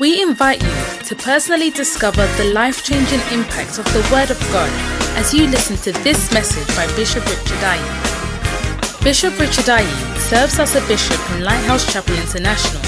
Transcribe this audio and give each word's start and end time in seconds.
We 0.00 0.22
invite 0.22 0.62
you 0.62 1.04
to 1.08 1.14
personally 1.14 1.68
discover 1.68 2.26
the 2.38 2.54
life 2.54 2.82
changing 2.82 3.20
impact 3.30 3.76
of 3.76 3.84
the 3.92 4.00
Word 4.10 4.30
of 4.30 4.40
God 4.50 4.70
as 5.18 5.34
you 5.34 5.46
listen 5.46 5.76
to 5.76 5.92
this 6.02 6.32
message 6.32 6.66
by 6.74 6.86
Bishop 6.96 7.22
Richard 7.26 7.60
Ayi. 7.60 9.04
Bishop 9.04 9.38
Richard 9.38 9.66
Ayi 9.66 10.18
serves 10.18 10.58
as 10.58 10.74
a 10.74 10.80
bishop 10.88 11.20
in 11.32 11.44
Lighthouse 11.44 11.84
Chapel 11.92 12.16
International, 12.16 12.80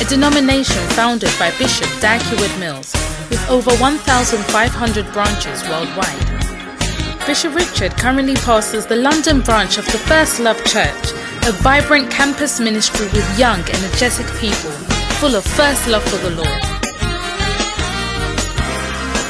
a 0.00 0.04
denomination 0.04 0.80
founded 0.90 1.32
by 1.40 1.50
Bishop 1.58 1.90
Dag 2.00 2.22
Heward 2.22 2.56
Mills 2.60 2.92
with 3.30 3.44
over 3.50 3.74
1,500 3.78 5.12
branches 5.12 5.60
worldwide. 5.68 7.26
Bishop 7.26 7.52
Richard 7.56 7.96
currently 7.96 8.36
pastors 8.36 8.86
the 8.86 8.94
London 8.94 9.40
branch 9.40 9.76
of 9.76 9.86
the 9.86 9.98
First 9.98 10.38
Love 10.38 10.62
Church, 10.66 11.10
a 11.48 11.52
vibrant 11.66 12.12
campus 12.12 12.60
ministry 12.60 13.06
with 13.06 13.38
young, 13.40 13.58
energetic 13.58 14.26
people 14.38 14.93
full 15.24 15.36
of 15.36 15.44
first 15.56 15.88
love 15.88 16.02
for 16.02 16.18
the 16.18 16.36
Lord. 16.36 16.64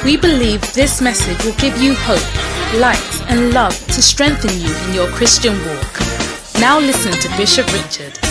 We 0.05 0.17
believe 0.17 0.61
this 0.73 1.01
message 1.01 1.45
will 1.45 1.55
give 1.55 1.81
you 1.81 1.95
hope, 1.95 2.81
light, 2.81 3.31
and 3.31 3.55
love 3.55 3.79
to 3.95 4.03
strengthen 4.03 4.59
you 4.61 4.75
in 4.89 4.95
your 4.95 5.07
Christian 5.13 5.55
walk. 5.65 6.01
Now 6.59 6.81
listen 6.81 7.13
to 7.13 7.37
Bishop 7.37 7.73
Richard. 7.73 8.24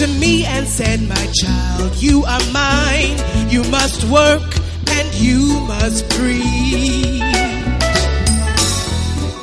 To 0.00 0.06
me 0.06 0.46
and 0.46 0.66
said, 0.66 0.98
My 1.02 1.26
child, 1.34 1.94
you 1.96 2.24
are 2.24 2.40
mine. 2.52 3.18
You 3.50 3.62
must 3.64 4.02
work 4.04 4.40
and 4.88 5.14
you 5.14 5.60
must 5.68 6.08
preach. 6.08 7.20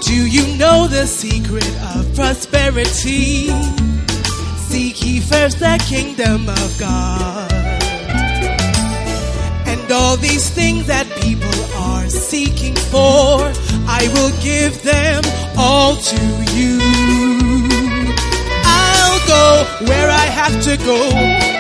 Do 0.02 0.26
you 0.26 0.58
know 0.58 0.88
the 0.88 1.06
secret 1.06 1.70
of 1.96 2.12
prosperity? 2.16 3.50
Seek 4.68 5.06
ye 5.06 5.20
first 5.20 5.60
the 5.60 5.78
kingdom 5.88 6.50
of 6.50 6.80
God. 6.80 7.52
And 9.68 9.92
all 9.92 10.18
these 10.18 10.50
things 10.50 10.88
that 10.88 11.06
people 11.22 11.62
are 11.76 12.08
seeking 12.10 12.76
for, 12.90 13.42
I 13.88 14.10
will 14.16 14.34
give 14.42 14.82
them 14.82 15.22
all 15.56 15.98
to 15.98 16.22
you. 16.56 17.37
Go 19.28 19.66
where 19.88 20.10
I 20.10 20.26
have 20.40 20.56
to 20.64 20.78
go, 20.78 21.00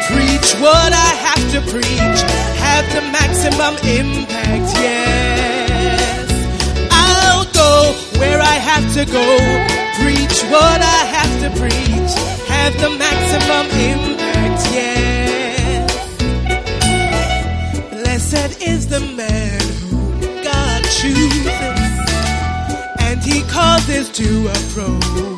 preach 0.08 0.56
what 0.64 0.94
I 0.94 1.12
have 1.28 1.44
to 1.52 1.60
preach, 1.70 2.20
have 2.64 2.86
the 2.96 3.02
maximum 3.12 3.76
impact, 3.84 4.73
yes. 4.80 6.32
I'll 6.92 7.45
go 7.52 7.94
where 8.20 8.40
I 8.40 8.56
have 8.70 8.88
to 8.94 9.04
go, 9.06 9.26
preach 10.00 10.38
what 10.50 10.80
I 10.82 11.02
have 11.16 11.34
to 11.44 11.50
preach, 11.60 12.14
have 12.48 12.73
the 12.80 12.90
maximum 13.06 13.66
impact, 13.92 14.62
yes. 14.73 15.92
Blessed 17.92 18.61
is 18.61 18.88
the 18.88 19.02
man 19.02 19.61
whom 19.89 20.22
God 20.42 20.84
chooses 20.86 21.48
and 22.99 23.22
he 23.22 23.42
causes 23.44 24.10
to 24.11 24.48
approach. 24.48 25.36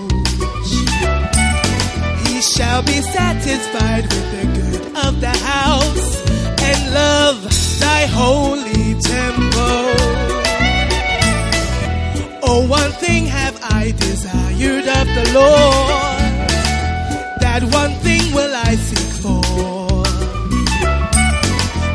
Shall 2.60 2.84
be 2.84 3.00
satisfied 3.02 4.04
with 4.04 4.32
the 4.36 4.46
good 4.60 4.82
of 5.06 5.22
the 5.22 5.30
house 5.30 6.22
and 6.62 6.94
love 6.94 7.38
thy 7.80 8.06
holy 8.06 8.96
temple. 9.00 9.96
Oh, 12.44 12.68
one 12.68 12.92
thing 12.92 13.28
have 13.28 13.58
I 13.64 13.92
desired 13.92 14.88
of 15.00 15.08
the 15.18 15.32
Lord, 15.40 16.32
that 17.40 17.64
one 17.72 17.94
thing 18.04 18.34
will 18.34 18.54
I 18.54 18.76
seek 18.76 19.14
for 19.24 20.04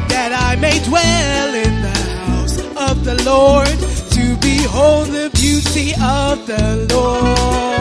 that 0.09 0.33
I 0.33 0.57
may 0.57 0.83
dwell 0.83 1.55
in 1.67 1.83
the 1.83 1.99
house 2.25 2.59
of 2.89 3.05
the 3.05 3.23
Lord 3.23 3.77
to 4.17 4.37
behold 4.41 5.09
the 5.09 5.29
beauty 5.35 5.93
of 6.01 6.47
the 6.47 6.87
Lord. 6.91 7.74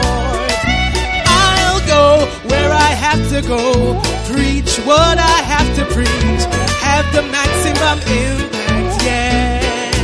Have 3.16 3.30
to 3.30 3.42
go, 3.46 3.94
preach 4.26 4.74
what 4.82 5.18
I 5.18 5.38
have 5.46 5.70
to 5.78 5.84
preach, 5.94 6.42
have 6.82 7.06
the 7.14 7.22
maximum 7.22 7.98
impact, 8.10 9.04
yes. 9.06 9.94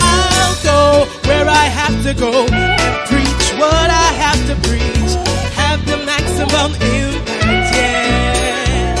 I'll 0.00 0.54
go 0.62 1.10
where 1.26 1.48
I 1.48 1.66
have 1.80 1.98
to 2.06 2.14
go 2.14 2.46
and 2.46 2.94
preach 3.10 3.46
what 3.58 3.90
I 3.90 4.08
have 4.22 4.40
to 4.46 4.54
preach, 4.68 5.12
have 5.58 5.80
the 5.90 5.98
maximum 6.06 6.70
impact, 6.78 7.66
yes. 7.74 9.00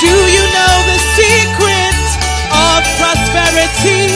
Do 0.00 0.14
you 0.36 0.44
know 0.56 0.74
the 0.88 0.98
secret 1.20 2.00
of 2.48 2.80
prosperity? 2.96 4.08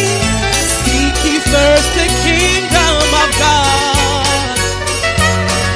Seek 0.80 1.16
ye 1.28 1.36
first 1.52 1.90
the 2.00 2.08
kingdom 2.24 3.08
of 3.12 3.30
God. 3.44 4.56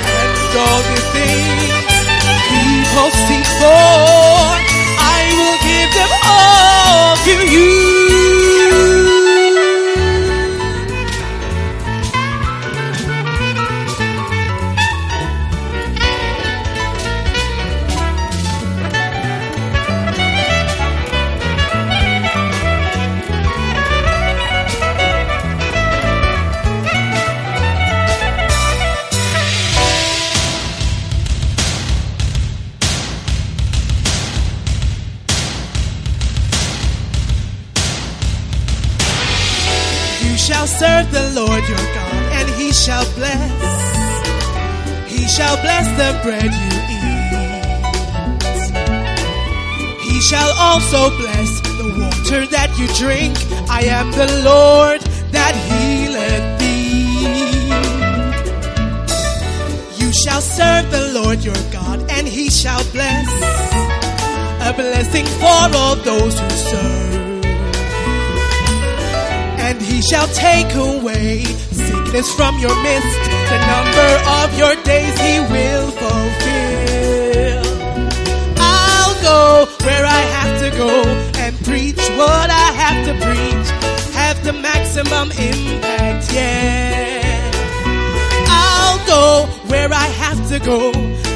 And 0.09 0.57
all 0.57 1.00
things 1.21 2.89
people 2.91 3.11
seek 3.27 3.47
for, 3.61 4.41
I 5.17 5.21
will 5.39 5.59
give 5.69 5.91
them 5.99 6.13
all 6.25 7.17
to 7.27 7.35
you. 7.55 7.80
Lord 41.61 41.69
your 41.69 41.95
God, 41.95 42.23
and 42.33 42.49
he 42.51 42.73
shall 42.73 43.05
bless. 43.15 43.53
He 45.11 45.27
shall 45.29 45.57
bless 45.61 45.87
the 45.99 46.19
bread 46.23 46.45
you 46.45 46.81
eat. 46.89 47.31
He 50.01 50.21
shall 50.21 50.53
also 50.59 51.11
bless 51.19 51.61
the 51.61 51.89
water 51.99 52.47
that 52.47 52.79
you 52.79 52.87
drink. 52.95 53.37
I 53.69 53.83
am 53.85 54.11
the 54.13 54.43
Lord 54.45 55.01
that 55.33 55.55
healeth 55.69 56.59
thee. 56.61 57.25
You 60.03 60.13
shall 60.25 60.41
serve 60.41 60.91
the 60.91 61.13
Lord 61.13 61.45
your 61.45 61.63
God, 61.71 62.01
and 62.11 62.27
he 62.27 62.49
shall 62.49 62.85
bless. 62.93 63.29
A 64.63 64.73
blessing 64.73 65.27
for 65.27 65.77
all 65.77 65.97
those 65.97 66.39
who 66.39 66.51
serve 66.51 66.90
he 70.01 70.07
shall 70.07 70.29
take 70.29 70.75
away 70.77 71.45
sickness 71.45 72.33
from 72.35 72.59
your 72.59 72.75
midst. 72.83 73.21
The 73.53 73.59
number 73.75 74.11
of 74.41 74.49
your 74.59 74.75
days 74.83 75.15
he 75.21 75.35
will 75.53 75.91
fulfill. 76.01 77.63
I'll 78.57 79.17
go 79.21 79.69
where 79.85 80.07
I 80.07 80.23
have 80.37 80.55
to 80.65 80.71
go 80.79 80.93
and 81.43 81.55
preach 81.67 82.01
what 82.17 82.49
I 82.49 82.67
have 82.83 82.99
to 83.09 83.15
preach. 83.27 83.69
Have 84.15 84.43
the 84.43 84.55
maximum 84.55 85.33
impact, 85.33 86.33
yeah. 86.33 87.51
I'll 88.49 89.07
go 89.07 89.47
where 89.69 89.93
I 89.93 90.07
have 90.25 90.41
to 90.49 90.59
go, 90.61 90.93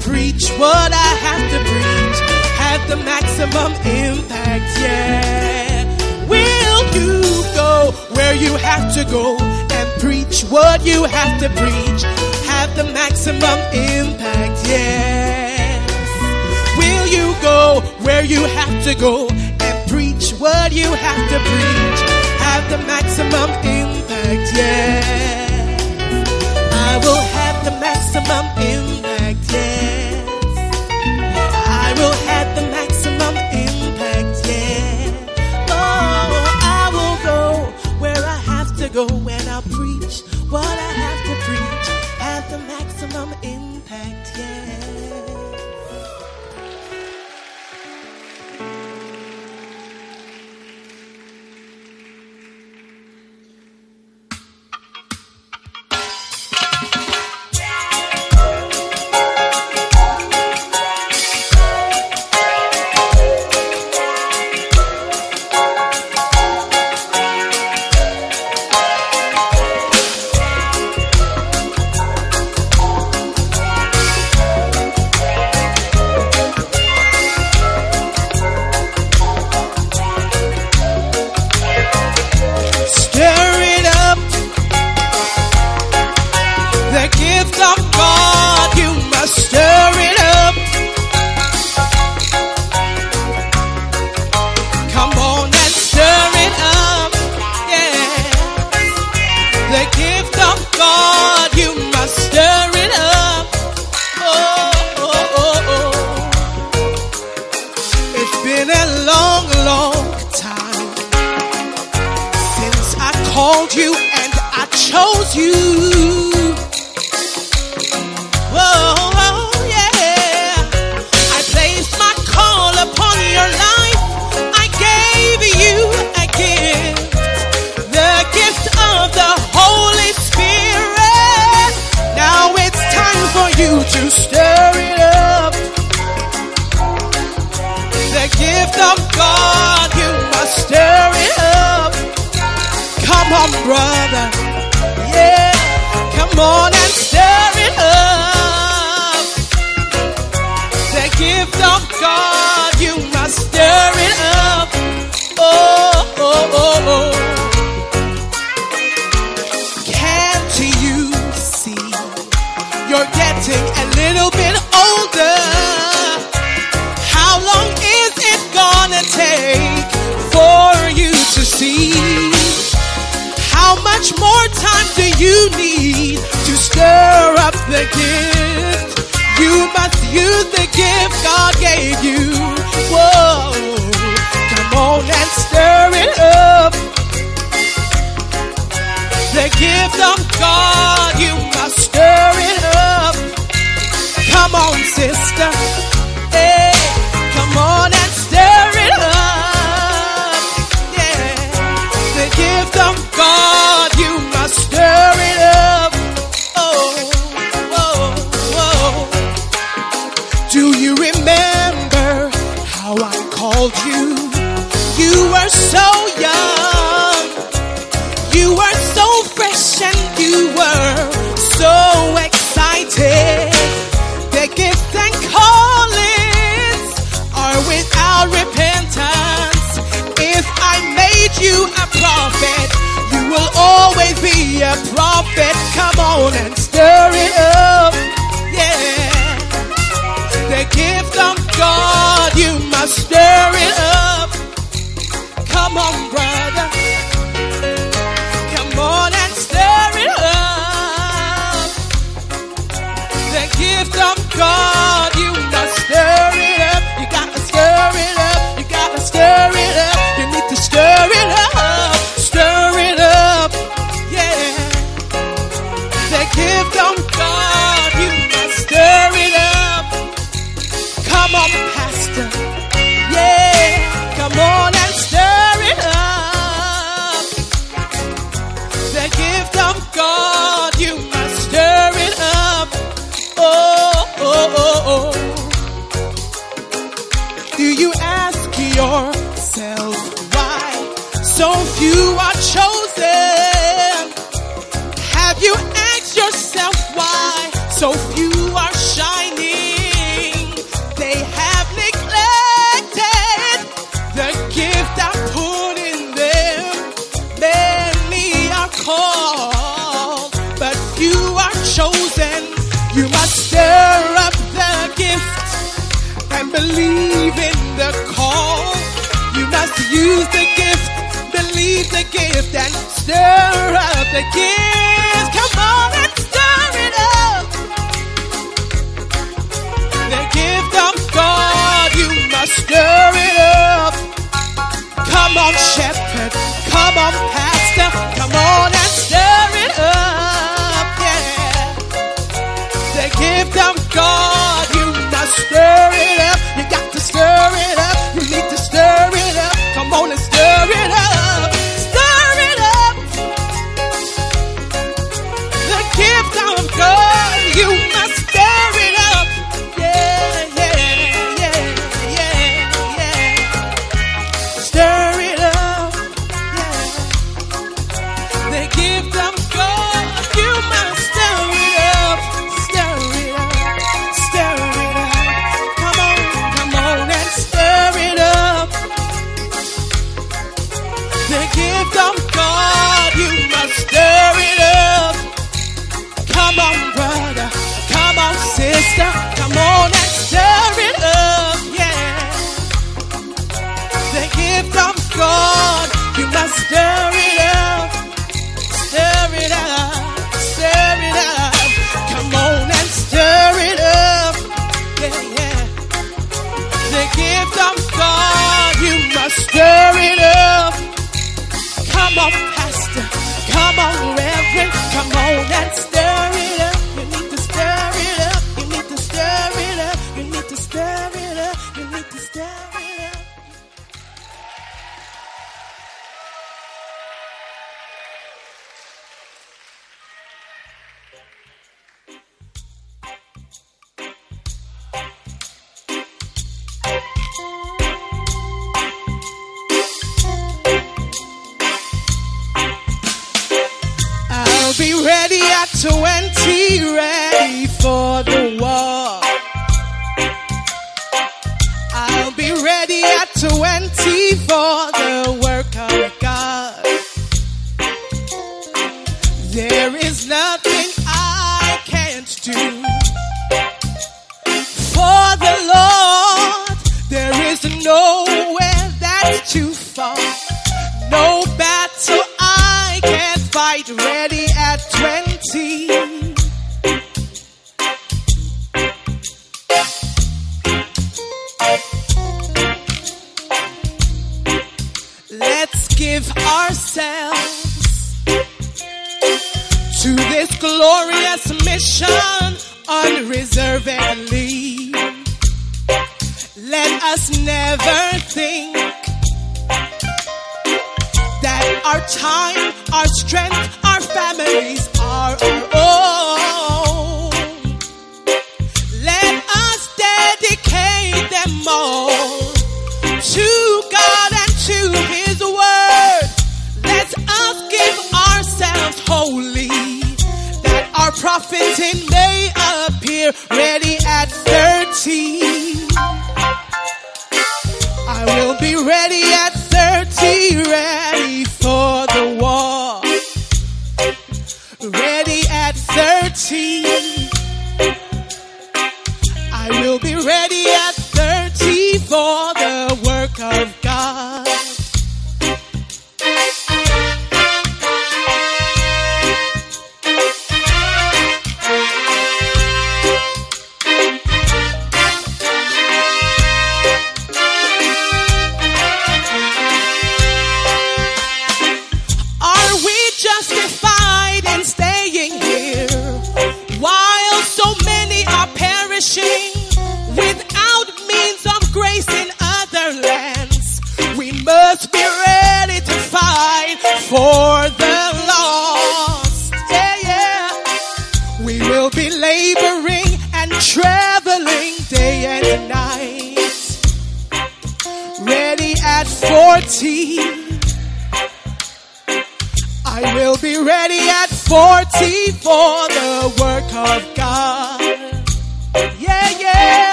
preach 0.00 0.48
what 0.56 0.90
I 0.94 1.10
have 1.26 1.44
to 1.52 1.58
preach. 1.70 2.18
Have 2.64 2.88
the 2.88 2.96
maximum 3.04 3.72
impact, 3.84 4.80
yeah. 4.80 6.26
Will 6.30 6.94
you 6.94 7.25
go 7.76 7.92
where 8.16 8.34
you 8.34 8.52
have 8.70 8.86
to 8.94 9.02
go 9.04 9.36
and 9.76 9.86
preach 10.00 10.36
what 10.54 10.78
you 10.90 11.04
have 11.04 11.34
to 11.42 11.48
preach. 11.60 12.02
Have 12.52 12.70
the 12.80 12.86
maximum 13.00 13.58
impact, 13.96 14.56
yes. 14.72 15.88
Will 16.80 17.06
you 17.16 17.26
go 17.50 17.60
where 18.06 18.24
you 18.24 18.42
have 18.58 18.76
to 18.88 18.92
go 19.06 19.14
and 19.66 19.76
preach 19.92 20.26
what 20.42 20.72
you 20.80 20.88
have 21.06 21.22
to 21.32 21.38
preach? 21.50 22.00
Have 22.46 22.64
the 22.72 22.80
maximum 22.92 23.50
impact, 23.80 24.46
yes. 24.60 25.90
I 26.88 26.92
will 27.04 27.24
have 27.38 27.56
the 27.66 27.74
maximum 27.86 28.44
impact. 28.72 28.95
going 38.96 39.45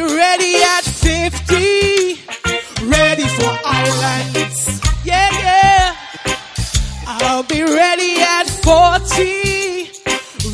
ready 0.00 0.56
at 0.76 0.84
50, 0.84 2.14
ready 2.86 3.26
for 3.36 3.52
islands. 3.64 4.80
Yeah, 5.04 5.30
yeah. 5.38 5.96
I'll 7.06 7.42
be 7.42 7.62
ready 7.62 8.20
at 8.20 8.48
40, 8.62 9.90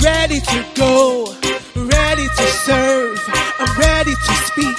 ready 0.03 0.41
to 0.41 0.65
go, 0.75 1.35
ready 1.77 2.27
to 2.27 2.47
serve. 2.67 3.19
I'm 3.59 3.79
ready 3.79 4.13
to 4.15 4.35
speak. 4.49 4.77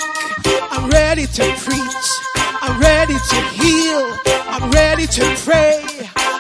I'm 0.72 0.90
ready 0.90 1.26
to 1.28 1.44
preach. 1.66 2.08
I'm 2.62 2.80
ready 2.80 3.14
to 3.16 3.36
heal. 3.62 4.18
I'm 4.50 4.72
ready 4.72 5.08
to 5.08 5.36
pray. 5.46 5.84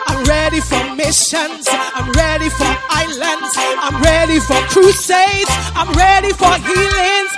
I'm 0.07 0.23
ready 0.25 0.59
for 0.59 0.95
missions. 0.95 1.67
I'm 1.69 2.11
ready 2.11 2.49
for 2.49 2.71
islands. 2.89 3.53
I'm 3.57 4.01
ready 4.01 4.39
for 4.39 4.59
crusades. 4.73 5.51
I'm 5.75 5.91
ready 5.93 6.33
for 6.33 6.53
healings 6.67 7.36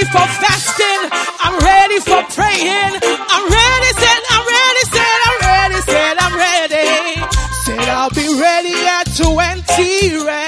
ready 0.00 0.12
for 0.12 0.26
fasting. 0.40 1.10
I'm 1.40 1.58
ready 1.58 2.00
for 2.00 2.22
praying. 2.34 2.94
I'm 3.04 3.44
ready, 3.48 3.90
said, 4.00 4.22
I'm 4.30 4.46
ready, 4.46 4.82
said, 4.94 5.18
I'm 5.28 5.38
ready, 5.40 5.80
said, 5.82 6.16
I'm 6.18 6.36
ready. 6.36 7.20
Said 7.64 7.88
I'll 7.88 8.10
be 8.10 8.28
ready 8.40 8.74
at 8.86 9.04
20. 9.16 10.39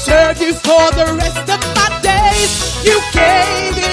serve 0.00 0.40
you 0.40 0.54
for 0.54 0.90
the 0.92 1.14
rest 1.14 1.48
of 1.50 1.60
my 1.76 2.00
days. 2.00 2.84
You 2.84 2.98
gave 3.12 3.84
it. 3.84 3.89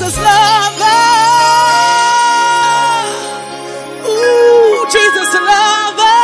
Jesus 0.00 0.16
lover. 0.16 0.84
Ooh, 4.08 4.86
Jesus 4.90 5.34
lover. 5.48 6.20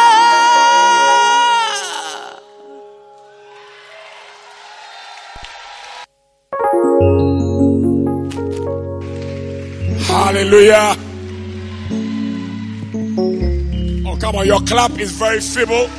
Hallelujah. 10.08 10.96
Oh, 14.06 14.16
come 14.18 14.36
on. 14.36 14.46
Your 14.46 14.60
clap 14.60 14.98
is 14.98 15.12
very 15.12 15.40
feeble. 15.40 15.90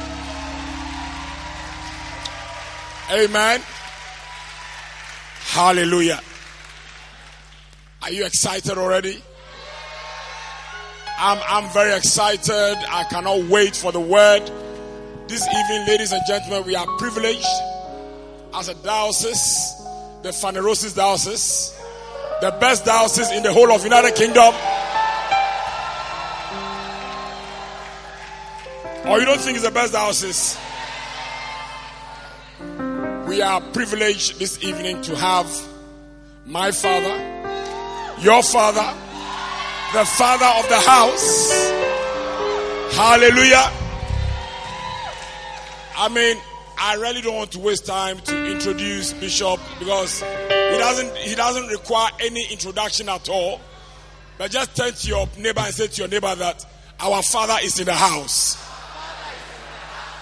Amen. 3.11 3.61
Hallelujah. 5.51 6.21
Are 8.07 8.13
you 8.13 8.25
excited 8.25 8.77
already? 8.77 9.21
I'm, 11.19 11.39
I'm 11.45 11.73
very 11.73 11.93
excited. 11.93 12.77
I 12.89 13.03
cannot 13.09 13.49
wait 13.49 13.75
for 13.75 13.91
the 13.91 13.99
word. 13.99 14.49
This 15.27 15.45
evening, 15.45 15.85
ladies 15.87 16.13
and 16.13 16.21
gentlemen, 16.25 16.63
we 16.65 16.73
are 16.77 16.87
privileged 16.99 17.45
as 18.53 18.69
a 18.69 18.75
diocese, 18.75 19.73
the 20.23 20.29
Phanerosis 20.29 20.95
Diocese, 20.95 21.77
the 22.39 22.51
best 22.61 22.85
diocese 22.85 23.29
in 23.31 23.43
the 23.43 23.51
whole 23.51 23.73
of 23.73 23.83
United 23.83 24.15
Kingdom. 24.15 24.53
Or 29.05 29.19
you 29.19 29.25
don't 29.25 29.41
think 29.41 29.57
it's 29.57 29.65
the 29.65 29.71
best 29.73 29.91
diocese? 29.91 30.57
We 33.27 33.41
are 33.41 33.59
privileged 33.73 34.39
this 34.39 34.63
evening 34.63 35.01
to 35.01 35.15
have 35.17 35.51
my 36.45 36.71
father, 36.71 37.36
your 38.19 38.41
father, 38.43 38.93
the 39.93 40.05
father 40.05 40.45
of 40.59 40.67
the 40.69 40.79
house. 40.79 41.51
Hallelujah. 42.95 43.71
I 45.99 46.09
mean, 46.09 46.37
I 46.79 46.95
really 46.95 47.21
don't 47.21 47.35
want 47.35 47.51
to 47.51 47.59
waste 47.59 47.85
time 47.85 48.19
to 48.21 48.51
introduce 48.51 49.13
Bishop 49.13 49.59
because 49.79 50.21
he 50.21 50.77
doesn't 50.77 51.17
he 51.17 51.35
doesn't 51.35 51.67
require 51.67 52.11
any 52.19 52.45
introduction 52.51 53.09
at 53.09 53.29
all. 53.29 53.61
But 54.37 54.51
just 54.51 54.75
turn 54.75 54.93
to 54.93 55.07
your 55.07 55.27
neighbor 55.37 55.61
and 55.61 55.73
say 55.73 55.87
to 55.87 56.01
your 56.01 56.07
neighbor 56.07 56.33
that 56.35 56.65
our 56.99 57.23
father 57.23 57.57
is 57.63 57.79
in 57.79 57.85
the 57.85 57.93
house. 57.93 58.55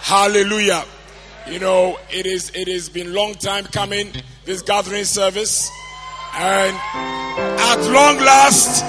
Hallelujah. 0.01 0.85
You 1.49 1.59
know, 1.59 1.97
it 2.09 2.25
is 2.25 2.51
it 2.55 2.67
has 2.67 2.89
been 2.89 3.13
long 3.13 3.33
time 3.35 3.65
coming, 3.65 4.11
this 4.45 4.61
gathering 4.61 5.05
service. 5.05 5.69
And 6.37 6.75
at 7.59 7.81
long 7.91 8.17
last, 8.17 8.83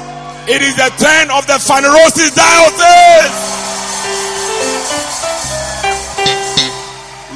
it 0.48 0.62
is 0.62 0.76
the 0.76 0.90
turn 0.98 1.30
of 1.30 1.46
the 1.46 1.58
Phanerosis 1.62 2.34
Diocese. 2.34 3.46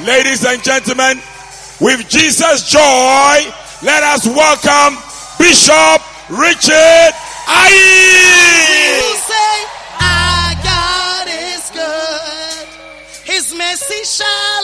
Ladies 0.05 0.45
and 0.45 0.63
gentlemen, 0.63 1.21
with 1.79 2.09
Jesus' 2.09 2.69
joy, 2.69 3.51
let 3.83 4.03
us 4.03 4.27
welcome 4.27 4.97
Bishop 5.37 6.01
Richard 6.29 7.13
good. 11.73 12.67
His 13.23 13.53
shall. 14.05 14.61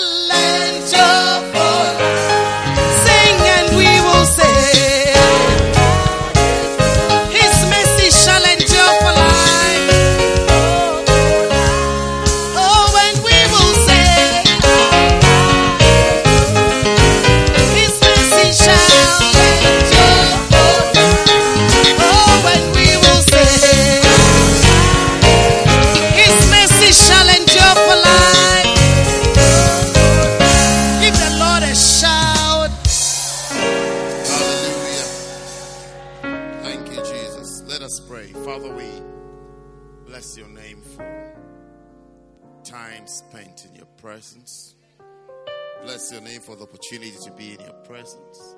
For 46.48 46.56
the 46.56 46.64
opportunity 46.64 47.12
to 47.22 47.30
be 47.32 47.56
in 47.56 47.60
your 47.60 47.74
presence. 47.84 48.56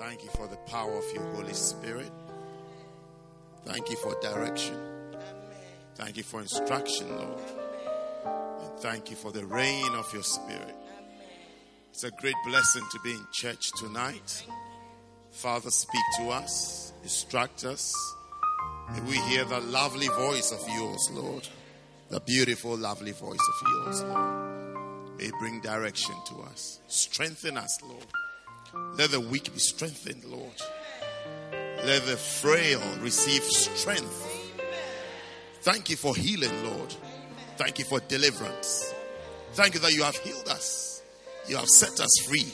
Thank 0.00 0.24
you 0.24 0.30
for 0.30 0.48
the 0.48 0.56
power 0.66 0.98
of 0.98 1.04
your 1.14 1.22
Holy 1.32 1.54
Spirit. 1.54 2.10
Thank 3.64 3.88
you 3.88 3.94
for 3.94 4.18
direction. 4.20 4.76
Thank 5.94 6.16
you 6.16 6.24
for 6.24 6.40
instruction, 6.40 7.08
Lord. 7.16 7.40
And 8.62 8.80
thank 8.80 9.10
you 9.10 9.16
for 9.16 9.30
the 9.30 9.46
rain 9.46 9.94
of 9.94 10.12
your 10.12 10.24
Spirit. 10.24 10.74
It's 11.90 12.02
a 12.02 12.10
great 12.10 12.34
blessing 12.44 12.82
to 12.90 12.98
be 13.04 13.12
in 13.12 13.24
church 13.32 13.70
tonight. 13.78 14.44
Father, 15.30 15.70
speak 15.70 16.02
to 16.18 16.30
us, 16.30 16.92
instruct 17.04 17.64
us. 17.64 17.94
May 18.92 19.00
we 19.02 19.18
hear 19.28 19.44
the 19.44 19.60
lovely 19.60 20.08
voice 20.08 20.50
of 20.50 20.68
yours, 20.68 21.10
Lord. 21.12 21.48
The 22.10 22.18
beautiful, 22.18 22.76
lovely 22.76 23.12
voice 23.12 23.38
of 23.38 23.68
yours, 23.68 24.02
Lord, 24.02 24.55
may 25.18 25.30
bring 25.38 25.60
direction 25.60 26.14
to 26.26 26.42
us. 26.42 26.80
Strengthen 26.88 27.56
us, 27.56 27.78
Lord. 27.82 28.06
Let 28.98 29.10
the 29.10 29.20
weak 29.20 29.52
be 29.52 29.58
strengthened, 29.58 30.24
Lord. 30.24 30.60
Let 31.84 32.04
the 32.06 32.16
frail 32.16 32.82
receive 33.00 33.42
strength. 33.42 34.22
Thank 35.62 35.90
you 35.90 35.96
for 35.96 36.14
healing, 36.14 36.64
Lord. 36.64 36.94
Thank 37.56 37.78
you 37.78 37.84
for 37.84 38.00
deliverance. 38.00 38.94
Thank 39.52 39.74
you 39.74 39.80
that 39.80 39.94
you 39.94 40.02
have 40.02 40.16
healed 40.16 40.48
us. 40.48 41.02
You 41.48 41.56
have 41.56 41.68
set 41.68 42.00
us 42.00 42.26
free. 42.26 42.52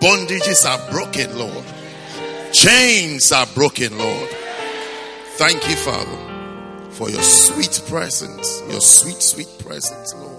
Bondages 0.00 0.66
are 0.66 0.90
broken, 0.90 1.38
Lord. 1.38 1.64
Chains 2.52 3.32
are 3.32 3.46
broken, 3.54 3.96
Lord. 3.96 4.28
Thank 5.36 5.68
you, 5.68 5.76
Father, 5.76 6.90
for 6.90 7.08
your 7.08 7.22
sweet 7.22 7.82
presence, 7.88 8.62
your 8.68 8.80
sweet, 8.80 9.22
sweet 9.22 9.48
presence, 9.58 10.14
Lord. 10.14 10.31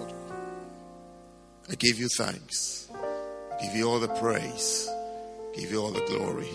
I 1.70 1.76
give 1.76 2.00
you 2.00 2.10
thanks. 2.10 2.90
I 2.94 3.64
give 3.64 3.76
you 3.76 3.90
all 3.90 4.00
the 4.00 4.08
praise. 4.08 4.88
I 4.90 5.60
give 5.60 5.72
you 5.72 5.82
all 5.82 5.92
the 5.92 6.06
glory. 6.06 6.50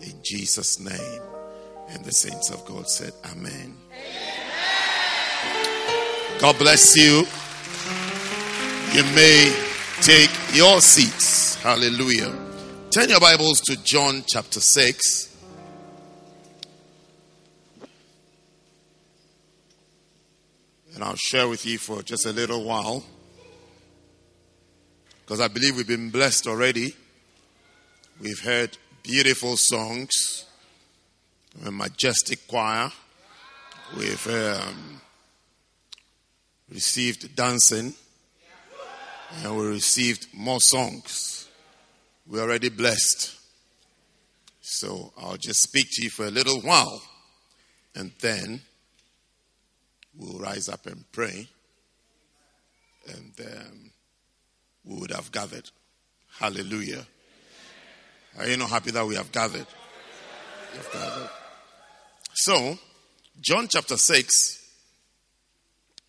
In 0.00 0.14
Jesus' 0.24 0.80
name. 0.80 1.22
And 1.88 2.04
the 2.04 2.12
saints 2.12 2.50
of 2.50 2.64
God 2.64 2.88
said, 2.88 3.12
Amen. 3.30 3.76
God 6.40 6.58
bless 6.58 6.96
you. 6.96 7.26
You 8.92 9.04
may 9.14 9.54
take 10.00 10.30
your 10.52 10.80
seats. 10.80 11.54
Hallelujah. 11.56 12.32
Turn 12.90 13.08
your 13.08 13.20
Bibles 13.20 13.60
to 13.62 13.82
John 13.82 14.24
chapter 14.26 14.60
6. 14.60 15.36
And 20.94 21.02
I'll 21.02 21.16
share 21.16 21.48
with 21.48 21.66
you 21.66 21.78
for 21.78 22.02
just 22.02 22.24
a 22.26 22.32
little 22.32 22.64
while. 22.64 23.04
Because 25.24 25.40
I 25.40 25.48
believe 25.48 25.76
we've 25.76 25.86
been 25.86 26.10
blessed 26.10 26.46
already. 26.46 26.94
We've 28.20 28.40
heard 28.40 28.76
beautiful 29.02 29.56
songs, 29.56 30.44
a 31.64 31.70
majestic 31.70 32.46
choir. 32.46 32.92
We've 33.96 34.26
um, 34.26 35.00
received 36.70 37.34
dancing, 37.34 37.94
and 39.42 39.56
we 39.56 39.66
received 39.66 40.26
more 40.34 40.60
songs. 40.60 41.48
We're 42.26 42.42
already 42.42 42.68
blessed. 42.68 43.34
So 44.60 45.10
I'll 45.16 45.38
just 45.38 45.62
speak 45.62 45.86
to 45.92 46.02
you 46.02 46.10
for 46.10 46.26
a 46.26 46.30
little 46.30 46.60
while, 46.60 47.00
and 47.94 48.12
then 48.20 48.60
we'll 50.18 50.38
rise 50.38 50.68
up 50.68 50.84
and 50.84 51.10
pray, 51.12 51.48
and 53.06 53.32
um, 53.40 53.83
we 54.84 55.00
would 55.00 55.10
have 55.10 55.30
gathered. 55.32 55.70
Hallelujah. 56.38 57.06
Are 58.38 58.48
you 58.48 58.56
not 58.56 58.70
happy 58.70 58.90
that 58.90 59.06
we 59.06 59.14
have 59.14 59.30
gathered? 59.32 59.66
We 60.72 60.78
have 60.78 60.92
gathered. 60.92 61.30
So, 62.34 62.78
John 63.40 63.68
chapter 63.70 63.96
6, 63.96 64.32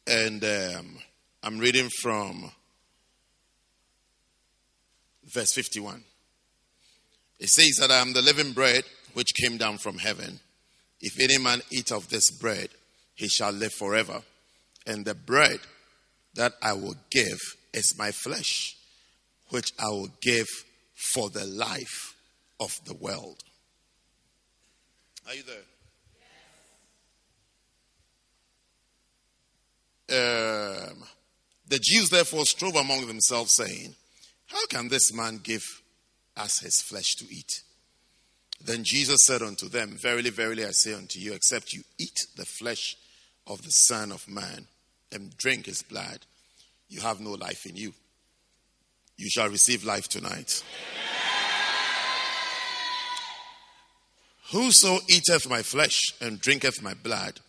and 0.07 0.43
um, 0.43 0.97
I'm 1.43 1.59
reading 1.59 1.89
from 2.01 2.51
verse 5.25 5.53
51. 5.53 6.03
It 7.39 7.49
says 7.49 7.77
that 7.79 7.91
I 7.91 7.99
am 7.99 8.13
the 8.13 8.21
living 8.21 8.53
bread 8.53 8.83
which 9.13 9.33
came 9.35 9.57
down 9.57 9.77
from 9.77 9.97
heaven. 9.97 10.39
If 11.01 11.19
any 11.19 11.38
man 11.38 11.61
eat 11.71 11.91
of 11.91 12.09
this 12.09 12.31
bread, 12.31 12.69
he 13.13 13.27
shall 13.27 13.51
live 13.51 13.73
forever. 13.73 14.21
And 14.88 15.05
the 15.05 15.15
bread 15.15 15.59
that 16.35 16.53
I 16.61 16.73
will 16.73 16.95
give 17.11 17.39
is 17.75 17.97
my 17.97 18.11
flesh, 18.11 18.77
which 19.49 19.73
I 19.77 19.89
will 19.89 20.09
give 20.21 20.47
for 20.93 21.29
the 21.29 21.45
life 21.45 22.15
of 22.59 22.79
the 22.85 22.93
world. 22.93 23.43
Are 25.27 25.35
you 25.35 25.43
there? 25.43 25.57
Um, 30.07 31.03
the 31.67 31.79
Jews 31.81 32.09
therefore 32.09 32.45
strove 32.45 32.75
among 32.75 33.07
themselves, 33.07 33.51
saying, 33.51 33.95
How 34.47 34.65
can 34.67 34.88
this 34.88 35.11
man 35.13 35.39
give 35.43 35.81
us 36.38 36.59
his 36.59 36.81
flesh 36.81 37.15
to 37.15 37.25
eat? 37.29 37.63
Then 38.63 38.83
Jesus 38.83 39.25
said 39.25 39.41
unto 39.41 39.67
them, 39.67 39.97
Verily, 39.97 40.29
verily, 40.29 40.63
I 40.63 40.71
say 40.71 40.93
unto 40.93 41.19
you, 41.19 41.33
except 41.33 41.73
you 41.73 41.83
eat 41.97 42.27
the 42.35 42.45
flesh 42.45 42.95
of 43.47 43.63
the 43.63 43.71
Son 43.71 44.11
of 44.11 44.27
Man 44.27 44.67
and 45.11 45.35
drink 45.38 45.65
his 45.65 45.81
blood, 45.81 46.19
you 46.88 47.02
have 47.02 47.19
no 47.19 47.32
life 47.32 47.65
in 47.65 47.76
you. 47.76 47.93
You 49.17 49.30
shall 49.30 49.50
receive 49.50 49.84
life 49.84 50.08
tonight. 50.08 50.63
Whoso 54.52 55.00
eateth 55.10 55.50
my 55.50 55.62
flesh 55.63 56.00
and 56.21 56.39
drinketh 56.39 56.82
my 56.82 56.93
blood 56.93 57.39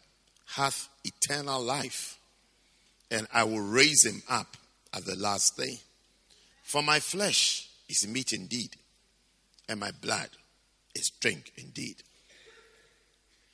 hath 0.54 0.88
eternal 1.04 1.62
life, 1.62 2.18
and 3.10 3.26
I 3.32 3.44
will 3.44 3.60
raise 3.60 4.04
him 4.04 4.22
up 4.28 4.56
at 4.94 5.04
the 5.04 5.16
last 5.16 5.56
day. 5.56 5.80
For 6.62 6.82
my 6.82 7.00
flesh 7.00 7.68
is 7.88 8.08
meat 8.08 8.32
indeed, 8.32 8.70
and 9.68 9.78
my 9.78 9.90
blood 10.00 10.30
is 10.94 11.10
drink 11.20 11.52
indeed. 11.58 11.96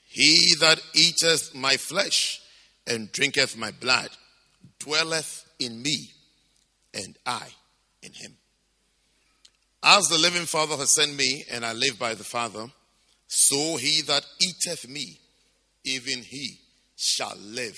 He 0.09 0.55
that 0.61 0.80
eateth 0.95 1.55
my 1.55 1.76
flesh 1.76 2.41
and 2.87 3.11
drinketh 3.11 3.57
my 3.57 3.70
blood 3.70 4.11
dwelleth 4.78 5.51
in 5.64 5.82
me, 5.82 6.10
and 6.94 7.16
I 7.26 7.46
in 8.02 8.12
him. 8.12 8.36
As 9.82 10.08
the 10.08 10.18
living 10.18 10.46
Father 10.46 10.76
has 10.76 10.90
sent 10.90 11.16
me, 11.16 11.44
and 11.50 11.64
I 11.64 11.72
live 11.72 11.98
by 11.98 12.14
the 12.14 12.24
Father, 12.24 12.66
so 13.26 13.76
he 13.76 14.02
that 14.02 14.24
eateth 14.40 14.88
me, 14.88 15.18
even 15.84 16.22
he 16.22 16.58
shall 16.96 17.36
live 17.36 17.76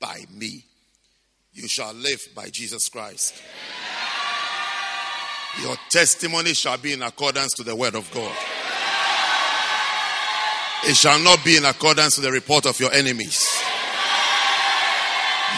by 0.00 0.24
me. 0.32 0.64
You 1.52 1.68
shall 1.68 1.92
live 1.92 2.20
by 2.34 2.48
Jesus 2.50 2.88
Christ. 2.88 3.34
Your 5.62 5.76
testimony 5.90 6.54
shall 6.54 6.78
be 6.78 6.92
in 6.92 7.02
accordance 7.02 7.52
to 7.54 7.62
the 7.64 7.74
word 7.74 7.94
of 7.94 8.10
God. 8.12 8.36
It 10.84 10.96
shall 10.96 11.18
not 11.18 11.44
be 11.44 11.56
in 11.56 11.64
accordance 11.64 12.14
to 12.16 12.20
the 12.20 12.30
report 12.30 12.66
of 12.66 12.78
your 12.78 12.92
enemies. 12.92 13.44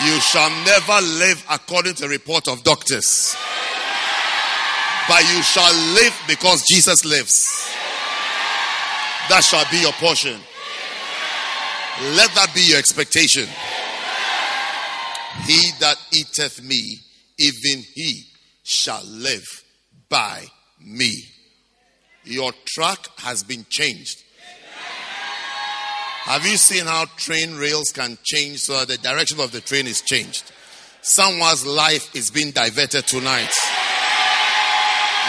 You 0.04 0.18
shall 0.20 0.50
never 0.64 1.00
live 1.18 1.44
according 1.50 1.94
to 1.96 2.08
report 2.08 2.48
of 2.48 2.62
doctors. 2.62 3.36
But 5.08 5.22
you 5.34 5.42
shall 5.42 5.74
live 5.94 6.14
because 6.26 6.62
Jesus 6.70 7.04
lives. 7.04 7.68
That 9.28 9.44
shall 9.44 9.64
be 9.70 9.82
your 9.82 9.92
portion. 9.92 10.40
Let 12.16 12.34
that 12.34 12.52
be 12.54 12.62
your 12.62 12.78
expectation. 12.78 13.46
He 15.46 15.70
that 15.80 15.96
eateth 16.12 16.62
me, 16.62 16.98
even 17.38 17.84
he 17.94 18.24
shall 18.62 19.04
live 19.04 19.46
by 20.08 20.44
me. 20.80 21.24
Your 22.24 22.52
track 22.64 23.06
has 23.18 23.42
been 23.42 23.66
changed. 23.68 24.22
Have 26.24 26.46
you 26.46 26.56
seen 26.56 26.84
how 26.84 27.06
train 27.16 27.56
rails 27.56 27.90
can 27.90 28.18
change 28.22 28.60
so 28.60 28.78
that 28.78 28.88
the 28.88 28.98
direction 28.98 29.40
of 29.40 29.52
the 29.52 29.60
train 29.60 29.86
is 29.86 30.02
changed? 30.02 30.52
Someone's 31.02 31.66
life 31.66 32.14
is 32.14 32.30
being 32.30 32.50
diverted 32.50 33.06
tonight. 33.06 33.50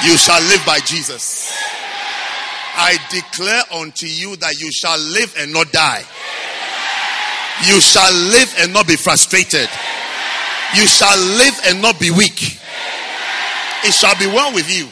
You 0.03 0.17
shall 0.17 0.41
live 0.41 0.65
by 0.65 0.79
Jesus. 0.79 1.53
I 2.75 2.97
declare 3.09 3.63
unto 3.73 4.05
you 4.05 4.35
that 4.37 4.59
you 4.59 4.71
shall 4.71 4.99
live 4.99 5.33
and 5.37 5.53
not 5.53 5.71
die. 5.71 6.03
You 7.67 7.79
shall 7.79 8.13
live 8.13 8.53
and 8.59 8.73
not 8.73 8.87
be 8.87 8.95
frustrated. 8.95 9.69
You 10.75 10.87
shall 10.87 11.17
live 11.37 11.59
and 11.67 11.81
not 11.81 11.99
be 11.99 12.11
weak. 12.11 12.59
It 13.83 13.93
shall 13.93 14.17
be 14.17 14.27
well 14.27 14.53
with 14.53 14.69
you. 14.69 14.87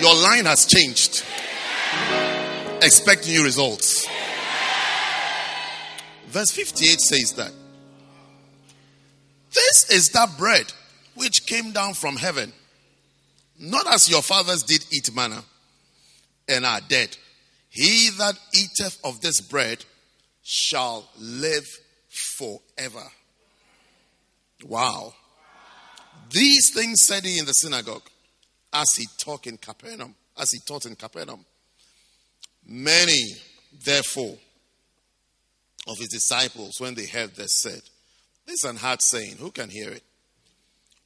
Your 0.00 0.14
line 0.14 0.46
has 0.46 0.66
changed. 0.66 1.24
Expect 2.82 3.26
new 3.28 3.44
results. 3.44 4.06
Verse 6.32 6.50
58 6.50 6.98
says 6.98 7.32
that 7.34 7.52
this 9.52 9.90
is 9.90 10.08
that 10.12 10.38
bread 10.38 10.72
which 11.14 11.44
came 11.44 11.72
down 11.72 11.92
from 11.92 12.16
heaven, 12.16 12.54
not 13.60 13.86
as 13.92 14.08
your 14.08 14.22
fathers 14.22 14.62
did 14.62 14.82
eat 14.90 15.14
manna 15.14 15.44
and 16.48 16.64
are 16.64 16.80
dead. 16.88 17.14
He 17.68 18.08
that 18.16 18.38
eateth 18.54 18.98
of 19.04 19.20
this 19.20 19.42
bread 19.42 19.84
shall 20.42 21.06
live 21.18 21.68
forever. 22.08 23.04
Wow. 24.64 25.12
These 26.30 26.72
things 26.74 27.02
said 27.02 27.26
he 27.26 27.38
in 27.38 27.44
the 27.44 27.52
synagogue 27.52 28.08
as 28.72 28.90
he 28.96 29.06
taught 29.18 29.46
in 29.46 29.58
Capernaum. 29.58 30.14
As 30.38 30.50
he 30.50 30.60
taught 30.60 30.86
in 30.86 30.96
Capernaum. 30.96 31.44
Many, 32.66 33.36
therefore, 33.84 34.38
of 35.86 35.98
his 35.98 36.08
disciples, 36.08 36.80
when 36.80 36.94
they 36.94 37.06
heard 37.06 37.34
this, 37.34 37.60
said, 37.60 37.82
This 38.46 38.62
is 38.62 38.64
an 38.64 38.76
hard 38.76 39.02
saying. 39.02 39.36
Who 39.38 39.50
can 39.50 39.68
hear 39.68 39.90
it? 39.90 40.04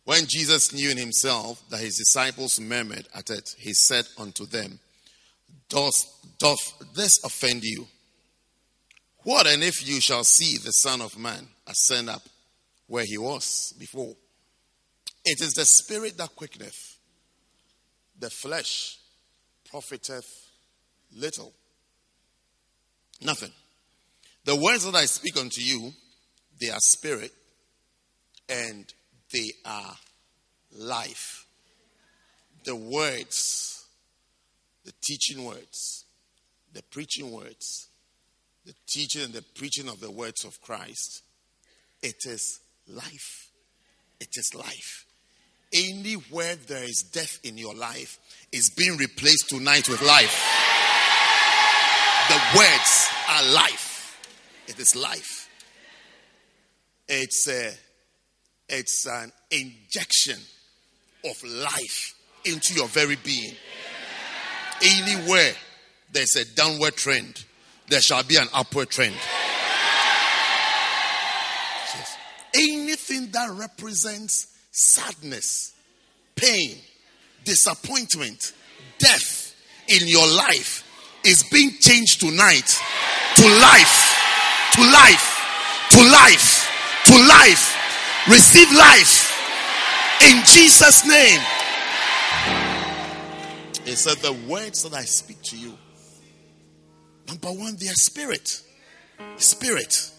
When 0.05 0.27
Jesus 0.29 0.73
knew 0.73 0.91
in 0.91 0.97
himself 0.97 1.63
that 1.71 1.81
his 1.81 1.97
disciples 1.97 2.61
murmured 2.61 3.09
at 3.15 3.31
it, 3.31 3.51
he 3.59 3.73
said 3.73 4.05
unto 4.19 4.47
them, 4.47 4.79
Doth, 5.69 5.95
doth 6.39 6.95
this 6.95 7.23
offend 7.25 7.65
you? 7.65 7.89
What 9.25 9.49
and 9.49 9.65
if 9.65 9.87
you 9.87 10.01
shall 10.01 10.23
see 10.23 10.59
the 10.59 10.71
Son 10.71 11.01
of 11.01 11.19
Man 11.19 11.49
ascend 11.67 12.09
up 12.09 12.23
where 12.87 13.05
he 13.05 13.19
was 13.19 13.75
before? 13.79 14.15
It 15.25 15.41
is 15.41 15.55
the 15.55 15.65
Spirit 15.65 16.17
that 16.19 16.37
quickeneth, 16.37 16.99
the 18.17 18.31
flesh 18.31 18.99
profiteth 19.69 20.47
little. 21.13 21.53
Nothing. 23.21 23.51
The 24.47 24.55
words 24.55 24.85
that 24.85 24.95
I 24.95 25.07
speak 25.07 25.37
unto 25.37 25.61
you, 25.61 25.93
they 26.61 26.71
are 26.71 26.79
spirit 26.79 27.33
and 28.49 28.85
they 29.33 29.51
are 29.65 29.97
life. 30.79 31.47
The 32.65 32.77
words, 32.77 33.85
the 34.85 34.93
teaching 35.03 35.45
words, 35.45 36.05
the 36.73 36.83
preaching 36.85 37.33
words, 37.33 37.89
the 38.65 38.75
teaching 38.89 39.25
and 39.25 39.33
the 39.33 39.43
preaching 39.57 39.89
of 39.89 39.99
the 39.99 40.13
words 40.13 40.45
of 40.45 40.61
Christ, 40.63 41.23
it 42.01 42.25
is 42.25 42.61
life. 42.87 43.51
It 44.21 44.31
is 44.37 44.55
life. 44.55 45.07
Anywhere 45.75 46.55
there 46.69 46.85
is 46.85 47.05
death 47.13 47.41
in 47.43 47.59
your 47.59 47.75
life 47.75 48.21
is 48.53 48.71
being 48.77 48.97
replaced 48.97 49.49
tonight 49.49 49.89
with 49.89 50.03
life. 50.03 50.41
The 52.29 52.59
words 52.59 53.09
are 53.29 53.53
life. 53.53 53.86
It 54.69 54.79
is 54.79 54.97
life. 54.97 55.49
It's 57.09 57.49
a, 57.49 57.73
it's 58.69 59.07
an 59.07 59.33
injection 59.51 60.39
of 61.25 61.43
life 61.45 62.15
into 62.45 62.75
your 62.75 62.89
very 62.89 63.17
being. 63.17 63.55
Anywhere 64.83 65.53
there's 66.13 66.37
a 66.37 66.45
downward 66.55 66.97
trend, 66.97 67.45
there 67.89 68.01
shall 68.01 68.23
be 68.25 68.37
an 68.37 68.49
upward 68.53 68.91
trend. 68.91 69.15
Yes. 71.95 72.17
Anything 72.55 73.31
that 73.31 73.51
represents 73.53 74.49
sadness, 74.71 75.75
pain, 76.35 76.77
disappointment, 77.45 78.53
death 78.99 79.55
in 79.89 80.07
your 80.09 80.27
life 80.27 80.83
is 81.25 81.45
being 81.45 81.71
changed 81.81 82.21
tonight 82.21 82.81
to 83.37 83.49
life 83.61 84.06
to 84.73 84.83
life, 84.83 85.27
to 85.91 86.01
life, 86.03 86.69
to 87.07 87.15
life. 87.29 87.73
Receive 88.29 88.71
life 88.73 89.33
in 90.23 90.43
Jesus' 90.45 91.07
name. 91.07 91.41
He 93.85 93.95
said, 93.95 94.17
The 94.19 94.33
words 94.49 94.83
that 94.83 94.95
I 94.95 95.03
speak 95.03 95.43
to 95.43 95.57
you, 95.57 95.75
number 97.29 97.49
one, 97.49 97.77
they 97.79 97.89
are 97.89 97.95
spirit. 97.95 98.63
Spirit. 99.37 100.11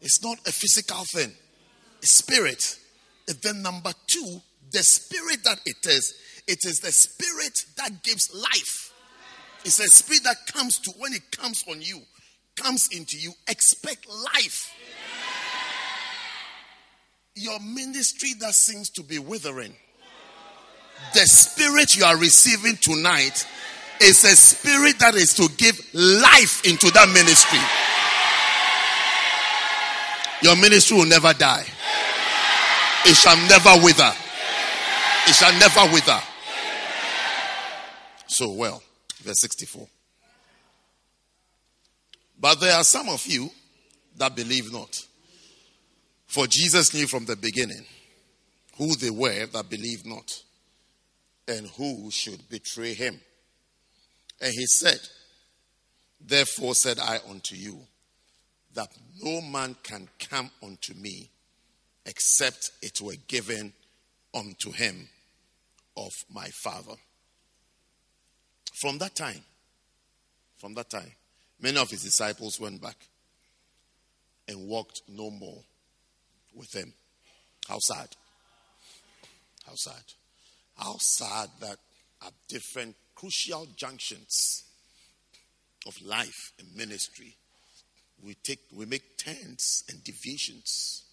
It's 0.00 0.22
not 0.22 0.38
a 0.46 0.52
physical 0.52 1.04
thing, 1.04 1.32
it's 2.02 2.12
spirit. 2.12 2.78
And 3.28 3.38
then 3.40 3.62
number 3.62 3.92
two, 4.08 4.40
the 4.72 4.82
spirit 4.82 5.44
that 5.44 5.60
it 5.64 5.86
is, 5.86 6.14
it 6.48 6.64
is 6.64 6.80
the 6.80 6.90
spirit 6.90 7.64
that 7.76 8.02
gives 8.02 8.34
life. 8.34 8.92
It's 9.64 9.78
a 9.78 9.86
spirit 9.86 10.24
that 10.24 10.52
comes 10.52 10.80
to 10.80 10.90
when 10.98 11.12
it 11.12 11.30
comes 11.30 11.62
on 11.68 11.80
you, 11.80 12.00
comes 12.56 12.88
into 12.92 13.16
you, 13.16 13.32
expect 13.48 14.06
life. 14.34 14.74
Your 17.34 17.58
ministry 17.60 18.34
that 18.40 18.54
seems 18.54 18.90
to 18.90 19.02
be 19.02 19.18
withering, 19.18 19.74
the 21.14 21.20
spirit 21.20 21.96
you 21.96 22.04
are 22.04 22.16
receiving 22.16 22.76
tonight 22.76 23.46
is 24.00 24.24
a 24.24 24.36
spirit 24.36 24.98
that 24.98 25.14
is 25.14 25.34
to 25.34 25.48
give 25.56 25.78
life 25.94 26.64
into 26.66 26.90
that 26.90 27.08
ministry. 27.08 27.58
Your 30.42 30.56
ministry 30.56 30.96
will 30.96 31.06
never 31.06 31.32
die. 31.32 31.64
It 33.04 33.14
shall 33.14 33.36
never 33.48 33.84
wither. 33.84 34.12
It 35.26 35.34
shall 35.34 35.52
never 35.58 35.92
wither. 35.92 36.20
So 38.26 38.52
well, 38.52 38.82
verse 39.22 39.40
64. 39.40 39.86
But 42.42 42.58
there 42.58 42.74
are 42.74 42.82
some 42.82 43.08
of 43.08 43.24
you 43.24 43.48
that 44.16 44.34
believe 44.34 44.72
not. 44.72 45.06
For 46.26 46.48
Jesus 46.48 46.92
knew 46.92 47.06
from 47.06 47.24
the 47.24 47.36
beginning 47.36 47.84
who 48.76 48.96
they 48.96 49.10
were 49.10 49.46
that 49.46 49.70
believed 49.70 50.04
not 50.04 50.42
and 51.46 51.68
who 51.68 52.10
should 52.10 52.48
betray 52.48 52.94
him. 52.94 53.20
And 54.40 54.52
he 54.52 54.66
said, 54.66 54.98
Therefore 56.20 56.74
said 56.74 56.98
I 56.98 57.20
unto 57.30 57.54
you, 57.54 57.78
that 58.74 58.88
no 59.22 59.40
man 59.40 59.76
can 59.84 60.08
come 60.18 60.50
unto 60.64 60.94
me 60.94 61.30
except 62.06 62.72
it 62.82 63.00
were 63.00 63.14
given 63.28 63.72
unto 64.34 64.72
him 64.72 65.08
of 65.96 66.10
my 66.28 66.48
Father. 66.48 66.94
From 68.74 68.98
that 68.98 69.14
time, 69.14 69.44
from 70.56 70.74
that 70.74 70.90
time, 70.90 71.12
Many 71.62 71.78
of 71.78 71.90
his 71.90 72.02
disciples 72.02 72.58
went 72.58 72.82
back 72.82 72.96
and 74.48 74.66
walked 74.66 75.02
no 75.08 75.30
more 75.30 75.62
with 76.54 76.74
him. 76.74 76.92
How 77.68 77.78
sad. 77.78 78.08
How 79.64 79.76
sad. 79.76 80.02
How 80.76 80.96
sad 80.98 81.50
that 81.60 81.76
at 82.26 82.32
different 82.48 82.96
crucial 83.14 83.68
junctions 83.76 84.64
of 85.86 86.02
life 86.02 86.52
and 86.58 86.74
ministry, 86.74 87.36
we 88.24 88.34
take 88.34 88.60
we 88.74 88.84
make 88.84 89.16
turns 89.16 89.84
and 89.88 90.02
deviations 90.02 91.04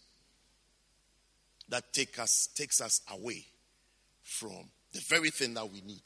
that 1.69 1.93
take 1.93 2.17
us 2.17 2.47
takes 2.55 2.81
us 2.81 3.01
away 3.11 3.45
from 4.23 4.69
the 4.93 5.01
very 5.07 5.29
thing 5.29 5.53
that 5.53 5.71
we 5.71 5.81
need 5.81 6.01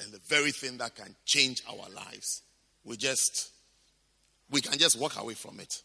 and 0.00 0.12
the 0.12 0.20
very 0.28 0.50
thing 0.50 0.78
that 0.78 0.94
can 0.94 1.14
change 1.26 1.62
our 1.68 1.88
lives 1.94 2.42
we 2.88 2.96
just 2.96 3.50
we 4.50 4.62
can 4.62 4.78
just 4.78 4.98
walk 4.98 5.20
away 5.20 5.34
from 5.34 5.60
it. 5.60 5.82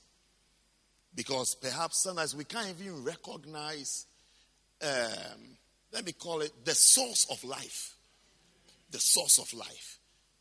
Because 1.14 1.56
perhaps 1.62 2.02
sometimes 2.04 2.36
we 2.36 2.46
can't 2.46 2.70
even 2.80 3.04
recognize 3.04 4.08
um, 4.82 5.58
let 5.92 6.06
me 6.06 6.14
call 6.14 6.42
it 6.42 6.52
the 6.66 6.74
source 6.74 7.28
of 7.30 7.44
life. 7.44 7.96
The 8.90 9.00
source 9.00 9.38
of 9.38 9.54
life. 9.54 10.00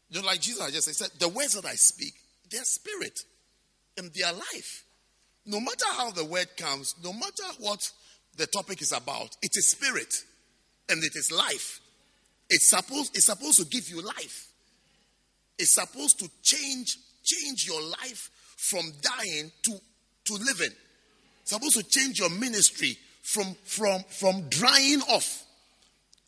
You 0.08 0.20
know 0.20 0.26
like 0.26 0.40
jesus 0.40 0.70
just 0.72 0.94
said 0.94 1.08
the 1.18 1.28
words 1.28 1.54
that 1.54 1.64
i 1.64 1.74
speak 1.74 2.12
they're 2.50 2.64
spirit 2.64 3.18
and 3.98 4.10
they 4.14 4.22
are 4.22 4.32
life. 4.32 4.84
No 5.44 5.58
matter 5.58 5.86
how 5.96 6.10
the 6.12 6.24
word 6.24 6.48
comes 6.56 6.94
no 7.02 7.12
matter 7.12 7.44
what 7.58 7.90
the 8.36 8.46
topic 8.46 8.80
is 8.82 8.92
about 8.92 9.36
it 9.42 9.50
is 9.56 9.68
spirit 9.68 10.14
and 10.88 11.02
it 11.02 11.16
is 11.16 11.32
life. 11.32 11.80
It's 12.48 12.70
supposed 12.70 13.16
it's 13.16 13.26
supposed 13.26 13.58
to 13.58 13.64
give 13.66 13.88
you 13.88 14.00
life 14.00 14.51
is 15.58 15.74
supposed 15.74 16.18
to 16.20 16.30
change 16.42 16.96
change 17.22 17.66
your 17.66 17.82
life 17.82 18.30
from 18.56 18.92
dying 19.00 19.50
to 19.62 19.78
to 20.24 20.34
living. 20.34 20.74
It's 21.42 21.50
supposed 21.50 21.76
to 21.76 21.82
change 21.82 22.18
your 22.18 22.30
ministry 22.30 22.96
from 23.22 23.56
from 23.64 24.02
from 24.08 24.48
drying 24.48 25.00
off 25.02 25.44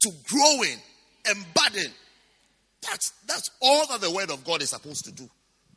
to 0.01 0.11
growing 0.29 0.79
and 1.29 1.45
budding. 1.55 1.93
That's 2.83 3.13
that's 3.27 3.51
all 3.63 3.87
that 3.89 4.01
the 4.01 4.11
word 4.11 4.31
of 4.31 4.45
God 4.45 4.63
is 4.63 4.71
supposed 4.71 5.05
to 5.07 5.13
do. 5.13 5.29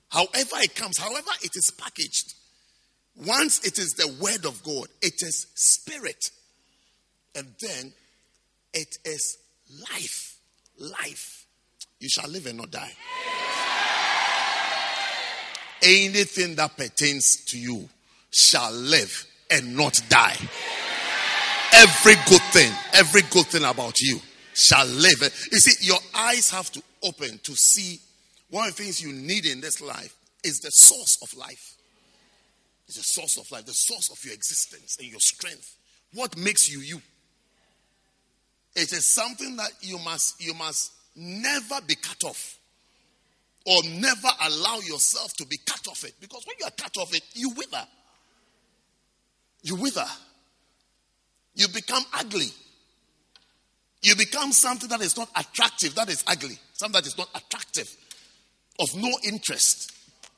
However 0.09 0.55
it 0.57 0.75
comes, 0.75 0.97
however 0.97 1.31
it 1.43 1.51
is 1.55 1.71
packaged. 1.77 2.33
Once 3.25 3.65
it 3.65 3.79
is 3.79 3.93
the 3.93 4.07
word 4.21 4.45
of 4.45 4.61
God, 4.63 4.87
it 5.01 5.15
is 5.21 5.47
spirit. 5.55 6.29
And 7.35 7.47
then 7.59 7.93
it 8.73 8.97
is 9.05 9.37
life. 9.91 10.37
Life. 10.77 11.36
You 11.99 12.09
shall 12.09 12.29
live 12.29 12.45
and 12.45 12.57
not 12.57 12.71
die. 12.71 12.91
Anything 15.81 16.55
that 16.55 16.75
pertains 16.77 17.43
to 17.45 17.59
you 17.59 17.87
shall 18.31 18.71
live 18.71 19.25
and 19.51 19.75
not 19.75 20.01
die. 20.09 20.37
Every 21.73 22.15
good 22.27 22.41
thing, 22.51 22.71
every 22.93 23.21
good 23.29 23.45
thing 23.47 23.63
about 23.63 23.99
you 23.99 24.19
shall 24.53 24.85
live. 24.85 25.21
You 25.51 25.59
see, 25.59 25.85
your 25.85 25.99
eyes 26.15 26.49
have 26.49 26.71
to 26.71 26.81
open 27.03 27.39
to 27.43 27.55
see 27.55 27.99
one 28.49 28.67
of 28.67 28.75
the 28.75 28.83
things 28.83 29.01
you 29.01 29.13
need 29.13 29.45
in 29.45 29.61
this 29.61 29.81
life 29.81 30.15
is 30.43 30.59
the 30.59 30.71
source 30.71 31.17
of 31.21 31.37
life. 31.37 31.75
It's 32.87 32.97
the 32.97 33.03
source 33.03 33.37
of 33.37 33.51
life, 33.51 33.65
the 33.65 33.73
source 33.73 34.09
of 34.09 34.23
your 34.23 34.33
existence 34.33 34.97
and 34.99 35.09
your 35.09 35.19
strength. 35.19 35.75
What 36.13 36.37
makes 36.37 36.71
you 36.71 36.79
you? 36.79 37.01
It 38.75 38.93
is 38.93 39.13
something 39.13 39.57
that 39.57 39.71
you 39.81 39.99
must 39.99 40.41
you 40.41 40.53
must 40.53 40.93
never 41.17 41.81
be 41.85 41.95
cut 41.95 42.23
off 42.23 42.57
or 43.65 43.83
never 43.89 44.29
allow 44.45 44.79
yourself 44.79 45.33
to 45.33 45.45
be 45.45 45.57
cut 45.65 45.85
off 45.89 46.05
it. 46.05 46.13
Because 46.21 46.45
when 46.45 46.55
you 46.59 46.65
are 46.65 46.71
cut 46.71 46.95
off 46.97 47.13
it, 47.13 47.23
you 47.33 47.49
wither. 47.49 47.85
You 49.63 49.75
wither. 49.75 50.05
You 51.55 51.67
become 51.69 52.03
ugly. 52.13 52.47
You 54.03 54.15
become 54.15 54.53
something 54.53 54.87
that 54.89 55.01
is 55.01 55.17
not 55.17 55.29
attractive, 55.35 55.95
that 55.95 56.09
is 56.09 56.23
ugly, 56.27 56.57
something 56.73 56.93
that 57.01 57.07
is 57.07 57.17
not 57.17 57.29
attractive, 57.35 57.89
of 58.79 58.95
no 58.95 59.09
interest. 59.23 59.91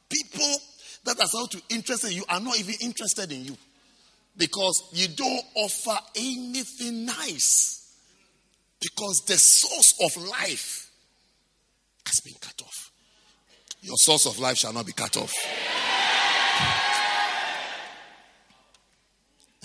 People 0.09 0.55
that 1.03 1.19
are 1.19 1.27
supposed 1.27 1.51
to 1.51 1.61
interest 1.69 2.05
in 2.05 2.13
you 2.13 2.23
are 2.29 2.39
not 2.39 2.57
even 2.59 2.73
interested 2.81 3.31
in 3.31 3.43
you 3.43 3.57
because 4.37 4.89
you 4.93 5.07
don't 5.09 5.43
offer 5.55 5.97
anything 6.15 7.05
nice 7.05 7.78
because 8.79 9.23
the 9.27 9.37
source 9.37 9.93
of 10.03 10.15
life 10.29 10.89
has 12.05 12.19
been 12.21 12.35
cut 12.39 12.61
off. 12.61 12.91
Your 13.81 13.95
source 13.97 14.25
of 14.25 14.39
life 14.39 14.57
shall 14.57 14.73
not 14.73 14.85
be 14.85 14.93
cut 14.93 15.15
off. 15.17 15.33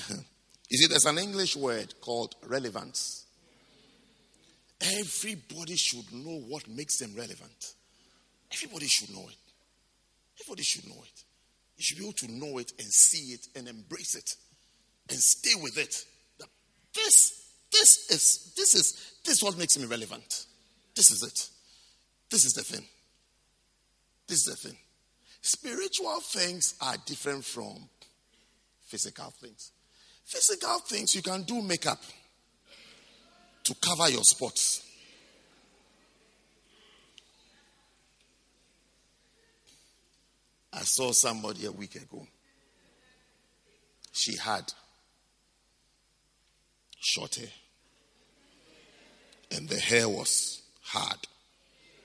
you 0.68 0.78
see, 0.78 0.86
there's 0.86 1.06
an 1.06 1.18
English 1.18 1.56
word 1.56 1.94
called 2.00 2.34
relevance. 2.46 3.24
Everybody 4.80 5.76
should 5.76 6.12
know 6.12 6.40
what 6.48 6.68
makes 6.68 6.98
them 6.98 7.14
relevant. 7.16 7.74
Everybody 8.52 8.86
should 8.86 9.10
know 9.10 9.26
it. 9.28 9.36
Everybody 10.40 10.62
should 10.62 10.86
know 10.88 11.02
it. 11.02 11.24
You 11.76 11.82
should 11.82 11.98
be 11.98 12.04
able 12.04 12.12
to 12.14 12.30
know 12.30 12.58
it 12.58 12.72
and 12.78 12.86
see 12.86 13.32
it 13.32 13.46
and 13.56 13.66
embrace 13.66 14.14
it 14.14 14.36
and 15.08 15.18
stay 15.18 15.60
with 15.60 15.78
it. 15.78 15.94
This, 16.94 17.43
this 17.75 18.11
is, 18.11 18.53
this 18.57 18.75
is, 18.75 19.14
this 19.25 19.37
is 19.37 19.43
what 19.43 19.59
makes 19.59 19.77
me 19.77 19.85
relevant. 19.87 20.47
This 20.95 21.11
is 21.11 21.22
it. 21.22 21.51
This 22.31 22.45
is 22.45 22.53
the 22.53 22.62
thing. 22.62 22.87
This 24.29 24.47
is 24.47 24.55
the 24.55 24.68
thing. 24.68 24.79
Spiritual 25.43 26.20
things 26.20 26.75
are 26.81 26.97
different 27.05 27.45
from 27.45 27.89
physical 28.87 29.33
things. 29.41 29.72
Physical 30.25 30.79
things, 30.79 31.14
you 31.14 31.22
can 31.22 31.43
do 31.43 31.61
makeup 31.61 32.01
to 33.64 33.75
cover 33.75 34.09
your 34.11 34.22
spots. 34.22 34.83
I 40.72 40.81
saw 40.81 41.12
somebody 41.12 41.66
a 41.66 41.72
week 41.72 41.97
ago. 41.97 42.27
She 44.12 44.37
had 44.37 44.72
short 47.01 47.35
hair. 47.35 47.49
And 49.55 49.68
the 49.68 49.78
hair 49.78 50.09
was 50.09 50.62
hard. 50.82 51.18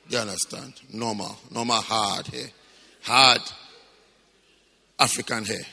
You 0.07 0.19
understand? 0.19 0.73
Normal, 0.93 1.35
normal 1.51 1.81
hard 1.81 2.27
hair. 2.27 2.49
Hard 3.03 3.41
African 4.99 5.45
hair. 5.45 5.65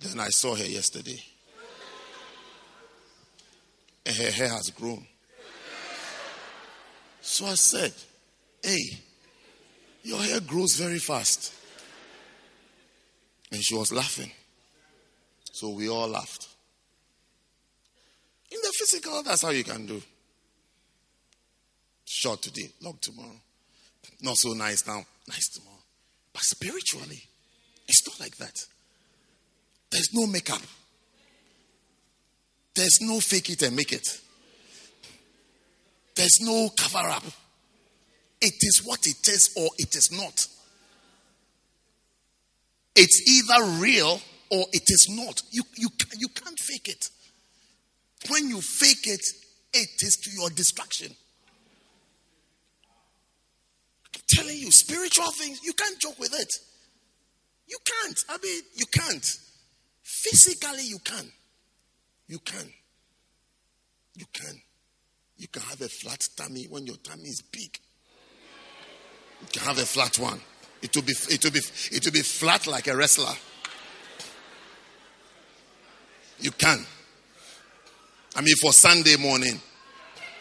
Then 0.00 0.20
I 0.20 0.28
saw 0.28 0.54
her 0.54 0.64
yesterday. 0.64 1.22
And 4.06 4.16
her 4.16 4.30
hair 4.30 4.48
has 4.48 4.70
grown. 4.70 5.06
So 7.20 7.46
I 7.46 7.54
said, 7.54 7.92
Hey, 8.62 9.00
your 10.02 10.20
hair 10.20 10.40
grows 10.40 10.76
very 10.76 10.98
fast. 10.98 11.52
And 13.50 13.62
she 13.62 13.74
was 13.74 13.92
laughing. 13.92 14.30
So 15.52 15.70
we 15.70 15.88
all 15.88 16.08
laughed. 16.08 16.48
In 18.52 18.58
the 18.62 18.72
physical, 18.78 19.22
that's 19.22 19.42
how 19.42 19.50
you 19.50 19.64
can 19.64 19.86
do. 19.86 20.02
Short 22.04 22.42
today, 22.42 22.70
long 22.82 22.98
tomorrow. 23.00 23.40
Not 24.20 24.36
so 24.36 24.52
nice 24.52 24.86
now, 24.86 25.02
nice 25.26 25.48
tomorrow. 25.48 25.78
But 26.34 26.42
spiritually, 26.42 27.22
it's 27.88 28.06
not 28.06 28.20
like 28.20 28.36
that. 28.36 28.66
There's 29.90 30.10
no 30.12 30.26
makeup. 30.26 30.60
There's 32.74 32.98
no 33.00 33.20
fake 33.20 33.50
it 33.50 33.62
and 33.62 33.74
make 33.74 33.92
it. 33.92 34.20
There's 36.14 36.38
no 36.42 36.68
cover 36.76 37.08
up. 37.08 37.24
It 38.40 38.54
is 38.60 38.82
what 38.84 39.06
it 39.06 39.28
is 39.28 39.54
or 39.56 39.68
it 39.78 39.94
is 39.94 40.10
not. 40.12 40.46
It's 42.94 43.22
either 43.28 43.80
real 43.80 44.20
or 44.50 44.66
it 44.72 44.84
is 44.88 45.08
not. 45.10 45.42
You, 45.50 45.62
you, 45.76 45.88
you 46.18 46.28
can't 46.28 46.58
fake 46.58 46.88
it. 46.88 47.08
When 48.28 48.48
you 48.48 48.60
fake 48.60 49.06
it, 49.06 49.24
it 49.74 50.02
is 50.02 50.16
to 50.16 50.30
your 50.30 50.50
destruction. 50.50 51.14
I'm 54.14 54.20
telling 54.28 54.56
you, 54.56 54.70
spiritual 54.70 55.30
things, 55.32 55.60
you 55.64 55.72
can't 55.72 55.98
joke 55.98 56.18
with 56.18 56.34
it. 56.38 56.52
You 57.66 57.78
can't. 57.84 58.24
I 58.28 58.36
mean, 58.42 58.62
you 58.74 58.86
can't. 58.86 59.38
Physically, 60.02 60.84
you 60.84 60.98
can. 60.98 61.32
You 62.28 62.38
can. 62.38 62.72
You 64.16 64.26
can. 64.32 64.60
You 65.36 65.48
can 65.48 65.62
have 65.62 65.80
a 65.80 65.88
flat 65.88 66.28
tummy 66.36 66.66
when 66.68 66.86
your 66.86 66.96
tummy 66.96 67.28
is 67.28 67.42
big. 67.42 67.78
You 69.40 69.46
can 69.50 69.62
have 69.62 69.78
a 69.78 69.86
flat 69.86 70.18
one. 70.18 70.40
It 70.82 70.94
will 70.94 71.02
be, 71.02 71.14
it 71.30 71.42
will 71.42 71.50
be, 71.50 71.60
it 71.90 72.04
will 72.04 72.12
be 72.12 72.22
flat 72.22 72.66
like 72.66 72.86
a 72.88 72.96
wrestler. 72.96 73.34
You 76.38 76.50
can. 76.52 76.84
I 78.34 78.40
mean, 78.40 78.54
for 78.60 78.72
Sunday 78.72 79.16
morning. 79.16 79.60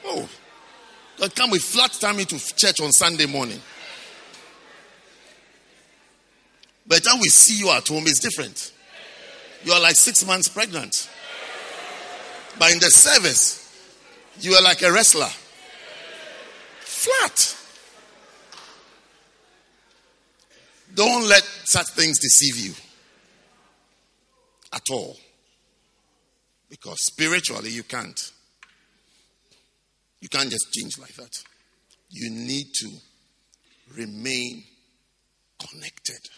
Oh, 0.06 0.28
God 1.20 1.36
come 1.36 1.52
with 1.52 1.62
flat 1.62 1.92
tummy 2.00 2.26
to 2.26 2.56
church 2.56 2.80
on 2.82 2.92
Sunday 2.92 3.26
morning. 3.26 3.60
By 6.88 6.96
the 6.96 7.02
time 7.02 7.20
we 7.20 7.30
see 7.30 7.64
you 7.64 7.72
at 7.72 7.88
home, 7.88 8.04
it's 8.08 8.20
different. 8.20 8.74
You 9.64 9.74
are 9.74 9.80
like 9.80 9.96
six 9.96 10.26
months 10.26 10.48
pregnant. 10.48 11.10
But 12.58 12.72
in 12.72 12.80
the 12.80 12.89
service, 12.89 13.58
you 14.39 14.54
are 14.54 14.64
like 14.64 14.82
a 14.82 14.92
wrestler. 14.92 15.30
Flat. 16.80 17.58
Don't 20.94 21.28
let 21.28 21.44
such 21.64 21.88
things 21.89 22.20
deceive 22.20 22.58
you 22.58 22.74
at 24.74 24.84
all. 24.92 25.18
Because 26.72 27.02
spiritually, 27.02 27.70
you 27.70 27.84
can't. 27.84 28.32
You 30.22 30.30
can't 30.30 30.50
just 30.50 30.72
change 30.72 30.98
like 30.98 31.14
that. 31.16 31.44
You 32.10 32.30
need 32.30 32.68
to 32.76 32.90
remain 33.94 34.64
connected. 35.60 36.30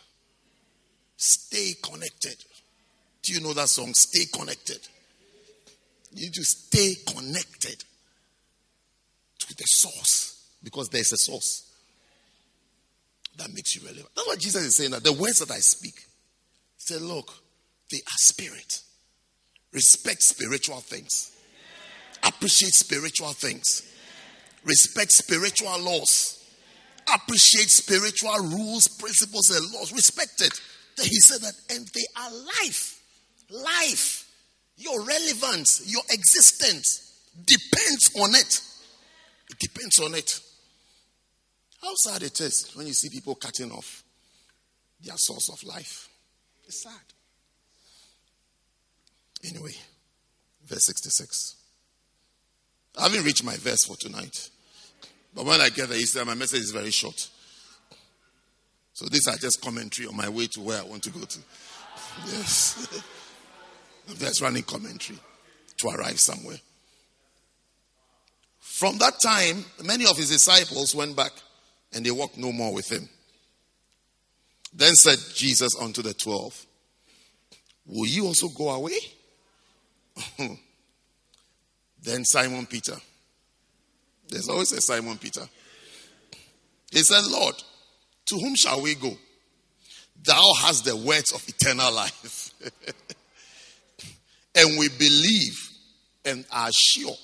Stay 1.15 1.73
connected. 1.83 2.35
Do 3.21 3.31
you 3.31 3.41
know 3.41 3.53
that 3.53 3.69
song? 3.69 3.93
Stay 3.93 4.25
connected. 4.35 4.79
You 6.15 6.23
need 6.23 6.33
to 6.33 6.43
stay 6.43 6.95
connected 7.05 7.83
to 9.37 9.55
the 9.55 9.63
source 9.65 10.47
because 10.63 10.89
there's 10.89 11.13
a 11.13 11.17
source 11.17 11.71
that 13.37 13.53
makes 13.53 13.75
you 13.75 13.85
relevant. 13.85 14.09
That's 14.15 14.27
what 14.27 14.39
Jesus 14.39 14.63
is 14.63 14.75
saying. 14.75 14.91
That 14.91 15.03
the 15.03 15.13
words 15.13 15.39
that 15.39 15.51
I 15.51 15.59
speak, 15.59 15.95
say, 16.77 16.97
look, 16.97 17.31
they 17.91 17.97
are 17.97 18.17
spirit. 18.17 18.81
Respect 19.73 20.21
spiritual 20.21 20.79
things. 20.79 21.31
Appreciate 22.23 22.73
spiritual 22.73 23.33
things. 23.33 23.81
Respect 24.63 25.11
spiritual 25.11 25.79
laws. 25.81 26.39
Appreciate 27.13 27.69
spiritual 27.69 28.37
rules, 28.39 28.87
principles, 28.87 29.49
and 29.49 29.73
laws. 29.73 29.91
Respect 29.91 30.41
it. 30.41 30.59
Then 30.95 31.07
he 31.07 31.19
said 31.19 31.41
that, 31.41 31.53
and 31.75 31.87
they 31.93 32.05
are 32.15 32.31
life. 32.31 33.01
Life. 33.49 34.29
Your 34.77 35.03
relevance, 35.03 35.83
your 35.85 36.03
existence 36.09 37.19
depends 37.45 38.11
on 38.15 38.33
it. 38.35 38.61
It 39.49 39.59
depends 39.59 39.99
on 39.99 40.15
it. 40.15 40.39
How 41.81 41.93
sad 41.95 42.23
it 42.23 42.39
is 42.39 42.71
when 42.75 42.87
you 42.87 42.93
see 42.93 43.09
people 43.09 43.35
cutting 43.35 43.71
off 43.71 44.03
their 45.03 45.17
source 45.17 45.49
of 45.49 45.61
life. 45.67 46.07
It's 46.65 46.83
sad. 46.83 46.93
Anyway, 49.47 49.73
verse 50.65 50.85
66. 50.85 51.55
I 52.97 53.03
haven't 53.03 53.23
reached 53.23 53.43
my 53.43 53.55
verse 53.55 53.85
for 53.85 53.95
tonight. 53.97 54.49
But 55.35 55.45
when 55.45 55.61
I 55.61 55.69
get 55.69 55.89
there, 55.89 55.97
see, 55.99 56.23
my 56.23 56.35
message 56.35 56.61
is 56.61 56.71
very 56.71 56.91
short. 56.91 57.29
So 58.93 59.05
these 59.07 59.27
are 59.27 59.35
just 59.37 59.61
commentary 59.61 60.07
on 60.07 60.15
my 60.15 60.29
way 60.29 60.47
to 60.47 60.61
where 60.61 60.79
I 60.79 60.83
want 60.83 61.03
to 61.03 61.09
go 61.09 61.21
to. 61.21 61.39
Yes. 62.27 63.03
Just 64.19 64.41
running 64.41 64.63
commentary 64.63 65.17
to 65.77 65.87
arrive 65.87 66.19
somewhere. 66.19 66.57
From 68.59 68.97
that 68.99 69.13
time, 69.19 69.65
many 69.83 70.05
of 70.05 70.17
his 70.17 70.29
disciples 70.29 70.93
went 70.93 71.15
back 71.15 71.31
and 71.93 72.05
they 72.05 72.11
walked 72.11 72.37
no 72.37 72.51
more 72.51 72.73
with 72.73 72.91
him. 72.91 73.07
Then 74.73 74.93
said 74.93 75.17
Jesus 75.33 75.75
unto 75.79 76.01
the 76.01 76.13
twelve, 76.13 76.65
Will 77.85 78.07
you 78.07 78.25
also 78.25 78.49
go 78.49 78.69
away? 78.69 78.97
then 82.01 82.25
Simon 82.25 82.65
Peter 82.65 82.95
There's 84.29 84.49
always 84.49 84.71
a 84.71 84.81
Simon 84.81 85.17
Peter. 85.17 85.47
He 86.91 86.99
said, 86.99 87.25
Lord, 87.25 87.55
to 88.25 88.35
whom 88.35 88.55
shall 88.55 88.81
we 88.81 88.95
go? 88.95 89.11
Thou 90.23 90.53
hast 90.59 90.85
the 90.85 90.95
words 90.95 91.31
of 91.33 91.47
eternal 91.47 91.91
life. 91.91 92.51
and 94.55 94.77
we 94.79 94.89
believe 94.89 95.69
and 96.25 96.45
are 96.51 96.69
sure 96.71 97.15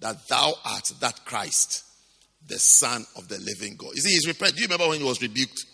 that 0.00 0.26
thou 0.28 0.54
art 0.64 0.92
that 1.00 1.24
Christ, 1.24 1.84
the 2.46 2.58
Son 2.58 3.06
of 3.16 3.28
the 3.28 3.38
living 3.38 3.76
God. 3.76 3.90
You 3.94 4.00
see, 4.00 4.10
he's 4.10 4.26
repented. 4.26 4.56
Do 4.56 4.62
you 4.62 4.66
remember 4.66 4.88
when 4.88 4.98
he 4.98 5.04
was 5.04 5.22
rebuked? 5.22 5.64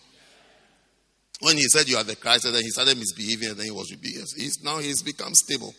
When 1.41 1.55
he 1.55 1.63
said 1.63 1.87
you 1.87 1.97
are 1.97 2.03
the 2.03 2.15
Christ, 2.15 2.45
and 2.45 2.53
then 2.53 2.61
he 2.61 2.69
started 2.69 2.97
misbehaving, 2.97 3.49
and 3.49 3.57
then 3.57 3.65
he 3.65 3.71
was 3.71 3.89
rebuked. 3.89 4.33
He's, 4.35 4.61
now 4.63 4.77
he's 4.77 5.01
become 5.01 5.33
stable. 5.33 5.73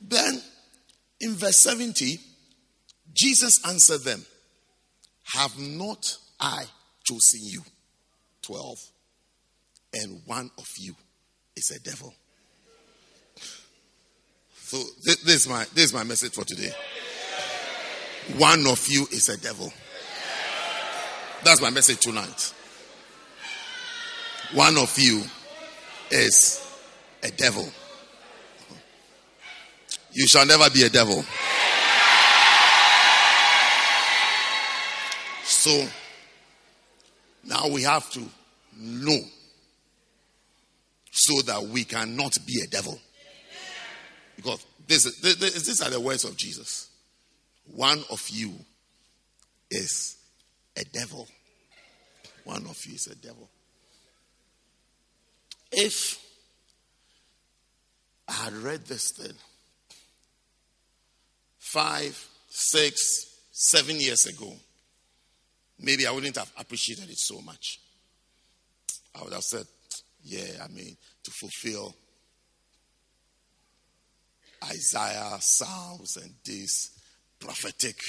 Then, 0.00 0.40
in 1.20 1.34
verse 1.34 1.58
70, 1.58 2.18
Jesus 3.12 3.66
answered 3.66 4.02
them, 4.02 4.24
Have 5.34 5.58
not 5.58 6.16
I 6.40 6.64
chosen 7.04 7.40
you? 7.42 7.62
12. 8.42 8.78
And 9.94 10.22
one 10.24 10.50
of 10.56 10.68
you 10.78 10.94
is 11.56 11.70
a 11.70 11.80
devil. 11.80 12.14
So 14.54 14.78
this, 15.02 15.16
this, 15.24 15.34
is 15.34 15.48
my 15.48 15.64
this 15.74 15.86
is 15.86 15.92
my 15.92 16.04
message 16.04 16.32
for 16.32 16.44
today. 16.44 16.70
One 18.36 18.66
of 18.66 18.86
you 18.88 19.02
is 19.10 19.28
a 19.28 19.36
devil. 19.36 19.72
That's 21.42 21.60
my 21.60 21.70
message 21.70 21.98
tonight. 21.98 22.54
One 24.52 24.78
of 24.78 24.96
you 24.98 25.22
is 26.10 26.64
a 27.22 27.30
devil. 27.32 27.68
You 30.12 30.26
shall 30.26 30.46
never 30.46 30.68
be 30.70 30.82
a 30.82 30.88
devil. 30.88 31.24
So 35.44 35.86
now 37.44 37.68
we 37.68 37.82
have 37.82 38.10
to 38.12 38.20
know 38.76 39.18
so 41.12 41.42
that 41.42 41.62
we 41.62 41.84
cannot 41.84 42.32
be 42.46 42.60
a 42.64 42.66
devil. 42.66 42.98
Because 44.36 44.64
this, 44.86 45.20
this, 45.20 45.36
these 45.36 45.82
are 45.82 45.90
the 45.90 46.00
words 46.00 46.24
of 46.24 46.36
Jesus. 46.36 46.88
One 47.66 48.02
of 48.10 48.26
you 48.30 48.54
is 49.70 50.16
a 50.76 50.84
devil. 50.84 51.28
One 52.44 52.66
of 52.66 52.78
you 52.86 52.94
is 52.94 53.06
a 53.06 53.14
devil. 53.14 53.48
If 55.70 56.18
I 58.28 58.32
had 58.32 58.52
read 58.54 58.86
this 58.86 59.12
thing 59.12 59.34
five, 61.72 62.28
six, 62.48 63.40
seven 63.52 63.98
years 64.00 64.26
ago, 64.26 64.52
maybe 65.78 66.06
I 66.06 66.10
wouldn't 66.10 66.36
have 66.36 66.52
appreciated 66.58 67.08
it 67.08 67.18
so 67.18 67.40
much. 67.40 67.80
I 69.14 69.22
would 69.22 69.32
have 69.32 69.42
said, 69.42 69.66
yeah, 70.24 70.62
I 70.62 70.68
mean, 70.68 70.96
to 71.22 71.30
fulfill 71.30 71.94
Isaiah, 74.64 75.36
Psalms, 75.40 76.16
and 76.16 76.34
these 76.44 76.90
prophetic 77.38 78.00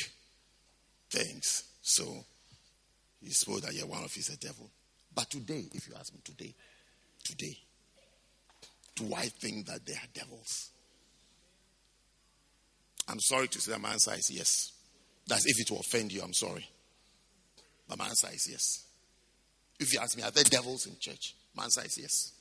things. 1.10 1.64
So 1.82 2.26
you 3.22 3.32
suppose 3.32 3.62
that 3.62 3.74
you're 3.74 3.88
one 3.88 4.04
of 4.04 4.16
you 4.16 4.22
is 4.22 4.30
a 4.30 4.38
devil. 4.38 4.70
But 5.14 5.30
today, 5.30 5.66
if 5.74 5.88
you 5.88 5.94
ask 6.00 6.14
me 6.14 6.20
today, 6.24 6.54
today, 7.24 7.58
do 8.96 9.14
I 9.16 9.28
think 9.28 9.68
that 9.68 9.86
they 9.86 9.94
are 9.94 10.10
devils? 10.14 10.72
I'm 13.12 13.20
sorry 13.20 13.50
to 13.50 13.62
say 13.62 13.74
that 13.74 13.82
my 13.82 13.92
answer 13.92 14.14
is 14.14 14.32
yes. 14.32 14.72
That's 15.28 15.46
if 15.46 15.60
it 15.60 15.70
will 15.70 15.82
offend 15.82 16.14
you, 16.14 16.22
I'm 16.22 16.34
sorry. 16.34 16.66
But 17.88 18.00
my 18.00 18.06
answer 18.06 18.30
is 18.34 18.48
yes. 18.50 18.86
If 19.80 19.94
you 19.94 20.00
ask 20.00 20.16
me, 20.16 20.24
are 20.24 20.32
there 20.32 20.46
devils 20.46 20.86
in 20.86 20.94
church? 21.00 21.36
My 21.56 21.66
answer 21.66 21.82
is 21.86 21.98
yes. 21.98 22.32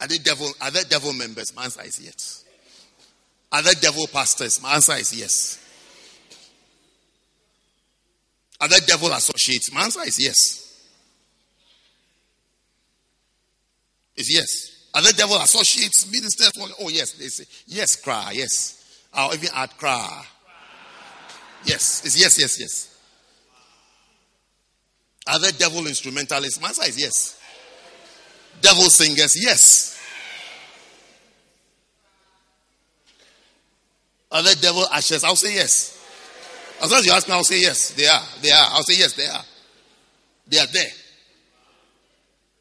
Are 0.00 0.08
there 0.08 0.18
devil, 0.18 0.48
are 0.62 0.70
there 0.70 0.84
devil 0.84 1.12
members? 1.12 1.54
My 1.54 1.64
answer 1.64 1.82
is 1.82 2.00
yes. 2.00 2.44
Are 3.52 3.62
there 3.62 3.74
devil 3.74 4.06
pastors? 4.06 4.62
My 4.62 4.74
answer 4.74 4.94
is 4.94 5.14
yes. 5.18 5.64
Are 8.60 8.68
there 8.68 8.80
devil 8.86 9.12
associates? 9.12 9.72
My 9.72 9.82
answer 9.82 10.00
is 10.06 10.18
yes. 10.18 10.86
Is 14.16 14.32
yes. 14.32 14.88
Are 14.94 15.02
there 15.02 15.12
devil 15.12 15.36
associates, 15.36 16.10
ministers? 16.10 16.52
Oh, 16.80 16.88
yes. 16.88 17.12
They 17.12 17.26
say, 17.26 17.44
yes, 17.66 17.96
cry, 17.96 18.32
yes. 18.34 18.77
I'll 19.18 19.34
even 19.34 19.48
add 19.52 19.76
cry. 19.76 20.24
Yes. 21.64 22.04
It's 22.04 22.16
yes, 22.16 22.38
yes, 22.38 22.60
yes. 22.60 22.98
Are 25.26 25.40
there 25.40 25.50
devil 25.50 25.88
instrumentalists? 25.88 26.60
My 26.62 26.70
is 26.70 26.96
yes. 26.96 27.40
Devil 28.60 28.84
singers? 28.84 29.34
Yes. 29.42 30.00
Are 34.30 34.40
there 34.40 34.54
devil 34.54 34.86
ashes? 34.92 35.24
I'll 35.24 35.34
say 35.34 35.52
yes. 35.52 36.00
As 36.80 36.88
long 36.88 37.00
as 37.00 37.06
you 37.06 37.12
ask 37.12 37.26
me, 37.26 37.34
I'll 37.34 37.42
say 37.42 37.60
yes. 37.60 37.90
They 37.94 38.06
are. 38.06 38.22
They 38.40 38.52
are. 38.52 38.66
I'll 38.70 38.84
say 38.84 38.98
yes, 38.98 39.14
they 39.14 39.26
are. 39.26 39.42
They 40.46 40.58
are 40.58 40.66
there. 40.72 40.92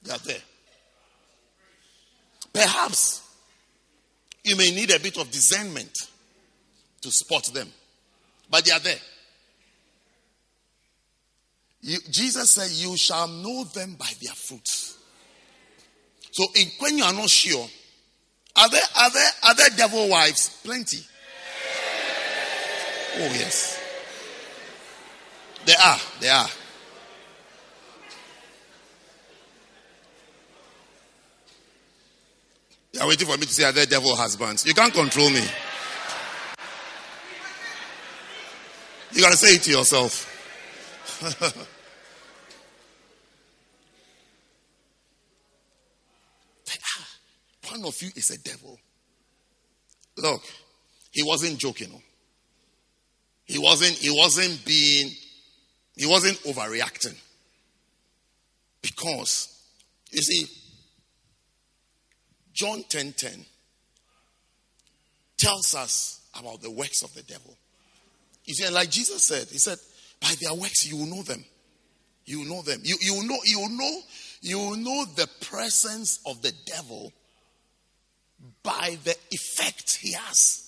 They 0.02 0.12
are 0.12 0.20
there. 0.26 0.42
Perhaps 2.52 3.22
you 4.44 4.56
may 4.56 4.72
need 4.72 4.90
a 4.90 5.00
bit 5.00 5.20
of 5.20 5.30
discernment 5.30 5.94
to 7.02 7.12
spot 7.12 7.46
them, 7.54 7.68
but 8.50 8.66
they 8.66 8.72
are 8.72 8.80
there. 8.80 9.00
You, 11.82 12.00
Jesus 12.10 12.52
said, 12.52 12.70
You 12.72 12.98
shall 12.98 13.28
know 13.28 13.64
them 13.66 13.96
by 13.96 14.10
their 14.22 14.34
fruits. 14.34 14.98
So 16.32 16.46
in, 16.56 16.68
when 16.80 16.98
you 16.98 17.04
are 17.04 17.14
not 17.14 17.30
sure, 17.30 17.68
are 18.56 18.70
there, 18.70 18.82
are 19.00 19.12
there, 19.12 19.30
are 19.44 19.56
there 19.56 19.70
devil 19.76 20.10
wives? 20.10 20.60
Plenty. 20.64 21.00
Oh, 23.20 23.32
yes. 23.34 23.80
They 25.66 25.76
are. 25.76 26.00
They 26.20 26.30
are. 26.30 26.48
You 32.94 33.02
are 33.02 33.08
waiting 33.08 33.28
for 33.28 33.38
me 33.38 33.46
to 33.46 33.54
say, 33.54 33.64
Are 33.64 33.72
there 33.72 33.86
devil 33.86 34.16
husbands? 34.16 34.66
You 34.66 34.74
can't 34.74 34.94
control 34.94 35.30
me. 35.30 35.44
You 39.18 39.24
got 39.24 39.32
to 39.32 39.38
say 39.38 39.56
it 39.56 39.64
to 39.64 39.72
yourself. 39.72 40.32
One 47.72 47.84
of 47.84 48.00
you 48.00 48.12
is 48.16 48.30
a 48.30 48.38
devil. 48.38 48.80
Look, 50.18 50.44
he 51.10 51.24
wasn't 51.24 51.58
joking. 51.58 52.00
He 53.46 53.58
wasn't, 53.58 53.94
he 53.94 54.12
wasn't 54.12 54.64
being, 54.64 55.10
he 55.96 56.06
wasn't 56.06 56.38
overreacting. 56.44 57.16
Because, 58.84 59.64
you 60.12 60.22
see, 60.22 60.46
John 62.54 62.84
10 62.88 63.14
10 63.14 63.46
tells 65.38 65.74
us 65.74 66.22
about 66.40 66.62
the 66.62 66.70
works 66.70 67.02
of 67.02 67.16
the 67.16 67.24
devil. 67.24 67.58
You 68.48 68.54
see, 68.56 68.70
like 68.70 68.90
Jesus 68.90 69.24
said, 69.24 69.48
He 69.50 69.60
said, 69.60 69.78
by 70.20 70.34
their 70.42 70.54
works 70.54 70.88
you 70.90 70.98
will 70.98 71.06
know 71.06 71.22
them. 71.22 71.44
You 72.26 72.40
will 72.40 72.48
know 72.48 72.62
them. 72.62 72.82
You, 72.84 72.98
you 73.00 73.14
will 73.14 73.24
know, 73.24 73.38
you 73.46 73.60
will 73.60 73.70
know, 73.70 74.00
you 74.42 74.58
will 74.58 74.76
know 74.76 75.06
the 75.16 75.28
presence 75.42 76.20
of 76.26 76.42
the 76.42 76.52
devil 76.66 77.14
by 78.64 78.98
the 79.04 79.16
effect 79.32 79.96
he 79.96 80.14
has. 80.14 80.64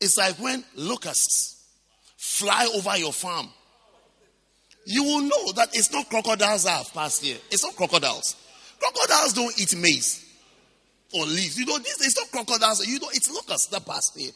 It's 0.00 0.16
like 0.16 0.36
when 0.36 0.64
locusts 0.76 1.66
fly 2.16 2.70
over 2.74 2.96
your 2.96 3.12
farm. 3.12 3.48
You 4.84 5.04
will 5.04 5.20
know 5.22 5.52
that 5.52 5.68
it's 5.74 5.92
not 5.92 6.08
crocodiles 6.08 6.64
that 6.64 6.78
have 6.78 6.94
passed 6.94 7.22
here. 7.22 7.36
It's 7.50 7.62
not 7.62 7.76
crocodiles. 7.76 8.36
Crocodiles 8.78 9.34
don't 9.34 9.60
eat 9.60 9.76
maize 9.76 10.24
or 11.12 11.26
leaves. 11.26 11.58
You 11.58 11.66
know, 11.66 11.78
this 11.78 12.00
it's 12.06 12.16
not 12.16 12.30
crocodiles. 12.30 12.86
You 12.86 12.98
know, 12.98 13.08
it's 13.12 13.30
locusts 13.30 13.66
that 13.66 13.84
passed 13.84 14.18
here. 14.18 14.30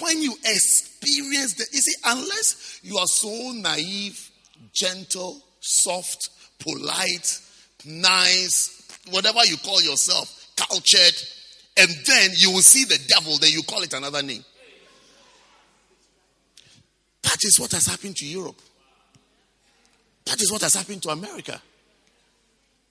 When 0.00 0.20
you 0.20 0.32
experience 0.44 1.54
the, 1.54 1.66
you 1.72 1.80
see, 1.80 1.94
unless 2.04 2.80
you 2.82 2.98
are 2.98 3.06
so 3.06 3.52
naive, 3.52 4.30
gentle, 4.72 5.40
soft, 5.60 6.30
polite, 6.58 7.40
nice, 7.84 8.88
whatever 9.10 9.44
you 9.44 9.56
call 9.58 9.80
yourself, 9.82 10.48
cultured, 10.56 11.14
and 11.76 11.88
then 12.06 12.30
you 12.34 12.50
will 12.50 12.60
see 12.60 12.84
the 12.84 12.98
devil, 13.08 13.38
then 13.38 13.50
you 13.52 13.62
call 13.62 13.82
it 13.82 13.92
another 13.92 14.22
name. 14.22 14.44
That 17.22 17.38
is 17.42 17.58
what 17.58 17.72
has 17.72 17.86
happened 17.86 18.16
to 18.16 18.26
Europe. 18.26 18.60
That 20.26 20.40
is 20.40 20.50
what 20.50 20.62
has 20.62 20.74
happened 20.74 21.02
to 21.02 21.10
America. 21.10 21.60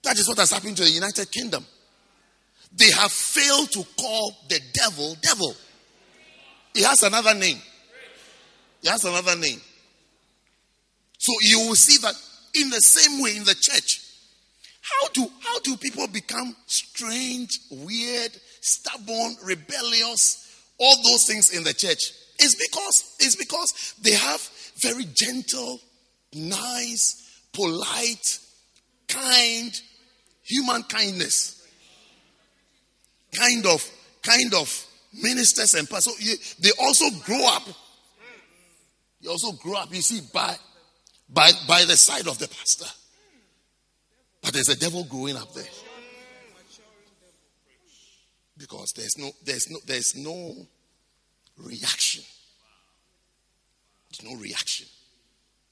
That 0.02 0.18
is 0.18 0.28
what 0.28 0.38
has 0.38 0.50
happened 0.50 0.76
to 0.76 0.84
the 0.84 0.90
United 0.90 1.30
Kingdom. 1.30 1.64
They 2.76 2.90
have 2.90 3.12
failed 3.12 3.70
to 3.72 3.84
call 3.98 4.36
the 4.48 4.60
devil 4.72 5.16
devil. 5.20 5.54
He 6.74 6.82
has 6.82 7.02
another 7.02 7.34
name. 7.34 7.58
He 8.82 8.88
has 8.88 9.04
another 9.04 9.36
name. 9.36 9.60
So 11.18 11.32
you 11.42 11.60
will 11.68 11.76
see 11.76 11.98
that 12.02 12.14
in 12.54 12.68
the 12.68 12.80
same 12.80 13.22
way 13.22 13.36
in 13.36 13.44
the 13.44 13.54
church. 13.54 14.00
How 14.82 15.08
do 15.14 15.26
how 15.40 15.60
do 15.60 15.76
people 15.76 16.06
become 16.08 16.54
strange, 16.66 17.58
weird, 17.70 18.32
stubborn, 18.60 19.36
rebellious, 19.42 20.62
all 20.78 20.96
those 20.96 21.24
things 21.26 21.56
in 21.56 21.64
the 21.64 21.72
church? 21.72 22.12
It's 22.38 22.54
because 22.54 23.16
it's 23.20 23.36
because 23.36 23.94
they 24.02 24.12
have 24.12 24.40
very 24.82 25.04
gentle, 25.14 25.80
nice, 26.34 27.40
polite, 27.52 28.38
kind, 29.08 29.72
human 30.42 30.82
kindness. 30.82 31.66
Kind 33.34 33.66
of, 33.66 33.90
kind 34.22 34.54
of 34.54 34.86
ministers 35.22 35.74
and 35.74 35.88
pastors. 35.88 36.16
So 36.16 36.62
they 36.62 36.70
also 36.78 37.10
grow 37.24 37.46
up. 37.46 37.62
They 39.22 39.28
also 39.28 39.52
grow 39.52 39.74
up, 39.74 39.94
you 39.94 40.02
see, 40.02 40.20
by 40.32 40.56
by, 41.28 41.50
by 41.66 41.84
the 41.84 41.96
side 41.96 42.26
of 42.26 42.38
the 42.38 42.48
pastor. 42.48 42.86
But 44.42 44.52
there's 44.52 44.68
a 44.68 44.78
devil 44.78 45.04
growing 45.04 45.36
up 45.36 45.52
there. 45.54 45.64
Because 48.56 48.92
there's 48.92 49.18
no 49.18 49.30
there's 49.44 49.68
no 49.68 49.78
there's 49.86 50.14
no 50.14 50.54
reaction. 51.56 52.22
There's 54.10 54.30
no 54.30 54.40
reaction. 54.40 54.86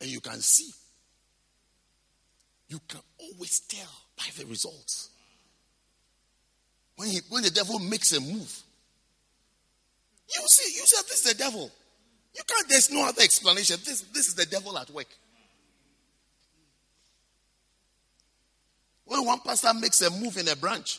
And 0.01 0.11
you 0.11 0.21
can 0.21 0.41
see. 0.41 0.73
You 2.69 2.81
can 2.89 3.01
always 3.19 3.61
tell 3.61 3.91
by 4.17 4.25
the 4.37 4.47
results. 4.47 5.11
When 6.97 7.09
he 7.09 7.21
when 7.29 7.45
the 7.45 7.51
devil 7.51 7.79
makes 7.79 8.13
a 8.13 8.21
move, 8.21 8.63
you 10.29 10.43
see, 10.51 10.75
you 10.75 10.87
say 10.87 11.03
this 11.09 11.25
is 11.27 11.33
the 11.33 11.39
devil. 11.39 11.71
You 12.35 12.43
can't, 12.47 12.69
there's 12.69 12.91
no 12.91 13.07
other 13.07 13.23
explanation. 13.23 13.77
This, 13.85 14.03
this 14.13 14.29
is 14.29 14.35
the 14.35 14.47
devil 14.47 14.77
at 14.79 14.91
work. 14.91 15.09
When 19.05 19.27
one 19.27 19.41
pastor 19.41 19.75
makes 19.75 20.01
a 20.01 20.11
move 20.11 20.39
in 20.39 20.49
a 20.49 20.57
branch 20.57 20.99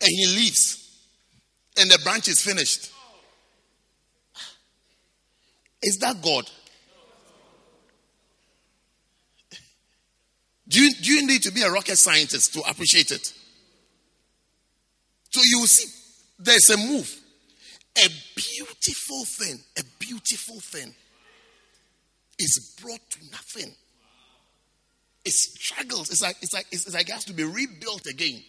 and 0.00 0.08
he 0.08 0.26
leaves 0.26 1.00
and 1.78 1.90
the 1.90 1.98
branch 2.04 2.28
is 2.28 2.42
finished, 2.42 2.92
is 5.82 5.98
that 5.98 6.20
God? 6.20 6.50
Do 10.68 10.82
you, 10.82 10.92
do 10.94 11.12
you 11.14 11.26
need 11.26 11.42
to 11.42 11.52
be 11.52 11.62
a 11.62 11.70
rocket 11.70 11.96
scientist 11.96 12.52
to 12.52 12.60
appreciate 12.68 13.10
it? 13.10 13.32
So 15.30 15.40
you 15.42 15.66
see, 15.66 15.88
there's 16.38 16.68
a 16.70 16.76
move. 16.76 17.17
A 18.04 18.08
beautiful 18.36 19.24
thing, 19.24 19.58
a 19.78 19.82
beautiful 19.98 20.60
thing 20.60 20.94
is 22.38 22.76
brought 22.80 23.10
to 23.10 23.18
nothing. 23.30 23.74
It 25.24 25.32
struggles. 25.32 26.10
It's 26.10 26.22
like, 26.22 26.36
it's 26.40 26.54
like, 26.54 26.66
it's 26.70 26.92
like 26.92 27.08
it 27.08 27.12
has 27.12 27.24
to 27.24 27.32
be 27.32 27.44
rebuilt 27.44 28.06
again. 28.06 28.42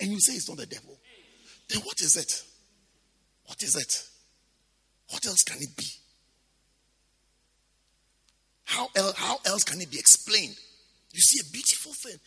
And 0.00 0.10
you 0.10 0.20
say 0.20 0.34
it's 0.34 0.48
not 0.48 0.58
the 0.58 0.66
devil. 0.66 0.98
Then 1.68 1.80
what 1.82 2.00
is 2.00 2.16
it? 2.16 2.42
What 3.46 3.62
is 3.62 3.76
it? 3.76 4.02
What 5.10 5.24
else 5.26 5.42
can 5.42 5.62
it 5.62 5.76
be? 5.76 5.86
How, 8.64 8.88
el- 8.96 9.14
how 9.16 9.38
else 9.46 9.62
can 9.62 9.80
it 9.80 9.90
be 9.90 9.98
explained? 9.98 10.56
You 11.12 11.20
see 11.20 11.38
a 11.48 11.52
beautiful 11.52 11.92
thing. 11.92 12.18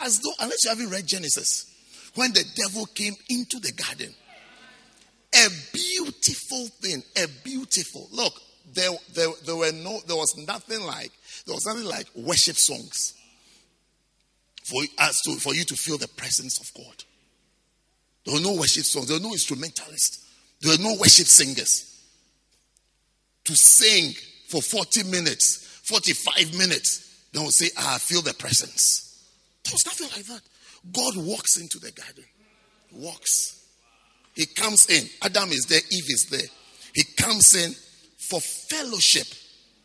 As 0.00 0.20
though, 0.20 0.32
unless 0.40 0.64
you 0.64 0.70
haven't 0.70 0.90
read 0.90 1.06
Genesis, 1.06 1.66
when 2.14 2.32
the 2.32 2.44
devil 2.54 2.86
came 2.86 3.14
into 3.28 3.58
the 3.58 3.72
garden, 3.72 4.14
a 5.34 5.48
beautiful 5.72 6.66
thing, 6.80 7.02
a 7.16 7.26
beautiful 7.44 8.08
look. 8.12 8.40
There, 8.72 8.90
there, 9.14 9.28
there 9.44 9.56
were 9.56 9.72
no, 9.72 10.00
there 10.06 10.16
was 10.16 10.36
nothing 10.46 10.80
like 10.80 11.10
there 11.46 11.54
was 11.54 11.66
nothing 11.66 11.84
like 11.84 12.06
worship 12.14 12.56
songs 12.56 13.14
for 14.64 14.82
us 14.98 15.20
to, 15.24 15.32
for 15.36 15.54
you 15.54 15.64
to 15.64 15.74
feel 15.74 15.98
the 15.98 16.08
presence 16.08 16.60
of 16.60 16.72
God. 16.74 17.04
There 18.24 18.34
were 18.34 18.40
no 18.40 18.54
worship 18.54 18.84
songs. 18.84 19.08
There 19.08 19.16
were 19.16 19.22
no 19.22 19.32
instrumentalists. 19.32 20.26
There 20.60 20.72
were 20.72 20.82
no 20.82 20.94
worship 21.00 21.26
singers 21.26 21.86
to 23.44 23.56
sing 23.56 24.14
for 24.48 24.60
40 24.60 25.04
minutes, 25.04 25.80
45 25.84 26.56
minutes. 26.56 27.26
Then 27.32 27.42
we'll 27.42 27.50
say, 27.50 27.70
ah, 27.78 27.96
I 27.96 27.98
feel 27.98 28.22
the 28.22 28.34
presence. 28.34 29.24
There 29.64 29.72
was 29.72 29.86
nothing 29.86 30.08
like 30.14 30.26
that. 30.26 30.42
God 30.92 31.24
walks 31.26 31.56
into 31.56 31.78
the 31.78 31.92
garden, 31.92 32.24
walks. 32.92 33.59
He 34.34 34.46
comes 34.46 34.88
in. 34.88 35.08
Adam 35.22 35.50
is 35.50 35.66
there, 35.68 35.80
Eve 35.90 36.08
is 36.08 36.26
there. 36.30 36.48
He 36.94 37.04
comes 37.16 37.54
in 37.54 37.74
for 38.18 38.40
fellowship. 38.40 39.26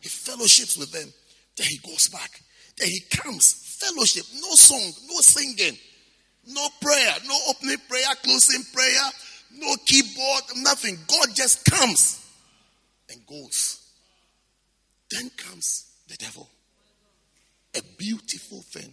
He 0.00 0.08
fellowships 0.08 0.76
with 0.76 0.92
them. 0.92 1.12
Then 1.56 1.66
he 1.68 1.78
goes 1.78 2.08
back. 2.08 2.42
Then 2.78 2.88
he 2.88 3.00
comes. 3.10 3.78
Fellowship. 3.80 4.24
No 4.34 4.54
song, 4.54 4.92
no 5.08 5.20
singing, 5.20 5.78
no 6.48 6.66
prayer, 6.80 7.12
no 7.26 7.36
opening 7.48 7.78
prayer, 7.88 8.14
closing 8.22 8.64
prayer, 8.72 9.10
no 9.52 9.74
keyboard, 9.84 10.42
nothing. 10.56 10.98
God 11.06 11.28
just 11.34 11.64
comes 11.64 12.24
and 13.10 13.24
goes. 13.26 13.82
Then 15.10 15.30
comes 15.36 15.92
the 16.08 16.16
devil. 16.16 16.48
A 17.76 17.82
beautiful 17.98 18.62
thing. 18.62 18.92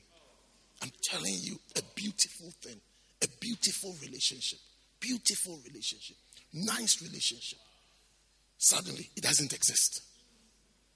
I'm 0.81 0.91
telling 1.03 1.35
you, 1.41 1.57
a 1.77 1.81
beautiful 1.95 2.51
thing. 2.61 2.79
A 3.23 3.27
beautiful 3.39 3.95
relationship. 4.01 4.59
Beautiful 5.03 5.59
relationship. 5.67 6.15
Nice 6.53 7.01
relationship. 7.01 7.59
Suddenly, 8.57 9.09
it 9.17 9.21
doesn't 9.21 9.51
exist. 9.51 10.01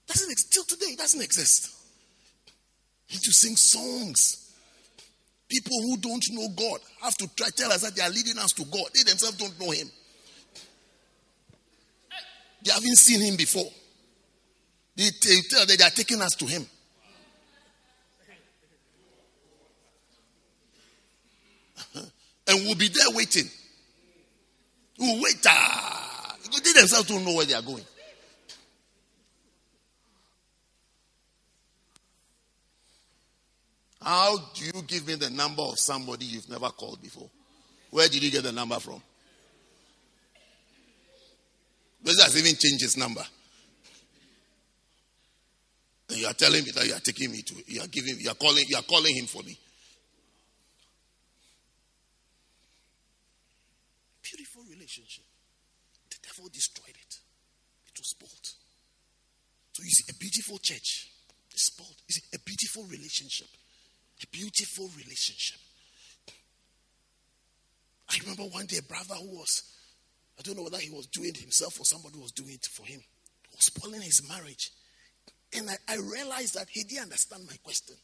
Doesn't 0.07 0.31
exist. 0.31 0.53
Till 0.53 0.63
today, 0.63 0.93
it 0.93 0.97
doesn't 0.97 1.21
exist. 1.21 1.75
Need 3.11 3.19
to 3.19 3.33
sing 3.33 3.57
songs. 3.57 4.53
People 5.49 5.73
who 5.81 5.97
don't 5.97 6.23
know 6.31 6.47
God 6.55 6.79
have 7.01 7.15
to 7.15 7.27
try 7.35 7.49
tell 7.49 7.69
us 7.69 7.81
that 7.81 7.95
they 7.95 8.01
are 8.01 8.09
leading 8.09 8.37
us 8.37 8.53
to 8.53 8.63
God. 8.63 8.85
They 8.95 9.03
themselves 9.03 9.35
don't 9.35 9.59
know 9.59 9.71
Him. 9.71 9.91
They 12.63 12.71
haven't 12.71 12.95
seen 12.95 13.19
Him 13.19 13.35
before. 13.35 13.69
They 14.95 15.09
tell 15.49 15.65
that 15.65 15.77
they 15.77 15.83
are 15.83 15.89
taking 15.89 16.21
us 16.21 16.35
to 16.35 16.45
Him. 16.45 16.65
and 21.95 22.65
we'll 22.65 22.75
be 22.75 22.87
there 22.87 23.11
waiting. 23.13 23.49
We'll 24.99 25.21
wait. 25.21 25.45
Ah, 25.47 26.35
they 26.63 26.71
themselves 26.73 27.07
don't 27.07 27.23
know 27.23 27.35
where 27.35 27.45
they 27.45 27.53
are 27.53 27.61
going. 27.61 27.83
How 34.01 34.37
do 34.37 34.65
you 34.65 34.81
give 34.83 35.05
me 35.05 35.15
the 35.15 35.29
number 35.29 35.63
of 35.63 35.77
somebody 35.77 36.25
you've 36.25 36.49
never 36.49 36.69
called 36.69 37.01
before? 37.01 37.29
Where 37.91 38.07
did 38.07 38.23
you 38.23 38.31
get 38.31 38.43
the 38.43 38.53
number 38.53 38.79
from? 38.79 39.01
Because 42.01 42.21
has 42.23 42.37
even 42.37 42.55
changed 42.57 42.83
his 42.83 42.95
number. 42.95 43.23
And 46.09 46.19
you 46.19 46.27
are 46.27 46.33
telling 46.33 46.63
me 46.63 46.71
that 46.71 46.87
you 46.87 46.93
are 46.93 47.01
taking 47.01 47.31
me 47.31 47.41
to, 47.41 47.55
you 47.67 47.81
are 47.81 47.87
giving, 47.87 48.17
you 48.19 48.29
are 48.29 48.35
calling, 48.35 48.63
you 48.69 48.77
are 48.77 48.83
calling 48.83 49.13
him 49.13 49.25
for 49.25 49.43
me. 49.43 49.57
Beautiful 54.21 54.63
relationship. 54.69 55.25
The 56.09 56.17
devil 56.23 56.49
destroyed 56.53 56.95
it. 56.95 57.15
It 57.87 57.97
was 57.97 58.09
spoiled. 58.09 58.53
So 59.77 59.83
you 59.83 59.93
see, 59.93 60.09
a 60.09 60.17
beautiful 60.17 60.57
church 60.57 61.11
is 61.53 61.69
spoiled. 61.69 62.01
See, 62.09 62.23
a 62.33 62.39
beautiful 62.39 62.83
relationship 62.89 63.45
a 64.23 64.27
beautiful 64.27 64.89
relationship. 64.97 65.59
I 68.09 68.17
remember 68.21 68.43
one 68.43 68.65
day 68.65 68.77
a 68.77 68.83
brother 68.83 69.15
who 69.15 69.37
was, 69.37 69.63
I 70.39 70.41
don't 70.41 70.57
know 70.57 70.63
whether 70.63 70.77
he 70.77 70.89
was 70.89 71.07
doing 71.07 71.29
it 71.29 71.37
himself 71.37 71.79
or 71.79 71.83
somebody 71.85 72.17
was 72.17 72.31
doing 72.31 72.53
it 72.53 72.65
for 72.73 72.85
him, 72.85 73.01
was 73.53 73.65
spoiling 73.65 74.01
his 74.01 74.27
marriage. 74.27 74.71
And 75.53 75.69
I, 75.69 75.75
I 75.87 75.97
realized 75.97 76.55
that 76.55 76.67
he 76.69 76.83
didn't 76.83 77.03
understand 77.03 77.43
my 77.47 77.55
question. 77.63 77.95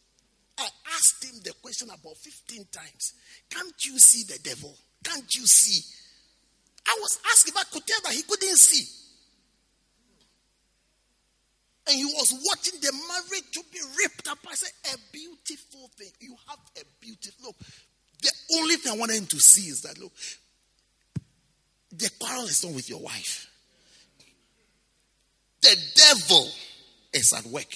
I 0.58 0.68
asked 0.94 1.24
him 1.24 1.42
the 1.44 1.54
question 1.62 1.90
about 1.90 2.18
15 2.18 2.68
times. 2.72 3.14
Can't 3.50 3.74
you 3.86 3.98
see 3.98 4.24
the 4.32 4.40
devil? 4.44 4.76
Can't 5.04 5.34
you 5.34 5.48
see? 5.48 5.82
I 6.88 6.98
was 7.00 7.20
asking, 7.32 7.54
but 7.56 7.72
could 7.72 7.88
tell 7.88 8.02
that 8.04 8.14
he 8.14 8.22
couldn't 8.24 8.58
see. 8.58 8.86
And 11.88 11.98
he 11.98 12.06
was 12.06 12.34
watching 12.46 12.80
the 12.80 12.94
marriage 12.94 13.52
to 13.54 13.62
be 13.72 13.80
ripped 14.00 14.28
up. 14.30 14.38
I 14.50 14.56
said, 14.56 14.72
a 14.94 14.98
beautiful 15.12 15.90
thing. 15.98 16.12
You 16.20 16.36
have 16.48 16.60
a 16.78 16.84
beautiful 17.02 17.48
look. 17.48 17.56
The 18.22 18.32
only 18.58 18.76
thing 18.78 18.94
I 18.94 18.98
wanted 18.98 19.18
him 19.18 19.26
to 19.28 19.40
see 19.40 19.70
is 19.70 19.82
that 19.82 20.00
look, 20.00 20.14
the 21.92 22.10
quarrel 22.20 22.46
is 22.46 22.64
not 22.64 22.74
with 22.74 22.90
your 22.90 23.02
wife. 23.02 23.50
The 25.62 25.76
devil 25.96 26.48
is 27.14 27.34
at 27.34 27.46
work. 27.46 27.76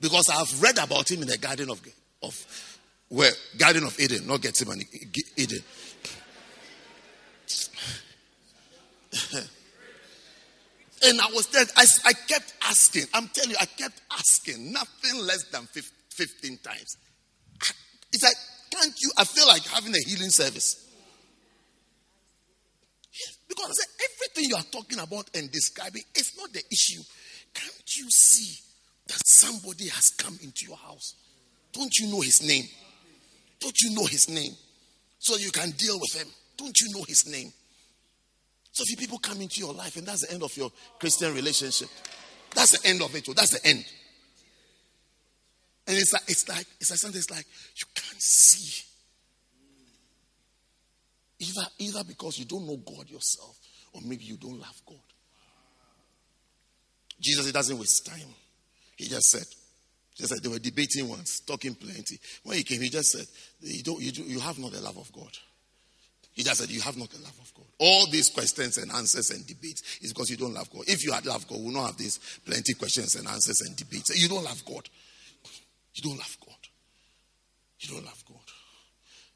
Because 0.00 0.28
I've 0.28 0.60
read 0.62 0.78
about 0.78 1.10
him 1.10 1.22
in 1.22 1.28
the 1.28 1.38
Garden 1.38 1.70
of, 1.70 1.80
of 2.22 2.78
where 3.08 3.30
Garden 3.56 3.84
of 3.84 3.98
Eden, 3.98 4.26
not 4.26 4.42
Gethsemane, 4.42 4.84
Eden. 5.36 5.60
And 11.06 11.20
I 11.20 11.26
was 11.26 11.46
there, 11.48 11.64
I, 11.76 11.84
I 12.06 12.12
kept 12.12 12.54
asking. 12.62 13.04
I'm 13.12 13.28
telling 13.28 13.50
you, 13.50 13.56
I 13.60 13.66
kept 13.66 14.00
asking, 14.12 14.72
nothing 14.72 15.20
less 15.20 15.44
than 15.50 15.66
15 15.66 16.58
times. 16.58 16.96
It's 18.12 18.22
like, 18.22 18.36
can't 18.70 18.94
you? 19.00 19.10
I 19.18 19.24
feel 19.24 19.46
like 19.46 19.66
having 19.66 19.94
a 19.94 19.98
healing 20.08 20.30
service. 20.30 20.80
Because 23.48 23.86
everything 24.02 24.50
you 24.50 24.56
are 24.56 24.64
talking 24.70 24.98
about 24.98 25.30
and 25.34 25.50
describing 25.50 26.02
is 26.16 26.32
not 26.38 26.52
the 26.52 26.62
issue. 26.72 27.02
Can't 27.52 27.96
you 27.96 28.10
see 28.10 28.60
that 29.08 29.20
somebody 29.26 29.88
has 29.88 30.10
come 30.10 30.38
into 30.42 30.66
your 30.66 30.76
house? 30.76 31.14
Don't 31.72 31.96
you 31.98 32.10
know 32.10 32.20
his 32.20 32.42
name? 32.42 32.64
Don't 33.60 33.76
you 33.80 33.94
know 33.94 34.06
his 34.06 34.28
name? 34.28 34.52
So 35.18 35.36
you 35.36 35.50
can 35.50 35.70
deal 35.72 35.98
with 36.00 36.14
him. 36.14 36.28
Don't 36.56 36.78
you 36.80 36.92
know 36.92 37.04
his 37.06 37.26
name? 37.26 37.52
So 38.74 38.84
few 38.84 38.96
people 38.96 39.18
come 39.18 39.40
into 39.40 39.60
your 39.60 39.72
life, 39.72 39.96
and 39.96 40.04
that's 40.04 40.26
the 40.26 40.32
end 40.32 40.42
of 40.42 40.54
your 40.56 40.70
Christian 40.98 41.32
relationship. 41.32 41.88
That's 42.52 42.76
the 42.76 42.88
end 42.88 43.02
of 43.02 43.14
it. 43.14 43.24
Oh. 43.28 43.32
That's 43.32 43.52
the 43.52 43.64
end. 43.64 43.84
And 45.86 45.96
it's 45.96 46.12
like 46.12 46.22
it's 46.26 46.48
like 46.48 46.66
it's 46.80 46.90
like 46.90 46.98
something. 46.98 47.18
It's 47.18 47.30
like 47.30 47.46
you 47.76 47.86
can't 47.94 48.20
see. 48.20 48.82
Either 51.38 51.66
either 51.78 52.04
because 52.04 52.36
you 52.36 52.46
don't 52.46 52.66
know 52.66 52.76
God 52.78 53.08
yourself, 53.08 53.56
or 53.92 54.00
maybe 54.04 54.24
you 54.24 54.36
don't 54.36 54.58
love 54.58 54.82
God. 54.84 54.98
Jesus, 57.20 57.46
he 57.46 57.52
doesn't 57.52 57.78
waste 57.78 58.04
time. 58.06 58.34
He 58.96 59.06
just 59.06 59.30
said, 59.30 59.46
just 60.16 60.30
said 60.30 60.42
they 60.42 60.48
were 60.48 60.58
debating 60.58 61.08
once, 61.08 61.40
talking 61.40 61.76
plenty. 61.76 62.18
When 62.42 62.56
he 62.56 62.64
came, 62.64 62.80
he 62.80 62.90
just 62.90 63.12
said, 63.12 63.26
you, 63.60 63.84
don't, 63.84 64.00
you, 64.00 64.24
you 64.24 64.40
have 64.40 64.58
not 64.58 64.72
the 64.72 64.80
love 64.80 64.98
of 64.98 65.12
God. 65.12 65.30
He 66.34 66.42
just 66.42 66.60
said, 66.60 66.70
You 66.70 66.80
have 66.82 66.96
not 66.96 67.10
the 67.10 67.22
love 67.22 67.38
of 67.40 67.54
God. 67.54 67.66
All 67.78 68.06
these 68.10 68.28
questions 68.28 68.76
and 68.76 68.90
answers 68.90 69.30
and 69.30 69.46
debates 69.46 69.98
is 70.02 70.12
because 70.12 70.30
you 70.30 70.36
don't 70.36 70.52
love 70.52 70.68
God. 70.70 70.82
If 70.88 71.04
you 71.04 71.12
had 71.12 71.24
loved 71.24 71.48
God, 71.48 71.58
we 71.58 71.66
would 71.66 71.74
not 71.74 71.86
have 71.86 71.96
these 71.96 72.18
plenty 72.44 72.74
questions 72.74 73.14
and 73.14 73.28
answers 73.28 73.60
and 73.60 73.76
debates. 73.76 74.20
You 74.20 74.28
don't 74.28 74.44
love 74.44 74.62
God. 74.64 74.88
You 75.94 76.02
don't 76.02 76.18
love 76.18 76.36
God. 76.44 76.56
You 77.78 77.94
don't 77.94 78.04
love 78.04 78.24
God. 78.26 78.40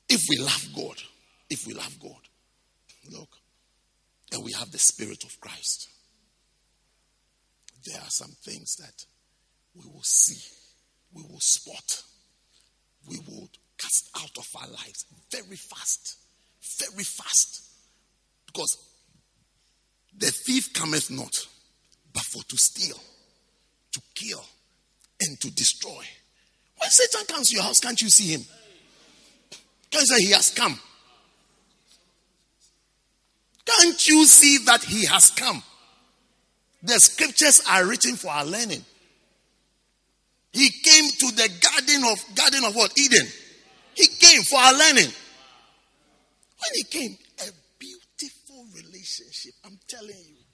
If 0.08 0.22
we 0.28 0.38
love 0.38 0.68
God, 0.74 0.96
if 1.48 1.66
we 1.66 1.74
love 1.74 1.96
God, 2.00 2.28
look, 3.12 3.28
and 4.32 4.44
we 4.44 4.52
have 4.52 4.72
the 4.72 4.78
Spirit 4.78 5.22
of 5.22 5.38
Christ, 5.40 5.88
there 7.84 8.00
are 8.00 8.10
some 8.10 8.34
things 8.42 8.76
that 8.76 9.04
we 9.74 9.88
will 9.88 10.02
see, 10.02 10.40
we 11.14 11.22
will 11.22 11.40
spot, 11.40 12.02
we 13.08 13.18
will 13.28 13.48
cast 13.78 14.10
out 14.16 14.36
of 14.36 14.48
our 14.60 14.68
lives 14.68 15.06
very 15.30 15.56
fast 15.56 16.17
very 16.76 17.04
fast. 17.04 17.62
Because 18.46 18.78
the 20.16 20.30
thief 20.30 20.72
cometh 20.72 21.10
not, 21.10 21.46
but 22.12 22.22
for 22.22 22.42
to 22.42 22.56
steal, 22.56 22.98
to 23.92 24.00
kill, 24.14 24.44
and 25.20 25.40
to 25.40 25.50
destroy. 25.50 26.02
When 26.78 26.90
Satan 26.90 27.26
comes 27.26 27.50
to 27.50 27.56
your 27.56 27.64
house, 27.64 27.80
can't 27.80 28.00
you 28.00 28.08
see 28.08 28.34
him? 28.34 28.42
Can't 29.90 30.02
you 30.08 30.16
say 30.16 30.24
he 30.24 30.32
has 30.32 30.50
come? 30.50 30.78
Can't 33.64 34.08
you 34.08 34.24
see 34.24 34.58
that 34.64 34.82
he 34.82 35.06
has 35.06 35.30
come? 35.30 35.62
The 36.82 36.98
scriptures 37.00 37.62
are 37.68 37.84
written 37.84 38.16
for 38.16 38.28
our 38.28 38.44
learning. 38.44 38.84
He 40.52 40.70
came 40.70 41.10
to 41.10 41.36
the 41.36 41.48
garden 41.60 42.10
of 42.10 42.36
garden 42.36 42.64
of 42.64 42.74
what? 42.74 42.96
Eden. 42.98 43.26
He 43.94 44.06
came 44.06 44.42
for 44.42 44.58
our 44.58 44.72
learning. 44.72 45.10
When 46.58 46.74
he 46.74 46.82
came, 46.84 47.16
a 47.40 47.50
beautiful 47.78 48.66
relationship. 48.74 49.54
I'm 49.64 49.78
telling 49.86 50.08
you. 50.08 50.44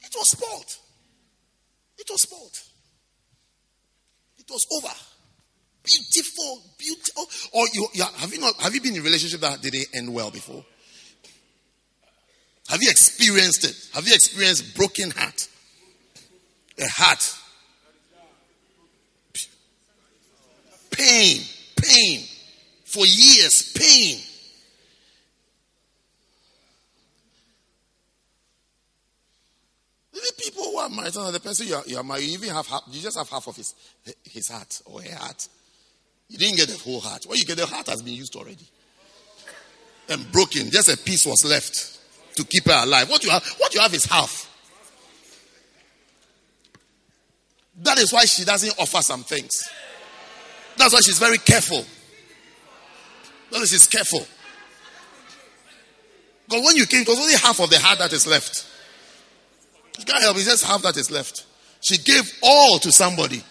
It 0.00 0.14
was 0.16 0.30
sport. 0.30 0.78
It 1.98 2.06
was 2.08 2.22
sport. 2.22 2.62
It 4.38 4.46
was 4.48 4.66
over. 4.76 4.94
Beautiful, 5.82 6.62
beautiful. 6.78 7.26
Or 7.52 7.66
you, 7.72 7.86
you, 7.94 8.04
have 8.16 8.32
you 8.32 8.40
not? 8.40 8.54
Have 8.60 8.74
you 8.74 8.80
been 8.80 8.94
in 8.94 9.00
a 9.00 9.04
relationship 9.04 9.40
that 9.40 9.60
didn't 9.60 9.88
end 9.94 10.12
well 10.12 10.30
before? 10.30 10.64
Have 12.68 12.82
you 12.82 12.90
experienced 12.90 13.64
it? 13.64 13.76
Have 13.94 14.06
you 14.06 14.14
experienced 14.14 14.76
broken 14.76 15.10
heart? 15.10 15.48
A 16.78 16.86
heart. 16.88 17.34
Pain, 20.90 21.42
pain 21.76 22.24
for 22.88 23.04
years, 23.04 23.70
pain. 23.72 24.18
The 30.14 30.32
people 30.38 30.64
who 30.64 30.78
are 30.78 30.88
married, 30.88 31.12
the 31.12 31.38
person 31.38 31.68
you 31.68 31.74
are, 31.74 31.82
you 31.86 31.98
are 31.98 32.02
married, 32.02 32.24
you 32.24 32.32
even 32.32 32.48
have 32.48 32.66
you 32.90 33.02
just 33.02 33.18
have 33.18 33.28
half 33.28 33.46
of 33.46 33.56
his 33.56 33.74
his 34.24 34.48
heart 34.48 34.80
or 34.86 35.02
her 35.02 35.16
heart. 35.16 35.48
You 36.28 36.38
didn't 36.38 36.56
get 36.56 36.68
the 36.68 36.78
whole 36.78 37.00
heart. 37.00 37.26
Well, 37.28 37.36
you 37.36 37.44
get 37.44 37.58
the 37.58 37.66
heart 37.66 37.88
has 37.88 38.00
been 38.00 38.14
used 38.14 38.34
already 38.36 38.66
and 40.08 40.32
broken. 40.32 40.70
Just 40.70 40.88
a 40.88 40.96
piece 40.96 41.26
was 41.26 41.44
left 41.44 42.00
to 42.36 42.44
keep 42.44 42.64
her 42.64 42.84
alive. 42.84 43.10
What 43.10 43.22
you 43.22 43.30
have, 43.30 43.46
what 43.58 43.74
you 43.74 43.80
have 43.80 43.92
is 43.92 44.06
half. 44.06 44.46
That 47.82 47.98
is 47.98 48.12
why 48.14 48.24
she 48.24 48.44
doesn't 48.44 48.74
offer 48.78 49.02
some 49.02 49.24
things. 49.24 49.68
That's 50.78 50.94
why 50.94 51.00
she's 51.00 51.18
very 51.18 51.38
careful. 51.38 51.84
Notice 53.52 53.70
he's 53.70 53.86
careful. 53.86 54.26
Because 56.48 56.64
when 56.64 56.76
you 56.76 56.86
came, 56.86 57.02
it 57.02 57.08
was 57.08 57.18
only 57.18 57.34
half 57.34 57.60
of 57.60 57.70
the 57.70 57.78
heart 57.78 57.98
that 57.98 58.12
is 58.12 58.26
left. 58.26 58.66
You 59.98 60.04
can't 60.04 60.22
help, 60.22 60.36
it's 60.36 60.46
just 60.46 60.64
half 60.64 60.82
that 60.82 60.96
is 60.96 61.10
left. 61.10 61.44
She 61.80 61.98
gave 61.98 62.30
all 62.42 62.78
to 62.78 62.92
somebody. 62.92 63.42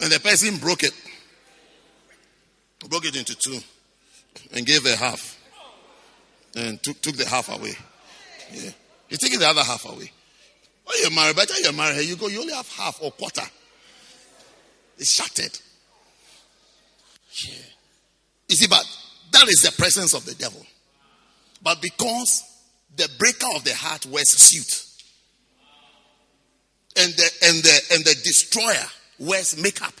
And 0.00 0.12
the 0.12 0.20
person 0.20 0.56
broke 0.58 0.84
it. 0.84 0.92
Broke 2.88 3.06
it 3.06 3.16
into 3.16 3.34
two. 3.34 3.58
And 4.52 4.64
gave 4.64 4.84
the 4.84 4.96
half. 4.96 5.36
And 6.56 6.82
took, 6.82 7.00
took 7.02 7.16
the 7.16 7.28
half 7.28 7.48
away. 7.54 7.74
Yeah. 8.52 8.70
He's 9.08 9.18
taking 9.18 9.38
the 9.38 9.48
other 9.48 9.62
half 9.62 9.84
away. 9.84 10.12
When 10.84 10.96
you're 11.02 11.10
married, 11.10 11.36
better 11.36 11.54
you're 11.60 11.72
married, 11.72 12.08
you 12.08 12.16
go, 12.16 12.28
you 12.28 12.40
only 12.40 12.54
have 12.54 12.68
half 12.72 13.02
or 13.02 13.10
quarter. 13.10 13.42
It's 14.96 15.12
shattered. 15.12 15.58
Yeah. 17.46 17.54
You 18.48 18.56
see, 18.56 18.66
but 18.66 18.84
that 19.32 19.46
is 19.48 19.60
the 19.62 19.72
presence 19.72 20.14
of 20.14 20.24
the 20.24 20.34
devil. 20.34 20.64
But 21.62 21.82
because 21.82 22.42
the 22.96 23.08
breaker 23.18 23.46
of 23.54 23.64
the 23.64 23.74
heart 23.74 24.06
wears 24.06 24.30
suit, 24.30 24.84
and 26.96 27.12
the 27.12 27.30
and 27.44 27.62
the 27.62 27.80
and 27.92 28.04
the 28.04 28.14
destroyer 28.24 28.86
wears 29.18 29.60
makeup, 29.60 29.92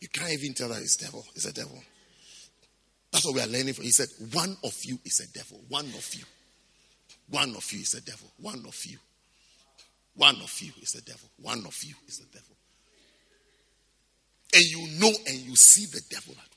you 0.00 0.08
can't 0.08 0.32
even 0.32 0.54
tell 0.54 0.68
that 0.68 0.82
it's 0.82 0.96
devil. 0.96 1.24
It's 1.34 1.46
a 1.46 1.52
devil. 1.52 1.82
That's 3.12 3.24
what 3.24 3.34
we 3.34 3.40
are 3.40 3.46
learning 3.46 3.74
from. 3.74 3.84
He 3.84 3.90
said, 3.90 4.08
"One 4.32 4.56
of 4.62 4.76
you 4.84 4.98
is 5.04 5.20
a 5.20 5.32
devil. 5.32 5.60
One 5.68 5.86
of 5.86 6.14
you, 6.14 6.24
one 7.28 7.56
of 7.56 7.72
you 7.72 7.80
is 7.80 7.94
a 7.94 8.00
devil. 8.00 8.30
One 8.38 8.64
of 8.66 8.84
you, 8.84 8.98
one 10.14 10.36
of 10.36 10.60
you 10.60 10.72
is 10.82 10.94
a 10.94 11.02
devil. 11.02 11.30
One 11.38 11.64
of 11.66 11.82
you 11.82 11.94
is 12.06 12.20
a 12.20 12.26
devil." 12.26 12.56
And 14.54 14.64
you 14.64 15.00
know 15.00 15.12
and 15.26 15.36
you 15.38 15.56
see 15.56 15.86
the 15.86 16.02
devil 16.10 16.32
at 16.32 16.38
work. 16.38 16.50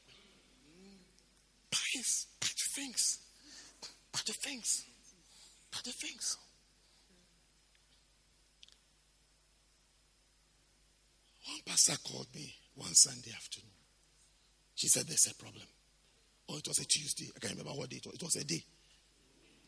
But 2.40 2.50
the 2.50 2.70
things. 2.82 3.20
But 4.12 4.24
the 4.26 4.34
things. 4.34 4.86
But 5.72 5.84
the 5.84 5.92
things. 5.92 6.38
One 11.48 11.60
pastor 11.66 11.96
called 12.04 12.28
me 12.34 12.56
one 12.76 12.94
Sunday 12.94 13.32
afternoon. 13.36 13.70
She 14.76 14.88
said, 14.88 15.08
There's 15.08 15.28
a 15.28 15.36
problem. 15.36 15.64
Oh, 16.50 16.58
it 16.58 16.68
was 16.68 16.80
a 16.80 16.86
Tuesday. 16.86 17.32
I 17.36 17.40
can't 17.40 17.58
remember 17.58 17.78
what 17.78 17.90
day 17.90 17.98
it 17.98 18.06
was. 18.06 18.16
It 18.16 18.24
was 18.24 18.36
a 18.36 18.44
day. 18.46 18.64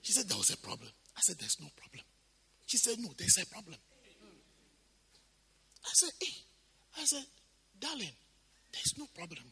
She 0.02 0.14
said, 0.14 0.28
There 0.28 0.38
was 0.38 0.52
a 0.52 0.58
problem. 0.58 0.90
I 1.16 1.22
said, 1.22 1.38
There's 1.38 1.58
no 1.60 1.68
problem. 1.76 2.04
She 2.66 2.78
said, 2.78 2.98
No, 3.00 3.10
there's 3.18 3.38
a 3.42 3.46
problem. 3.48 3.78
I 5.86 5.92
said, 5.94 6.12
Hey. 6.22 6.34
I 6.98 7.04
said, 7.04 7.26
darling, 7.80 8.16
there's 8.74 8.94
no 8.98 9.06
problem. 9.16 9.46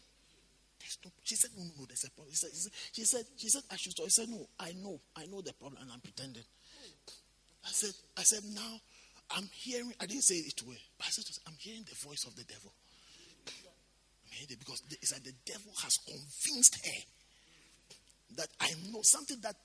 There's 0.80 0.98
no, 1.06 1.12
she 1.24 1.36
said, 1.36 1.52
no, 1.58 1.64
no, 1.64 1.72
no, 1.80 1.86
there's 1.86 2.04
a 2.04 2.12
problem. 2.12 2.34
She 2.34 2.40
said, 2.40 2.72
she 2.92 3.04
said, 3.06 3.26
she 3.38 3.50
said, 3.50 3.64
I 3.72 3.76
should. 3.78 3.94
He 3.98 4.10
said, 4.10 4.30
no, 4.30 4.48
I 4.60 4.74
know, 4.74 5.00
I 5.16 5.26
know 5.26 5.42
the 5.42 5.54
problem 5.54 5.82
and 5.82 5.92
I'm 5.92 6.02
pretending. 6.02 6.44
I 7.66 7.72
said, 7.72 7.94
I 8.18 8.24
said, 8.24 8.44
now 8.54 8.80
I'm 9.32 9.48
hearing, 9.54 9.94
I 10.02 10.06
didn't 10.06 10.24
say 10.24 10.36
it 10.36 10.58
to 10.58 10.66
her, 10.66 10.78
but 10.98 11.08
I 11.08 11.10
said, 11.10 11.26
I'm 11.48 11.56
hearing 11.58 11.86
the 11.88 11.96
voice 12.08 12.26
of 12.28 12.36
the 12.36 12.44
devil. 12.44 12.74
It 14.42 14.60
because 14.60 14.82
it's 14.90 15.14
like 15.14 15.24
the 15.24 15.34
devil 15.46 15.72
has 15.84 15.98
convinced 16.06 16.86
her 16.86 17.02
that 18.36 18.48
I 18.60 18.72
know 18.92 19.02
something 19.04 19.38
that 19.42 19.56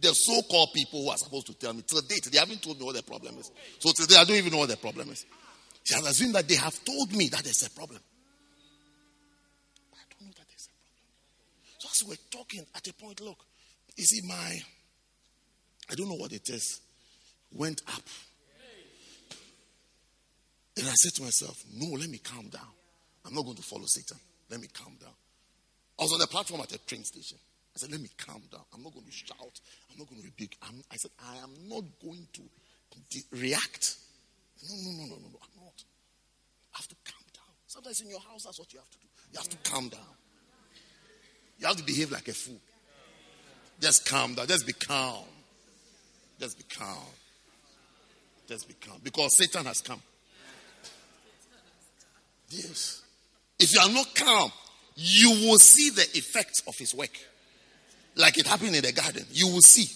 the 0.00 0.14
so-called 0.14 0.70
people 0.72 1.02
who 1.02 1.10
are 1.10 1.16
supposed 1.16 1.46
to 1.48 1.54
tell 1.54 1.74
me 1.74 1.82
till 1.82 2.00
date, 2.02 2.28
they 2.30 2.38
haven't 2.38 2.62
told 2.62 2.78
me 2.78 2.84
what 2.84 2.94
the 2.94 3.02
problem 3.02 3.36
is. 3.38 3.50
So 3.78 3.90
today 3.92 4.16
I 4.18 4.24
don't 4.24 4.36
even 4.36 4.52
know 4.52 4.58
what 4.58 4.68
the 4.68 4.76
problem 4.76 5.10
is. 5.10 5.26
She 5.84 5.94
has 5.94 6.06
assumed 6.06 6.34
that 6.34 6.48
they 6.48 6.56
have 6.56 6.84
told 6.84 7.12
me 7.14 7.28
that 7.28 7.42
there's 7.42 7.66
a 7.66 7.70
problem. 7.70 8.00
But 9.90 9.98
I 9.98 10.04
don't 10.10 10.28
know 10.28 10.34
that 10.36 10.48
there's 10.48 10.68
a 10.68 10.74
problem. 10.74 11.78
So 11.78 11.88
as 11.90 12.08
we're 12.08 12.38
talking 12.38 12.64
at 12.74 12.86
a 12.86 12.94
point, 12.94 13.20
look, 13.20 13.44
you 13.96 14.04
see, 14.04 14.26
my 14.26 14.62
I 15.90 15.94
don't 15.94 16.08
know 16.08 16.14
what 16.14 16.32
it 16.32 16.48
is, 16.48 16.80
went 17.52 17.82
up. 17.88 18.02
And 20.78 20.88
I 20.88 20.92
said 20.94 21.12
to 21.16 21.22
myself, 21.22 21.62
no, 21.74 21.96
let 21.98 22.08
me 22.08 22.18
calm 22.18 22.48
down. 22.48 22.72
I'm 23.26 23.34
not 23.34 23.44
going 23.44 23.56
to 23.56 23.62
follow 23.62 23.84
Satan. 23.84 24.16
Let 24.50 24.60
me 24.60 24.68
calm 24.72 24.96
down. 25.00 25.12
I 25.98 26.02
was 26.02 26.12
on 26.14 26.18
the 26.18 26.26
platform 26.26 26.62
at 26.62 26.72
a 26.72 26.78
train 26.78 27.04
station. 27.04 27.36
I 27.74 27.78
said, 27.78 27.90
let 27.90 28.00
me 28.00 28.08
calm 28.16 28.42
down. 28.50 28.62
I'm 28.74 28.82
not 28.82 28.94
going 28.94 29.04
to 29.04 29.12
shout. 29.12 29.60
I'm 29.90 29.98
not 29.98 30.08
going 30.08 30.20
to 30.22 30.26
rebuke. 30.26 30.56
I'm, 30.62 30.82
I 30.90 30.96
said, 30.96 31.10
I 31.28 31.36
am 31.42 31.52
not 31.68 31.84
going 32.02 32.26
to 32.32 32.42
de- 33.10 33.26
react. 33.32 33.96
No, 34.68 34.76
no, 34.76 34.90
no, 34.92 35.04
no, 35.16 35.28
no. 35.28 35.38
I 35.42 35.51
have 36.72 36.88
to 36.88 36.94
calm 37.04 37.24
down. 37.34 37.54
Sometimes 37.66 38.00
in 38.00 38.10
your 38.10 38.20
house, 38.20 38.44
that's 38.44 38.58
what 38.58 38.72
you 38.72 38.78
have 38.78 38.90
to 38.90 38.98
do. 38.98 39.06
You 39.32 39.38
have 39.38 39.48
to 39.48 39.70
calm 39.70 39.88
down. 39.88 40.00
You 41.58 41.66
have 41.66 41.76
to 41.76 41.84
behave 41.84 42.10
like 42.10 42.28
a 42.28 42.32
fool. 42.32 42.60
Just 43.80 44.08
calm 44.08 44.34
down. 44.34 44.46
Just 44.46 44.66
be 44.66 44.72
calm. 44.72 45.24
Just 46.38 46.58
be 46.58 46.64
calm. 46.64 46.96
Just 48.48 48.68
be 48.68 48.74
calm. 48.74 49.00
Because 49.02 49.36
Satan 49.36 49.64
has 49.66 49.80
come. 49.80 50.02
Yes. 52.50 53.02
If 53.58 53.72
you 53.72 53.80
are 53.80 53.90
not 53.90 54.14
calm, 54.14 54.52
you 54.96 55.30
will 55.30 55.58
see 55.58 55.90
the 55.90 56.02
effects 56.18 56.62
of 56.66 56.76
his 56.76 56.94
work. 56.94 57.16
Like 58.16 58.38
it 58.38 58.46
happened 58.46 58.74
in 58.74 58.82
the 58.82 58.92
garden. 58.92 59.24
You 59.30 59.46
will 59.48 59.62
see. 59.62 59.86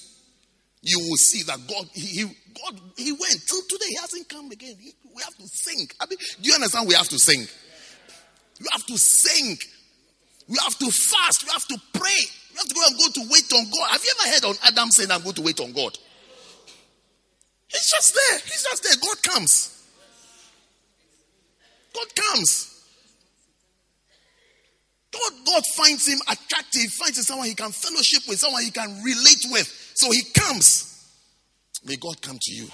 You 0.87 1.01
will 1.01 1.17
see 1.17 1.43
that 1.43 1.59
God, 1.67 1.89
he, 1.93 2.23
God, 2.23 2.81
he 2.97 3.11
went 3.11 3.41
till 3.49 3.61
today. 3.69 3.89
He 3.89 3.97
hasn't 3.97 4.29
come 4.29 4.53
again. 4.53 4.77
He, 4.81 4.93
we 5.13 5.21
have 5.21 5.35
to 5.35 5.49
sing. 5.49 5.89
I 6.01 6.07
mean, 6.07 6.17
do 6.41 6.49
you 6.49 6.55
understand? 6.55 6.87
We 6.87 6.95
have 6.95 7.09
to 7.09 7.19
sing. 7.19 7.41
You 8.61 8.67
have 8.71 8.87
to 8.87 8.97
sing. 8.97 9.59
We 10.49 10.57
have 10.63 10.79
to 10.79 10.91
fast. 10.93 11.43
We 11.45 11.51
have 11.51 11.67
to 11.67 11.79
pray. 11.93 12.23
We 12.53 12.57
have 12.57 12.69
to 12.69 12.75
go 12.75 12.83
and 12.87 12.97
go 12.99 13.09
to 13.21 13.29
wait 13.29 13.53
on 13.53 13.65
God. 13.65 13.91
Have 13.91 14.05
you 14.05 14.13
ever 14.21 14.31
heard 14.33 14.45
on 14.45 14.55
Adam 14.63 14.91
saying, 14.93 15.11
I'm 15.11 15.23
going 15.23 15.35
to 15.35 15.43
wait 15.43 15.59
on 15.59 15.73
God? 15.73 15.99
He's 17.67 17.91
just 17.91 18.15
there. 18.15 18.39
He's 18.45 18.63
just 18.63 18.83
there. 18.85 18.95
God 19.03 19.23
comes. 19.25 19.89
God 21.93 22.07
comes. 22.15 22.77
God, 25.11 25.33
God 25.47 25.63
finds 25.75 26.07
him 26.07 26.21
attractive, 26.31 26.93
finds 26.93 27.19
him 27.19 27.25
someone 27.25 27.49
he 27.49 27.55
can 27.55 27.73
fellowship 27.73 28.23
with, 28.29 28.39
someone 28.39 28.63
he 28.63 28.71
can 28.71 29.03
relate 29.03 29.45
with. 29.51 29.76
So 29.97 30.11
he 30.11 30.23
comes. 30.25 30.93
May 31.87 31.97
God 31.97 32.21
come 32.21 32.39
to 32.39 32.55
you. 32.55 32.67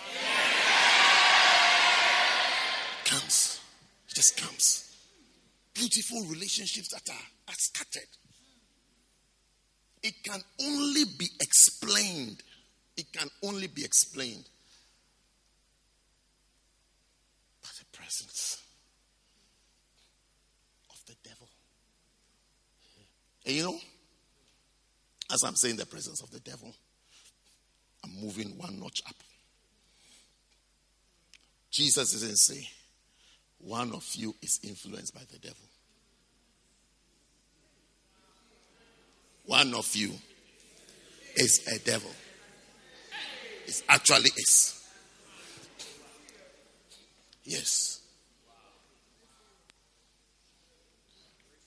Comes. 3.05 3.61
He 4.09 4.14
just 4.14 4.37
comes. 4.37 4.93
Beautiful 5.73 6.25
relationships 6.25 6.89
that 6.89 7.09
are, 7.09 7.27
are 7.49 7.55
scattered. 7.57 8.09
It 10.03 10.14
can 10.25 10.41
only 10.62 11.05
be 11.16 11.29
explained. 11.41 12.43
It 12.97 13.12
can 13.12 13.29
only 13.45 13.68
be 13.68 13.85
explained 13.85 14.49
by 17.62 17.68
the 17.79 17.97
presence 17.97 18.61
of 20.91 20.97
the 21.07 21.14
devil. 21.23 21.49
And 23.47 23.55
you 23.55 23.62
know, 23.62 23.79
as 25.33 25.45
I'm 25.45 25.55
saying 25.55 25.77
the 25.77 25.87
presence 25.87 26.20
of 26.20 26.33
the 26.33 26.41
devil, 26.41 26.75
I'm 28.05 28.21
moving 28.21 28.57
one 28.59 28.81
notch 28.81 29.03
up. 29.07 29.15
Jesus 31.71 32.15
isn't 32.15 32.39
say, 32.39 32.69
one 33.59 33.93
of 33.93 34.07
you 34.15 34.35
is 34.43 34.61
influenced 34.63 35.15
by 35.15 35.23
the 35.31 35.39
devil. 35.39 35.57
One 39.47 39.75
of 39.75 39.95
you 39.95 40.13
is 41.37 41.67
a 41.69 41.79
devil. 41.79 42.11
It 43.67 43.83
actually 43.89 44.31
is. 44.37 44.85
Yes. 47.45 48.01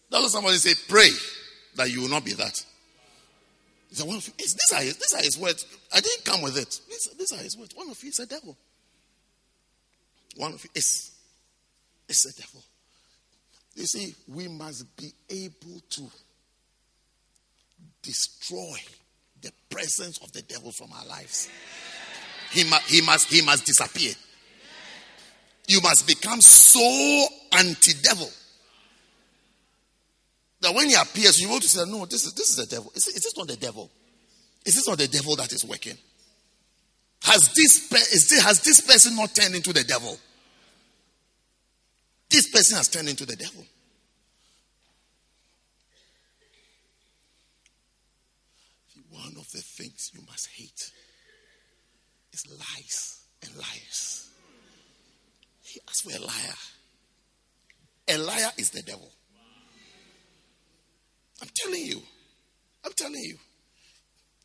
That's 0.09 0.31
somebody 0.31 0.57
say, 0.57 0.73
pray 0.87 1.09
that 1.75 1.89
you 1.91 2.01
will 2.01 2.09
not 2.09 2.23
be 2.23 2.33
that. 2.33 2.53
He 3.95 3.99
said, 4.01 4.07
one 4.09 4.17
of 4.17 4.27
you, 4.27 4.33
these 4.37 4.57
are 4.73 4.81
his, 4.81 4.97
these 4.97 5.13
are 5.13 5.23
his 5.23 5.37
words. 5.39 5.65
I 5.93 6.01
didn't 6.01 6.25
come 6.25 6.41
with 6.41 6.57
it. 6.57 6.81
These, 6.89 7.11
these 7.17 7.31
are 7.31 7.41
his 7.41 7.57
words. 7.57 7.73
One 7.73 7.89
of 7.89 8.03
you 8.03 8.09
is 8.09 8.19
a 8.19 8.25
devil. 8.25 8.57
One 10.35 10.53
of 10.53 10.61
you 10.65 10.69
is, 10.75 11.11
is 12.09 12.25
a 12.25 12.41
devil. 12.41 12.61
You 13.73 13.85
see, 13.85 14.13
we 14.27 14.49
must 14.49 14.97
be 14.97 15.13
able 15.29 15.79
to 15.91 16.11
destroy 18.01 18.75
the 19.41 19.53
presence 19.69 20.17
of 20.17 20.33
the 20.33 20.41
devil 20.41 20.73
from 20.73 20.91
our 20.91 21.05
lives. 21.05 21.47
He, 22.51 22.65
mu- 22.65 22.85
he, 22.87 22.99
must, 22.99 23.31
he 23.31 23.41
must 23.41 23.65
disappear. 23.65 24.13
You 25.69 25.79
must 25.79 26.05
become 26.05 26.41
so 26.41 27.27
anti 27.53 27.93
devil 28.03 28.29
that 30.65 30.73
when 30.73 30.89
he 30.89 30.95
appears, 30.95 31.39
you 31.39 31.47
want 31.47 31.61
to 31.61 31.69
say, 31.69 31.83
No, 31.87 32.05
this 32.05 32.25
is, 32.25 32.33
this 32.33 32.49
is 32.49 32.55
the 32.55 32.65
devil. 32.65 32.91
Is, 32.95 33.07
is 33.07 33.23
this 33.23 33.37
not 33.37 33.47
the 33.47 33.55
devil? 33.55 33.91
Is 34.65 34.73
this 34.73 34.87
not 34.87 34.97
the 34.97 35.07
devil 35.07 35.35
that 35.35 35.51
is 35.53 35.63
working? 35.63 35.95
Has 37.23 37.53
this, 37.53 37.91
is 38.13 38.29
this, 38.29 38.43
has 38.43 38.61
this 38.63 38.81
person 38.81 39.15
not 39.15 39.33
turned 39.35 39.53
into 39.55 39.71
the 39.71 39.83
devil? 39.83 40.17
This 42.29 42.49
person 42.49 42.77
has 42.77 42.87
turned 42.87 43.09
into 43.09 43.25
the 43.25 43.35
devil. 43.35 43.63
One 49.11 49.35
of 49.37 49.51
the 49.51 49.61
things 49.61 50.11
you 50.13 50.21
must 50.27 50.49
hate 50.49 50.91
is 52.33 52.43
lies 52.49 53.23
and 53.43 53.55
liars. 53.55 54.29
He 55.63 55.79
asked 55.87 56.03
for 56.03 56.17
a 56.17 56.19
liar. 56.19 56.55
A 58.07 58.17
liar 58.17 58.51
is 58.57 58.71
the 58.71 58.81
devil. 58.81 59.11
I'm 61.41 61.49
telling 61.53 61.85
you. 61.85 62.01
I'm 62.83 62.93
telling 62.93 63.21
you. 63.21 63.37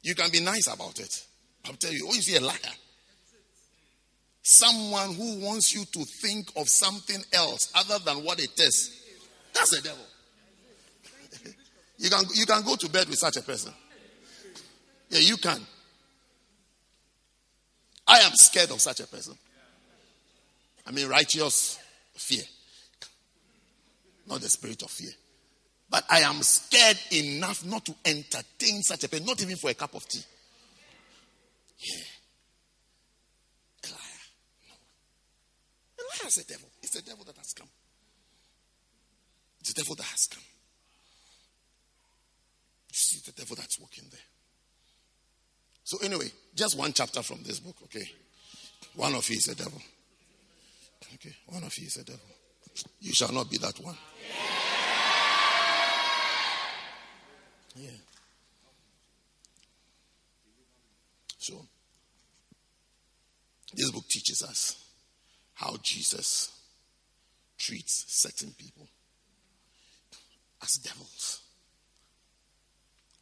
You 0.02 0.14
can 0.14 0.30
be 0.30 0.40
nice 0.40 0.66
about 0.66 0.98
it. 0.98 1.24
I'm 1.66 1.76
telling 1.76 1.96
you. 1.96 2.06
Oh, 2.08 2.14
you 2.14 2.22
see 2.22 2.36
a 2.36 2.40
liar. 2.40 2.56
Someone 4.42 5.14
who 5.14 5.40
wants 5.40 5.74
you 5.74 5.84
to 5.84 6.04
think 6.04 6.48
of 6.56 6.68
something 6.68 7.22
else 7.32 7.70
other 7.74 8.02
than 8.04 8.24
what 8.24 8.40
it 8.40 8.58
is. 8.58 9.04
That's 9.52 9.70
the 9.70 9.82
devil. 9.82 10.04
you 11.98 12.08
can 12.08 12.24
you 12.34 12.46
can 12.46 12.62
go 12.64 12.76
to 12.76 12.88
bed 12.88 13.08
with 13.08 13.18
such 13.18 13.36
a 13.36 13.42
person. 13.42 13.72
Yeah, 15.10 15.20
you 15.20 15.36
can. 15.36 15.60
I 18.06 18.20
am 18.20 18.32
scared 18.34 18.70
of 18.70 18.80
such 18.80 19.00
a 19.00 19.06
person. 19.06 19.34
I 20.86 20.92
mean, 20.92 21.08
righteous 21.08 21.78
fear, 22.14 22.42
not 24.26 24.40
the 24.40 24.48
spirit 24.48 24.82
of 24.82 24.90
fear. 24.90 25.12
But 25.90 26.04
I 26.08 26.20
am 26.20 26.40
scared 26.42 26.98
enough 27.10 27.64
not 27.64 27.84
to 27.86 27.94
entertain 28.04 28.82
such 28.82 29.04
a 29.04 29.08
person, 29.08 29.26
not 29.26 29.42
even 29.42 29.56
for 29.56 29.70
a 29.70 29.74
cup 29.74 29.94
of 29.94 30.06
tea. 30.06 30.22
Yeah. 31.80 32.04
A 33.84 33.88
liar. 33.88 34.20
No. 34.68 34.74
A 35.98 36.02
liar 36.02 36.28
is 36.28 36.38
a 36.38 36.46
devil. 36.46 36.68
It's 36.80 36.92
the 36.92 37.02
devil 37.02 37.24
that 37.24 37.36
has 37.36 37.52
come. 37.52 37.68
It's 39.60 39.72
the 39.72 39.82
devil 39.82 39.96
that 39.96 40.06
has 40.06 40.28
come. 40.28 40.44
You 42.90 42.94
see 42.94 43.20
the 43.24 43.32
devil 43.32 43.56
that's 43.56 43.80
working 43.80 44.04
there. 44.10 44.20
So, 45.82 45.98
anyway, 46.04 46.30
just 46.54 46.78
one 46.78 46.92
chapter 46.92 47.22
from 47.22 47.42
this 47.42 47.58
book, 47.58 47.76
okay? 47.84 48.08
One 48.94 49.14
of 49.14 49.28
you 49.28 49.36
is 49.36 49.48
a 49.48 49.56
devil. 49.56 49.80
Okay, 51.14 51.34
one 51.46 51.64
of 51.64 51.76
you 51.78 51.86
is 51.86 51.96
a 51.96 52.04
devil. 52.04 52.20
You 53.00 53.12
shall 53.12 53.32
not 53.32 53.50
be 53.50 53.58
that 53.58 53.78
one. 53.80 53.96
Yeah. 53.96 54.59
So, 61.38 61.54
this 63.74 63.90
book 63.90 64.04
teaches 64.08 64.42
us 64.42 64.84
how 65.54 65.76
Jesus 65.82 66.52
treats 67.58 68.04
certain 68.08 68.52
people 68.58 68.88
as 70.62 70.72
devils. 70.82 71.42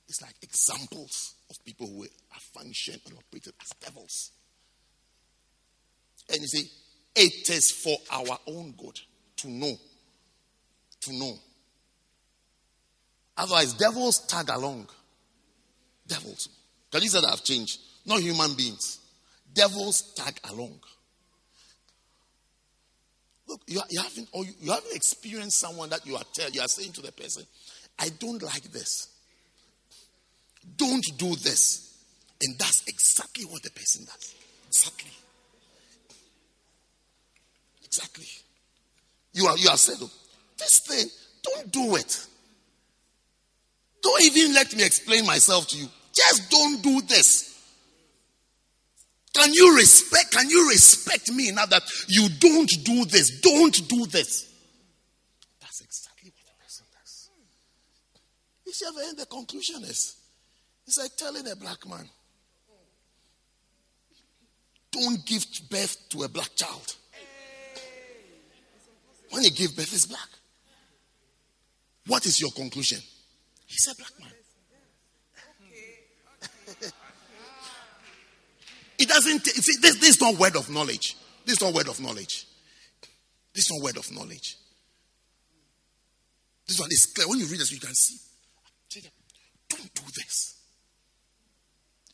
It's 0.09 0.22
like 0.22 0.34
examples 0.42 1.34
of 1.50 1.56
people 1.64 1.86
who 1.86 2.02
are 2.02 2.40
functioned 2.54 3.00
and 3.06 3.18
operated 3.18 3.52
as 3.61 3.68
devils. 3.80 4.32
And 6.30 6.40
you 6.40 6.48
see, 6.48 6.70
it 7.14 7.50
is 7.50 7.70
for 7.70 7.96
our 8.11 8.38
own 8.46 8.72
good 8.72 8.98
to 9.36 9.48
know. 9.48 9.76
To 11.02 11.12
know. 11.12 11.38
Otherwise, 13.39 13.72
devils 13.74 14.26
tag 14.26 14.49
along. 14.51 14.89
Devils. 16.07 16.49
Can 16.91 17.03
you 17.03 17.09
say 17.09 17.20
that 17.20 17.30
I've 17.32 17.45
changed? 17.45 17.78
Not 18.05 18.20
human 18.20 18.55
beings. 18.55 18.99
Devils 19.55 20.12
tag 20.14 20.39
along. 20.51 20.80
Look, 23.47 23.62
you, 23.66 23.80
you 23.89 24.03
haven't 24.03 24.28
or 24.32 24.45
you, 24.45 24.53
you 24.61 24.72
haven't 24.72 24.95
experienced 24.95 25.61
someone 25.61 25.89
that 25.91 26.05
you 26.05 26.16
are 26.16 26.24
tell, 26.34 26.51
you 26.51 26.61
are 26.61 26.68
saying 26.68 26.93
to 26.93 27.03
the 27.03 27.12
person, 27.12 27.45
I 27.99 28.09
don't 28.18 28.43
like 28.43 28.64
this. 28.64 29.09
Don't 30.76 31.05
do 31.16 31.34
this. 31.36 31.97
And 32.43 32.59
that's 32.59 32.86
exactly 32.86 33.45
what 33.45 33.62
the 33.62 33.70
person 33.70 34.05
does. 34.05 34.34
Exactly. 34.66 35.11
Exactly. 37.84 38.26
You 39.32 39.47
are 39.47 39.57
you 39.57 39.68
are 39.68 39.76
oh, 39.76 40.11
this 40.59 40.80
thing, 40.80 41.07
don't 41.43 41.72
do 41.72 41.97
it. 41.97 42.26
Don't 44.03 44.22
even 44.22 44.55
let 44.55 44.74
me 44.74 44.84
explain 44.84 45.26
myself 45.26 45.68
to 45.68 45.76
you. 45.76 45.88
Just 46.14 46.51
don't 46.51 46.82
do 46.82 47.01
this. 47.03 47.49
Can 49.34 49.53
you 49.53 49.76
respect? 49.76 50.32
Can 50.32 50.49
you 50.49 50.68
respect 50.70 51.30
me 51.30 51.53
now 51.53 51.66
that 51.66 51.82
you 52.09 52.28
don't 52.40 52.70
do 52.84 53.05
this? 53.05 53.40
Don't 53.40 53.88
do 53.88 54.07
this. 54.07 54.53
That's 55.61 55.80
exactly 55.80 56.32
what 56.34 56.44
the 56.46 56.64
person 56.64 56.86
does. 57.01 57.30
You 58.66 58.72
see, 58.72 58.86
ever 58.86 59.14
the 59.16 59.26
conclusion 59.26 59.82
is 59.82 60.16
it's 60.86 60.99
like 60.99 61.16
telling 61.16 61.46
a 61.49 61.55
black 61.55 61.86
man, 61.86 62.09
don't 64.90 65.24
give 65.26 65.44
birth 65.70 66.09
to 66.09 66.22
a 66.22 66.28
black 66.28 66.51
child. 66.57 66.94
When 69.30 69.44
you 69.44 69.51
give 69.51 69.76
birth, 69.76 69.92
it's 69.92 70.07
black. 70.07 70.28
What 72.07 72.24
is 72.24 72.40
your 72.40 72.51
conclusion? 72.53 73.01
He's 73.69 73.87
a 73.87 73.95
black 73.95 74.12
man. 74.19 74.33
it 78.99 79.09
doesn't, 79.09 79.47
see, 79.47 79.77
this, 79.81 79.97
this 80.01 80.16
is 80.16 80.21
not 80.21 80.39
word 80.39 80.57
of 80.57 80.71
knowledge. 80.71 81.16
This 81.45 81.59
is 81.59 81.62
not 81.62 81.75
word 81.75 81.89
of 81.89 82.01
knowledge. 82.01 82.47
This 83.55 83.66
is 83.66 83.73
not 83.73 83.85
word 83.85 83.99
of 83.99 84.11
knowledge. 84.11 84.57
This 86.66 86.81
one 86.81 86.89
is 86.91 87.07
clear. 87.07 87.29
When 87.29 87.39
you 87.39 87.47
read 87.47 87.61
this, 87.61 87.73
you 87.73 87.79
can 87.79 87.95
see. 87.95 88.16
Don't 89.69 89.95
do 89.95 90.03
this. 90.16 90.61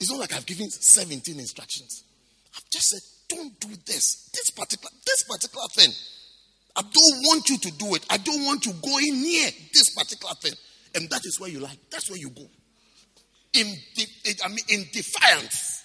It's 0.00 0.10
not 0.10 0.18
like 0.18 0.34
I've 0.34 0.46
given 0.46 0.68
17 0.70 1.38
instructions. 1.38 2.02
I've 2.56 2.68
just 2.70 2.88
said, 2.88 3.00
don't 3.28 3.58
do 3.60 3.68
this. 3.86 4.28
This 4.34 4.50
particular, 4.50 4.90
this 5.06 5.22
particular 5.22 5.66
thing. 5.74 5.90
I 6.76 6.82
don't 6.82 7.22
want 7.22 7.48
you 7.48 7.58
to 7.58 7.70
do 7.72 7.94
it. 7.94 8.04
I 8.10 8.16
don't 8.16 8.44
want 8.44 8.66
you 8.66 8.72
going 8.72 9.22
near 9.22 9.50
this 9.72 9.94
particular 9.94 10.34
thing. 10.34 10.54
And 10.94 11.10
that 11.10 11.24
is 11.24 11.40
where 11.40 11.50
you 11.50 11.60
like. 11.60 11.78
That's 11.90 12.08
where 12.08 12.18
you 12.18 12.30
go. 12.30 12.48
In, 13.54 13.74
de- 13.94 14.44
I 14.44 14.48
mean, 14.48 14.64
in 14.68 14.84
defiance. 14.92 15.84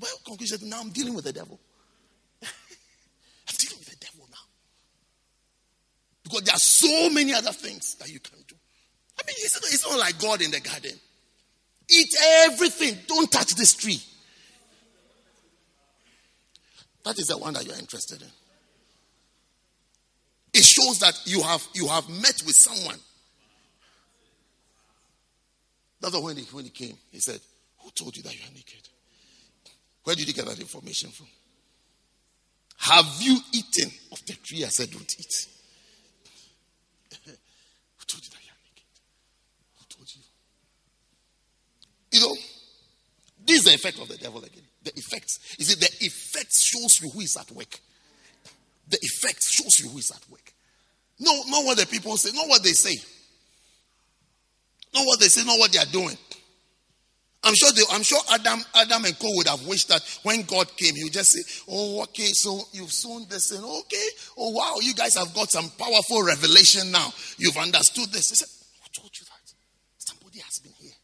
Well, 0.00 0.10
conclusion, 0.26 0.68
now 0.68 0.80
I'm 0.80 0.90
dealing 0.90 1.14
with 1.14 1.24
the 1.24 1.32
devil. 1.32 1.58
I'm 2.42 3.54
dealing 3.58 3.78
with 3.78 3.90
the 3.90 3.96
devil 3.96 4.26
now. 4.30 4.38
Because 6.22 6.42
there 6.42 6.54
are 6.54 6.58
so 6.58 7.10
many 7.10 7.34
other 7.34 7.52
things 7.52 7.96
that 7.96 8.10
you 8.10 8.20
can 8.20 8.38
do. 8.48 8.54
I 9.18 9.22
mean, 9.26 9.36
it's 9.38 9.56
it's 9.72 9.88
not 9.88 9.98
like 9.98 10.18
God 10.18 10.42
in 10.42 10.50
the 10.50 10.60
garden. 10.60 10.98
Eat 11.90 12.14
everything. 12.46 12.96
Don't 13.06 13.30
touch 13.30 13.54
this 13.54 13.74
tree. 13.74 14.00
That 17.04 17.18
is 17.18 17.26
the 17.26 17.36
one 17.36 17.52
that 17.54 17.66
you're 17.66 17.78
interested 17.78 18.22
in. 18.22 18.28
It 20.54 20.64
shows 20.64 21.00
that 21.00 21.20
you 21.26 21.42
have 21.42 21.66
you 21.74 21.88
have 21.88 22.08
met 22.08 22.40
with 22.46 22.54
someone. 22.54 22.98
That's 26.00 26.20
when 26.20 26.36
he, 26.36 26.44
when 26.52 26.64
he 26.64 26.70
came, 26.70 26.96
he 27.10 27.18
said, 27.18 27.40
Who 27.78 27.90
told 27.90 28.16
you 28.16 28.22
that 28.22 28.34
you 28.34 28.40
are 28.44 28.52
naked? 28.54 28.88
Where 30.04 30.14
did 30.14 30.28
you 30.28 30.34
get 30.34 30.44
that 30.44 30.60
information 30.60 31.10
from? 31.10 31.26
Have 32.76 33.06
you 33.20 33.38
eaten 33.52 33.90
of 34.12 34.24
the 34.26 34.34
tree 34.34 34.64
I 34.64 34.68
said 34.68 34.90
don't 34.90 35.02
eat? 35.18 35.46
Who 37.24 38.04
told 38.06 38.22
you 38.22 38.30
that 38.30 38.44
you 38.44 38.50
are 38.50 38.62
naked? 38.64 38.84
Who 39.78 39.84
told 39.88 40.14
you? 40.14 40.20
You 42.12 42.20
know, 42.20 42.36
this 43.46 43.58
is 43.58 43.64
the 43.64 43.74
effect 43.74 43.98
of 43.98 44.08
the 44.08 44.18
devil 44.18 44.44
again. 44.44 44.62
The 44.82 44.92
effects. 44.96 45.56
Is 45.58 45.72
it 45.72 45.80
the 45.80 46.06
effect 46.06 46.52
shows 46.54 47.00
you 47.00 47.08
who 47.08 47.20
is 47.20 47.36
at 47.38 47.50
work? 47.50 47.80
The 48.88 48.98
effect 49.00 49.42
shows 49.42 49.80
you 49.80 49.88
who 49.88 49.98
is 49.98 50.10
at 50.10 50.30
work. 50.30 50.53
No, 51.20 51.32
not 51.48 51.64
what 51.64 51.78
the 51.78 51.86
people 51.86 52.16
say, 52.16 52.30
not 52.34 52.48
what 52.48 52.62
they 52.62 52.72
say. 52.72 52.94
Not 54.94 55.06
what 55.06 55.20
they 55.20 55.26
say, 55.28 55.44
not 55.44 55.58
what 55.58 55.72
they 55.72 55.78
are 55.78 55.86
doing. 55.86 56.16
I'm 57.44 57.54
sure 57.54 57.70
they, 57.72 57.82
I'm 57.92 58.02
sure 58.02 58.18
Adam, 58.32 58.60
Adam 58.74 59.04
and 59.04 59.18
Co 59.18 59.28
would 59.36 59.48
have 59.48 59.66
wished 59.66 59.88
that 59.88 60.02
when 60.22 60.42
God 60.42 60.74
came, 60.76 60.94
he 60.94 61.04
would 61.04 61.12
just 61.12 61.32
say, 61.32 61.42
Oh, 61.68 62.02
okay, 62.04 62.28
so 62.28 62.62
you've 62.72 62.90
sown 62.90 63.26
this 63.28 63.50
and 63.50 63.62
okay. 63.62 64.06
Oh 64.38 64.50
wow, 64.50 64.76
you 64.80 64.94
guys 64.94 65.14
have 65.16 65.32
got 65.34 65.50
some 65.50 65.68
powerful 65.78 66.24
revelation 66.24 66.90
now. 66.90 67.12
You've 67.36 67.58
understood 67.58 68.10
this. 68.12 68.30
He 68.30 68.36
said, 68.36 68.48
Who 68.82 69.00
told 69.00 69.10
you 69.18 69.26
that? 69.26 69.52
Somebody 69.98 70.38
has 70.38 70.58
been 70.58 70.72
here. 70.80 70.96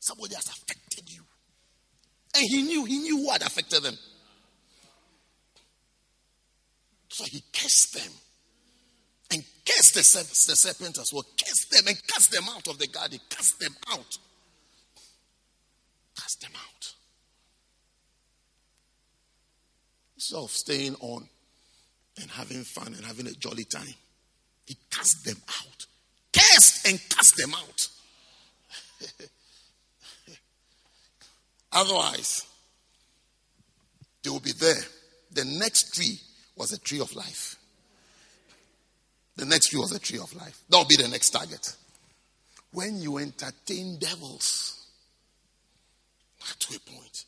Somebody 0.00 0.34
has 0.34 0.46
affected 0.46 1.10
you. 1.10 1.22
And 2.34 2.44
he 2.46 2.62
knew, 2.62 2.84
he 2.84 2.98
knew 2.98 3.24
what 3.24 3.40
affected 3.40 3.82
them. 3.82 3.96
So 7.08 7.24
he 7.24 7.42
cursed 7.52 7.94
them. 7.94 8.12
Cursed 9.68 9.94
the, 9.94 10.00
the 10.50 10.56
serpent 10.56 10.98
as 10.98 11.12
well. 11.12 11.26
Cursed 11.44 11.70
them 11.70 11.88
and 11.88 12.06
cast 12.06 12.32
them 12.32 12.44
out 12.48 12.66
of 12.68 12.78
the 12.78 12.86
garden. 12.86 13.20
Cast 13.28 13.60
them 13.60 13.76
out. 13.90 14.18
Cast 16.16 16.40
them 16.40 16.52
out. 16.54 16.94
Instead 20.16 20.38
of 20.38 20.50
staying 20.50 20.94
on 21.00 21.28
and 22.20 22.30
having 22.30 22.64
fun 22.64 22.94
and 22.94 23.04
having 23.04 23.26
a 23.26 23.32
jolly 23.32 23.64
time, 23.64 23.94
he 24.66 24.76
cast 24.90 25.24
them 25.24 25.36
out. 25.60 25.86
Cursed 26.32 26.88
and 26.88 26.98
cast 27.10 27.36
them 27.36 27.52
out. 27.54 27.88
Otherwise, 31.72 32.46
they 34.22 34.30
will 34.30 34.40
be 34.40 34.52
there. 34.52 34.82
The 35.32 35.44
next 35.44 35.94
tree 35.94 36.18
was 36.56 36.72
a 36.72 36.78
tree 36.78 37.00
of 37.00 37.14
life. 37.14 37.57
The 39.38 39.46
next 39.46 39.68
tree 39.68 39.78
was 39.78 39.92
a 39.92 40.00
tree 40.00 40.18
of 40.18 40.34
life. 40.34 40.60
That 40.68 40.78
will 40.78 40.84
be 40.84 40.96
the 40.96 41.06
next 41.06 41.30
target. 41.30 41.76
When 42.72 43.00
you 43.00 43.18
entertain 43.18 43.96
devils, 44.00 44.84
to 46.58 46.76
a 46.76 46.90
point, 46.90 47.24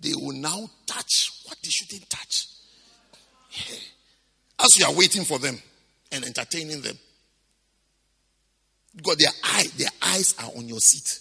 they 0.00 0.12
will 0.14 0.32
now 0.32 0.70
touch 0.86 1.42
what 1.44 1.58
they 1.62 1.68
shouldn't 1.68 2.08
touch. 2.08 2.46
Yeah. 3.50 3.76
As 4.60 4.78
you 4.78 4.86
are 4.86 4.94
waiting 4.94 5.24
for 5.24 5.38
them 5.38 5.58
and 6.10 6.24
entertaining 6.24 6.80
them, 6.80 6.96
because 8.96 9.16
their 9.16 9.32
eye, 9.44 9.66
their 9.76 9.90
eyes 10.00 10.34
are 10.42 10.50
on 10.56 10.66
your 10.66 10.80
seat. 10.80 11.20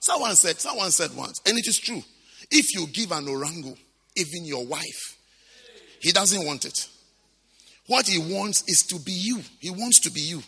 Someone 0.00 0.36
said, 0.36 0.60
someone 0.60 0.90
said 0.90 1.16
once, 1.16 1.40
and 1.46 1.58
it 1.58 1.66
is 1.66 1.78
true. 1.78 2.02
If 2.50 2.74
you 2.74 2.86
give 2.88 3.10
an 3.10 3.26
orango, 3.26 3.74
even 4.16 4.44
your 4.44 4.66
wife, 4.66 5.16
he 5.98 6.12
doesn't 6.12 6.44
want 6.44 6.66
it. 6.66 6.88
What 7.86 8.06
he 8.06 8.18
wants 8.18 8.64
is 8.66 8.82
to 8.84 8.98
be 8.98 9.12
you. 9.12 9.40
He 9.60 9.70
wants 9.70 10.00
to 10.00 10.10
be 10.10 10.20
you. 10.20 10.42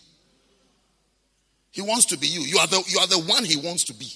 He 1.70 1.82
wants 1.82 2.06
to 2.06 2.18
be 2.18 2.26
you. 2.26 2.40
You 2.40 2.58
are 2.58 2.66
the, 2.66 2.82
you 2.88 2.98
are 2.98 3.06
the 3.06 3.20
one 3.20 3.44
he 3.44 3.56
wants 3.56 3.84
to 3.84 3.94
be. 3.94 4.10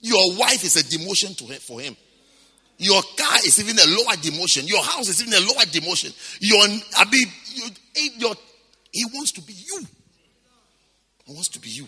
Your 0.00 0.36
wife 0.36 0.64
is 0.64 0.76
a 0.76 0.82
demotion 0.82 1.36
to 1.38 1.44
him, 1.44 1.60
for 1.60 1.80
him. 1.80 1.96
Your 2.78 3.00
car 3.16 3.38
is 3.44 3.60
even 3.60 3.78
a 3.78 3.86
lower 3.86 4.16
demotion. 4.16 4.68
Your 4.68 4.82
house 4.82 5.08
is 5.08 5.22
even 5.22 5.34
a 5.34 5.40
lower 5.40 5.64
demotion. 5.66 6.12
Your, 6.40 6.60
I 6.96 7.04
mean, 7.10 7.28
your, 7.54 7.68
eh, 7.96 8.08
your, 8.16 8.34
he 8.90 9.04
wants 9.04 9.32
to 9.32 9.42
be 9.42 9.52
you. 9.52 9.86
He 11.26 11.32
wants 11.32 11.48
to 11.50 11.60
be 11.60 11.68
you. 11.68 11.86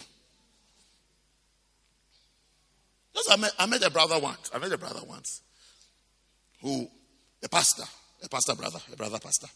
I 3.31 3.37
met, 3.37 3.53
I 3.59 3.67
met 3.67 3.83
a 3.83 3.91
brother 3.91 4.19
once. 4.19 4.51
I 4.55 4.59
met 4.59 4.73
a 4.73 4.79
brother 4.79 5.01
once 5.09 5.41
who, 6.61 6.89
a 7.43 7.49
pastor, 7.49 7.85
a 8.23 8.29
pastor 8.29 8.55
brother, 8.55 8.79
a 8.93 8.97
brother 8.97 9.19
pastor. 9.19 9.49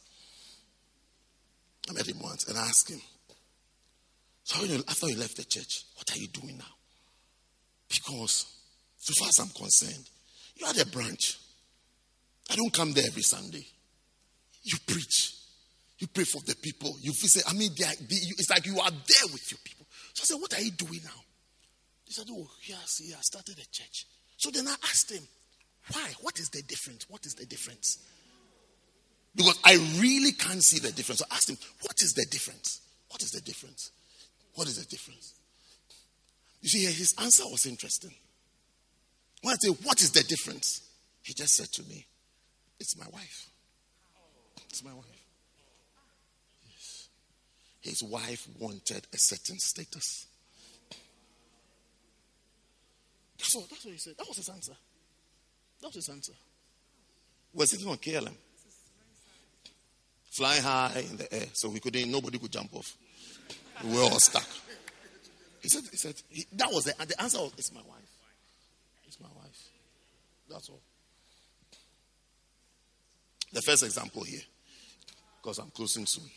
I 1.89 1.93
met 1.93 2.09
him 2.09 2.21
once 2.21 2.47
and 2.49 2.59
I 2.59 2.63
asked 2.63 2.91
him, 2.91 3.01
So 4.45 4.63
after 4.89 5.09
you 5.09 5.17
left 5.17 5.37
the 5.37 5.45
church, 5.45 5.85
what 5.97 6.11
are 6.15 6.19
you 6.19 6.29
doing 6.29 6.59
now? 6.59 6.75
Because, 7.89 8.47
so 8.99 9.15
far 9.19 9.29
as 9.29 9.39
I'm 9.39 9.49
concerned, 9.49 10.09
you 10.57 10.67
are 10.67 10.75
the 10.75 10.87
branch. 10.87 11.39
I 12.51 12.57
don't 12.57 12.73
come 12.73 12.93
there 12.93 13.05
every 13.07 13.23
Sunday. 13.23 13.65
You 14.63 14.77
preach. 14.87 15.35
You 15.99 16.07
pray 16.07 16.25
for 16.25 16.41
the 16.43 16.55
people. 16.57 16.95
You 17.01 17.13
visit. 17.13 17.45
I 17.49 17.55
mean, 17.55 17.71
they 17.77 17.85
are, 17.85 17.97
they, 18.09 18.17
it's 18.17 18.51
like 18.51 18.67
you 18.67 18.79
are 18.79 18.91
there 18.91 19.33
with 19.33 19.51
your 19.51 19.59
people. 19.65 19.87
So 20.15 20.23
I 20.23 20.25
said, 20.25 20.41
What 20.41 20.55
are 20.55 20.63
you 20.63 20.71
doing 20.73 21.01
now? 21.05 21.21
He 22.05 22.13
said, 22.13 22.27
Oh, 22.31 22.49
yes, 22.67 22.99
he 22.99 23.13
has 23.13 23.27
started 23.27 23.59
a 23.59 23.67
church. 23.71 24.07
So 24.37 24.51
then 24.51 24.69
I 24.69 24.75
asked 24.85 25.11
him, 25.11 25.23
Why? 25.93 26.13
What 26.21 26.39
is 26.39 26.49
the 26.51 26.63
difference? 26.63 27.07
What 27.09 27.27
is 27.27 27.35
the 27.35 27.47
difference? 27.47 27.99
Because 29.35 29.59
I 29.65 29.75
really 30.01 30.33
can't 30.33 30.63
see 30.63 30.79
the 30.79 30.93
difference. 30.93 31.21
So 31.21 31.27
I 31.31 31.35
asked 31.35 31.51
him, 31.51 31.59
What 31.83 32.01
is 32.03 32.15
the 32.15 32.25
difference? 32.27 32.81
What 33.11 33.23
is 33.23 33.33
the 33.33 33.41
difference? 33.41 33.93
What 34.55 34.67
is 34.67 34.79
the 34.79 34.87
difference? 34.87 35.35
You 36.61 36.69
see, 36.69 36.85
his 36.85 37.15
answer 37.21 37.45
was 37.45 37.67
interesting. 37.67 38.15
When 39.43 39.53
I 39.53 39.57
say, 39.61 39.69
What 39.69 40.01
is 40.01 40.11
the 40.11 40.23
difference? 40.25 40.83
He 41.23 41.35
just 41.35 41.55
said 41.55 41.69
to 41.73 41.83
me, 41.85 42.07
It's 42.81 42.99
my 42.99 43.07
wife. 43.13 43.49
It's 44.69 44.85
my 44.85 44.93
wife. 44.93 45.05
Yes. 46.69 47.09
his 47.81 48.03
wife 48.03 48.47
wanted 48.59 49.07
a 49.13 49.19
certain 49.19 49.59
status. 49.59 50.27
That's 53.39 53.55
what, 53.55 53.71
that's 53.71 53.85
what 53.85 53.93
he 53.93 53.99
said. 53.99 54.15
That 54.19 54.27
was 54.27 54.37
his 54.37 54.49
answer. 54.49 54.73
That 55.81 55.87
was 55.87 55.95
his 55.95 56.09
answer. 56.09 56.33
We're 57.55 57.67
sitting 57.67 57.89
on 57.89 57.97
KLM, 57.97 58.35
flying 60.39 60.63
high 60.63 61.05
in 61.11 61.17
the 61.17 61.35
air, 61.35 61.47
so 61.53 61.69
we 61.69 61.81
couldn't, 61.81 62.11
nobody 62.11 62.39
could 62.39 62.53
jump 62.53 62.73
off. 62.75 62.97
We 63.85 63.93
were 63.93 64.03
all 64.03 64.21
stuck. 64.21 64.47
He 65.61 65.69
said, 65.69 65.83
he 65.91 65.97
said 65.97 66.15
he, 66.31 66.47
that 66.53 66.69
was 66.73 66.85
the, 66.85 66.95
the 67.05 67.21
answer 67.21 67.39
was, 67.39 67.53
it's 67.59 67.73
my 67.75 67.81
wife. 67.81 68.11
It's 69.09 69.21
my 69.21 69.29
wife. 69.37 69.59
That's 70.49 70.69
all. 70.69 70.81
The 73.53 73.63
first 73.63 73.83
example 73.83 74.23
here, 74.23 74.43
because 75.43 75.59
I'm 75.59 75.71
closing 75.71 76.07
soon. 76.07 76.31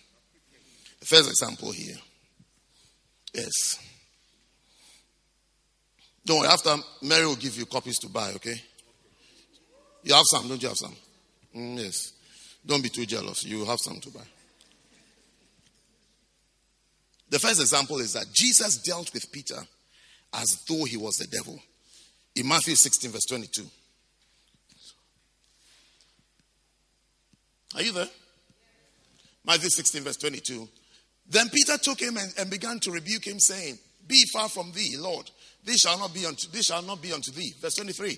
The 1.00 1.06
first 1.06 1.30
example 1.30 1.72
here 1.72 1.98
is 3.36 3.80
don't 6.26 6.40
worry, 6.40 6.50
after 6.50 6.76
Mary 7.04 7.26
will 7.26 7.36
give 7.36 7.56
you 7.56 7.66
copies 7.66 8.00
to 8.00 8.10
buy, 8.10 8.32
okay? 8.36 8.56
You 10.04 10.16
have 10.16 10.26
some, 10.26 10.48
don't 10.48 10.62
you 10.62 10.70
have 10.70 10.78
some? 10.78 10.96
Mm, 11.56 11.78
yes. 11.78 12.14
Don't 12.66 12.84
be 12.84 12.90
too 12.90 13.06
jealous. 13.06 13.44
You 13.44 13.66
have 13.66 13.80
some 13.80 14.00
to 14.00 14.10
buy. 14.12 14.22
The 17.30 17.40
first 17.40 17.62
example 17.62 18.00
is 18.00 18.14
that 18.14 18.26
Jesus 18.34 18.78
dealt 18.78 19.14
with 19.14 19.32
Peter 19.32 19.60
as 20.34 20.64
though 20.68 20.84
he 20.84 20.98
was 20.98 21.16
the 21.18 21.28
devil. 21.28 21.60
In 22.36 22.48
Matthew 22.48 22.76
16, 22.76 23.12
verse 23.12 23.26
22. 23.28 23.64
Are 27.76 27.82
you 27.82 27.92
there? 27.94 28.08
Matthew 29.46 29.70
16, 29.70 30.04
verse 30.04 30.18
22. 30.18 30.68
Then 31.30 31.50
Peter 31.50 31.78
took 31.78 32.00
him 32.00 32.18
and, 32.18 32.34
and, 32.38 32.50
began 32.50 32.80
to 32.82 32.92
rebuke 32.92 33.26
him, 33.26 33.40
saying, 33.40 33.80
Be 34.08 34.26
far 34.34 34.50
from 34.50 34.72
thee, 34.74 34.98
Lord. 34.98 35.30
This 35.64 35.82
shall 35.82 35.98
not 35.98 36.14
be 36.14 36.26
unto 36.26 36.50
this 36.52 36.66
shall 36.66 36.82
not 36.82 37.02
be 37.02 37.14
unto 37.14 37.32
thee. 37.32 37.54
Verse 37.62 37.76
23. 37.76 38.18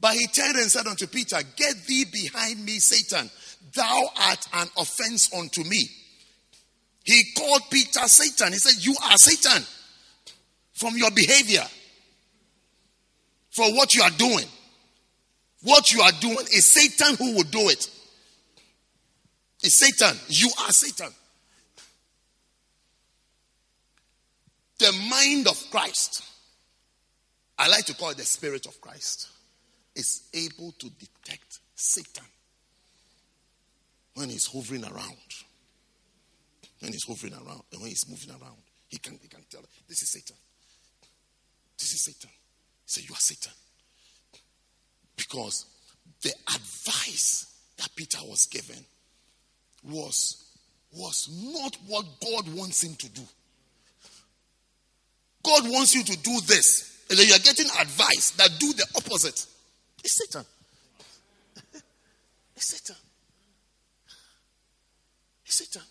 But 0.00 0.14
he 0.14 0.26
turned 0.28 0.56
and 0.56 0.70
said 0.70 0.86
unto 0.86 1.06
Peter, 1.06 1.36
Get 1.56 1.84
thee 1.86 2.06
behind 2.10 2.64
me, 2.64 2.78
Satan. 2.78 3.30
Thou 3.74 4.10
art 4.28 4.48
an 4.54 4.68
offense 4.78 5.32
unto 5.34 5.62
me. 5.62 5.88
He 7.04 7.32
called 7.36 7.62
Peter 7.70 8.06
Satan. 8.06 8.52
He 8.52 8.58
said, 8.58 8.84
You 8.84 8.94
are 9.04 9.16
Satan 9.16 9.62
from 10.72 10.96
your 10.96 11.10
behavior, 11.10 11.64
for 13.50 13.66
what 13.74 13.94
you 13.94 14.02
are 14.02 14.10
doing. 14.10 14.46
What 15.62 15.92
you 15.92 16.00
are 16.00 16.12
doing 16.12 16.46
is 16.52 16.72
Satan 16.72 17.16
who 17.16 17.36
will 17.36 17.44
do 17.44 17.68
it. 17.68 17.90
It's 19.62 19.78
Satan. 19.78 20.18
You 20.28 20.50
are 20.62 20.70
Satan. 20.70 21.12
The 24.78 24.92
mind 25.10 25.46
of 25.46 25.62
Christ, 25.70 26.24
I 27.58 27.68
like 27.68 27.84
to 27.86 27.94
call 27.94 28.10
it 28.10 28.16
the 28.16 28.24
spirit 28.24 28.64
of 28.64 28.80
Christ, 28.80 29.28
is 30.00 30.22
able 30.34 30.72
to 30.72 30.90
detect 30.90 31.58
Satan 31.74 32.24
when 34.14 34.30
he's 34.30 34.46
hovering 34.46 34.84
around. 34.84 35.28
When 36.80 36.92
he's 36.92 37.04
hovering 37.06 37.34
around 37.34 37.62
and 37.72 37.80
when 37.80 37.90
he's 37.90 38.08
moving 38.08 38.30
around, 38.30 38.56
he 38.88 38.98
can, 38.98 39.18
he 39.22 39.28
can 39.28 39.42
tell 39.50 39.60
this 39.88 40.02
is 40.02 40.10
Satan. 40.10 40.36
This 41.78 41.92
is 41.92 42.02
Satan. 42.02 42.30
He 42.30 42.86
said, 42.86 43.04
You 43.04 43.14
are 43.14 43.18
Satan. 43.18 43.52
Because 45.16 45.66
the 46.22 46.32
advice 46.48 47.46
that 47.76 47.90
Peter 47.94 48.18
was 48.24 48.46
given 48.46 48.84
was, 49.84 50.44
was 50.92 51.28
not 51.54 51.76
what 51.86 52.06
God 52.20 52.54
wants 52.54 52.82
him 52.82 52.94
to 52.96 53.08
do. 53.10 53.22
God 55.42 55.64
wants 55.70 55.94
you 55.94 56.02
to 56.02 56.16
do 56.18 56.40
this. 56.46 57.04
And 57.10 57.18
then 57.18 57.26
you 57.26 57.34
are 57.34 57.38
getting 57.38 57.66
advice 57.66 58.30
that 58.38 58.50
do 58.58 58.72
the 58.72 58.86
opposite. 58.96 59.46
It's 60.02 60.16
Satan. 60.16 60.46
it's 62.56 62.66
Satan. 62.66 62.96
It's 65.44 65.54
Satan. 65.56 65.82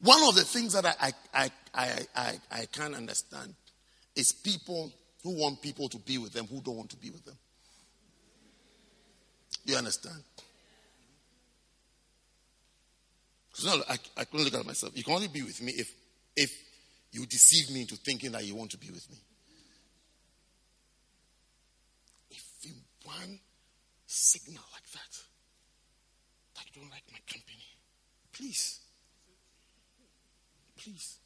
One 0.00 0.22
of 0.28 0.34
the 0.34 0.44
things 0.44 0.74
that 0.74 0.86
I, 0.86 1.12
I, 1.34 1.50
I, 1.74 2.06
I, 2.14 2.32
I 2.50 2.66
can't 2.66 2.94
understand 2.94 3.54
is 4.14 4.32
people 4.32 4.92
who 5.22 5.40
want 5.40 5.60
people 5.60 5.88
to 5.88 5.98
be 5.98 6.18
with 6.18 6.32
them 6.32 6.46
who 6.46 6.60
don't 6.60 6.76
want 6.76 6.90
to 6.90 6.96
be 6.96 7.10
with 7.10 7.24
them. 7.24 7.36
You 9.64 9.76
understand? 9.76 10.22
Because 13.50 13.84
I, 13.88 13.96
I 14.20 14.24
couldn't 14.24 14.44
look 14.44 14.54
at 14.54 14.66
myself. 14.66 14.96
You 14.96 15.02
can 15.02 15.14
only 15.14 15.28
be 15.28 15.42
with 15.42 15.60
me 15.62 15.72
if, 15.72 15.90
if 16.36 16.52
you 17.10 17.26
deceive 17.26 17.74
me 17.74 17.80
into 17.80 17.96
thinking 17.96 18.32
that 18.32 18.44
you 18.44 18.54
want 18.54 18.70
to 18.72 18.78
be 18.78 18.90
with 18.90 19.10
me. 19.10 19.16
If 22.30 22.44
you 22.62 22.74
one 23.06 23.38
signal 24.06 24.62
like 24.72 24.90
that, 24.92 25.12
that 26.56 26.64
you 26.66 26.80
don't 26.82 26.90
like 26.90 27.04
my 27.12 27.18
company, 27.26 27.64
please, 28.32 28.80
please, 30.76 31.18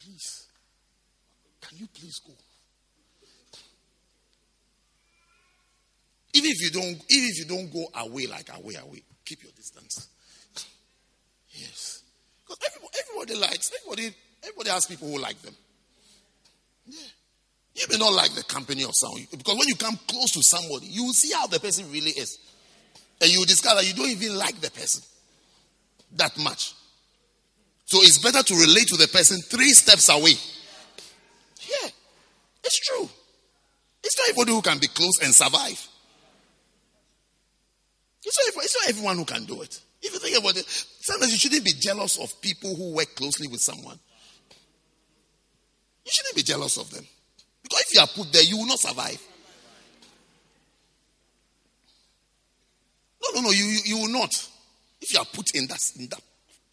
please, 0.00 0.46
can 1.60 1.78
you 1.78 1.86
please 1.88 2.20
go? 2.26 2.32
Even 6.34 6.50
if 6.50 6.60
you 6.62 6.70
don't, 6.70 7.04
even 7.10 7.28
if 7.28 7.38
you 7.38 7.44
don't 7.44 7.70
go 7.70 7.86
away 8.00 8.26
like 8.26 8.48
away, 8.56 8.76
away, 8.76 9.02
keep 9.24 9.42
your 9.42 9.52
distance. 9.52 10.08
Yes, 11.50 12.02
because 12.40 12.58
everybody, 12.66 12.98
everybody 12.98 13.34
likes 13.34 13.70
everybody 13.78 14.14
Everybody 14.42 14.70
has 14.70 14.86
people 14.86 15.08
who 15.08 15.18
like 15.20 15.40
them. 15.42 15.54
Yeah. 16.86 16.98
You 17.74 17.86
may 17.90 17.96
not 17.96 18.12
like 18.12 18.34
the 18.34 18.44
company 18.44 18.84
of 18.84 18.90
someone 18.94 19.26
because 19.30 19.56
when 19.56 19.68
you 19.68 19.76
come 19.76 19.98
close 20.06 20.32
to 20.32 20.42
somebody, 20.42 20.86
you 20.86 21.04
will 21.04 21.12
see 21.12 21.32
how 21.32 21.46
the 21.46 21.58
person 21.58 21.90
really 21.90 22.10
is. 22.10 22.38
And 23.20 23.30
you 23.30 23.38
will 23.38 23.46
discover 23.46 23.82
you 23.82 23.94
don't 23.94 24.10
even 24.10 24.36
like 24.36 24.60
the 24.60 24.70
person 24.70 25.02
that 26.16 26.36
much. 26.38 26.74
So 27.86 27.98
it's 28.00 28.18
better 28.18 28.42
to 28.42 28.54
relate 28.54 28.88
to 28.88 28.96
the 28.96 29.08
person 29.08 29.40
three 29.40 29.70
steps 29.70 30.08
away. 30.08 30.32
Yeah, 31.60 31.88
it's 32.64 32.78
true. 32.78 33.08
It's 34.04 34.18
not 34.18 34.28
everybody 34.30 34.52
who 34.52 34.62
can 34.62 34.78
be 34.78 34.88
close 34.88 35.22
and 35.22 35.34
survive. 35.34 35.88
It's 38.24 38.54
not, 38.54 38.64
it's 38.64 38.76
not 38.80 38.88
everyone 38.88 39.16
who 39.16 39.24
can 39.24 39.44
do 39.44 39.62
it. 39.62 39.80
If 40.02 40.12
you 40.12 40.18
think 40.18 40.38
about 40.38 40.56
it, 40.56 40.64
sometimes 40.66 41.32
you 41.32 41.38
shouldn't 41.38 41.64
be 41.64 41.72
jealous 41.78 42.18
of 42.18 42.40
people 42.40 42.74
who 42.74 42.94
work 42.94 43.14
closely 43.14 43.46
with 43.46 43.60
someone. 43.60 43.98
You 46.04 46.10
shouldn't 46.10 46.34
be 46.34 46.42
jealous 46.42 46.76
of 46.76 46.90
them. 46.90 47.06
If 47.80 47.94
you 47.94 48.00
are 48.00 48.06
put 48.06 48.32
there, 48.32 48.42
you 48.42 48.58
will 48.58 48.66
not 48.66 48.78
survive. 48.78 49.20
No, 53.22 53.40
no, 53.40 53.46
no, 53.46 53.50
you, 53.50 53.64
you, 53.64 53.80
you 53.84 53.98
will 53.98 54.12
not. 54.12 54.48
If 55.00 55.12
you 55.12 55.20
are 55.20 55.26
put 55.32 55.54
in 55.54 55.66
that, 55.68 55.80
in 55.98 56.08
that 56.08 56.20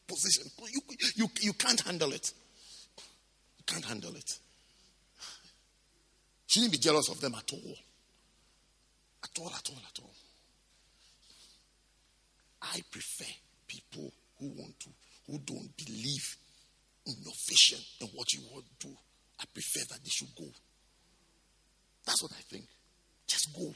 position, 0.08 0.46
you, 0.72 0.82
you, 1.16 1.28
you 1.42 1.54
can't 1.54 1.80
handle 1.82 2.12
it. 2.12 2.34
You 3.58 3.64
can't 3.66 3.86
handle 3.86 4.16
it. 4.16 4.40
Shouldn't 6.48 6.72
be 6.72 6.80
jealous 6.80 7.10
of 7.10 7.22
them 7.22 7.36
at 7.36 7.52
all. 7.54 7.76
At 9.24 9.30
all, 9.40 9.48
at 9.48 9.70
all, 9.70 9.82
at 9.88 10.00
all. 10.02 10.14
I 12.62 12.82
prefer 12.92 13.32
people 13.68 14.12
who 14.40 14.48
want 14.48 14.80
to, 14.80 14.90
who 15.28 15.38
don't 15.40 15.70
believe 15.78 16.38
in 17.06 17.14
your 17.24 17.34
vision 17.48 17.80
and 18.02 18.10
what 18.14 18.34
you 18.34 18.42
want 18.52 18.66
to 18.80 18.88
do. 18.88 18.94
I 19.40 19.46
prefer 19.54 19.82
that 19.90 20.04
they 20.04 20.10
should 20.10 20.36
go. 20.36 20.46
That's 22.10 22.24
what 22.24 22.32
I 22.32 22.42
think. 22.50 22.64
Just 23.28 23.56
go. 23.56 23.72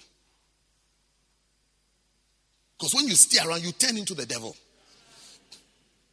Because 2.76 2.96
when 2.96 3.08
you 3.08 3.14
stay 3.14 3.48
around, 3.48 3.64
you 3.64 3.72
turn 3.72 3.96
into 3.96 4.16
the 4.16 4.26
devil. 4.26 4.56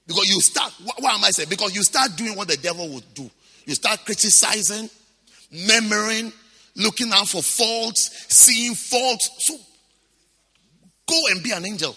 Because 0.07 0.29
you 0.29 0.39
start, 0.43 0.71
what, 0.85 1.15
am 1.15 1.25
I 1.25 1.31
saying? 1.31 1.49
Because 1.49 1.75
you 1.75 1.83
start 1.83 2.15
doing 2.17 2.37
what 2.37 2.47
the 2.47 2.59
devil 2.59 2.87
would 2.91 3.15
do. 3.15 3.31
You 3.65 3.75
start 3.75 4.05
criticizing, 4.05 4.91
murmuring, 5.67 6.31
looking 6.77 7.11
out 7.11 7.27
for 7.27 7.43
faults, 7.43 8.27
seeing 8.29 8.75
faults. 8.75 9.31
So 9.39 9.57
go 11.09 11.19
and 11.31 11.43
be 11.43 11.53
an 11.53 11.65
angel. 11.65 11.97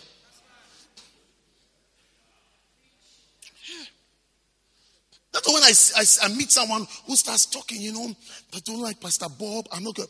That's 5.33 5.51
when 5.51 5.63
I, 5.63 5.73
I, 5.97 6.31
I, 6.31 6.35
meet 6.35 6.51
someone 6.51 6.85
who 7.07 7.15
starts 7.15 7.47
talking, 7.47 7.81
you 7.81 7.91
know, 7.91 8.13
I 8.53 8.59
don't 8.59 8.81
like 8.81 9.01
Pastor 9.01 9.25
Bob. 9.27 9.65
I'm 9.71 9.83
not 9.83 9.95
good. 9.95 10.07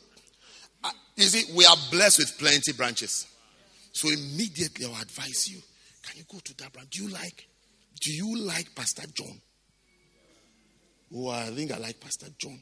You 1.16 1.24
see, 1.26 1.54
we 1.56 1.66
are 1.66 1.78
blessed 1.92 2.20
with 2.20 2.38
plenty 2.38 2.74
branches. 2.74 3.28
So 3.92 4.10
immediately 4.10 4.86
I'll 4.86 5.02
advise 5.02 5.48
you. 5.48 5.62
Can 6.02 6.18
you 6.18 6.24
go 6.30 6.40
to 6.44 6.58
that 6.58 6.74
branch? 6.74 6.90
Do 6.90 7.04
you 7.04 7.10
like, 7.10 7.48
do 8.02 8.12
you 8.12 8.38
like 8.38 8.76
Pastor 8.76 9.08
John? 9.14 9.40
Oh, 11.16 11.30
I 11.30 11.46
think 11.52 11.72
I 11.72 11.78
like 11.78 12.00
Pastor 12.00 12.28
John. 12.38 12.62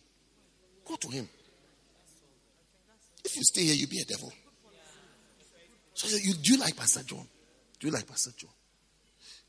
Go 0.86 0.96
to 0.98 1.08
him. 1.08 1.28
If 3.24 3.36
you 3.38 3.44
stay 3.44 3.64
here, 3.64 3.76
you'll 3.76 3.90
be 3.90 4.02
a 4.02 4.06
devil. 4.06 4.32
So 5.94 6.16
you, 6.18 6.34
do 6.34 6.54
you 6.54 6.60
like 6.60 6.76
Pastor 6.76 7.04
John? 7.04 7.26
Do 7.80 7.88
you 7.88 7.94
like 7.94 8.08
Pastor 8.08 8.32
John? 8.38 8.50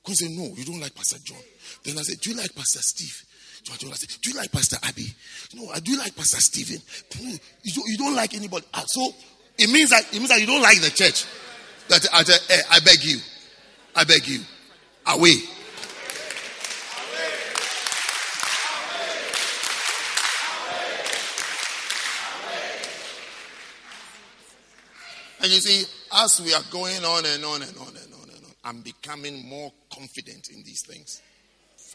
Because 0.02 0.18
say, 0.18 0.28
no, 0.28 0.52
you 0.56 0.64
don't 0.64 0.80
like 0.80 0.94
Pastor 0.94 1.18
John. 1.22 1.38
Then 1.84 1.98
I 1.98 2.02
said, 2.02 2.20
do 2.20 2.30
you 2.30 2.36
like 2.36 2.54
Pastor 2.54 2.80
Steve? 2.80 3.24
John, 3.62 3.90
I 3.90 3.94
said, 3.94 4.10
do 4.20 4.30
you 4.30 4.36
like 4.36 4.50
Pastor 4.50 4.76
Abby? 4.82 5.06
No, 5.54 5.70
I 5.70 5.78
do 5.78 5.96
like 5.96 6.16
Pastor 6.16 6.40
Stephen. 6.40 6.82
You 7.62 7.72
don't, 7.72 7.88
you 7.88 7.96
don't 7.96 8.16
like 8.16 8.34
anybody. 8.34 8.66
Ah, 8.74 8.82
so 8.86 9.14
it 9.56 9.70
means 9.70 9.90
that 9.90 10.02
it 10.12 10.18
means 10.18 10.30
that 10.30 10.40
you 10.40 10.46
don't 10.46 10.62
like 10.62 10.80
the 10.80 10.90
church. 10.90 11.24
That 11.88 12.06
I, 12.12 12.22
I, 12.22 12.76
I 12.76 12.80
beg 12.80 13.04
you, 13.04 13.18
I 13.94 14.02
beg 14.04 14.26
you, 14.26 14.40
away. 15.06 15.34
And 25.42 25.50
you 25.50 25.58
see, 25.58 25.84
as 26.14 26.40
we 26.40 26.54
are 26.54 26.62
going 26.70 27.04
on 27.04 27.24
and 27.26 27.44
on 27.44 27.62
and 27.62 27.62
on 27.62 27.62
and 27.62 27.76
on 27.78 27.88
and 27.88 28.11
on, 28.11 28.11
I'm 28.64 28.80
becoming 28.82 29.48
more 29.48 29.72
confident 29.92 30.48
in 30.50 30.62
these 30.62 30.82
things. 30.86 31.20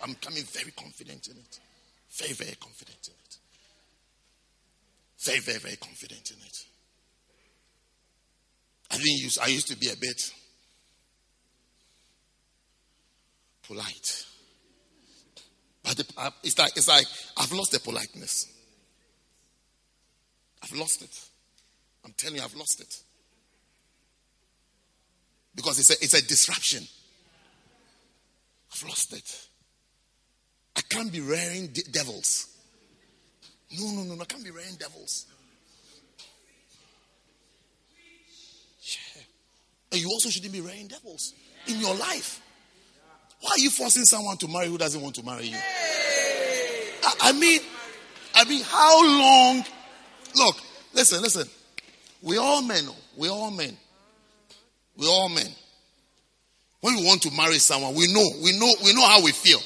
I'm 0.03 0.13
becoming 0.13 0.43
very 0.43 0.71
confident 0.71 1.27
in 1.27 1.37
it. 1.37 1.59
Very, 2.17 2.33
very 2.33 2.55
confident 2.59 3.07
in 3.07 3.13
it. 3.13 3.37
Very, 5.19 5.39
very, 5.39 5.59
very 5.59 5.75
confident 5.77 6.31
in 6.31 6.37
it. 6.45 6.57
I 8.91 8.95
didn't 8.95 9.19
use, 9.19 9.37
I 9.37 9.47
used 9.47 9.67
to 9.67 9.77
be 9.77 9.89
a 9.89 9.95
bit 9.99 10.33
polite. 13.65 14.25
But 15.83 16.03
uh, 16.17 16.31
it's 16.43 16.57
like, 16.57 16.71
it's 16.75 16.87
like 16.87 17.05
I've 17.37 17.51
lost 17.51 17.71
the 17.71 17.79
politeness. 17.79 18.45
I've 20.63 20.73
lost 20.77 21.01
it. 21.01 21.19
I'm 22.05 22.13
telling 22.17 22.37
you, 22.37 22.43
I've 22.43 22.55
lost 22.55 22.81
it 22.81 23.06
because 25.57 25.79
it's 25.79 25.89
a, 25.89 25.93
it's 26.01 26.13
a 26.13 26.25
disruption. 26.25 26.87
I've 28.71 28.83
lost 28.87 29.11
it. 29.11 29.47
I 30.77 30.81
can't 30.81 31.11
be 31.11 31.19
rearing 31.19 31.67
de- 31.67 31.83
devils. 31.91 32.45
No, 33.77 33.91
no, 33.91 34.03
no, 34.03 34.13
no, 34.13 34.21
I 34.21 34.25
can't 34.25 34.43
be 34.43 34.51
rearing 34.51 34.75
devils. 34.75 35.25
Yeah. 38.81 39.23
And 39.91 40.01
you 40.01 40.07
also 40.07 40.29
shouldn't 40.29 40.53
be 40.53 40.61
rearing 40.61 40.87
devils 40.87 41.33
in 41.65 41.79
your 41.79 41.95
life. 41.95 42.39
Why 43.41 43.49
are 43.55 43.59
you 43.59 43.71
forcing 43.71 44.05
someone 44.05 44.37
to 44.37 44.47
marry 44.47 44.67
who 44.67 44.77
doesn't 44.77 45.01
want 45.01 45.15
to 45.15 45.23
marry 45.23 45.47
you? 45.47 45.57
I, 47.03 47.13
I 47.21 47.31
mean, 47.31 47.61
I 48.35 48.45
mean, 48.45 48.61
how 48.63 49.03
long? 49.03 49.65
Look, 50.35 50.57
listen, 50.93 51.21
listen. 51.23 51.47
We 52.21 52.37
all 52.37 52.61
men. 52.61 52.83
Oh, 52.87 52.95
we 53.17 53.29
all 53.29 53.49
men. 53.49 53.75
We're 54.97 55.07
all 55.07 55.29
men. 55.29 55.47
When 56.81 56.95
we 56.95 57.05
want 57.05 57.21
to 57.23 57.31
marry 57.31 57.59
someone, 57.59 57.95
we 57.95 58.11
know, 58.11 58.25
we 58.43 58.57
know, 58.57 58.73
we 58.83 58.93
know 58.93 59.07
how 59.07 59.21
we 59.23 59.31
feel 59.31 59.59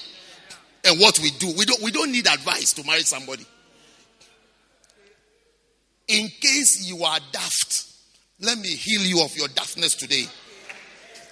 and 0.86 1.00
what 1.00 1.20
we 1.20 1.32
do. 1.32 1.54
We 1.58 1.66
don't, 1.66 1.82
we 1.82 1.92
don't 1.92 2.12
need 2.12 2.28
advice 2.28 2.74
to 2.74 2.84
marry 2.86 3.02
somebody. 3.02 3.46
In 6.08 6.28
case 6.28 6.88
you 6.88 7.04
are 7.04 7.20
daft, 7.32 7.86
let 8.42 8.58
me 8.58 8.70
heal 8.70 9.02
you 9.02 9.24
of 9.24 9.36
your 9.36 9.48
daftness 9.50 9.98
today. 9.98 10.26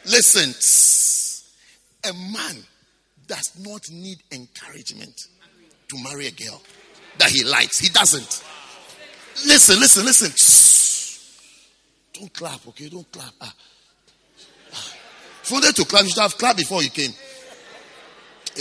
Listen, 0.05 0.53
a 2.09 2.13
man 2.13 2.63
does 3.27 3.51
not 3.59 3.89
need 3.91 4.19
encouragement 4.31 5.27
to 5.89 6.03
marry 6.03 6.27
a 6.27 6.31
girl 6.31 6.61
that 7.17 7.29
he 7.29 7.43
likes. 7.43 7.79
He 7.79 7.89
doesn't. 7.89 8.43
Listen, 9.45 9.79
listen, 9.79 10.05
listen. 10.05 10.31
Don't 12.13 12.33
clap, 12.33 12.67
okay? 12.67 12.89
Don't 12.89 13.09
clap. 13.11 13.33
Ah. 13.41 13.53
If 15.51 15.65
you 15.65 15.71
to 15.73 15.85
clap, 15.85 16.03
you 16.03 16.09
should 16.09 16.21
have 16.21 16.37
clapped 16.37 16.57
before 16.57 16.83
you 16.83 16.91
came. 16.91 17.11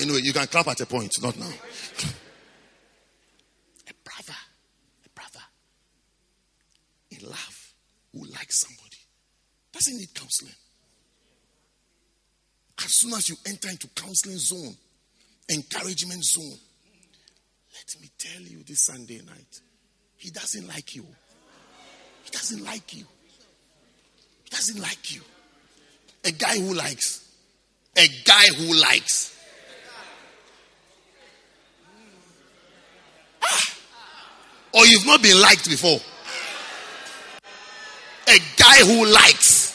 Anyway, 0.01 0.20
you 0.23 0.32
can 0.32 0.47
clap 0.47 0.69
at 0.69 0.81
a 0.81 0.86
point, 0.86 1.12
not 1.23 1.36
now. 1.36 1.44
A 3.89 3.94
brother, 4.05 4.39
a 5.06 5.09
brother 5.10 5.44
in 7.10 7.27
love 7.27 7.74
who 8.12 8.24
likes 8.27 8.60
somebody 8.60 8.97
doesn't 9.73 9.97
need 9.97 10.15
counseling. 10.15 10.52
As 12.85 12.94
soon 12.94 13.12
as 13.15 13.28
you 13.28 13.36
enter 13.47 13.69
into 13.69 13.89
counseling 13.89 14.39
zone, 14.39 14.74
encouragement 15.51 16.24
zone, 16.24 16.59
let 17.74 17.97
me 18.01 18.10
tell 18.19 18.43
you 18.43 18.62
this 18.62 18.85
Sunday 18.85 19.20
night, 19.27 19.60
he 20.16 20.31
doesn't 20.31 20.66
like 20.69 20.94
you. 20.97 21.06
He 22.24 22.31
doesn't 22.31 22.65
like 22.65 22.94
you. 22.94 23.05
He 24.44 24.51
doesn't 24.51 24.81
like 24.81 25.15
you. 25.15 25.23
A 26.24 26.30
guy 26.32 26.58
who 26.58 26.74
likes. 26.74 27.24
A 27.96 28.08
guy 28.24 28.44
who 28.56 28.74
likes. 28.74 29.36
Ah. 33.42 33.74
Or 34.74 34.86
you've 34.86 35.06
not 35.06 35.22
been 35.22 35.40
liked 35.40 35.68
before. 35.68 36.00
A 38.28 38.38
guy 38.56 38.78
who 38.84 39.06
likes. 39.06 39.68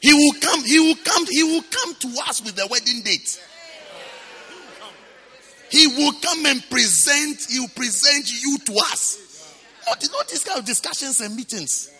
He 0.00 0.12
will 0.12 0.40
come, 0.40 0.64
he 0.64 0.78
will 0.78 0.96
come, 1.04 1.26
he 1.26 1.42
will 1.42 1.62
come 1.62 1.94
to 1.94 2.08
us 2.28 2.42
with 2.42 2.56
the 2.56 2.66
wedding 2.70 3.02
date. 3.02 3.44
He 5.70 5.86
will 5.86 6.12
come 6.22 6.46
and 6.46 6.62
present, 6.70 7.46
he 7.48 7.60
will 7.60 7.68
present 7.68 8.30
you 8.30 8.58
to 8.58 8.72
us. 8.92 9.18
Not, 9.86 10.04
not 10.12 10.28
this 10.28 10.44
kind 10.44 10.58
of 10.58 10.64
discussions 10.64 11.20
and 11.20 11.34
meetings. 11.36 11.90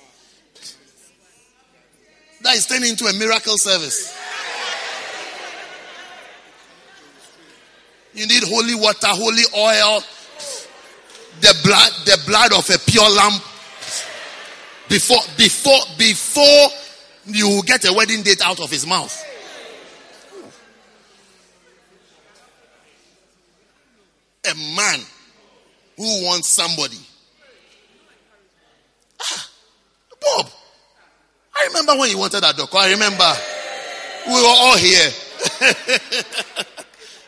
That 2.43 2.55
is 2.55 2.67
turning 2.67 2.91
into 2.91 3.07
a 3.07 3.13
miracle 3.13 3.57
service. 3.59 4.17
You 8.15 8.27
need 8.27 8.43
holy 8.45 8.75
water, 8.75 9.09
holy 9.09 9.45
oil, 9.57 10.03
the 11.41 11.55
blood, 11.63 11.93
the 12.05 12.21
blood 12.27 12.53
of 12.53 12.69
a 12.71 12.79
pure 12.79 13.09
lamb. 13.09 13.41
Before, 14.89 15.21
before, 15.37 15.79
before 15.99 16.69
you 17.27 17.63
get 17.65 17.85
a 17.85 17.93
wedding 17.93 18.23
date 18.23 18.41
out 18.43 18.59
of 18.61 18.71
his 18.71 18.87
mouth. 18.87 19.25
A 24.51 24.55
man 24.55 25.01
who 25.97 26.25
wants 26.25 26.49
somebody. 26.49 26.97
Ah, 29.21 29.51
Bob, 30.21 30.51
I 31.59 31.67
remember 31.67 31.97
when 31.97 32.11
you 32.11 32.19
wanted 32.19 32.43
that 32.43 32.57
dog. 32.57 32.69
I 32.75 32.93
remember. 32.93 33.33
We 34.27 34.35
were 34.35 34.49
all 34.49 34.77
here. 34.77 35.11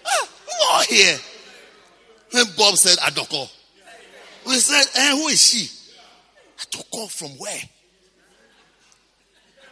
Ah, 0.02 0.28
we 0.46 0.52
were 0.58 0.72
all 0.72 0.82
here. 0.82 1.18
When 2.32 2.44
Bob 2.56 2.76
said 2.76 2.98
Adoko, 2.98 3.48
we 4.46 4.54
said, 4.54 4.84
eh, 4.96 5.10
who 5.12 5.28
is 5.28 5.40
she? 5.40 5.68
Adoko 6.58 7.10
from 7.10 7.30
where? 7.38 7.60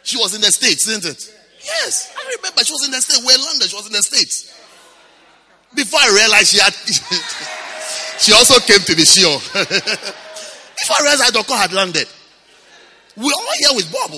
She 0.03 0.17
was 0.17 0.35
in 0.35 0.41
the 0.41 0.51
States, 0.51 0.87
isn't 0.87 1.05
it? 1.05 1.35
Yes, 1.61 2.13
I 2.15 2.35
remember 2.37 2.63
she 2.63 2.73
was 2.73 2.85
in 2.85 2.91
the 2.91 3.01
States. 3.01 3.25
We're 3.25 3.35
in 3.35 3.41
London, 3.41 3.67
she 3.67 3.75
was 3.75 3.87
in 3.87 3.93
the 3.93 4.01
States. 4.01 4.53
Before 5.75 5.99
I 5.99 6.09
realized 6.09 6.47
she 6.51 6.59
had, 6.59 6.73
she 8.19 8.33
also 8.33 8.59
came 8.59 8.79
to 8.79 8.95
be 8.95 9.03
sure. 9.03 9.39
Before 9.53 10.95
I 10.99 11.03
realized 11.03 11.33
Adoko 11.33 11.57
had 11.57 11.73
landed. 11.73 12.07
We're 13.17 13.33
all 13.33 13.53
here 13.59 13.75
with 13.75 13.91
Bob. 13.91 14.11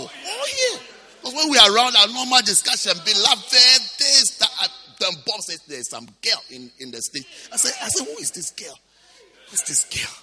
Because 1.22 1.36
when 1.36 1.52
we 1.52 1.58
are 1.58 1.74
around 1.74 1.96
our 1.96 2.08
normal 2.08 2.42
discussion, 2.42 2.94
beloved, 3.06 3.52
this, 3.52 4.38
that, 4.40 4.50
uh, 4.62 4.68
then 5.00 5.12
Bob 5.26 5.42
says 5.42 5.62
there's 5.68 5.90
some 5.90 6.06
girl 6.06 6.42
in, 6.50 6.72
in 6.80 6.90
the 6.90 7.02
state. 7.02 7.26
I 7.54 7.58
said, 7.58 7.74
I 7.82 7.90
said, 7.90 8.08
who 8.08 8.20
is 8.20 8.32
this 8.32 8.50
girl? 8.52 8.78
Who's 9.50 9.62
this 9.62 9.86
girl? 9.86 10.16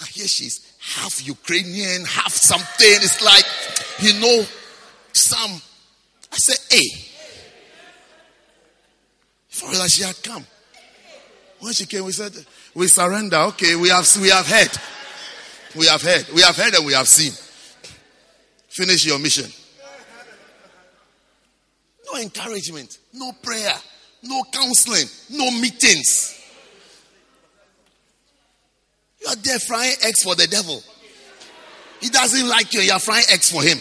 I 0.00 0.06
hear 0.06 0.26
she's 0.26 0.74
half 0.80 1.24
Ukrainian, 1.26 2.04
half 2.04 2.32
something. 2.32 2.66
It's 2.80 3.24
like, 3.24 3.44
you 4.00 4.20
know, 4.20 4.44
some. 5.12 5.60
I 6.32 6.36
said, 6.36 6.58
hey. 6.68 7.04
For 9.48 9.70
that 9.72 9.90
she 9.90 10.02
had 10.02 10.20
come. 10.22 10.44
When 11.60 11.72
she 11.72 11.86
came, 11.86 12.04
we 12.04 12.12
said, 12.12 12.32
we 12.74 12.86
surrender. 12.86 13.36
Okay, 13.36 13.74
we 13.74 13.88
have 13.88 14.06
we 14.20 14.30
have 14.30 14.46
heard. 14.46 14.70
We 15.76 15.86
have 15.86 16.02
heard. 16.02 16.26
We 16.34 16.42
have 16.42 16.56
heard 16.56 16.74
and 16.74 16.86
we 16.86 16.92
have 16.92 17.08
seen. 17.08 17.32
Finish 18.68 19.06
your 19.06 19.18
mission. 19.18 19.50
No 22.10 22.20
encouragement, 22.20 22.98
no 23.12 23.32
prayer, 23.42 23.74
no 24.22 24.42
counseling, 24.52 25.06
no 25.30 25.50
meetings. 25.60 26.34
You 29.20 29.28
are 29.28 29.36
there 29.36 29.58
frying 29.58 29.94
eggs 30.02 30.22
for 30.22 30.34
the 30.34 30.46
devil. 30.46 30.82
He 32.00 32.08
doesn't 32.08 32.48
like 32.48 32.72
you, 32.72 32.80
you 32.80 32.92
are 32.92 33.00
frying 33.00 33.24
eggs 33.30 33.50
for 33.50 33.62
him. 33.62 33.78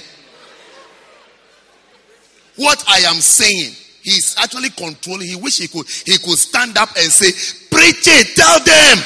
What 2.57 2.83
I 2.87 2.99
am 3.07 3.21
saying, 3.21 3.75
he's 4.01 4.35
actually 4.39 4.71
controlling. 4.71 5.27
He 5.27 5.35
wish 5.35 5.59
he 5.59 5.67
could 5.67 5.85
he 6.05 6.17
could 6.17 6.37
stand 6.37 6.75
up 6.77 6.89
and 6.89 7.11
say, 7.11 7.31
Preach 7.69 8.07
it, 8.07 8.35
tell 8.35 8.59
them. 8.59 8.97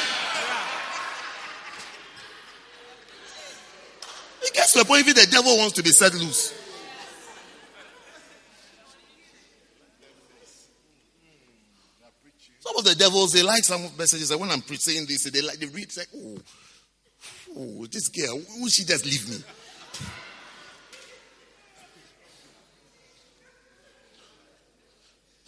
It 4.44 4.54
gets 4.54 4.72
to 4.74 4.80
the 4.80 4.86
point 4.86 5.02
even 5.02 5.16
the 5.16 5.28
devil 5.30 5.58
wants 5.58 5.74
to 5.74 5.84
be 5.84 5.90
set 5.90 6.14
loose. 6.14 6.61
Devils, 13.02 13.34
they 13.34 13.44
like 13.44 13.64
some 13.64 13.82
messages. 13.98 14.36
When 14.36 14.50
I'm 14.50 14.62
saying 14.62 15.06
this, 15.08 15.24
they 15.24 15.42
like 15.42 15.58
they 15.58 15.66
read, 15.68 15.90
like, 15.98 16.08
oh, 16.16 16.38
oh, 17.58 17.86
this 17.88 18.08
girl, 18.10 18.40
will 18.60 18.70
she 18.70 18.84
just 18.84 19.06
leave 19.06 19.30
me? 19.30 19.38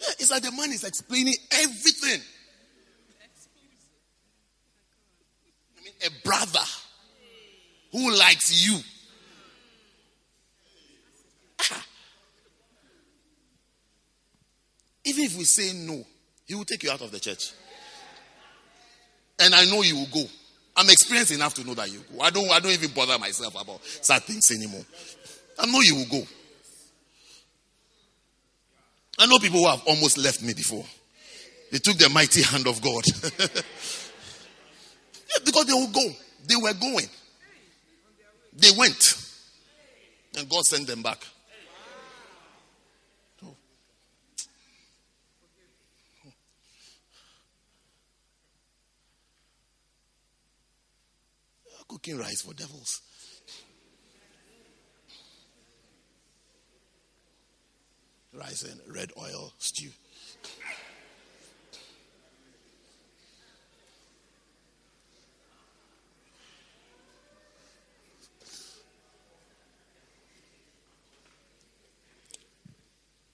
Yeah, 0.00 0.12
it's 0.18 0.30
like 0.30 0.42
the 0.42 0.52
man 0.52 0.72
is 0.72 0.84
explaining 0.84 1.34
everything. 1.52 2.20
I 5.78 5.84
mean, 5.84 5.94
a 6.06 6.10
brother 6.26 6.66
who 7.92 8.14
likes 8.14 8.66
you. 8.66 8.78
Ah. 11.60 11.86
Even 15.04 15.24
if 15.24 15.36
we 15.38 15.44
say 15.44 15.72
no, 15.74 16.04
he 16.46 16.54
will 16.54 16.64
take 16.64 16.82
you 16.82 16.90
out 16.90 17.00
of 17.00 17.10
the 17.10 17.20
church. 17.20 17.52
And 19.38 19.54
I 19.54 19.64
know 19.64 19.82
you 19.82 19.96
will 19.96 20.08
go. 20.12 20.24
I'm 20.76 20.88
experienced 20.90 21.32
enough 21.32 21.54
to 21.54 21.64
know 21.64 21.74
that 21.74 21.90
you 21.90 22.00
go. 22.12 22.20
I 22.20 22.30
don't, 22.30 22.50
I 22.50 22.60
don't 22.60 22.72
even 22.72 22.90
bother 22.90 23.18
myself 23.18 23.60
about 23.60 23.84
such 23.84 24.22
things 24.24 24.50
anymore. 24.50 24.84
I 25.58 25.66
know 25.66 25.80
you 25.80 25.96
will 25.96 26.20
go. 26.20 26.22
I 29.18 29.26
know 29.26 29.38
people 29.38 29.60
who 29.60 29.68
have 29.68 29.82
almost 29.86 30.18
left 30.18 30.42
me 30.42 30.54
before. 30.54 30.84
They 31.70 31.78
took 31.78 31.96
the 31.96 32.08
mighty 32.08 32.42
hand 32.42 32.66
of 32.66 32.82
God. 32.82 33.04
yeah, 33.38 33.46
because 35.44 35.66
they 35.66 35.72
will 35.72 35.90
go. 35.92 36.08
They 36.46 36.56
were 36.56 36.74
going. 36.74 37.06
They 38.56 38.70
went. 38.76 39.20
And 40.36 40.48
God 40.48 40.64
sent 40.64 40.86
them 40.86 41.02
back. 41.02 41.24
Cooking 51.94 52.18
rice 52.18 52.42
for 52.42 52.52
devils. 52.54 53.02
rice 58.36 58.64
and 58.64 58.80
red 58.92 59.12
oil 59.16 59.52
stew. 59.58 59.90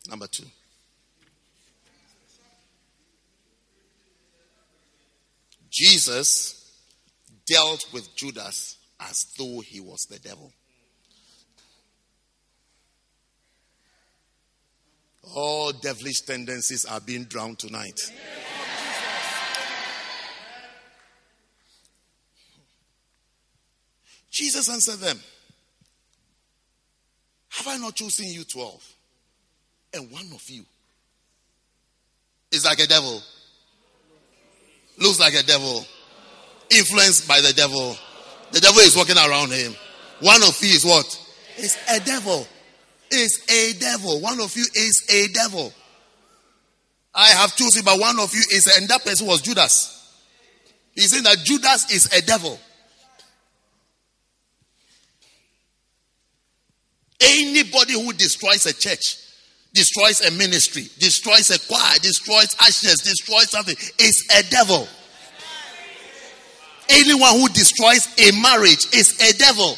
Number 0.07 0.27
two. 0.27 0.45
Jesus 5.70 6.60
dealt 7.51 7.85
with 7.93 8.14
Judas 8.16 8.78
as 9.01 9.27
though 9.36 9.60
he 9.60 9.81
was 9.81 10.06
the 10.09 10.18
devil. 10.20 10.52
All 15.35 15.72
devilish 15.72 16.20
tendencies 16.20 16.85
are 16.85 17.01
being 17.01 17.24
drowned 17.24 17.59
tonight. 17.59 17.98
Jesus 24.31 24.68
answered 24.70 25.01
them, 25.01 25.18
Have 27.51 27.68
I 27.68 27.77
not 27.78 27.97
chosen 27.97 28.27
you 28.27 28.44
12? 28.44 28.94
And 29.94 30.10
one 30.10 30.27
of 30.32 30.43
you 30.48 30.64
is 32.52 32.64
like 32.64 32.78
a 32.78 32.86
devil, 32.86 33.20
looks 34.98 35.18
like 35.18 35.35
a 35.35 35.43
devil, 35.43 35.85
influenced 36.71 37.29
by 37.29 37.41
the 37.41 37.53
devil. 37.53 37.97
The 38.53 38.61
devil 38.61 38.81
is 38.81 38.97
walking 38.97 39.17
around 39.17 39.53
him. 39.53 39.75
One 40.21 40.43
of 40.43 40.57
you 40.63 40.75
is 40.75 40.85
what? 40.85 41.07
Is 41.59 41.77
a 41.89 42.01
devil 42.01 42.47
is 43.11 43.45
a 43.49 43.79
devil. 43.79 44.21
One 44.21 44.41
of 44.41 44.57
you 44.57 44.65
is 44.75 45.07
a 45.11 45.29
devil. 45.33 45.73
I 47.15 47.29
have 47.29 47.57
chosen, 47.57 47.85
but 47.85 47.99
one 47.99 48.19
of 48.21 48.33
you 48.33 48.43
is, 48.53 48.73
and 48.77 48.89
that 48.89 49.05
person 49.05 49.27
was 49.27 49.43
Judas. 49.43 49.97
He's 50.95 51.11
saying 51.11 51.25
that 51.25 51.39
Judas 51.45 51.91
is 51.93 52.13
a 52.13 52.23
devil. 52.23 52.59
Anybody 57.21 57.95
who 57.95 58.13
destroys 58.13 58.65
a 58.67 58.73
church, 58.73 59.17
destroys 59.75 60.21
a 60.27 60.31
ministry, 60.31 60.89
destroys 60.99 61.51
a 61.51 61.59
choir, 61.67 61.99
destroys 62.01 62.57
ashes, 62.61 63.01
destroys 63.01 63.51
something, 63.51 63.77
is 63.99 64.27
a 64.37 64.43
devil. 64.51 64.89
Anyone 66.91 67.41
who 67.41 67.49
destroys 67.49 68.09
a 68.19 68.33
marriage 68.41 68.87
is 68.93 69.19
a 69.21 69.37
devil. 69.39 69.77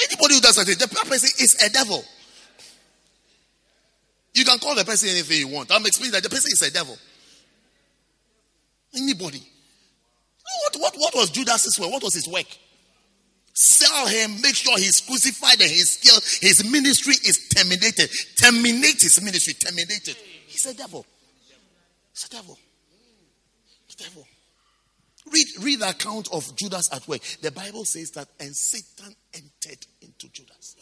Anybody 0.00 0.34
who 0.34 0.40
does 0.40 0.56
that, 0.56 0.66
the 0.66 0.88
person 0.88 1.30
is 1.40 1.60
a 1.64 1.70
devil. 1.70 2.04
You 4.34 4.44
can 4.44 4.58
call 4.60 4.76
the 4.76 4.84
person 4.84 5.08
anything 5.08 5.38
you 5.38 5.48
want. 5.48 5.72
I'm 5.72 5.84
explaining 5.84 6.12
that 6.12 6.22
the 6.22 6.28
person 6.28 6.50
is 6.52 6.62
a 6.62 6.70
devil. 6.70 6.96
Anybody. 8.94 9.42
What, 10.62 10.76
what, 10.80 10.94
what 10.96 11.14
was 11.16 11.30
Judas's 11.30 11.78
work? 11.80 11.90
What 11.90 12.02
was 12.02 12.14
his 12.14 12.28
work? 12.28 12.46
Sell 13.54 14.06
him, 14.06 14.40
make 14.40 14.54
sure 14.54 14.78
he's 14.78 15.00
crucified 15.00 15.60
and 15.60 15.68
he's 15.68 15.96
killed. 15.96 16.22
his 16.40 16.70
ministry 16.70 17.14
is 17.26 17.48
terminated. 17.48 18.08
Terminate 18.36 19.02
his 19.02 19.20
ministry, 19.20 19.54
terminated. 19.54 20.16
He's 20.46 20.64
a 20.66 20.74
devil. 20.74 21.04
He's 22.12 22.26
a 22.26 22.30
devil. 22.30 22.56
Devil. 23.98 24.26
Read, 25.32 25.46
read 25.60 25.80
the 25.80 25.90
account 25.90 26.28
of 26.32 26.56
Judas 26.56 26.92
at 26.92 27.06
work. 27.08 27.20
The 27.42 27.50
Bible 27.50 27.84
says 27.84 28.10
that, 28.12 28.28
and 28.40 28.54
Satan 28.54 29.14
entered 29.34 29.86
into 30.00 30.28
Judas. 30.28 30.76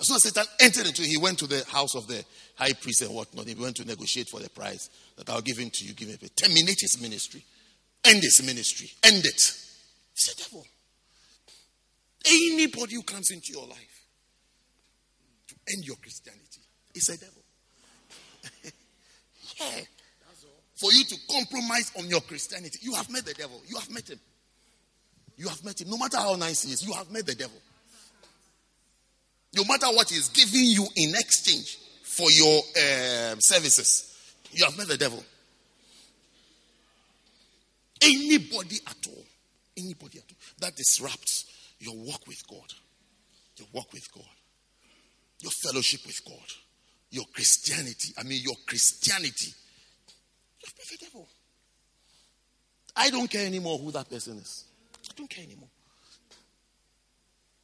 As 0.00 0.08
soon 0.08 0.16
as 0.16 0.22
Satan 0.24 0.44
entered 0.60 0.86
into, 0.86 1.02
he 1.02 1.16
went 1.16 1.38
to 1.38 1.46
the 1.46 1.64
house 1.68 1.94
of 1.94 2.06
the 2.06 2.24
high 2.56 2.72
priest 2.72 3.02
and 3.02 3.14
whatnot. 3.14 3.46
He 3.46 3.54
went 3.54 3.76
to 3.76 3.84
negotiate 3.84 4.28
for 4.28 4.40
the 4.40 4.50
price 4.50 4.90
that 5.16 5.30
I'll 5.30 5.40
give 5.40 5.58
him 5.58 5.70
to 5.70 5.84
you. 5.84 5.94
Give 5.94 6.08
him 6.08 6.18
a 6.22 6.28
terminate 6.28 6.80
his 6.80 7.00
ministry, 7.00 7.44
end 8.04 8.22
his 8.22 8.42
ministry, 8.44 8.90
end 9.02 9.24
it. 9.24 9.52
It's 10.12 10.34
devil. 10.34 10.66
Anybody 12.28 12.96
who 12.96 13.02
comes 13.02 13.30
into 13.30 13.52
your 13.52 13.66
life 13.66 14.02
to 15.48 15.54
end 15.72 15.84
your 15.84 15.96
Christianity 15.96 16.62
is 16.94 17.08
a 17.10 17.18
devil. 17.18 17.42
yeah 19.60 19.84
for 20.76 20.92
you 20.92 21.04
to 21.04 21.16
compromise 21.30 21.90
on 21.98 22.08
your 22.08 22.20
Christianity. 22.20 22.78
You 22.82 22.94
have 22.94 23.10
met 23.10 23.24
the 23.24 23.34
devil. 23.34 23.60
You 23.66 23.78
have 23.78 23.90
met 23.90 24.08
him. 24.08 24.20
You 25.36 25.48
have 25.48 25.64
met 25.64 25.80
him. 25.80 25.90
No 25.90 25.96
matter 25.96 26.18
how 26.18 26.34
nice 26.36 26.62
he 26.64 26.72
is, 26.72 26.86
you 26.86 26.92
have 26.92 27.10
met 27.10 27.26
the 27.26 27.34
devil. 27.34 27.58
No 29.54 29.64
matter 29.64 29.86
what 29.86 30.10
he's 30.10 30.28
giving 30.28 30.64
you 30.64 30.86
in 30.96 31.10
exchange 31.14 31.78
for 32.02 32.30
your 32.30 32.58
uh, 32.76 33.36
services, 33.38 34.14
you 34.52 34.64
have 34.64 34.76
met 34.76 34.88
the 34.88 34.98
devil. 34.98 35.22
Anybody 38.02 38.76
at 38.86 39.06
all, 39.08 39.24
anybody 39.78 40.18
at 40.18 40.24
all 40.28 40.36
that 40.60 40.76
disrupts 40.76 41.46
your 41.78 41.96
walk 41.96 42.26
with 42.26 42.46
God, 42.46 42.72
your 43.56 43.68
walk 43.72 43.92
with 43.94 44.12
God, 44.12 44.24
your 45.40 45.52
fellowship 45.52 46.00
with 46.06 46.22
God, 46.24 46.52
your 47.10 47.24
Christianity, 47.32 48.12
I 48.18 48.24
mean, 48.24 48.42
your 48.42 48.56
Christianity 48.66 49.52
I 52.96 53.10
don't 53.10 53.30
care 53.30 53.46
anymore 53.46 53.78
who 53.78 53.90
that 53.92 54.08
person 54.08 54.38
is. 54.38 54.64
I 55.04 55.12
don't 55.16 55.28
care 55.28 55.44
anymore. 55.44 55.68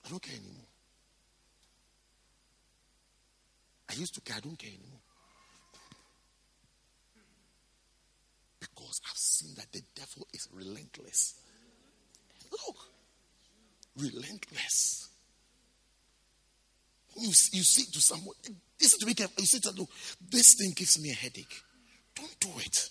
I 0.05 0.09
don't 0.11 0.23
care 0.23 0.37
anymore. 0.37 0.67
I 3.91 3.95
used 3.95 4.15
to 4.15 4.21
care, 4.21 4.37
I 4.37 4.41
don't 4.41 4.59
care 4.59 4.71
anymore. 4.71 5.01
Because 8.61 9.01
I've 9.09 9.17
seen 9.17 9.55
that 9.57 9.73
the 9.73 9.83
devil 9.95 10.27
is 10.33 10.49
relentless. 10.53 11.35
Look, 12.51 12.77
relentless. 13.99 15.09
You, 17.17 17.29
you 17.29 17.63
say 17.63 17.85
to 17.93 18.01
someone, 18.01 18.35
listen 18.81 19.01
to 19.01 19.07
me 19.07 19.15
carefully. 19.15 19.43
You 19.43 19.47
say 19.47 19.59
to 19.61 19.73
them, 19.73 19.87
this 20.31 20.55
thing 20.59 20.73
gives 20.75 20.99
me 21.03 21.11
a 21.11 21.15
headache. 21.15 21.63
Don't 22.15 22.41
do 22.41 22.49
it. 22.59 22.89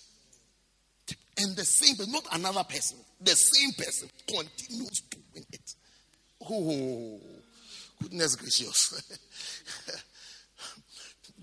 And 1.38 1.56
the 1.56 1.66
same 1.66 1.96
person, 1.96 2.12
not 2.12 2.28
another 2.34 2.64
person, 2.64 2.98
the 3.20 3.36
same 3.36 3.72
person 3.74 4.10
continues 4.28 5.02
doing 5.10 5.46
it. 5.52 5.76
Oh, 6.50 7.20
goodness 8.02 8.36
gracious. 8.36 9.02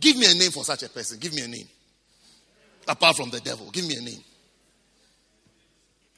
Give 0.00 0.16
me 0.16 0.30
a 0.30 0.34
name 0.34 0.50
for 0.50 0.64
such 0.64 0.82
a 0.84 0.88
person. 0.88 1.18
Give 1.18 1.34
me 1.34 1.42
a 1.42 1.48
name. 1.48 1.68
Apart 2.86 3.16
from 3.16 3.30
the 3.30 3.40
devil, 3.40 3.70
give 3.70 3.86
me 3.86 3.96
a 3.96 4.00
name. 4.00 4.22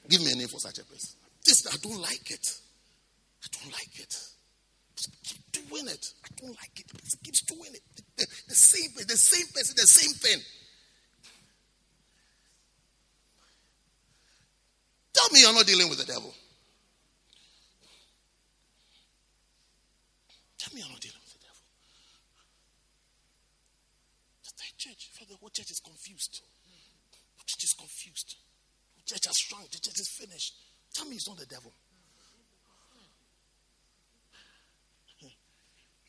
Give 0.09 0.21
me 0.21 0.33
a 0.33 0.37
name 0.37 0.49
for 0.49 0.61
such 0.61 0.79
a 0.79 0.85
person. 0.85 1.19
This, 1.45 1.67
I 1.67 1.77
don't 1.83 2.01
like 2.01 2.31
it. 2.31 2.59
I 3.43 3.47
don't 3.51 3.73
like 3.73 3.99
it. 3.99 4.15
Just 4.95 5.23
keep 5.25 5.53
doing 5.53 5.89
it. 5.89 6.13
I 6.25 6.29
don't 6.41 6.51
like 6.51 6.79
it. 6.79 6.87
It 6.95 7.25
keeps 7.25 7.43
doing 7.43 7.75
it. 7.75 7.81
The, 7.97 8.03
the, 8.19 8.27
the 8.49 8.55
same, 8.55 8.91
the 9.07 9.17
same 9.17 9.47
person, 9.47 9.75
the 9.77 9.87
same 9.87 10.15
thing. 10.15 10.41
Tell 15.13 15.29
me 15.33 15.41
you're 15.41 15.53
not 15.53 15.67
dealing 15.67 15.89
with 15.89 15.99
the 15.99 16.05
devil. 16.05 16.35
Tell 20.59 20.75
me 20.75 20.81
you're 20.81 20.91
not 20.91 21.01
dealing 21.01 21.21
with 21.23 21.33
the 21.33 21.41
devil. 21.41 21.63
The 24.45 24.51
church, 24.77 25.11
the 25.29 25.37
whole 25.37 25.51
church 25.51 25.71
is 25.71 25.81
confused. 25.81 26.43
The 27.39 27.45
church 27.47 27.65
is 27.65 27.73
confused. 27.75 28.37
The 28.97 29.15
church 29.15 29.27
has 29.27 29.37
shrunk. 29.37 29.71
The 29.71 29.79
church 29.79 30.01
is 30.01 30.09
finished. 30.09 30.55
Tell 30.95 31.07
me 31.07 31.17
it's 31.17 31.29
not 31.29 31.39
the 31.39 31.47
devil. 31.47 31.73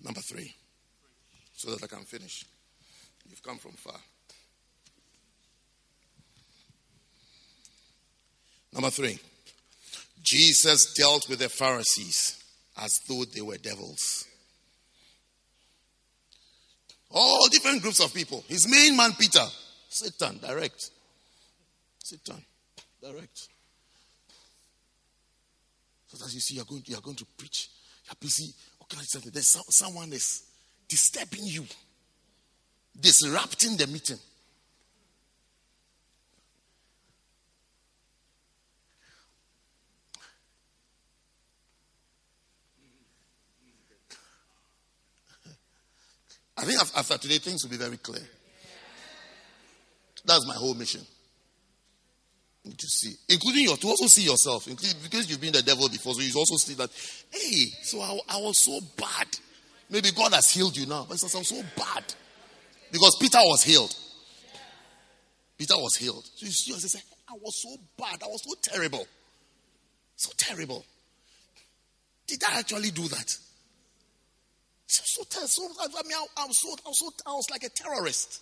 Number 0.03 0.21
three, 0.21 0.51
so 1.53 1.69
that 1.69 1.83
I 1.83 1.87
can 1.87 2.05
finish. 2.05 2.43
You've 3.29 3.43
come 3.43 3.59
from 3.59 3.73
far. 3.73 3.99
Number 8.73 8.89
three, 8.89 9.19
Jesus 10.23 10.93
dealt 10.93 11.27
with 11.27 11.39
the 11.39 11.49
Pharisees 11.49 12.41
as 12.77 12.99
though 13.07 13.25
they 13.25 13.41
were 13.41 13.57
devils. 13.57 14.25
All 17.13 17.47
different 17.49 17.81
groups 17.81 17.99
of 17.99 18.13
people. 18.13 18.43
His 18.47 18.67
main 18.69 18.95
man, 18.95 19.11
Peter, 19.19 19.43
Satan, 19.89 20.39
direct. 20.39 20.89
Satan, 21.99 22.41
direct. 23.01 23.49
So 26.07 26.25
as 26.25 26.33
you 26.33 26.39
see, 26.39 26.55
you're 26.55 26.65
going, 26.65 26.83
you're 26.85 27.01
going 27.01 27.17
to 27.17 27.25
preach. 27.37 27.69
You're 28.05 28.15
busy 28.19 28.53
organizing 28.79 29.07
something. 29.07 29.31
There's 29.31 29.51
some, 29.51 29.63
someone 29.69 30.13
is 30.13 30.43
disturbing 30.87 31.45
you, 31.45 31.65
disrupting 32.99 33.75
the 33.77 33.87
meeting. 33.87 34.19
I 46.57 46.65
think 46.65 46.79
after 46.79 47.13
uh, 47.13 47.17
today, 47.17 47.37
things 47.37 47.63
will 47.63 47.71
be 47.71 47.77
very 47.77 47.97
clear. 47.97 48.21
That's 50.25 50.45
my 50.47 50.53
whole 50.53 50.73
mission. 50.73 51.01
To 52.63 52.87
see, 52.87 53.15
including 53.27 53.63
your, 53.63 53.77
to 53.77 53.87
also 53.87 54.05
see 54.05 54.21
yourself, 54.21 54.67
because 54.67 55.27
you've 55.29 55.41
been 55.41 55.53
the 55.53 55.63
devil 55.63 55.89
before, 55.89 56.13
so 56.13 56.21
you 56.21 56.31
also 56.35 56.57
see 56.57 56.75
that, 56.75 56.91
hey, 57.31 57.65
so 57.81 57.99
I, 58.01 58.19
I 58.29 58.37
was 58.37 58.59
so 58.59 58.79
bad. 58.95 59.27
Maybe 59.89 60.11
God 60.11 60.31
has 60.33 60.51
healed 60.51 60.77
you 60.77 60.85
now, 60.85 61.05
but 61.07 61.15
it's 61.15 61.35
I'm 61.35 61.43
so 61.43 61.61
bad. 61.75 62.03
Because 62.91 63.17
Peter 63.19 63.39
was 63.39 63.63
healed. 63.63 63.95
Peter 65.57 65.75
was 65.75 65.95
healed. 65.95 66.23
So 66.35 66.45
you 66.45 66.51
see, 66.51 66.73
say, 66.73 67.01
I 67.27 67.33
was 67.33 67.61
so 67.61 67.75
bad. 67.97 68.21
I 68.23 68.27
was 68.27 68.43
so 68.43 68.53
terrible. 68.61 69.07
So 70.15 70.31
terrible. 70.37 70.85
Did 72.27 72.43
I 72.47 72.59
actually 72.59 72.91
do 72.91 73.07
that? 73.07 73.37
So, 74.91 75.23
so, 75.29 75.45
so 75.45 75.63
I 75.79 76.03
mean, 76.03 76.17
I, 76.17 76.43
I, 76.43 76.47
was 76.47 76.59
so, 76.59 76.67
I, 76.85 76.89
was 76.89 76.99
so, 76.99 77.09
I 77.25 77.31
was 77.31 77.49
like 77.49 77.63
a 77.63 77.69
terrorist. 77.69 78.41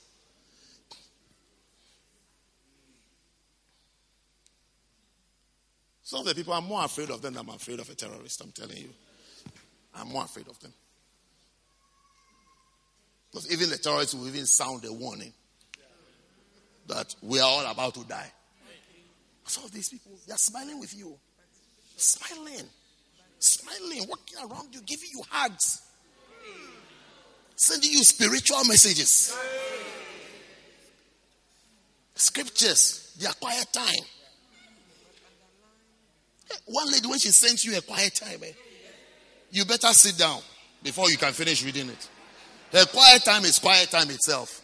Some 6.01 6.21
of 6.21 6.25
the 6.25 6.33
people, 6.33 6.53
I'm 6.53 6.65
more 6.65 6.83
afraid 6.83 7.11
of 7.11 7.21
them 7.21 7.35
than 7.35 7.47
I'm 7.47 7.53
afraid 7.53 7.79
of 7.79 7.87
a 7.87 7.93
terrorist, 7.93 8.41
I'm 8.41 8.51
telling 8.51 8.77
you. 8.77 8.89
I'm 9.93 10.07
more 10.07 10.23
afraid 10.23 10.47
of 10.47 10.59
them. 10.59 10.73
Because 13.29 13.51
even 13.51 13.69
the 13.69 13.77
terrorists 13.77 14.15
will 14.15 14.27
even 14.27 14.47
sound 14.47 14.85
a 14.85 14.91
warning 14.91 15.31
that 16.87 17.13
we 17.21 17.39
are 17.39 17.47
all 17.47 17.71
about 17.71 17.93
to 17.93 18.03
die. 18.05 18.31
Some 19.45 19.65
of 19.65 19.71
these 19.71 19.89
people, 19.89 20.13
they 20.25 20.33
are 20.33 20.37
smiling 20.37 20.79
with 20.79 20.97
you. 20.97 21.15
Smiling. 21.95 22.65
Smiling, 23.37 24.09
walking 24.09 24.37
around 24.39 24.73
you, 24.73 24.81
giving 24.81 25.09
you 25.13 25.21
hugs 25.29 25.83
sending 27.59 27.91
you 27.91 28.03
spiritual 28.03 28.63
messages, 28.65 29.37
scriptures, 32.15 33.15
their 33.19 33.33
quiet 33.33 33.67
time. 33.73 34.05
One 36.65 36.89
lady, 36.91 37.07
when 37.07 37.19
she 37.19 37.29
sends 37.29 37.65
you 37.65 37.77
a 37.77 37.81
quiet 37.81 38.15
time, 38.15 38.39
eh, 38.43 38.51
you 39.51 39.65
better 39.65 39.87
sit 39.87 40.17
down 40.17 40.41
before 40.81 41.09
you 41.11 41.17
can 41.17 41.33
finish 41.33 41.63
reading 41.65 41.89
it. 41.89 42.09
Her 42.71 42.85
quiet 42.85 43.25
time 43.25 43.43
is 43.43 43.59
quiet 43.59 43.91
time 43.91 44.09
itself. 44.09 44.61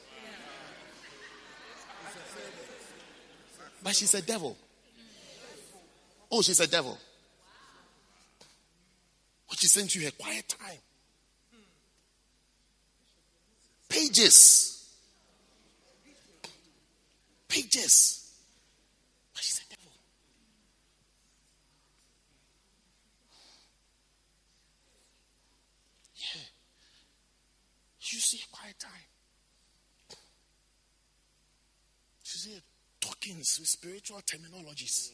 But 3.83 3.95
she's 3.95 4.13
a 4.13 4.21
devil. 4.21 4.57
Oh, 6.31 6.41
she's 6.41 6.59
a 6.59 6.67
devil. 6.67 6.97
What 9.47 9.59
she 9.59 9.67
sends 9.67 9.95
you 9.95 10.07
a 10.07 10.11
quiet 10.11 10.47
time 10.47 10.79
pages. 13.89 14.89
Pages. 17.47 18.21
Devil. 19.69 19.91
Yeah. 26.15 26.41
You 28.01 28.19
see 28.19 28.39
a 28.43 28.55
quiet 28.55 28.79
time. 28.79 28.91
You 30.09 30.15
see 32.23 32.61
talking 32.99 33.37
with 33.37 33.45
spiritual 33.45 34.21
terminologies. 34.21 35.11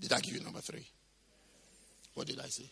Did 0.00 0.12
I 0.12 0.20
give 0.20 0.34
you 0.34 0.40
number 0.40 0.60
three? 0.60 0.86
What 2.14 2.26
did 2.26 2.40
I 2.40 2.48
say? 2.48 2.70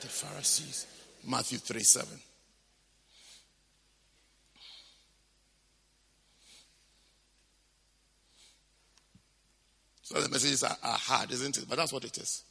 The 0.00 0.08
Pharisees. 0.08 0.86
Matthew 1.26 1.58
3 1.58 1.80
7. 1.80 2.18
So 10.02 10.22
the 10.22 10.28
messages 10.30 10.62
are, 10.62 10.76
are, 10.82 10.96
hard, 10.96 11.30
isn't 11.32 11.58
it? 11.58 11.66
But 11.68 11.76
that's 11.76 11.92
what 11.92 12.02
it 12.02 12.16
is. 12.16 12.42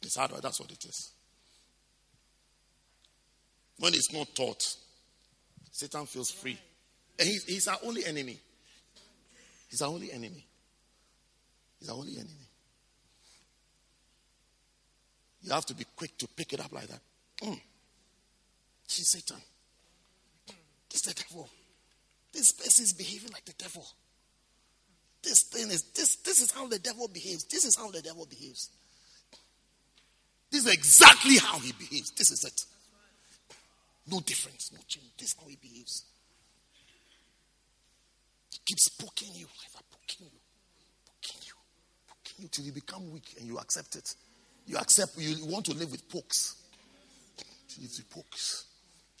It's 0.00 0.16
hard, 0.16 0.30
but 0.30 0.40
that's 0.40 0.58
what 0.58 0.70
it 0.70 0.82
is. 0.86 1.10
When 3.78 3.92
it's 3.92 4.10
not 4.10 4.34
taught, 4.34 4.74
Satan 5.70 6.06
feels 6.06 6.30
free. 6.30 6.58
And 7.18 7.28
he's, 7.28 7.44
he's 7.44 7.68
our 7.68 7.76
only 7.84 8.06
enemy. 8.06 8.40
He's 9.68 9.82
our 9.82 9.90
only 9.90 10.10
enemy. 10.10 10.46
He's 11.78 11.90
our 11.90 11.96
only 11.96 12.14
enemy. 12.14 12.47
You 15.42 15.52
have 15.52 15.66
to 15.66 15.74
be 15.74 15.84
quick 15.96 16.16
to 16.18 16.28
pick 16.28 16.52
it 16.52 16.60
up 16.60 16.72
like 16.72 16.88
that. 16.88 17.00
Mm. 17.42 17.60
She's 18.86 19.08
Satan. 19.08 19.36
This 20.90 21.06
is 21.06 21.14
the 21.14 21.22
devil. 21.28 21.48
This 22.32 22.52
person 22.52 22.84
is 22.84 22.92
behaving 22.92 23.30
like 23.32 23.44
the 23.44 23.52
devil. 23.52 23.86
This 25.22 25.42
thing 25.42 25.70
is 25.70 25.82
this 25.94 26.16
this 26.16 26.40
is 26.40 26.50
how 26.50 26.66
the 26.68 26.78
devil 26.78 27.08
behaves. 27.08 27.44
This 27.44 27.64
is 27.64 27.76
how 27.76 27.90
the 27.90 28.00
devil 28.00 28.26
behaves. 28.26 28.70
This 30.50 30.64
is 30.64 30.72
exactly 30.72 31.36
how 31.36 31.58
he 31.58 31.72
behaves. 31.72 32.10
This 32.12 32.30
is 32.30 32.44
it. 32.44 32.64
No 34.10 34.20
difference, 34.20 34.72
no 34.72 34.78
change. 34.88 35.10
This 35.18 35.28
is 35.28 35.36
how 35.38 35.46
he 35.46 35.56
behaves. 35.56 36.04
He 38.52 38.58
keeps 38.64 38.88
poking 38.88 39.34
you, 39.34 39.46
like 39.74 39.84
poking 39.90 40.26
you, 40.32 40.40
poking 41.04 41.40
you, 41.46 41.54
poking 42.08 42.42
you 42.42 42.48
till 42.48 42.64
you 42.64 42.72
become 42.72 43.12
weak 43.12 43.34
and 43.38 43.46
you 43.46 43.58
accept 43.58 43.96
it. 43.96 44.14
You 44.68 44.76
accept, 44.76 45.16
you 45.16 45.46
want 45.46 45.64
to 45.66 45.72
live 45.72 45.90
with 45.90 46.06
pokes. 46.10 46.56
It's 47.82 48.00
pokes. 48.00 48.66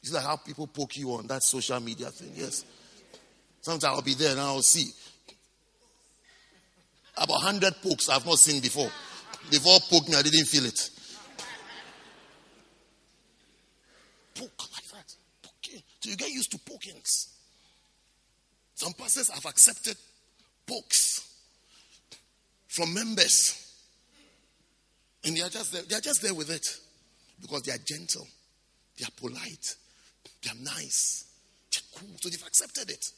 It's 0.02 0.12
like 0.12 0.22
how 0.22 0.36
people 0.36 0.66
poke 0.66 0.96
you 0.98 1.10
on 1.14 1.26
that 1.28 1.42
social 1.42 1.80
media 1.80 2.10
thing. 2.10 2.32
Yes. 2.34 2.64
Sometimes 3.62 3.84
I'll 3.84 4.02
be 4.02 4.14
there 4.14 4.32
and 4.32 4.40
I'll 4.40 4.62
see 4.62 4.90
about 7.16 7.42
100 7.42 7.82
pokes 7.82 8.08
I've 8.10 8.26
not 8.26 8.38
seen 8.38 8.60
before. 8.60 8.90
They've 9.50 9.66
all 9.66 9.80
poked 9.80 10.08
me, 10.08 10.16
I 10.16 10.22
didn't 10.22 10.44
feel 10.44 10.66
it. 10.66 10.90
Poke 14.34 14.70
like 14.72 14.86
that. 14.92 15.14
Poking. 15.42 15.82
So 16.00 16.10
you 16.10 16.16
get 16.16 16.30
used 16.30 16.52
to 16.52 16.58
pokings. 16.58 17.34
Some 18.74 18.92
pastors 18.92 19.30
have 19.30 19.46
accepted 19.46 19.96
pokes 20.66 21.26
from 22.68 22.92
members. 22.92 23.67
And 25.28 25.36
they 25.36 25.42
are 25.42 25.50
just 25.50 25.72
there, 25.74 25.82
they 25.82 25.94
are 25.94 26.00
just 26.00 26.22
there 26.22 26.32
with 26.32 26.48
it 26.48 26.66
because 27.42 27.60
they 27.60 27.72
are 27.72 27.84
gentle, 27.84 28.26
they 28.98 29.04
are 29.04 29.10
polite, 29.14 29.74
they 30.42 30.48
are 30.48 30.62
nice, 30.62 31.26
they're 31.70 31.82
cool. 32.00 32.16
So 32.18 32.30
they've 32.30 32.46
accepted 32.46 32.88
it. 32.88 33.10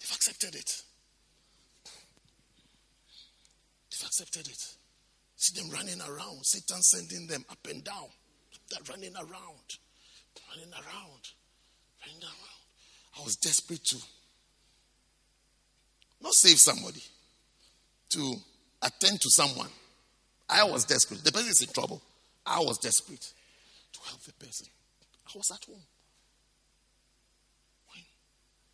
They've 0.00 0.10
accepted 0.10 0.56
it. 0.56 0.82
They've 3.92 4.04
accepted 4.04 4.48
it. 4.48 4.66
See 5.36 5.60
them 5.60 5.70
running 5.70 6.00
around, 6.00 6.44
Satan 6.44 6.82
sending 6.82 7.28
them 7.28 7.44
up 7.48 7.64
and 7.70 7.84
down. 7.84 8.08
They're 8.68 8.80
running 8.90 9.14
around, 9.14 9.78
running 10.50 10.72
around, 10.72 11.22
running 12.04 12.22
around. 12.24 13.20
I 13.20 13.22
was 13.22 13.36
desperate 13.36 13.84
to 13.84 13.98
not 16.20 16.32
save 16.32 16.58
somebody, 16.58 17.04
to 18.08 18.34
attend 18.82 19.20
to 19.20 19.30
someone. 19.30 19.70
I 20.48 20.64
was 20.64 20.84
desperate. 20.84 21.24
The 21.24 21.32
person 21.32 21.50
is 21.50 21.62
in 21.62 21.68
trouble. 21.72 22.02
I 22.46 22.60
was 22.60 22.78
desperate 22.78 23.32
to 23.92 24.00
help 24.08 24.20
the 24.22 24.32
person. 24.34 24.66
I 25.26 25.38
was 25.38 25.50
at 25.50 25.64
home. 25.64 25.82
When 27.88 28.02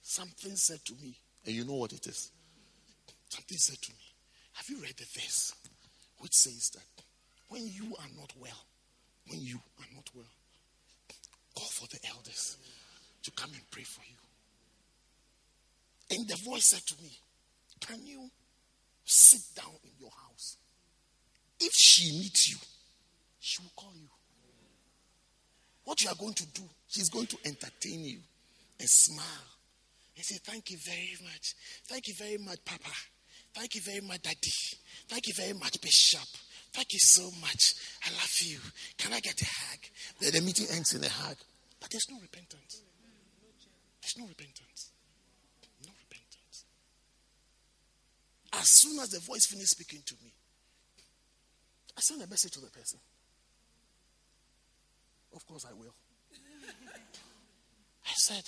something 0.03 0.57
said 0.57 0.85
to 0.87 0.95
me, 1.03 1.15
and 1.47 1.55
you 1.55 1.65
know 1.65 1.75
what 1.75 1.93
it 1.93 2.07
is. 2.07 2.31
Something 3.29 3.59
said 3.59 3.81
to 3.81 3.91
me, 3.93 4.05
Have 4.55 4.69
you 4.69 4.83
read 4.83 4.97
the 4.97 5.07
verse 5.21 5.55
which 6.19 6.35
says 6.35 6.71
that 6.71 7.05
when 7.49 7.67
you 7.67 7.95
are 7.99 8.09
not 8.19 8.33
well, 8.39 8.65
when 9.29 9.41
you 9.41 9.57
are 9.79 9.87
not 9.95 10.11
well, 10.15 10.27
call 11.55 11.69
for 11.69 11.87
the 11.89 11.99
elders 12.09 12.57
to 13.23 13.31
come 13.33 13.51
and 13.53 13.71
pray 13.71 13.83
for 13.83 14.03
you. 14.03 14.17
And 16.17 16.29
the 16.29 16.37
voice 16.37 16.67
said 16.67 16.83
to 16.87 17.03
me, 17.03 17.11
Can 17.81 18.05
you 18.05 18.31
sit 19.05 19.43
down 19.55 19.75
in 19.85 19.91
your 20.01 20.11
house? 20.29 20.57
If 21.61 21.73
she 21.75 22.19
meets 22.19 22.51
you, 22.51 22.57
she 23.39 23.63
will 23.63 23.73
call 23.77 23.93
you. 23.95 24.09
What 25.85 26.03
you 26.03 26.09
are 26.09 26.15
going 26.17 26.35
to 26.35 26.47
do, 26.47 26.63
she's 26.89 27.09
going 27.09 27.27
to 27.27 27.37
entertain 27.45 28.05
you 28.05 28.19
and 28.79 28.89
smile 28.89 29.49
and 30.17 30.25
say, 30.25 30.39
Thank 30.43 30.71
you 30.71 30.79
very 30.79 31.17
much. 31.23 31.55
Thank 31.87 32.09
you 32.09 32.15
very 32.15 32.39
much, 32.39 32.65
Papa. 32.65 32.91
Thank 33.55 33.75
you 33.75 33.81
very 33.81 34.01
much, 34.01 34.23
Daddy. 34.23 34.53
Thank 35.09 35.27
you 35.27 35.35
very 35.35 35.53
much, 35.53 35.81
Bishop. 35.81 36.29
Thank 36.73 36.93
you 36.93 37.01
so 37.01 37.31
much. 37.41 37.75
I 38.07 38.11
love 38.13 38.39
you. 38.41 38.59
Can 38.97 39.13
I 39.13 39.21
get 39.21 39.43
a 39.43 39.45
hug? 39.45 39.79
The, 40.21 40.31
the 40.31 40.41
meeting 40.41 40.67
ends 40.71 40.95
in 40.95 41.03
a 41.03 41.09
hug. 41.09 41.37
But 41.81 41.91
there's 41.91 42.07
no 42.11 42.19
repentance. 42.21 42.83
There's 44.01 44.19
no 44.19 44.27
repentance. 44.27 44.91
No 45.85 45.91
repentance. 45.99 46.65
As 48.53 48.69
soon 48.69 49.01
as 49.01 49.11
the 49.11 49.21
voice 49.21 49.47
finished 49.47 49.71
speaking 49.71 50.03
to 50.07 50.15
me, 50.23 50.33
I 52.01 52.03
sent 52.03 52.23
a 52.23 52.27
message 52.27 52.53
to 52.53 52.61
the 52.61 52.71
person. 52.71 52.99
Of 55.37 55.47
course, 55.47 55.67
I 55.69 55.75
will. 55.75 55.95
I 58.07 58.13
said, 58.15 58.43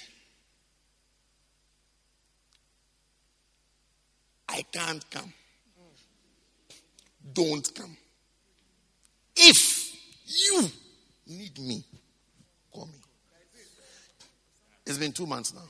I 4.49 4.63
can't 4.73 5.05
come. 5.11 5.35
Don't 7.35 7.75
come. 7.75 7.95
If 9.37 9.97
you 10.25 10.71
need 11.27 11.59
me, 11.59 11.85
call 12.73 12.87
me. 12.87 13.01
It's 14.87 14.97
been 14.97 15.13
two 15.13 15.27
months 15.27 15.53
now. 15.53 15.69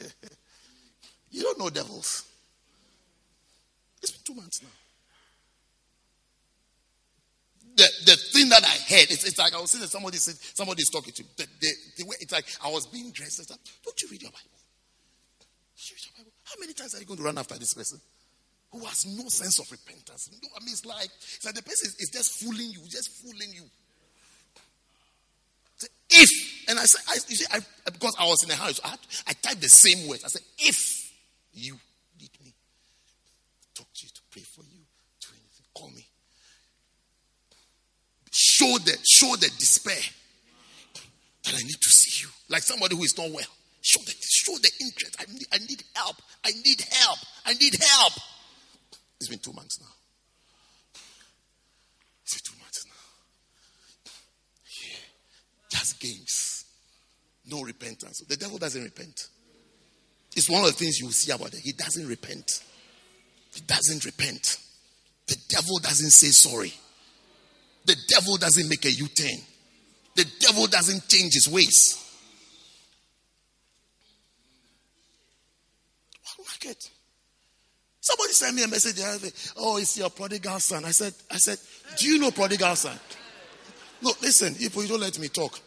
you 1.30 1.42
don't 1.44 1.58
know 1.58 1.70
devils. 1.70 2.26
It's 4.02 4.10
been 4.10 4.20
two 4.22 4.34
months 4.38 4.60
now. 4.62 4.68
The, 7.78 7.86
the 8.06 8.16
thing 8.34 8.48
that 8.50 8.64
I 8.64 8.74
heard, 8.90 9.06
it's, 9.06 9.22
it's 9.22 9.38
like 9.38 9.54
I 9.54 9.60
was 9.60 9.70
that 9.70 9.88
somebody 9.88 10.18
said 10.18 10.34
somebody's 10.34 10.90
talking 10.90 11.14
to 11.14 11.22
me. 11.22 11.28
The, 11.36 11.46
the, 11.60 11.70
the 11.98 12.04
way, 12.06 12.16
it's 12.20 12.32
like 12.32 12.44
I 12.64 12.68
was 12.68 12.86
being 12.86 13.12
dressed. 13.12 13.38
Like, 13.38 13.58
don't 13.84 14.02
you 14.02 14.08
read 14.10 14.22
your 14.22 14.32
Bible? 14.32 14.58
You 15.78 15.94
read 15.94 16.04
your 16.04 16.14
Bible? 16.18 16.32
How 16.42 16.54
many 16.58 16.72
times 16.72 16.96
are 16.96 16.98
you 16.98 17.06
going 17.06 17.18
to 17.18 17.24
run 17.24 17.38
after 17.38 17.54
this 17.56 17.74
person? 17.74 18.00
who 18.72 18.84
has 18.84 19.06
no 19.06 19.28
sense 19.28 19.58
of 19.58 19.70
repentance. 19.70 20.30
No, 20.42 20.48
I 20.56 20.60
mean, 20.60 20.72
it's 20.72 20.84
like, 20.84 21.06
it's 21.06 21.44
like 21.44 21.54
the 21.54 21.62
person 21.62 21.90
is 21.98 22.10
just 22.12 22.42
fooling 22.42 22.70
you, 22.70 22.80
just 22.88 23.10
fooling 23.22 23.50
you. 23.54 23.64
Say, 25.76 25.88
if, 26.10 26.68
and 26.68 26.78
I 26.78 26.84
said, 26.84 27.00
I, 27.08 27.14
you 27.28 27.36
see, 27.36 27.46
I, 27.50 27.60
because 27.86 28.14
I 28.18 28.26
was 28.26 28.42
in 28.42 28.50
the 28.50 28.56
house, 28.56 28.80
I, 28.84 28.90
had, 28.90 28.98
I 29.28 29.32
typed 29.32 29.62
the 29.62 29.68
same 29.68 30.08
words. 30.08 30.24
I 30.24 30.28
said, 30.28 30.42
if 30.58 31.12
you 31.52 31.78
need 32.20 32.30
me, 32.44 32.52
talk 33.74 33.86
to 33.94 34.04
you, 34.04 34.10
to 34.10 34.20
pray 34.30 34.42
for 34.42 34.62
you, 34.62 34.80
to 35.20 35.28
anything, 35.30 35.66
call 35.74 35.90
me. 35.90 36.06
Show 38.58 38.76
the, 38.78 38.98
show 39.06 39.36
the 39.36 39.48
despair 39.56 40.02
that 41.44 41.54
I 41.54 41.58
need 41.58 41.80
to 41.80 41.88
see 41.88 42.24
you. 42.24 42.28
Like 42.48 42.62
somebody 42.62 42.96
who 42.96 43.04
is 43.04 43.16
not 43.16 43.30
well. 43.30 43.46
Show 43.82 44.00
the, 44.00 44.12
show 44.20 44.54
the 44.54 44.70
interest. 44.80 45.16
I 45.20 45.32
need, 45.32 45.46
I 45.52 45.58
need 45.58 45.84
help. 45.94 46.16
I 46.44 46.50
need 46.50 46.80
help. 46.90 47.18
I 47.46 47.52
need 47.52 47.76
help. 47.80 48.12
It's 49.20 49.28
been 49.28 49.38
two 49.38 49.52
months 49.52 49.80
now. 49.80 49.86
It's 52.24 52.34
been 52.34 52.52
two 52.52 52.60
months 52.60 52.84
now. 52.84 54.10
Yeah. 54.82 54.98
Just 55.70 56.00
games. 56.00 56.64
No 57.46 57.62
repentance. 57.62 58.24
The 58.28 58.36
devil 58.36 58.58
doesn't 58.58 58.82
repent. 58.82 59.28
It's 60.34 60.50
one 60.50 60.64
of 60.64 60.66
the 60.66 60.72
things 60.72 60.98
you 60.98 61.12
see 61.12 61.30
about 61.30 61.54
it. 61.54 61.60
He 61.60 61.70
doesn't 61.70 62.08
repent. 62.08 62.64
He 63.54 63.60
doesn't 63.60 64.04
repent. 64.04 64.58
The 65.28 65.36
devil 65.48 65.78
doesn't 65.78 66.10
say 66.10 66.28
sorry. 66.28 66.74
The 67.88 67.96
devil 68.06 68.36
doesn't 68.36 68.68
make 68.68 68.84
a 68.84 68.90
U 68.90 69.08
turn. 69.08 69.40
The 70.14 70.26
devil 70.40 70.66
doesn't 70.66 71.08
change 71.08 71.32
his 71.32 71.48
ways. 71.48 72.04
What 76.36 76.48
market? 76.48 76.90
Somebody 77.98 78.32
sent 78.34 78.56
me 78.56 78.64
a 78.64 78.68
message. 78.68 79.00
Oh, 79.56 79.78
it's 79.78 79.96
your 79.96 80.10
prodigal 80.10 80.60
son. 80.60 80.84
I 80.84 80.90
said, 80.90 81.14
I 81.30 81.38
said, 81.38 81.56
do 81.96 82.06
you 82.06 82.18
know 82.18 82.30
prodigal 82.30 82.76
son? 82.76 82.98
No, 84.02 84.12
listen, 84.20 84.54
if 84.58 84.76
you 84.76 84.86
don't 84.86 85.00
let 85.00 85.18
me 85.18 85.28
talk. 85.28 85.58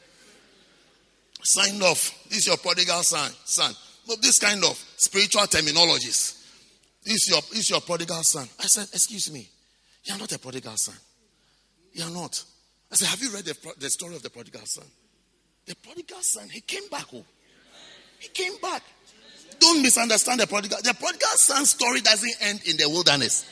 Sign 1.41 1.81
off. 1.81 2.27
This 2.29 2.37
is 2.39 2.47
your 2.47 2.57
prodigal 2.57 3.01
son. 3.01 3.31
Son. 3.45 3.73
No, 4.07 4.15
this 4.21 4.37
kind 4.37 4.63
of 4.63 4.77
spiritual 4.95 5.47
terminologies. 5.47 6.37
This 7.03 7.15
is 7.15 7.29
your, 7.31 7.41
this 7.49 7.61
is 7.61 7.69
your 7.71 7.81
prodigal 7.81 8.21
son. 8.21 8.47
I 8.59 8.67
said, 8.67 8.83
excuse 8.93 9.33
me. 9.33 9.49
You're 10.03 10.19
not 10.19 10.31
a 10.31 10.37
prodigal 10.37 10.77
son. 10.77 10.95
You're 11.93 12.09
not. 12.09 12.43
I 12.91 12.95
said, 12.95 13.07
have 13.07 13.21
you 13.21 13.31
read 13.31 13.45
the, 13.45 13.55
the 13.79 13.89
story 13.89 14.15
of 14.15 14.23
the 14.23 14.29
prodigal 14.29 14.65
son? 14.65 14.85
The 15.65 15.75
prodigal 15.75 16.21
son, 16.21 16.49
he 16.49 16.61
came 16.61 16.87
back. 16.89 17.05
Oh. 17.13 17.23
He 18.19 18.29
came 18.29 18.53
back. 18.61 18.83
Don't 19.59 19.81
misunderstand 19.81 20.39
the 20.39 20.47
prodigal. 20.47 20.79
The 20.83 20.93
prodigal 20.93 21.35
son 21.35 21.65
story 21.65 22.01
doesn't 22.01 22.33
end 22.41 22.61
in 22.65 22.77
the 22.77 22.89
wilderness. 22.89 23.45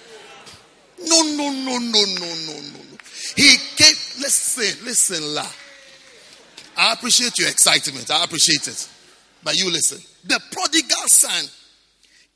No, 1.05 1.21
no, 1.21 1.51
no, 1.51 1.77
no, 1.77 1.79
no, 1.79 2.05
no, 2.05 2.35
no, 2.45 2.61
no. 2.61 2.97
He 3.35 3.55
came. 3.77 3.95
Listen, 4.19 4.85
listen, 4.85 5.35
la. 5.35 5.45
I 6.77 6.93
appreciate 6.93 7.37
your 7.37 7.49
excitement. 7.49 8.09
I 8.09 8.23
appreciate 8.23 8.67
it. 8.67 8.89
But 9.43 9.57
you 9.57 9.71
listen. 9.71 9.99
The 10.25 10.39
prodigal 10.51 11.07
son 11.07 11.45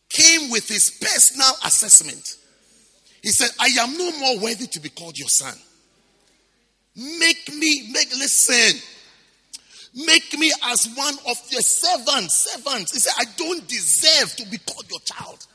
came 0.10 0.50
with 0.52 0.68
his 0.68 0.92
personal 0.92 1.52
assessment. 1.66 2.38
He 3.22 3.30
said, 3.30 3.50
I 3.60 3.68
am 3.82 3.98
no 3.98 4.12
more 4.20 4.40
worthy 4.40 4.68
to 4.68 4.80
be 4.80 4.90
called 4.90 5.18
your 5.18 5.30
son. 5.30 5.56
Make 6.95 7.53
me, 7.53 7.90
make, 7.91 8.11
listen. 8.11 8.80
Make 9.95 10.38
me 10.38 10.52
as 10.65 10.88
one 10.95 11.15
of 11.30 11.38
your 11.49 11.61
servants. 11.61 12.52
Servants. 12.52 12.94
He 12.94 12.99
said, 12.99 13.14
I 13.18 13.26
don't 13.38 13.68
deserve 13.68 14.36
to 14.38 14.45
be 14.48 14.57
called 14.57 14.90
your 14.90 14.99
child. 15.02 15.45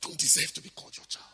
Don't 0.00 0.18
deserve 0.18 0.52
to 0.54 0.62
be 0.62 0.70
called 0.70 0.96
your 0.96 1.06
child. 1.06 1.26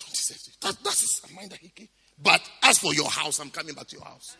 Don't 0.00 0.10
deserve 0.10 0.42
to. 0.42 0.60
That, 0.60 0.84
that's 0.84 1.22
a 1.30 1.34
mind 1.34 1.50
that 1.50 1.58
he. 1.58 1.88
But 2.22 2.40
as 2.62 2.78
for 2.78 2.94
your 2.94 3.10
house, 3.10 3.40
I'm 3.40 3.50
coming 3.50 3.74
back 3.74 3.88
to 3.88 3.96
your 3.96 4.04
house. 4.04 4.36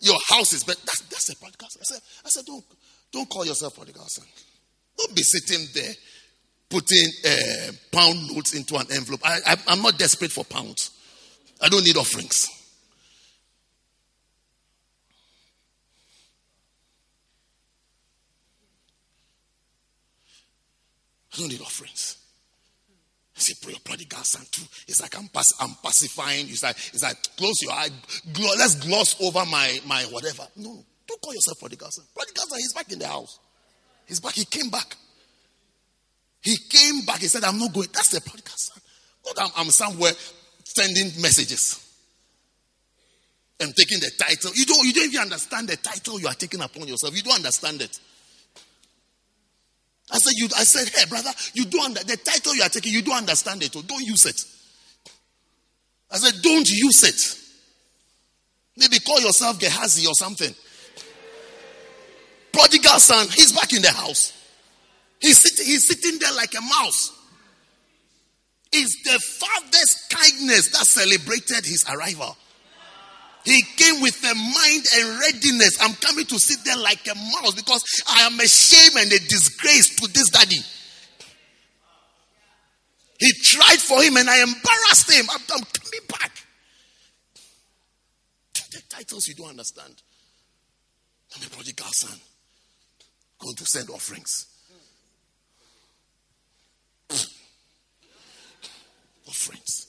Your 0.00 0.18
house 0.28 0.52
is 0.52 0.64
better. 0.64 0.80
That's, 0.80 1.00
that's 1.02 1.28
a 1.28 1.36
prodigal 1.36 1.68
son. 1.68 1.82
I 1.82 1.84
said, 1.84 2.02
I 2.24 2.28
said, 2.28 2.44
don't, 2.46 2.64
don't 3.12 3.28
call 3.28 3.44
yourself 3.44 3.76
prodigal 3.76 4.06
son. 4.06 4.26
Don't 4.96 5.14
be 5.14 5.22
sitting 5.22 5.66
there 5.74 5.92
putting 6.70 7.06
uh, 7.26 7.72
pound 7.92 8.32
notes 8.32 8.54
into 8.54 8.76
an 8.76 8.86
envelope. 8.92 9.20
I, 9.24 9.56
I'm 9.66 9.82
not 9.82 9.98
desperate 9.98 10.30
for 10.30 10.44
pounds. 10.44 10.92
I 11.60 11.68
don't 11.68 11.84
need 11.84 11.96
offerings. 11.96 12.48
I 21.34 21.38
don't 21.38 21.48
need 21.48 21.60
offerings. 21.60 22.16
I 23.36 23.40
say, 23.40 23.54
pray 23.62 23.72
your 23.72 23.80
prodigal 23.80 24.22
son 24.22 24.46
too. 24.50 24.62
It's 24.86 25.00
like 25.02 25.16
I'm, 25.18 25.28
pass, 25.28 25.52
I'm 25.60 25.74
pacifying. 25.82 26.46
It's 26.48 26.62
like, 26.62 26.76
it's 26.92 27.02
like 27.02 27.16
close 27.36 27.60
your 27.62 27.72
eye. 27.72 27.88
Glo- 28.32 28.54
let's 28.58 28.74
gloss 28.76 29.20
over 29.20 29.44
my, 29.50 29.78
my 29.86 30.02
whatever. 30.04 30.46
No, 30.56 30.84
don't 31.06 31.20
call 31.20 31.34
yourself 31.34 31.58
prodigal 31.58 31.90
son. 31.90 32.04
Prodigal 32.14 32.44
son, 32.46 32.58
he's 32.58 32.72
back 32.72 32.92
in 32.92 32.98
the 32.98 33.06
house. 33.06 33.38
He's 34.06 34.20
back. 34.20 34.34
He 34.34 34.44
came 34.44 34.70
back. 34.70 34.96
He 36.42 36.56
came 36.56 37.04
back. 37.04 37.20
He 37.20 37.28
said, 37.28 37.44
I'm 37.44 37.58
not 37.58 37.72
going. 37.72 37.88
That's 37.92 38.08
the 38.08 38.20
prodigal 38.20 38.54
son. 38.56 38.82
Not 39.26 39.38
I'm, 39.44 39.66
I'm 39.66 39.70
somewhere 39.70 40.12
sending 40.64 41.20
messages. 41.20 41.86
and 43.60 43.76
taking 43.76 44.00
the 44.00 44.10
title. 44.18 44.50
You 44.54 44.64
don't, 44.64 44.84
you 44.86 44.92
don't 44.92 45.04
even 45.04 45.20
understand 45.20 45.68
the 45.68 45.76
title 45.76 46.18
you 46.18 46.26
are 46.26 46.34
taking 46.34 46.62
upon 46.62 46.88
yourself. 46.88 47.14
You 47.14 47.22
don't 47.22 47.36
understand 47.36 47.82
it. 47.82 48.00
I 50.10 50.18
said, 50.18 50.32
you, 50.36 50.48
I 50.56 50.64
said, 50.64 50.88
hey, 50.88 51.06
brother, 51.08 51.30
you 51.54 51.66
don't 51.66 51.84
under, 51.84 52.00
the 52.02 52.16
title 52.16 52.56
you 52.56 52.62
are 52.62 52.68
taking, 52.68 52.92
you 52.92 53.02
don't 53.02 53.18
understand 53.18 53.62
it, 53.62 53.76
or 53.76 53.82
don't 53.82 54.04
use 54.04 54.26
it. 54.26 54.42
I 56.10 56.16
said, 56.16 56.42
don't 56.42 56.68
use 56.68 57.04
it. 57.04 57.38
Maybe 58.76 58.98
call 58.98 59.20
yourself 59.20 59.60
Gehazi 59.60 60.06
or 60.08 60.14
something. 60.14 60.52
Prodigal 62.52 62.98
son, 62.98 63.28
he's 63.28 63.52
back 63.52 63.72
in 63.72 63.82
the 63.82 63.92
house. 63.92 64.32
He's 65.20 65.38
sitting, 65.38 65.66
he's 65.66 65.86
sitting 65.86 66.18
there 66.18 66.32
like 66.32 66.54
a 66.54 66.62
mouse. 66.62 67.16
It's 68.72 69.02
the 69.02 69.18
father's 69.18 70.06
kindness 70.10 70.68
that 70.68 70.86
celebrated 70.86 71.66
his 71.66 71.84
arrival. 71.88 72.36
He 73.44 73.62
came 73.76 74.02
with 74.02 74.22
a 74.22 74.34
mind 74.34 74.84
and 74.96 75.20
readiness. 75.20 75.78
I'm 75.80 75.94
coming 75.94 76.26
to 76.26 76.38
sit 76.38 76.58
there 76.64 76.76
like 76.76 77.06
a 77.10 77.14
mouse 77.14 77.54
because 77.54 77.82
I 78.08 78.22
am 78.22 78.38
a 78.38 78.46
shame 78.46 78.96
and 78.96 79.10
a 79.12 79.18
disgrace 79.18 79.96
to 79.96 80.12
this 80.12 80.28
daddy. 80.30 80.60
He 83.18 83.32
tried 83.42 83.78
for 83.78 84.02
him 84.02 84.16
and 84.16 84.28
I 84.28 84.42
embarrassed 84.42 85.10
him. 85.10 85.26
I'm, 85.30 85.40
I'm 85.52 85.64
coming 85.64 86.06
back. 86.08 86.32
The 88.70 88.82
titles 88.88 89.26
you 89.26 89.34
don't 89.34 89.50
understand. 89.50 89.94
I'm 91.34 91.46
a 91.46 91.50
prodigal 91.50 91.88
son. 91.90 92.18
Going 93.38 93.56
to 93.56 93.66
send 93.66 93.90
offerings. 93.90 94.49
Offerings. 99.28 99.86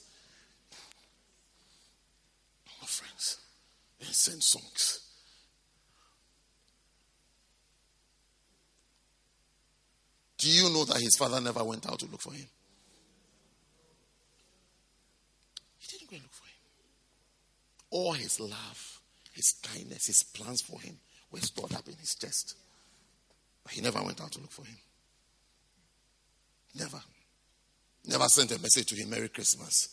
Offerings. 2.82 3.38
And 4.00 4.08
send 4.08 4.42
songs. 4.42 5.00
Do 10.38 10.48
you 10.48 10.70
know 10.70 10.84
that 10.84 11.00
his 11.00 11.16
father 11.16 11.40
never 11.40 11.62
went 11.62 11.88
out 11.88 12.00
to 12.00 12.06
look 12.06 12.20
for 12.20 12.32
him? 12.32 12.46
He 15.78 15.86
didn't 15.86 16.10
go 16.10 16.16
and 16.16 16.24
look 16.24 16.32
for 16.32 16.46
him. 16.46 16.52
All 17.90 18.12
his 18.12 18.40
love, 18.40 19.00
his 19.32 19.54
kindness, 19.62 20.06
his 20.06 20.24
plans 20.24 20.62
for 20.62 20.80
him 20.80 20.98
were 21.30 21.38
stored 21.40 21.74
up 21.74 21.86
in 21.86 21.94
his 21.94 22.16
chest. 22.16 22.56
But 23.62 23.72
he 23.72 23.80
never 23.80 24.02
went 24.02 24.20
out 24.20 24.32
to 24.32 24.40
look 24.40 24.50
for 24.50 24.64
him. 24.64 24.78
Never. 26.74 27.00
Never 28.06 28.28
sent 28.28 28.50
a 28.52 28.60
message 28.60 28.86
to 28.86 28.96
him 28.96 29.10
Merry 29.10 29.28
Christmas, 29.28 29.88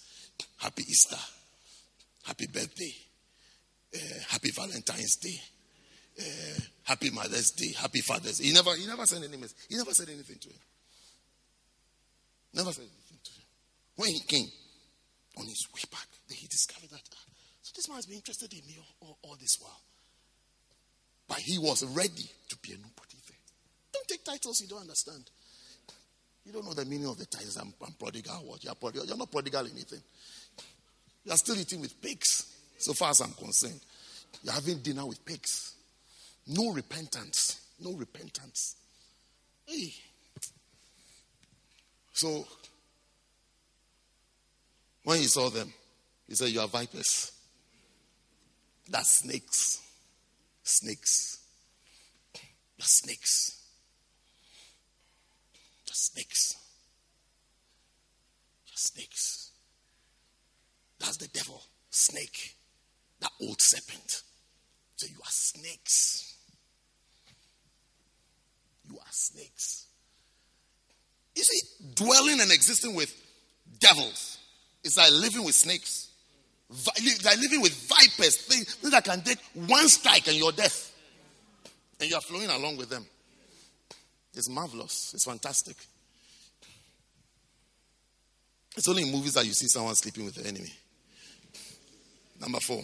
Happy 0.57 0.83
Easter, 0.83 1.17
Happy 2.23 2.47
Birthday, 2.47 2.95
uh, 3.95 4.19
Happy 4.29 4.49
Valentine's 4.51 5.17
Day, 5.17 5.39
uh, 6.19 6.59
Happy 6.83 7.11
Mother's 7.11 7.51
Day, 7.51 7.73
Happy 7.77 8.01
Father's 8.01 8.39
Day. 8.39 8.47
He 8.47 8.53
never, 8.53 8.75
he 8.75 8.87
never 8.87 9.05
sent 9.05 9.23
any 9.23 9.37
message. 9.37 9.57
He 9.69 9.75
never 9.77 9.93
said 9.93 10.09
anything 10.09 10.37
to 10.39 10.49
him. 10.49 10.59
Never 12.55 12.71
said 12.71 12.85
anything 12.85 13.19
to 13.23 13.31
him. 13.31 13.45
When 13.95 14.09
he 14.09 14.19
came 14.21 14.47
on 15.37 15.45
his 15.45 15.67
way 15.75 15.81
back, 15.91 16.07
he 16.29 16.47
discovered 16.47 16.89
that 16.89 17.03
so 17.69 17.73
this 17.75 17.87
man 17.87 17.97
has 17.97 18.07
been 18.07 18.17
interested 18.17 18.51
in 18.51 18.65
me 18.65 18.77
all, 18.79 19.07
all, 19.07 19.17
all 19.21 19.37
this 19.39 19.57
while. 19.61 19.81
But 21.27 21.37
he 21.37 21.59
was 21.59 21.85
ready 21.85 22.25
to 22.49 22.57
be 22.57 22.73
a 22.73 22.77
nobody 22.77 23.21
there. 23.27 23.37
Don't 23.93 24.07
take 24.07 24.25
titles 24.25 24.59
you 24.61 24.67
don't 24.67 24.81
understand. 24.81 25.29
You 26.49 26.55
don't 26.55 26.65
know 26.65 26.73
the 26.73 26.85
meaning 26.85 27.05
of 27.05 27.15
the 27.15 27.27
titles. 27.27 27.57
I'm, 27.57 27.71
I'm 27.85 27.93
prodigal. 27.93 28.43
What? 28.43 28.63
You're, 28.63 28.73
prodigal. 28.73 29.05
You're 29.05 29.17
not 29.17 29.31
prodigal 29.31 29.67
anything. 29.67 30.01
You 31.23 31.31
are 31.31 31.37
still 31.37 31.55
eating 31.55 31.79
with 31.79 32.01
pigs, 32.01 32.55
so 32.79 32.93
far 32.93 33.11
as 33.11 33.21
I'm 33.21 33.33
concerned. 33.33 33.79
You're 34.41 34.55
having 34.55 34.79
dinner 34.79 35.05
with 35.05 35.23
pigs. 35.23 35.75
No 36.47 36.71
repentance. 36.71 37.61
No 37.79 37.93
repentance. 37.93 38.77
Hey. 39.67 39.93
So, 42.13 42.47
when 45.03 45.19
he 45.19 45.25
saw 45.25 45.51
them, 45.51 45.71
he 46.27 46.33
said, 46.33 46.49
You 46.49 46.61
are 46.61 46.67
vipers. 46.67 47.31
That's 48.89 49.19
snakes. 49.19 49.83
Snakes. 50.63 51.41
The 52.33 52.85
snakes. 52.85 53.58
Snakes. 55.99 56.55
The 58.67 58.77
snakes. 58.77 59.51
That's 60.97 61.17
the 61.17 61.27
devil. 61.27 61.61
Snake. 61.89 62.55
That 63.19 63.31
old 63.41 63.61
serpent. 63.61 64.23
So 64.95 65.07
you 65.07 65.17
are 65.21 65.29
snakes. 65.29 66.37
You 68.89 68.95
are 68.97 69.11
snakes. 69.11 69.87
You 71.35 71.43
see, 71.43 71.59
dwelling 71.95 72.39
and 72.39 72.51
existing 72.51 72.95
with 72.95 73.13
devils 73.79 74.37
is 74.85 74.95
like 74.95 75.11
living 75.11 75.43
with 75.43 75.55
snakes. 75.55 76.11
They're 76.69 77.35
living 77.35 77.61
with 77.61 77.73
vipers, 77.73 78.37
things, 78.37 78.75
things 78.75 78.91
that 78.91 79.03
can 79.03 79.21
take 79.21 79.39
one 79.53 79.89
strike 79.89 80.27
and 80.29 80.37
you're 80.37 80.53
deaf. 80.53 80.93
And 81.99 82.09
you're 82.09 82.21
flowing 82.21 82.49
along 82.49 82.77
with 82.77 82.89
them. 82.89 83.05
It's 84.33 84.49
marvelous. 84.49 85.11
It's 85.13 85.25
fantastic. 85.25 85.75
It's 88.77 88.87
only 88.87 89.03
in 89.03 89.11
movies 89.11 89.33
that 89.33 89.45
you 89.45 89.53
see 89.53 89.67
someone 89.67 89.95
sleeping 89.95 90.25
with 90.25 90.35
the 90.35 90.47
enemy. 90.47 90.71
Number 92.39 92.59
four. 92.59 92.81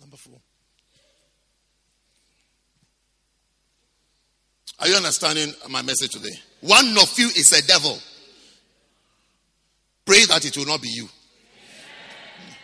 Number 0.00 0.16
four. 0.16 0.38
Are 4.78 4.88
you 4.88 4.96
understanding 4.96 5.54
my 5.70 5.80
message 5.80 6.10
today? 6.10 6.36
One 6.60 6.98
of 6.98 7.18
you 7.18 7.28
is 7.28 7.52
a 7.52 7.66
devil. 7.66 7.98
Pray 10.04 10.24
that 10.26 10.44
it 10.44 10.56
will 10.56 10.66
not 10.66 10.82
be 10.82 10.90
you. 10.90 11.08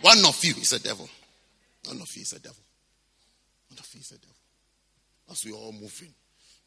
One 0.02 0.18
of 0.26 0.44
you 0.44 0.52
is 0.60 0.72
a 0.74 0.82
devil. 0.82 1.08
One 1.86 2.00
of 2.00 2.08
you 2.14 2.22
is 2.22 2.32
a 2.34 2.40
devil. 2.40 2.62
One 3.68 3.78
of 3.78 3.88
you 3.94 4.00
is 4.00 4.12
a 4.12 4.18
devil. 4.18 4.36
As 5.30 5.42
we 5.44 5.52
are 5.52 5.54
all 5.54 5.72
moving 5.72 6.12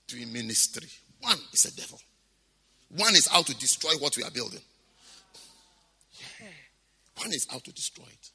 doing 0.07 0.31
ministry, 0.31 0.87
one 1.21 1.37
is 1.53 1.65
a 1.65 1.75
devil. 1.75 1.99
One 2.89 3.15
is 3.15 3.27
out 3.33 3.47
to 3.47 3.55
destroy 3.57 3.91
what 3.99 4.15
we 4.15 4.23
are 4.23 4.31
building. 4.31 4.61
Yeah. 6.39 6.47
One 7.17 7.33
is 7.33 7.47
out 7.53 7.63
to 7.63 7.71
destroy 7.71 8.05
it. 8.05 8.29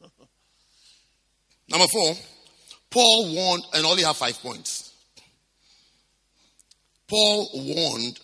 Number 1.68 1.86
four, 1.86 2.14
Paul 2.90 3.34
warned, 3.34 3.64
and 3.74 3.86
only 3.86 4.02
have 4.02 4.16
five 4.16 4.38
points. 4.40 4.92
Paul 7.08 7.48
warned 7.54 8.18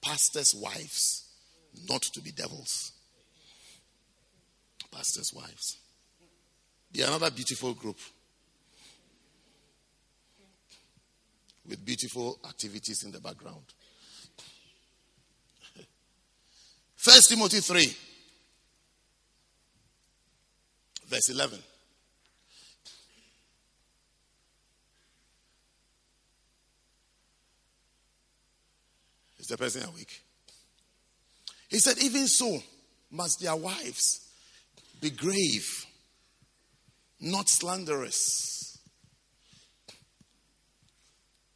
pastors' 0.00 0.54
wives 0.54 1.24
not 1.88 2.02
to 2.02 2.20
be 2.20 2.30
devils. 2.30 2.93
Pastors' 4.94 5.32
wives. 5.34 5.78
They 6.92 7.02
are 7.02 7.08
another 7.08 7.30
beautiful 7.30 7.74
group 7.74 7.98
with 11.68 11.84
beautiful 11.84 12.38
activities 12.46 13.02
in 13.02 13.10
the 13.10 13.20
background. 13.20 13.64
First 16.94 17.28
Timothy 17.30 17.60
3, 17.60 17.96
verse 21.08 21.28
11. 21.30 21.58
Is 29.38 29.46
the 29.48 29.58
person 29.58 29.84
awake? 29.84 30.22
He 31.68 31.78
said, 31.78 31.98
Even 31.98 32.26
so, 32.26 32.62
must 33.10 33.40
their 33.40 33.56
wives 33.56 34.23
be 35.04 35.10
grave, 35.10 35.86
not 37.20 37.46
slanderous. 37.48 38.78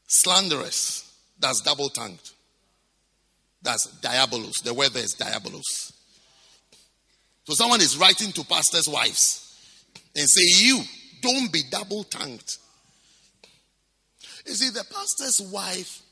Slanderous, 0.07 1.11
that's 1.39 1.63
double 1.63 1.89
tongued. 1.89 2.31
That's 3.63 3.89
diabolos. 4.03 4.63
The 4.63 4.75
word 4.75 4.95
is 4.97 5.17
diabolos. 5.17 5.93
So 7.45 7.55
someone 7.55 7.81
is 7.81 7.97
writing 7.97 8.33
to 8.33 8.45
pastors' 8.45 8.89
wives 8.89 9.45
and 10.15 10.29
say, 10.29 10.43
You 10.45 10.83
don't 11.23 11.51
be 11.51 11.63
double 11.71 12.05
tongued. 12.05 12.45
You 14.47 14.55
see, 14.55 14.71
the 14.71 14.85
pastor's 14.85 15.41
wife 15.41 16.03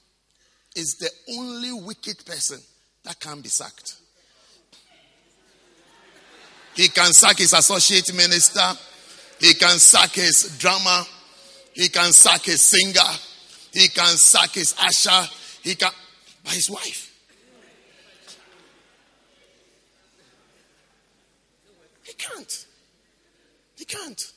is 0.75 0.97
the 0.99 1.11
only 1.37 1.73
wicked 1.73 2.25
person 2.25 2.61
that 3.05 3.21
can 3.21 3.43
be 3.43 3.49
sacked. 3.51 3.97
He 6.77 6.89
can 6.89 7.13
sack 7.13 7.39
his 7.39 7.53
associate 7.53 8.15
minister. 8.15 8.61
He 9.41 9.55
can 9.55 9.79
sack 9.79 10.13
his 10.13 10.57
drummer. 10.59 11.05
He 11.75 11.89
can 11.89 12.13
sack 12.13 12.45
his 12.45 12.61
singer. 12.61 13.11
He 13.73 13.89
can 13.89 14.17
sack 14.17 14.51
his 14.51 14.75
usher. 14.79 15.29
He 15.63 15.75
can, 15.75 15.91
by 16.45 16.53
his 16.53 16.71
wife. 16.71 17.13
He 22.05 22.13
can't. 22.13 22.67
He 23.77 23.85
can't. 23.85 24.33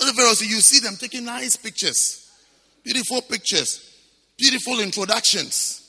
Other 0.00 0.12
you 0.44 0.60
see 0.60 0.80
them 0.80 0.96
taking 0.96 1.24
nice 1.24 1.56
pictures, 1.56 2.30
beautiful 2.84 3.22
pictures 3.22 3.86
Beautiful 4.36 4.80
introductions. 4.80 5.85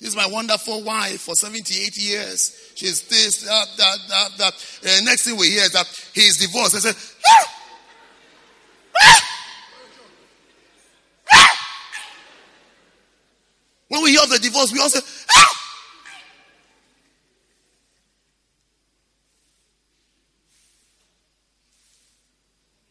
This 0.00 0.10
is 0.10 0.16
my 0.16 0.26
wonderful 0.26 0.82
wife 0.82 1.20
for 1.20 1.34
78 1.34 1.96
years. 1.98 2.72
She's 2.74 3.02
this, 3.02 3.42
that, 3.42 3.66
that, 3.76 3.98
that, 4.08 4.30
that. 4.38 4.54
Uh, 4.82 5.04
next 5.04 5.26
thing 5.26 5.36
we 5.36 5.50
hear 5.50 5.64
is 5.64 5.72
that 5.72 5.86
he's 6.14 6.38
divorced. 6.38 6.74
I 6.74 6.78
said, 6.78 6.94
ah! 7.28 7.54
Ah! 9.02 9.20
Ah! 11.32 11.48
When 13.88 14.02
we 14.02 14.12
hear 14.12 14.22
of 14.22 14.30
the 14.30 14.38
divorce, 14.38 14.72
we 14.72 14.80
all 14.80 14.88
say, 14.88 15.00
ah! 15.36 15.46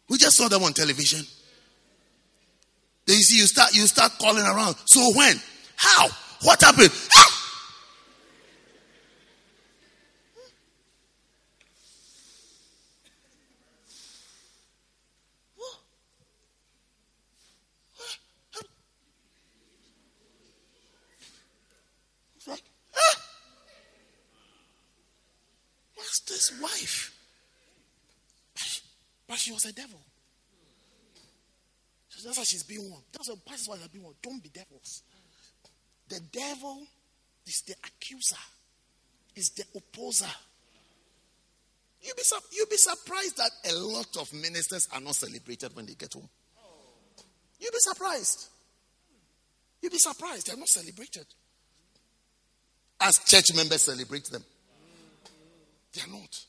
We 0.10 0.20
just 0.20 0.38
saw 0.38 0.48
them 0.48 0.62
on 0.62 0.74
television. 0.74 1.26
Then 3.08 3.16
you 3.16 3.24
see, 3.24 3.38
you 3.40 3.48
start, 3.48 3.74
you 3.74 3.88
start 3.88 4.12
calling 4.20 4.46
around. 4.46 4.76
So 4.86 5.12
when? 5.16 5.42
How? 5.76 6.08
What 6.42 6.62
happened? 6.62 6.92
Ah! 7.16 7.36
Like! 22.48 22.64
What's 25.96 26.20
this 26.22 26.60
wife? 26.62 27.14
But 28.54 28.64
she, 28.64 28.82
but 29.28 29.38
she 29.38 29.52
was 29.52 29.66
a 29.66 29.74
devil. 29.74 30.00
That's 32.24 32.38
why 32.38 32.44
she's 32.44 32.64
being 32.64 32.90
warned. 32.90 33.06
That's 33.12 33.30
why 33.30 33.36
pastors 33.46 33.80
they're 33.80 33.88
being 33.90 34.04
warned. 34.04 34.22
Don't 34.22 34.42
be 34.42 34.50
devils. 34.50 35.04
The 36.10 36.20
devil 36.32 36.88
is 37.46 37.62
the 37.62 37.76
accuser, 37.86 38.36
is 39.36 39.50
the 39.52 39.64
opposer. 39.76 40.26
You'll 42.02 42.16
be, 42.16 42.24
you'll 42.52 42.68
be 42.68 42.78
surprised 42.78 43.38
that 43.38 43.52
a 43.72 43.74
lot 43.76 44.18
of 44.18 44.34
ministers 44.34 44.88
are 44.94 45.02
not 45.02 45.16
celebrated 45.16 45.76
when 45.76 45.86
they 45.86 45.94
get 45.94 46.14
home. 46.14 46.30
You'll 47.60 47.72
be 47.72 47.78
surprised. 47.80 48.48
You'll 49.82 49.92
be 49.92 49.98
surprised 49.98 50.48
they're 50.48 50.58
not 50.58 50.68
celebrated. 50.68 51.26
As 53.02 53.20
church 53.20 53.54
members 53.56 53.84
celebrate 53.84 54.26
them. 54.26 54.44
They 55.94 56.02
are 56.02 56.08
not. 56.08 56.46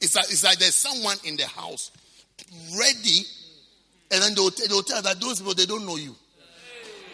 It's 0.00 0.14
like, 0.14 0.30
it's 0.30 0.44
like 0.44 0.58
there's 0.58 0.74
someone 0.74 1.16
in 1.24 1.36
the 1.36 1.46
house 1.46 1.90
ready, 2.78 3.20
and 4.10 4.22
then 4.22 4.34
they'll, 4.34 4.50
they'll 4.50 4.82
tell 4.82 5.02
that 5.02 5.20
those 5.20 5.38
people, 5.38 5.54
they 5.54 5.66
don't 5.66 5.86
know 5.86 5.96
you. 5.96 6.16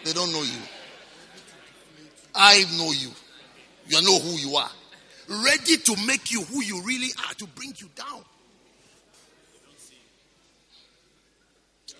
They 0.05 0.13
don't 0.13 0.33
know 0.33 0.43
you. 0.43 0.61
I 2.37 2.65
know 2.77 2.93
you. 2.93 3.11
You 3.89 4.03
know 4.03 4.19
who 4.19 4.37
you 4.37 4.57
are. 4.57 4.71
Ready 5.29 5.77
to 5.77 5.97
make 6.07 6.31
you 6.31 6.43
who 6.43 6.63
you 6.63 6.83
really 6.83 7.09
are, 7.27 7.35
to 7.35 7.47
bring 7.47 7.73
you 7.79 7.89
down. 7.95 8.23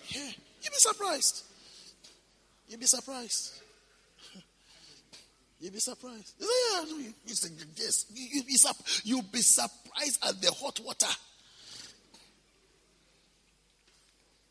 Yeah, 0.09 0.21
you'll 0.61 0.71
be 0.71 0.77
surprised. 0.77 1.43
You'll 2.69 2.79
be 2.79 2.85
surprised. 2.85 3.61
You'll 5.59 5.73
be 5.73 5.79
surprised. 5.79 6.33
Yeah, 6.39 6.83
you, 6.85 7.13
yes. 7.25 8.05
you, 8.13 8.43
be, 8.43 8.53
you'll 9.03 9.23
be 9.23 9.41
surprised 9.41 10.23
at 10.27 10.41
the 10.41 10.51
hot 10.51 10.79
water 10.81 11.07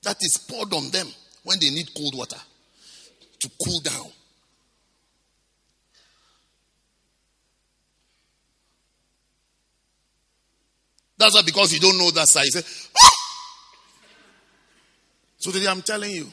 that 0.03 0.17
is 0.21 0.37
poured 0.49 0.73
on 0.73 0.91
them 0.91 1.07
when 1.45 1.59
they 1.61 1.71
need 1.71 1.95
cold 1.95 2.17
water 2.17 2.41
to 3.41 3.51
cool 3.65 3.81
down. 3.81 4.11
That's 11.19 11.35
why 11.35 11.43
because 11.43 11.73
you 11.73 11.81
don't 11.81 11.99
know 11.99 12.11
that 12.11 12.29
side, 12.29 12.45
you 12.45 12.51
say, 12.51 12.91
ah! 13.03 13.11
So 15.39 15.51
today 15.51 15.69
I'm 15.69 15.83
telling 15.83 16.11
you 16.11 16.27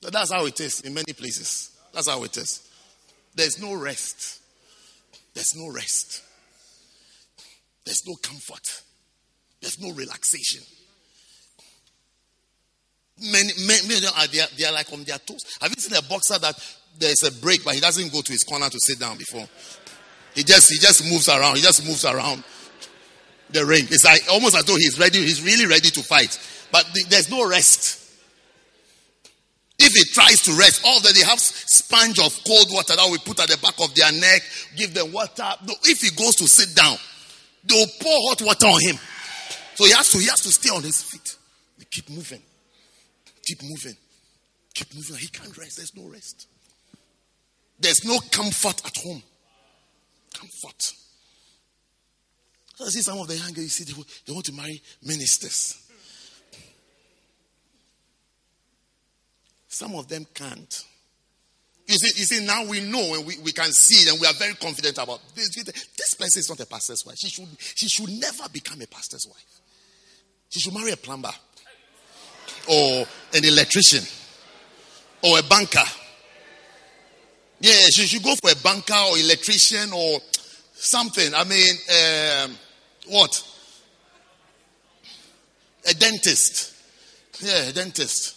that 0.00 0.12
that's 0.12 0.32
how 0.32 0.46
it 0.46 0.58
is 0.60 0.80
in 0.80 0.94
many 0.94 1.12
places. 1.12 1.76
That's 1.92 2.08
how 2.08 2.22
it 2.24 2.36
is. 2.36 2.68
There's 3.34 3.60
no 3.60 3.74
rest. 3.74 4.40
There's 5.34 5.54
no 5.54 5.72
rest. 5.72 6.22
There's 7.84 8.06
no 8.06 8.14
comfort. 8.16 8.82
There's 9.60 9.80
no 9.80 9.92
relaxation. 9.92 10.62
Many, 13.20 13.52
many, 13.66 13.88
many 13.88 14.06
are 14.06 14.26
they, 14.28 14.40
are 14.40 14.46
they 14.56 14.64
are 14.64 14.72
like 14.72 14.92
on 14.92 15.04
their 15.04 15.18
toes. 15.18 15.44
Have 15.60 15.70
you 15.70 15.80
seen 15.80 15.98
a 15.98 16.02
boxer 16.02 16.38
that 16.38 16.54
there's 16.98 17.22
a 17.24 17.32
break, 17.40 17.64
but 17.64 17.74
he 17.74 17.80
doesn't 17.80 18.12
go 18.12 18.20
to 18.20 18.32
his 18.32 18.44
corner 18.44 18.68
to 18.68 18.78
sit 18.80 18.98
down 18.98 19.16
before? 19.16 19.46
He 20.34 20.44
just 20.44 20.70
he 20.70 20.78
just 20.78 21.04
moves 21.04 21.28
around. 21.28 21.56
He 21.56 21.62
just 21.62 21.84
moves 21.84 22.04
around 22.04 22.44
the 23.50 23.64
ring. 23.64 23.86
It's 23.90 24.04
like 24.04 24.22
almost 24.30 24.56
as 24.56 24.64
though 24.64 24.76
he's 24.76 24.98
ready, 24.98 25.18
he's 25.18 25.42
really 25.42 25.66
ready 25.66 25.90
to 25.90 26.02
fight. 26.02 26.38
But 26.70 26.86
the, 26.92 27.04
there's 27.08 27.30
no 27.30 27.48
rest. 27.48 27.96
If 29.78 29.92
he 29.92 30.04
tries 30.12 30.42
to 30.42 30.52
rest, 30.58 30.82
all 30.84 31.00
that 31.00 31.14
they 31.14 31.24
have 31.24 31.38
sponge 31.38 32.18
of 32.18 32.34
cold 32.44 32.66
water 32.70 32.96
that 32.96 33.08
we 33.10 33.18
put 33.18 33.40
at 33.40 33.48
the 33.48 33.56
back 33.58 33.74
of 33.80 33.94
their 33.94 34.10
neck, 34.12 34.42
give 34.76 34.92
them 34.92 35.12
water. 35.12 35.48
No, 35.66 35.74
If 35.84 36.00
he 36.00 36.10
goes 36.10 36.34
to 36.36 36.48
sit 36.48 36.74
down, 36.74 36.96
they'll 37.64 37.86
pour 38.00 38.28
hot 38.28 38.42
water 38.42 38.66
on 38.66 38.80
him. 38.80 38.98
So 39.76 39.84
he 39.84 39.92
has 39.92 40.10
to 40.10 40.18
he 40.18 40.26
has 40.26 40.40
to 40.40 40.50
stay 40.50 40.70
on 40.70 40.82
his 40.82 41.02
feet. 41.02 41.36
They 41.78 41.84
keep 41.84 42.10
moving. 42.10 42.42
Keep 43.44 43.62
moving. 43.62 43.96
Keep 44.74 44.94
moving. 44.96 45.16
He 45.16 45.28
can't 45.28 45.56
rest. 45.56 45.76
There's 45.76 45.96
no 45.96 46.10
rest. 46.10 46.48
There's 47.78 48.04
no 48.04 48.18
comfort 48.32 48.84
at 48.84 48.96
home. 48.96 49.22
Comfort. 50.34 50.92
So 52.78 52.84
I 52.84 52.88
see 52.90 53.02
some 53.02 53.18
of 53.18 53.26
the 53.26 53.36
young 53.36 53.52
girls, 53.52 53.64
you 53.64 53.68
see, 53.70 53.92
they, 53.92 54.02
they 54.24 54.32
want 54.32 54.46
to 54.46 54.52
marry 54.52 54.80
ministers. 55.02 55.84
Some 59.66 59.96
of 59.96 60.06
them 60.06 60.24
can't. 60.32 60.84
You 61.88 61.96
see, 61.96 62.20
you 62.20 62.24
see, 62.24 62.46
now 62.46 62.64
we 62.66 62.78
know 62.78 63.16
and 63.16 63.26
we, 63.26 63.36
we 63.42 63.50
can 63.50 63.72
see 63.72 64.08
and 64.08 64.20
we 64.20 64.28
are 64.28 64.32
very 64.34 64.54
confident 64.54 64.96
about 64.96 65.18
this. 65.34 65.48
This 65.56 66.14
person 66.14 66.38
is 66.38 66.48
not 66.48 66.60
a 66.60 66.66
pastor's 66.66 67.04
wife. 67.04 67.16
She 67.18 67.28
should, 67.28 67.48
she 67.58 67.88
should 67.88 68.10
never 68.10 68.48
become 68.52 68.80
a 68.80 68.86
pastor's 68.86 69.26
wife. 69.26 69.60
She 70.48 70.60
should 70.60 70.74
marry 70.74 70.92
a 70.92 70.96
plumber 70.96 71.32
or 72.70 73.06
an 73.34 73.44
electrician 73.44 74.04
or 75.24 75.36
a 75.36 75.42
banker. 75.42 75.82
Yeah, 77.58 77.72
she 77.90 78.06
should 78.06 78.22
go 78.22 78.36
for 78.36 78.52
a 78.52 78.62
banker 78.62 78.94
or 79.10 79.18
electrician 79.18 79.92
or 79.92 80.20
something. 80.74 81.34
I 81.34 81.42
mean, 81.42 81.74
um, 82.46 82.56
what? 83.08 83.42
A 85.88 85.94
dentist. 85.94 86.74
Yeah, 87.40 87.68
a 87.68 87.72
dentist. 87.72 88.36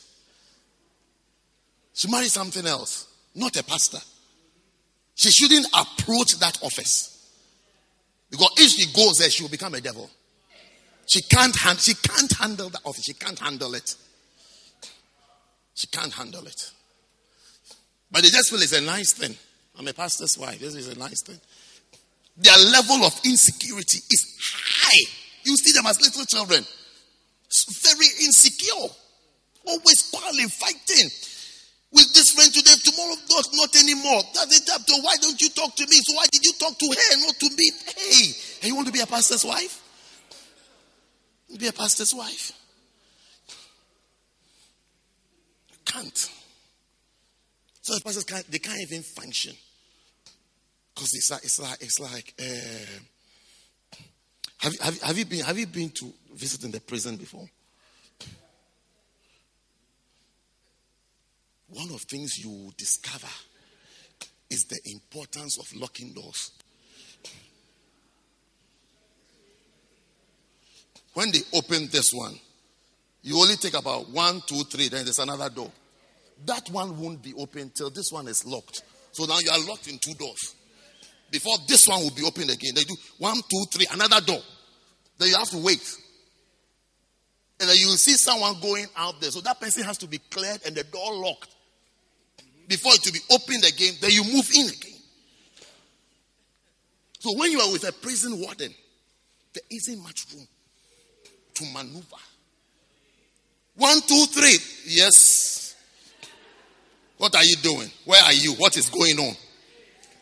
She 1.94 2.10
marry 2.10 2.28
something 2.28 2.66
else, 2.66 3.08
not 3.36 3.56
a 3.58 3.64
pastor. 3.64 4.00
She 5.16 5.30
shouldn't 5.30 5.68
approach 5.68 6.40
that 6.40 6.58
office. 6.64 7.12
Because 8.30 8.50
if 8.58 8.72
she 8.72 8.94
goes 8.94 9.18
there, 9.18 9.30
she 9.30 9.44
will 9.44 9.50
become 9.50 9.74
a 9.76 9.82
devil. 9.82 10.10
She 11.06 11.22
can't, 11.22 11.56
hand, 11.60 11.80
she 11.80 11.94
can't 11.94 12.32
handle 12.38 12.70
that 12.70 12.82
office. 12.86 13.04
She 13.04 13.14
can't 13.14 13.38
handle 13.38 13.74
it. 13.76 13.96
She 15.76 15.88
can't 15.88 16.14
handle 16.14 16.46
it. 16.48 16.72
But 18.10 18.24
they 18.24 18.30
just 18.30 18.50
feel 18.50 18.62
it's 18.62 18.74
a 18.74 18.82
nice 18.82 19.14
thing. 19.14 19.36
I'm 19.78 19.88
a 19.88 19.94
pastor's 19.94 20.38
wife. 20.38 20.60
This 20.60 20.76
is 20.76 20.88
a 20.88 20.98
nice 20.98 21.22
thing. 21.22 21.40
Their 22.38 22.58
level 22.58 23.04
of 23.04 23.20
insecurity 23.26 24.00
is 24.10 24.38
high. 24.40 25.12
You 25.44 25.58
see 25.58 25.74
them 25.74 25.86
as 25.86 26.00
little 26.02 26.26
children. 26.26 26.66
Very 27.82 28.08
insecure. 28.24 28.88
Always 29.66 30.10
quarreling, 30.12 30.50
fighting. 30.50 31.10
With 31.94 32.14
this 32.14 32.32
friend 32.32 32.52
today, 32.54 32.76
tomorrow, 32.84 33.16
not, 33.30 33.46
not 33.54 33.76
anymore. 33.76 34.22
That's 34.34 34.58
it 34.58 34.70
up 34.74 34.82
why 35.04 35.16
don't 35.22 35.42
you 35.42 35.50
talk 35.50 35.76
to 35.76 35.84
me? 35.84 35.98
So 36.04 36.16
why 36.16 36.26
did 36.32 36.46
you 36.46 36.54
talk 36.54 36.78
to 36.78 36.86
her, 36.86 37.18
not 37.26 37.36
to 37.36 37.50
me? 37.50 37.72
Hey, 37.98 38.68
you 38.68 38.76
want 38.76 38.88
to 38.88 38.94
be 38.94 39.02
a 39.02 39.06
pastor's 39.06 39.44
wife? 39.44 39.82
Be 41.60 41.68
a 41.68 41.74
pastor's 41.74 42.16
wife. 42.16 42.54
You 45.70 45.78
can't. 45.84 46.30
So 47.82 47.96
the 47.96 48.02
pastors 48.02 48.24
can't, 48.24 48.50
they 48.50 48.60
can't 48.60 48.80
even 48.82 49.04
function. 49.04 49.54
Because 51.02 51.16
it's 51.16 51.32
like, 51.32 51.44
it's 51.44 51.60
like, 51.60 51.82
it's 51.82 52.00
like 52.00 52.34
uh, 52.40 53.00
have, 54.60 54.80
have, 54.82 55.02
have, 55.02 55.18
you 55.18 55.26
been, 55.26 55.40
have 55.40 55.58
you 55.58 55.66
been 55.66 55.90
to 55.90 56.14
visiting 56.36 56.70
the 56.70 56.80
prison 56.80 57.16
before? 57.16 57.50
One 61.70 61.90
of 61.90 62.02
things 62.02 62.38
you 62.38 62.72
discover 62.78 63.34
is 64.52 64.66
the 64.66 64.80
importance 64.94 65.58
of 65.58 65.66
locking 65.82 66.14
doors. 66.14 66.52
When 71.16 71.32
they 71.32 71.40
open 71.56 71.88
this 71.92 72.14
one, 72.14 72.36
you 73.24 73.38
only 73.38 73.56
take 73.56 73.74
about 73.74 74.08
one, 74.12 74.44
two, 74.46 74.62
three, 74.66 74.90
then 74.90 75.06
there's 75.06 75.18
another 75.18 75.50
door. 75.50 75.72
that 76.46 76.70
one 76.70 77.00
won't 77.00 77.24
be 77.24 77.34
open 77.34 77.72
till 77.72 77.90
this 77.90 78.12
one 78.12 78.28
is 78.28 78.46
locked. 78.46 78.84
So 79.14 79.26
now 79.26 79.40
you 79.40 79.50
are 79.50 79.68
locked 79.68 79.88
in 79.88 79.98
two 79.98 80.14
doors. 80.14 80.58
Before 81.32 81.56
this 81.68 81.88
one 81.88 82.02
will 82.02 82.12
be 82.12 82.24
opened 82.24 82.50
again, 82.50 82.74
they 82.76 82.84
do 82.84 82.96
one, 83.18 83.38
two, 83.50 83.64
three, 83.72 83.88
another 83.92 84.20
door. 84.20 84.42
Then 85.18 85.30
you 85.30 85.38
have 85.38 85.50
to 85.50 85.58
wait. 85.58 85.98
And 87.60 87.70
then 87.70 87.78
you 87.78 87.88
will 87.88 87.96
see 87.96 88.14
someone 88.14 88.60
going 88.62 88.86
out 88.98 89.22
there. 89.22 89.32
So 89.32 89.40
that 89.42 89.60
person 89.62 89.84
has 89.84 89.98
to 90.00 90.08
be 90.08 90.18
cleared 90.18 90.60
and 90.66 90.76
the 90.76 90.84
door 90.84 91.14
locked. 91.14 91.56
Before 92.68 92.92
it 92.94 93.02
will 93.06 93.14
be 93.14 93.20
opened 93.32 93.64
again, 93.64 93.94
then 94.02 94.12
you 94.12 94.24
move 94.24 94.50
in 94.54 94.68
again. 94.68 95.00
So 97.20 97.38
when 97.38 97.52
you 97.52 97.60
are 97.60 97.72
with 97.72 97.88
a 97.88 97.92
prison 97.94 98.40
warden, 98.40 98.74
there 99.54 99.64
isn't 99.70 100.04
much 100.04 100.26
room 100.34 100.48
to 101.56 101.66
maneuver. 101.74 102.18
One, 103.76 104.02
two, 104.02 104.26
three. 104.26 104.58
Yes. 104.86 105.76
What 107.18 107.36
are 107.36 107.44
you 107.44 107.56
doing? 107.58 107.90
Where 108.06 108.22
are 108.24 108.34
you? 108.34 108.54
What 108.54 108.76
is 108.76 108.90
going 108.90 109.18
on? 109.20 109.36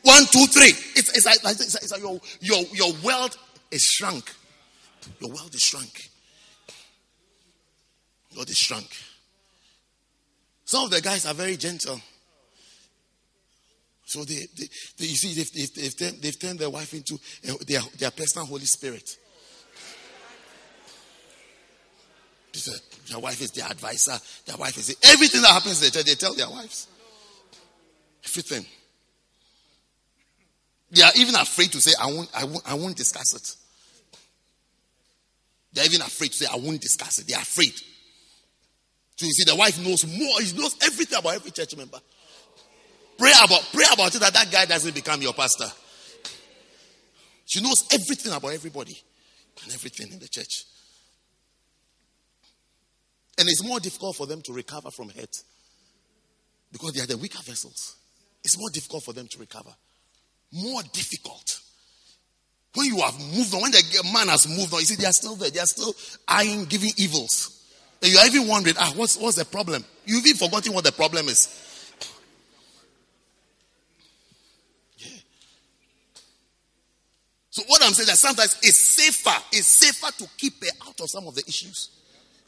One, 0.04 0.24
two, 0.32 0.46
three. 0.48 0.70
It's, 0.96 1.16
it's, 1.16 1.26
like, 1.26 1.38
it's, 1.44 1.74
like, 1.74 1.84
it's 1.84 1.92
like 1.92 2.02
your, 2.02 2.20
your, 2.40 2.64
your 2.74 2.94
world 3.04 3.38
is 3.72 3.82
shrunk. 3.82 4.34
Your 5.20 5.30
world 5.30 5.54
is 5.54 5.62
shrunk. 5.62 6.10
God 8.36 8.50
is 8.50 8.58
shrunk. 8.58 8.88
Some 10.66 10.86
of 10.86 10.92
the 10.92 11.02
guys 11.02 11.26
are 11.26 11.34
very 11.34 11.58
gentle. 11.58 12.00
So 14.06 14.24
they, 14.24 14.48
they, 14.58 14.66
they 14.98 15.06
you 15.06 15.16
see, 15.16 15.34
they've, 15.34 15.52
they've, 15.52 15.74
they've, 15.74 15.98
turned, 15.98 16.22
they've 16.22 16.40
turned 16.40 16.60
their 16.60 16.70
wife 16.70 16.94
into 16.94 17.16
uh, 17.48 17.54
their, 17.68 17.82
their 17.98 18.12
personal 18.12 18.48
Holy 18.48 18.66
Spirit. 18.66 19.18
Their 23.10 23.20
wife 23.20 23.42
is 23.42 23.52
their 23.52 23.66
advisor. 23.66 24.18
Their 24.46 24.58
wife 24.58 24.78
is 24.78 24.96
everything 25.04 25.42
that 25.42 25.52
happens 25.52 25.82
in 25.82 25.86
the 25.86 25.92
church. 25.92 26.06
They 26.06 26.16
tell 26.16 26.34
their 26.34 26.50
wives 26.50 26.88
everything. 28.26 28.66
They 30.92 31.02
are 31.04 31.12
even 31.16 31.36
afraid 31.36 31.72
to 31.74 31.82
say, 31.82 31.92
"I 32.00 32.08
won't, 32.08 32.30
I 32.34 32.44
won't, 32.46 32.72
I 32.72 32.74
won't 32.74 32.96
discuss 32.96 33.34
it." 33.34 33.56
They 35.74 35.82
are 35.82 35.86
even 35.86 36.02
afraid 36.02 36.32
to 36.32 36.38
say, 36.38 36.48
"I 36.52 36.56
won't 36.56 36.82
discuss 36.82 37.20
it." 37.20 37.28
They 37.28 37.36
are 37.36 37.42
afraid. 37.42 37.74
So 39.18 39.26
you 39.26 39.34
see, 39.34 39.44
the 39.44 39.56
wife 39.56 39.78
knows 39.84 40.06
more. 40.06 40.42
He 40.42 40.58
knows 40.58 40.76
everything 40.82 41.20
about 41.20 41.36
every 41.36 41.52
church 41.52 41.76
member. 41.76 42.00
Pray 43.18 43.34
about, 43.44 43.68
pray 43.74 43.84
about 43.92 44.16
it 44.16 44.20
that 44.20 44.34
that 44.34 44.50
guy 44.50 44.66
doesn't 44.66 44.96
become 44.96 45.22
your 45.22 45.34
pastor. 45.34 45.70
She 47.46 47.62
knows 47.62 47.84
everything 47.92 48.32
about 48.32 48.54
everybody 48.54 48.98
and 49.64 49.74
everything 49.74 50.14
in 50.14 50.20
the 50.20 50.28
church. 50.30 50.64
And 53.38 53.50
it's 53.50 53.62
more 53.62 53.82
difficult 53.82 54.16
for 54.16 54.26
them 54.26 54.42
to 54.44 54.54
recover 54.54 54.90
from 54.90 55.10
hurt 55.10 55.36
because 56.72 56.94
they 56.94 57.02
are 57.02 57.08
the 57.08 57.18
weaker 57.18 57.42
vessels. 57.44 57.98
It's 58.42 58.58
more 58.58 58.70
difficult 58.70 59.04
for 59.04 59.12
them 59.12 59.28
to 59.28 59.38
recover. 59.38 59.76
More 60.52 60.82
difficult. 60.92 61.60
When 62.76 62.88
you 62.88 63.02
have 63.02 63.20
moved 63.20 63.54
on, 63.54 63.62
when 63.62 63.72
the 63.72 64.10
man 64.14 64.28
has 64.28 64.48
moved 64.48 64.74
on, 64.74 64.80
you 64.80 64.86
see, 64.86 64.96
they 64.96 65.06
are 65.06 65.14
still 65.14 65.36
there. 65.36 65.50
They 65.50 65.60
are 65.60 65.66
still 65.66 65.94
eyeing, 66.28 66.66
giving 66.66 66.92
evils. 66.98 67.56
And 68.02 68.12
you 68.12 68.18
are 68.18 68.26
even 68.26 68.48
wondering, 68.48 68.76
ah, 68.80 68.94
what's, 68.96 69.18
what's 69.18 69.36
the 69.36 69.46
problem? 69.46 69.84
You've 70.06 70.26
even 70.26 70.38
forgotten 70.38 70.74
what 70.74 70.84
the 70.84 70.92
problem 70.92 71.28
is. 71.28 71.66
So 77.50 77.64
what 77.68 77.84
I'm 77.84 77.94
saying 77.94 78.08
is 78.08 78.08
that 78.08 78.18
sometimes 78.18 78.58
it's 78.62 78.96
safer, 78.96 79.44
it's 79.52 79.68
safer 79.68 80.12
to 80.20 80.30
keep 80.38 80.64
her 80.64 80.70
out 80.88 81.00
of 81.02 81.10
some 81.10 81.28
of 81.28 81.36
the 81.36 81.44
issues. 81.46 81.90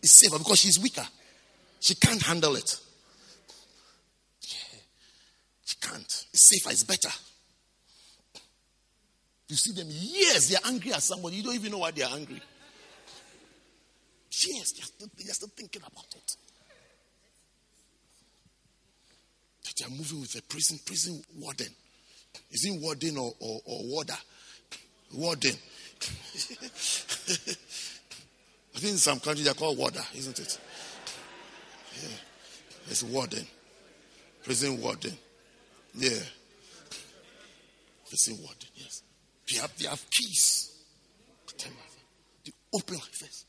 It's 0.02 0.14
safer 0.14 0.38
because 0.38 0.60
she's 0.60 0.80
weaker. 0.80 1.06
She 1.80 1.96
can't 1.96 2.22
handle 2.22 2.56
it. 2.56 2.80
Yeah. 4.44 4.80
She 5.66 5.76
can't. 5.82 6.26
It's 6.32 6.42
safer, 6.42 6.70
it's 6.70 6.84
better. 6.84 7.10
You 9.52 9.58
see 9.58 9.74
them 9.74 9.88
years, 9.90 10.48
they're 10.48 10.62
angry 10.66 10.94
at 10.94 11.04
somebody. 11.04 11.36
You 11.36 11.44
don't 11.44 11.56
even 11.56 11.74
know 11.74 11.80
why 11.80 11.92
they're 11.92 12.08
angry. 12.08 12.42
Yes, 14.32 14.72
they're 14.72 14.86
still, 14.86 15.10
they're 15.18 15.34
still 15.34 15.50
thinking 15.50 15.82
about 15.86 16.06
it. 16.16 16.38
That 19.66 19.74
They 19.78 19.84
are 19.84 19.90
moving 19.90 20.22
with 20.22 20.34
a 20.38 20.42
prison 20.44 20.80
prison 20.86 21.22
warden. 21.36 21.68
Is 22.50 22.64
it 22.64 22.82
warden 22.82 23.18
or, 23.18 23.34
or, 23.42 23.60
or 23.66 23.84
warder? 23.88 24.16
Warden. 25.14 25.52
I 28.74 28.80
think 28.80 28.94
in 28.94 28.98
some 29.00 29.20
countries 29.20 29.44
they're 29.44 29.54
called 29.54 29.78
warder, 29.78 30.06
isn't 30.16 30.40
it? 30.40 30.60
Yeah. 32.02 32.08
It's 32.90 33.04
warden. 33.04 33.46
Prison 34.46 34.80
warden. 34.82 35.18
Yeah. 35.94 36.20
Prison 38.08 38.38
warden, 38.42 38.70
yes. 38.76 39.04
They 39.52 39.60
have, 39.60 39.78
they 39.78 39.88
have 39.88 40.04
keys. 40.10 40.72
They 41.58 42.52
open 42.74 42.96
like 42.96 43.18
this. 43.20 43.46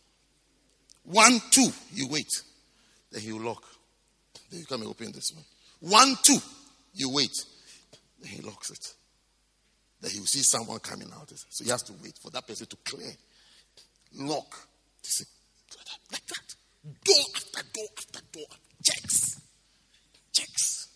One, 1.05 1.41
two, 1.51 1.69
you 1.93 2.09
wait. 2.09 2.29
Then 3.11 3.23
he 3.23 3.33
will 3.33 3.43
lock. 3.43 3.65
Then 4.51 4.61
you 4.61 4.67
come 4.67 4.81
and 4.83 4.91
open 4.91 5.13
this 5.13 5.33
one. 5.35 5.45
One, 5.93 6.17
two, 6.23 6.39
you 6.95 7.11
wait. 7.11 7.33
Then 8.21 8.31
he 8.31 8.43
locks 8.43 8.71
it. 8.71 8.95
Then 10.01 10.11
he 10.11 10.19
will 10.19 10.27
see 10.27 10.43
someone 10.43 10.81
coming 10.81 11.11
out. 11.15 11.31
So 11.31 11.65
he 11.65 11.71
has 11.71 11.83
to 11.85 11.93
wait 12.03 12.19
for 12.21 12.31
that 12.31 12.47
person 12.47 12.67
to 12.67 12.77
clear. 12.85 13.13
Lock. 14.15 14.69
Like 16.11 16.27
that. 16.27 16.55
Door 17.05 17.25
after 17.37 17.63
door 17.73 17.87
after 17.97 18.21
door. 18.33 18.47
Checks. 18.83 19.41
Checks. 20.33 20.89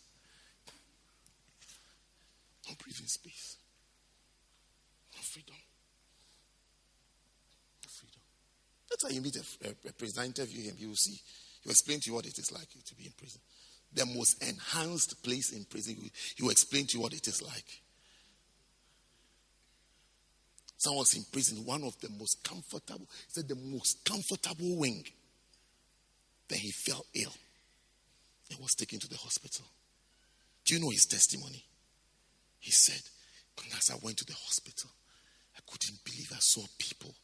No 2.69 2.74
breathing 2.83 3.07
space. 3.07 3.57
No 5.15 5.20
freedom. 5.23 5.55
No 7.83 7.89
freedom. 7.89 8.20
Why 9.02 9.10
you 9.10 9.20
meet 9.20 9.36
a, 9.36 9.68
a, 9.68 9.70
a 9.89 9.93
president, 9.93 10.39
interview 10.39 10.62
him. 10.62 10.77
You 10.78 10.89
will 10.89 10.97
see. 10.97 11.20
He 11.62 11.68
will 11.68 11.73
explain 11.73 12.01
to 12.01 12.10
you 12.10 12.14
what 12.14 12.27
it 12.27 12.39
is 12.39 12.52
like 12.52 12.68
to 12.68 12.94
be 12.94 13.06
in 13.06 13.12
prison. 13.12 13.40
The 13.93 14.06
most 14.06 14.43
enhanced 14.43 15.23
place 15.23 15.52
in 15.52 15.64
prison. 15.64 15.97
He 16.36 16.43
will 16.43 16.51
explain 16.51 16.86
to 16.86 16.97
you 16.97 17.02
what 17.02 17.12
it 17.12 17.27
is 17.27 17.43
like. 17.43 17.82
Someone 20.78 21.01
was 21.01 21.14
in 21.14 21.24
prison, 21.32 21.64
one 21.64 21.82
of 21.85 21.98
the 22.01 22.10
most 22.10 22.44
comfortable, 22.44 23.09
he 23.27 23.31
said 23.32 23.48
the 23.48 23.55
most 23.55 24.05
comfortable 24.05 24.77
wing. 24.77 25.05
Then 26.48 26.59
he 26.59 26.70
fell 26.70 27.05
ill 27.14 27.32
and 28.51 28.60
was 28.60 28.74
taken 28.74 28.98
to 29.01 29.09
the 29.09 29.16
hospital. 29.16 29.64
Do 30.64 30.74
you 30.74 30.81
know 30.81 30.90
his 30.90 31.06
testimony? 31.06 31.64
He 32.60 32.70
said, 32.70 33.01
as 33.77 33.90
I 33.90 33.97
went 34.02 34.18
to 34.18 34.27
the 34.27 34.35
hospital, 34.35 34.90
I 35.56 35.60
couldn't 35.66 36.05
believe 36.05 36.31
I 36.32 36.39
saw 36.40 36.62
people. 36.78 37.14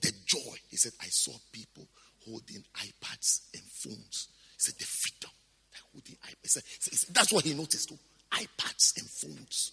The 0.00 0.12
joy. 0.26 0.56
He 0.68 0.76
said, 0.76 0.92
I 1.00 1.06
saw 1.06 1.32
people 1.52 1.86
holding 2.24 2.64
iPads 2.74 3.40
and 3.54 3.62
phones. 3.62 4.28
He 4.56 4.58
said, 4.58 4.74
the 4.78 4.84
freedom. 4.84 5.30
Like 5.72 5.82
holding 5.92 6.16
iPads. 6.16 6.62
Said, 6.80 7.14
that's 7.14 7.32
what 7.32 7.44
he 7.44 7.54
noticed 7.54 7.88
too. 7.88 7.98
iPads 8.32 8.98
and 8.98 9.08
phones. 9.08 9.72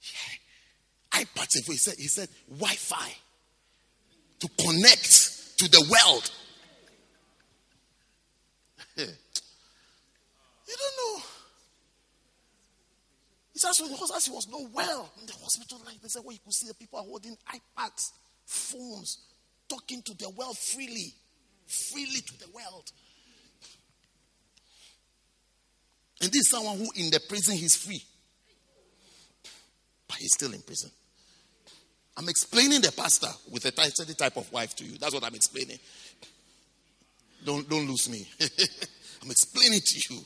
Yeah 0.00 0.38
iPads 1.18 1.56
and 1.56 1.64
He 1.64 1.76
said, 1.76 1.94
he 1.98 2.08
said 2.08 2.28
Wi 2.48 2.74
Fi 2.74 3.12
to 4.40 4.48
connect 4.62 5.58
to 5.58 5.68
the 5.68 5.80
world. 5.90 6.30
you 8.96 9.06
don't 9.06 10.96
know. 10.96 11.22
He 13.58 13.68
as 14.14 14.26
he 14.26 14.30
was 14.30 14.48
not 14.48 14.70
well 14.72 15.10
in 15.20 15.26
the 15.26 15.32
hospital, 15.32 15.80
like 15.84 16.00
they 16.00 16.08
said, 16.08 16.22
well, 16.24 16.32
you 16.32 16.38
could 16.44 16.52
see 16.52 16.68
the 16.68 16.74
people 16.74 17.00
are 17.00 17.04
holding 17.04 17.36
iPads, 17.48 18.12
phones, 18.46 19.18
talking 19.68 20.00
to 20.02 20.14
the 20.16 20.30
world 20.30 20.56
freely, 20.56 21.12
freely 21.66 22.20
to 22.20 22.38
the 22.38 22.46
world. 22.54 22.92
And 26.20 26.30
this 26.30 26.42
is 26.42 26.50
someone 26.50 26.78
who 26.78 26.88
in 26.94 27.10
the 27.10 27.20
prison 27.28 27.56
he's 27.56 27.74
free. 27.74 28.02
But 30.06 30.18
he's 30.18 30.34
still 30.34 30.52
in 30.52 30.62
prison. 30.62 30.90
I'm 32.16 32.28
explaining 32.28 32.80
the 32.80 32.92
pastor 32.92 33.28
with 33.50 33.64
a 33.64 33.72
certain 33.90 34.14
type 34.14 34.36
of 34.36 34.52
wife 34.52 34.74
to 34.76 34.84
you. 34.84 34.98
That's 34.98 35.14
what 35.14 35.24
I'm 35.24 35.34
explaining. 35.34 35.78
Don't, 37.44 37.68
don't 37.68 37.88
lose 37.88 38.08
me. 38.08 38.26
I'm 39.22 39.30
explaining 39.30 39.80
to 39.84 40.14
you. 40.14 40.20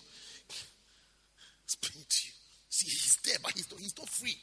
Explaining 1.65 2.07
to 2.09 2.27
you. 2.27 2.32
He's 2.85 3.19
there, 3.25 3.37
but 3.43 3.53
he's 3.53 3.71
not, 3.71 3.81
he's 3.81 3.97
not 3.99 4.09
free. 4.09 4.37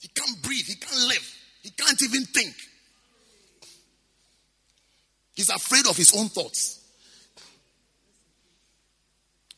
He 0.00 0.08
can't 0.08 0.42
breathe. 0.42 0.66
He 0.66 0.74
can't 0.74 1.08
live. 1.08 1.36
He 1.62 1.70
can't 1.70 2.00
even 2.02 2.24
think. 2.24 2.54
He's 5.34 5.48
afraid 5.48 5.86
of 5.86 5.96
his 5.96 6.14
own 6.16 6.28
thoughts. 6.28 6.80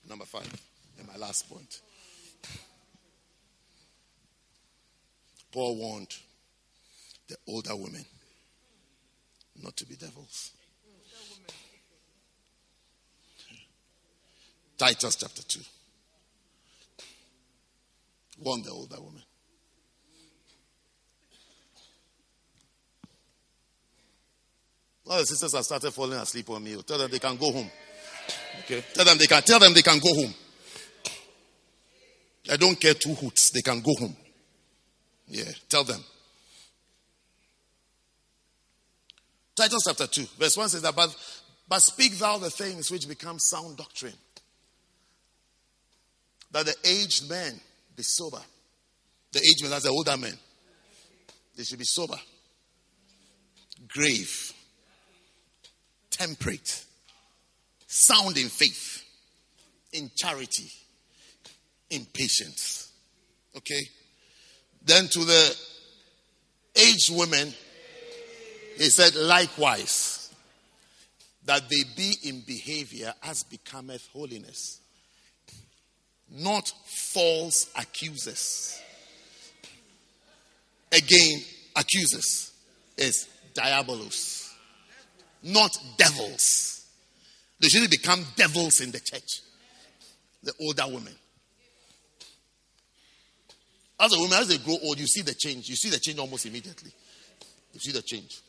Number 0.09 0.25
five, 0.25 0.53
and 0.99 1.09
my 1.09 1.17
last 1.17 1.49
point. 1.49 1.81
Paul 5.51 5.77
warned 5.77 6.15
the 7.29 7.37
older 7.47 7.75
women 7.75 8.05
not 9.63 9.77
to 9.77 9.87
be 9.87 9.95
devils. 9.95 10.51
Titus 14.77 15.17
chapter 15.17 15.43
2. 15.43 15.61
Warn 18.39 18.63
the 18.63 18.71
older 18.71 19.01
woman. 19.01 19.23
All 25.07 25.19
the 25.19 25.27
sisters 25.27 25.55
have 25.55 25.65
started 25.65 25.93
falling 25.93 26.19
asleep 26.19 26.49
on 26.51 26.65
me. 26.65 26.81
Tell 26.83 26.99
them 26.99 27.11
they 27.11 27.19
can 27.19 27.37
go 27.37 27.53
home. 27.53 27.71
Okay. 28.61 28.83
Tell 28.95 29.05
them 29.05 29.19
they 29.19 29.27
can 29.27 29.43
tell 29.43 29.59
them 29.59 29.75
they 29.75 29.83
can 29.83 29.99
go 29.99 30.15
home. 30.15 30.35
I 32.51 32.57
don't 32.57 32.81
care 32.81 32.95
two 32.95 33.15
hoots. 33.15 33.51
They 33.51 33.61
can 33.61 33.81
go 33.81 33.93
home. 33.99 34.17
Yeah. 35.29 35.51
Tell 35.69 35.85
them. 35.85 36.03
Titus 39.55 39.83
chapter 39.87 40.07
2, 40.07 40.27
verse 40.39 40.57
1 40.57 40.69
says 40.69 40.83
that, 40.83 40.97
but, 40.97 41.15
but 41.69 41.81
speak 41.81 42.19
thou 42.19 42.39
the 42.39 42.51
things 42.51 42.91
which 42.91 43.07
become 43.07 43.39
sound 43.39 43.77
doctrine. 43.77 44.15
That 46.51 46.67
the 46.67 46.75
aged 46.85 47.31
men 47.31 47.61
be 47.97 48.03
sober. 48.03 48.41
The 49.33 49.41
aged 49.41 49.63
men, 49.63 49.71
that's 49.71 49.85
the 49.85 49.91
older 49.91 50.17
men. 50.17 50.39
They 51.57 51.65
should 51.65 51.79
be 51.79 51.85
sober, 51.85 52.17
grave, 53.89 54.53
temperate, 56.11 56.85
sound 57.87 58.37
in 58.37 58.49
faith, 58.49 59.05
in 59.93 60.11
charity, 60.17 60.71
in 61.91 62.05
patience. 62.07 62.93
Okay? 63.57 63.81
Then 64.85 65.09
to 65.09 65.25
the 65.25 65.57
aged 66.77 67.17
women, 67.17 67.55
he 68.77 68.91
said, 68.91 69.15
likewise, 69.15 70.33
that 71.45 71.63
they 71.69 71.85
be 71.97 72.15
in 72.25 72.41
behavior 72.41 73.13
as 73.23 73.45
becometh 73.45 74.09
holiness, 74.13 74.81
not 76.35 76.71
false 77.13 77.71
accusers. 77.79 78.81
Again, 80.93 81.43
accusers 81.77 82.53
is 82.97 83.29
diabolos, 83.55 84.53
not 85.43 85.77
devils. 85.97 86.87
They 87.61 87.69
shouldn't 87.69 87.91
become 87.91 88.25
devils 88.37 88.81
in 88.81 88.91
the 88.91 89.01
church. 89.01 89.41
The 90.43 90.53
older 90.61 90.85
women. 90.87 91.15
As 93.99 94.13
a 94.13 94.19
woman, 94.19 94.39
as 94.39 94.49
they 94.49 94.59
grow 94.59 94.77
old, 94.83 94.99
you 94.99 95.07
see 95.07 95.23
the 95.23 95.35
change. 95.35 95.69
You 95.69 95.77
see 95.77 95.89
the 95.89 95.99
change 95.99 96.19
almost 96.19 96.45
immediately. 96.47 96.91
You 97.73 97.81
see 97.81 97.93
the 97.93 98.03
change. 98.03 98.41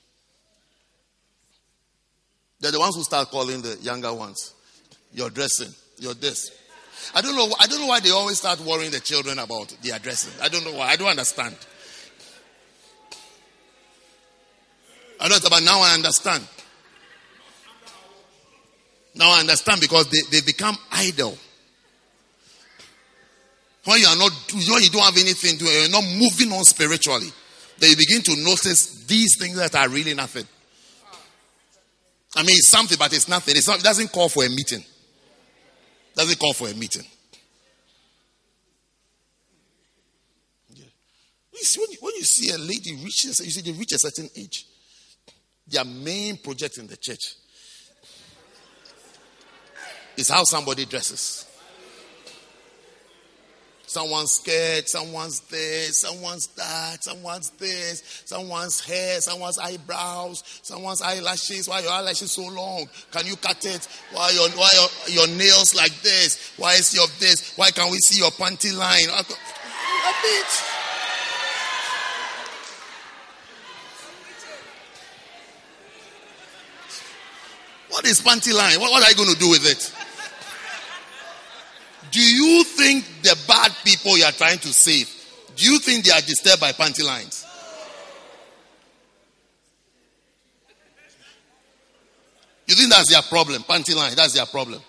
They're 2.60 2.72
the 2.72 2.80
ones 2.80 2.96
who 2.96 3.04
start 3.04 3.30
calling 3.30 3.62
the 3.62 3.78
younger 3.82 4.14
ones. 4.14 4.54
You're 5.14 5.30
dressing. 5.30 5.74
You're 6.00 6.16
this. 6.16 6.52
I 7.14 7.22
don't 7.22 7.36
know. 7.36 7.54
I 7.60 7.68
don't 7.68 7.80
know 7.82 7.88
why 7.88 8.00
they 8.00 8.12
always 8.12 8.38
start 8.38 8.60
worrying 8.60 8.92
the 8.92 9.00
children 9.00 9.40
about 9.40 9.76
their 9.82 9.96
addresses. 9.96 10.40
I 10.42 10.50
don't 10.50 10.66
know 10.66 10.74
why. 10.74 10.88
I 10.88 10.96
don't 10.96 11.08
understand. 11.08 11.56
I 15.20 15.30
don't. 15.30 15.42
But 15.50 15.64
now 15.64 15.82
I 15.82 15.94
understand. 15.94 16.48
Now 19.16 19.32
I 19.32 19.40
understand 19.40 19.82
because 19.82 20.10
they, 20.10 20.20
they 20.30 20.42
become 20.46 20.78
idle. 20.92 21.38
When 23.86 24.00
you 24.00 24.08
are 24.08 24.18
not, 24.18 24.32
when 24.52 24.84
you 24.84 24.90
don't 24.90 25.04
have 25.04 25.18
anything 25.18 25.58
to, 25.60 25.66
you're 25.66 25.90
not 25.90 26.04
moving 26.04 26.52
on 26.52 26.64
spiritually. 26.64 27.28
Then 27.78 27.92
you 27.92 27.96
begin 27.96 28.22
to 28.24 28.36
notice 28.44 29.06
these 29.06 29.38
things 29.38 29.58
that 29.58 29.76
are 29.76 29.88
really 29.90 30.14
nothing. 30.14 30.46
I 32.36 32.42
mean, 32.42 32.56
it's 32.58 32.70
something, 32.70 32.98
but 33.00 33.14
it's 33.14 33.30
nothing. 33.30 33.56
It's 33.56 33.68
not, 33.68 33.80
it 33.80 33.84
doesn't 33.84 34.12
call 34.12 34.28
for 34.28 34.44
a 34.44 34.50
meeting. 34.50 34.84
Doesn't 36.16 36.40
call 36.40 36.54
for 36.54 36.70
a 36.70 36.74
meeting. 36.74 37.06
Yeah. 40.70 40.86
When, 41.52 41.92
you, 41.92 41.98
when 42.00 42.16
you 42.16 42.24
see 42.24 42.52
a 42.52 42.58
lady 42.58 42.96
reach, 43.04 43.26
you 43.26 43.34
see 43.34 43.62
they 43.62 43.78
reach 43.78 43.92
a 43.92 44.00
certain 44.00 44.30
age, 44.36 44.66
their 45.68 45.84
main 45.84 46.38
project 46.38 46.78
in 46.78 46.88
the 46.88 46.98
church 46.98 47.36
is 50.18 50.30
how 50.30 50.44
somebody 50.44 50.86
dresses. 50.86 51.45
Someone's 53.88 54.32
scared, 54.32 54.88
someone's 54.88 55.42
this, 55.42 56.02
someone's 56.02 56.48
that, 56.48 57.04
someone's 57.04 57.50
this, 57.52 58.24
someone's 58.26 58.80
hair, 58.80 59.22
someone's 59.22 59.58
eyebrows, 59.58 60.44
someone's 60.64 61.02
eyelashes. 61.02 61.70
Why 61.70 61.82
your 61.82 61.92
eyelashes 61.92 62.32
so 62.32 62.48
long? 62.48 62.88
Can 63.12 63.26
you 63.26 63.36
cut 63.36 63.64
it? 63.66 63.88
Why 64.12 64.32
your 64.32 64.50
why 64.50 64.70
your, 65.08 65.28
nails 65.28 65.76
like 65.76 65.94
this? 66.02 66.54
Why 66.58 66.74
is 66.74 66.94
your 66.94 67.08
this? 67.20 67.54
Why 67.56 67.72
can't 67.72 67.92
we 67.92 67.98
see 68.00 68.20
your 68.20 68.32
panty 68.32 68.76
line? 68.76 69.10
A 69.10 69.24
bit. 69.24 70.76
What 77.90 78.06
is 78.06 78.22
panty 78.22 78.54
line? 78.54 78.80
What, 78.82 78.92
what 78.92 79.04
are 79.04 79.10
you 79.10 79.16
going 79.16 79.34
to 79.34 79.40
do 79.40 79.50
with 79.50 79.66
it? 79.66 80.05
Do 82.12 82.22
you 82.22 82.64
think 82.64 83.06
the 83.24 83.38
bad 83.48 83.72
people 83.84 84.18
you 84.18 84.26
are 84.26 84.32
trying 84.32 84.60
to 84.60 84.68
save, 84.68 85.10
do 85.56 85.72
you 85.72 85.80
think 85.80 86.06
they 86.06 86.12
are 86.12 86.22
disturbed 86.22 86.62
by 86.62 86.72
panty 86.72 87.04
lines? 87.04 87.46
You 92.68 92.76
think 92.76 92.90
that's 92.90 93.12
their 93.12 93.22
problem? 93.22 93.64
Panty 93.64 93.96
line, 93.96 94.16
that's 94.16 94.34
their 94.34 94.46
problem. 94.46 94.82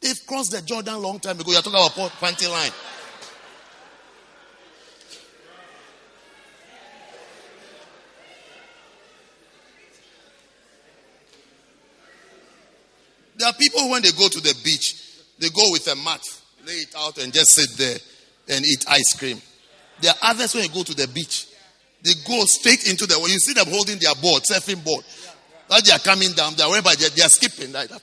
They've 0.00 0.26
crossed 0.26 0.52
the 0.52 0.62
Jordan 0.62 1.00
long 1.00 1.18
time 1.18 1.38
ago. 1.40 1.52
You're 1.52 1.62
talking 1.62 1.72
about 1.72 2.10
panty 2.20 2.50
line. 2.50 2.70
There 13.44 13.50
are 13.50 13.56
people 13.58 13.90
when 13.90 14.00
they 14.00 14.10
go 14.12 14.26
to 14.26 14.40
the 14.40 14.56
beach, 14.64 14.96
they 15.38 15.50
go 15.50 15.70
with 15.70 15.86
a 15.92 15.94
mat, 15.96 16.22
lay 16.66 16.80
it 16.80 16.94
out, 16.96 17.18
and 17.18 17.30
just 17.30 17.52
sit 17.52 17.76
there 17.76 17.98
and 18.56 18.64
eat 18.64 18.86
ice 18.88 19.12
cream. 19.18 19.36
There 20.00 20.12
are 20.12 20.30
others 20.30 20.54
when 20.54 20.62
they 20.62 20.72
go 20.72 20.82
to 20.82 20.94
the 20.94 21.06
beach, 21.08 21.48
they 22.02 22.14
go 22.26 22.40
straight 22.46 22.88
into 22.88 23.04
the. 23.04 23.20
When 23.20 23.30
you 23.30 23.38
see 23.38 23.52
them 23.52 23.66
holding 23.68 23.98
their 24.00 24.14
board, 24.14 24.44
surfing 24.50 24.82
board, 24.82 25.04
as 25.70 25.82
they 25.82 25.92
are 25.92 25.98
coming 25.98 26.32
down, 26.32 26.54
they 26.56 26.62
are 26.62 26.70
wherever 26.70 26.88
they, 26.96 27.06
they 27.10 27.20
are 27.20 27.28
skipping 27.28 27.70
like 27.70 27.90
that. 27.90 28.00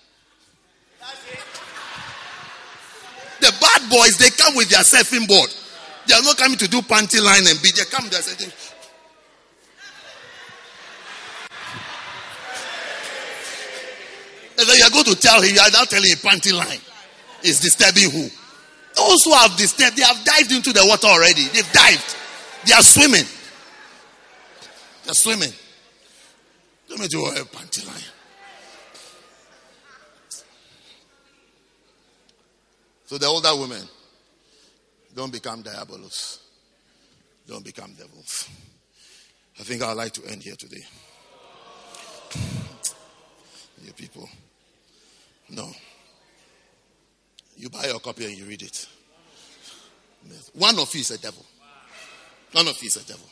The 3.41 3.49
bad 3.49 3.89
boys, 3.89 4.21
they 4.21 4.29
come 4.29 4.53
with 4.55 4.69
their 4.69 4.85
surfing 4.85 5.27
board. 5.27 5.49
They 6.05 6.13
are 6.13 6.21
not 6.21 6.37
coming 6.37 6.59
to 6.59 6.67
do 6.67 6.83
panty 6.83 7.17
line 7.17 7.49
and 7.49 7.59
beat. 7.63 7.73
They 7.77 7.85
come 7.89 8.05
there 8.11 8.21
And 14.61 14.69
then 14.69 14.77
you 14.77 14.83
are 14.83 14.91
going 14.91 15.05
to 15.05 15.15
tell 15.15 15.41
him, 15.41 15.55
you 15.55 15.59
are 15.59 15.71
now 15.71 15.85
telling 15.85 16.07
him 16.07 16.17
panty 16.19 16.53
line 16.53 16.79
is 17.43 17.59
disturbing 17.61 18.11
who? 18.11 18.29
Those 18.95 19.23
who 19.23 19.33
have 19.33 19.57
disturbed, 19.57 19.97
they 19.97 20.03
have 20.03 20.23
dived 20.23 20.51
into 20.51 20.71
the 20.71 20.85
water 20.85 21.07
already. 21.07 21.47
They've 21.47 21.71
dived. 21.71 22.15
They 22.67 22.73
are 22.73 22.83
swimming. 22.83 23.25
They're 25.03 25.15
swimming. 25.15 25.51
Don't 26.87 26.99
make 26.99 27.11
you 27.11 27.25
a 27.25 27.31
panty 27.45 27.87
line. 27.87 28.03
So 33.07 33.17
the 33.17 33.25
older 33.25 33.55
women, 33.59 33.81
don't 35.15 35.33
become 35.33 35.63
diabolos. 35.63 36.37
Don't 37.47 37.65
become 37.65 37.93
devils. 37.93 38.47
I 39.59 39.63
think 39.63 39.81
I'd 39.81 39.93
like 39.93 40.13
to 40.13 40.25
end 40.27 40.43
here 40.43 40.55
today. 40.55 40.83
You 43.83 43.93
people. 43.93 44.29
No. 45.51 45.69
You 47.57 47.69
buy 47.69 47.85
your 47.85 47.99
copy 47.99 48.25
and 48.25 48.37
you 48.37 48.45
read 48.45 48.61
it. 48.61 48.87
One 50.53 50.79
of 50.79 50.93
you 50.93 51.01
is 51.01 51.11
a 51.11 51.17
devil. 51.19 51.45
None 52.55 52.67
of 52.67 52.81
you 52.81 52.87
is 52.87 52.97
a 52.97 53.05
devil. 53.05 53.29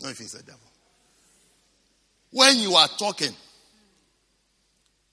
None 0.00 0.10
of 0.10 0.18
you 0.18 0.24
is 0.24 0.34
a 0.34 0.42
devil. 0.42 0.60
When 2.30 2.56
you 2.58 2.74
are 2.74 2.88
talking 2.88 3.34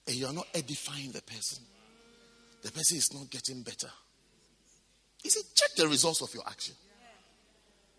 and 0.07 0.15
you 0.15 0.25
are 0.27 0.33
not 0.33 0.47
edifying 0.53 1.11
the 1.11 1.21
person, 1.21 1.63
the 2.61 2.71
person 2.71 2.97
is 2.97 3.13
not 3.13 3.29
getting 3.29 3.61
better. 3.61 3.89
He 5.21 5.29
said, 5.29 5.43
check 5.55 5.69
the 5.75 5.87
results 5.87 6.21
of 6.21 6.33
your 6.33 6.43
action. 6.47 6.75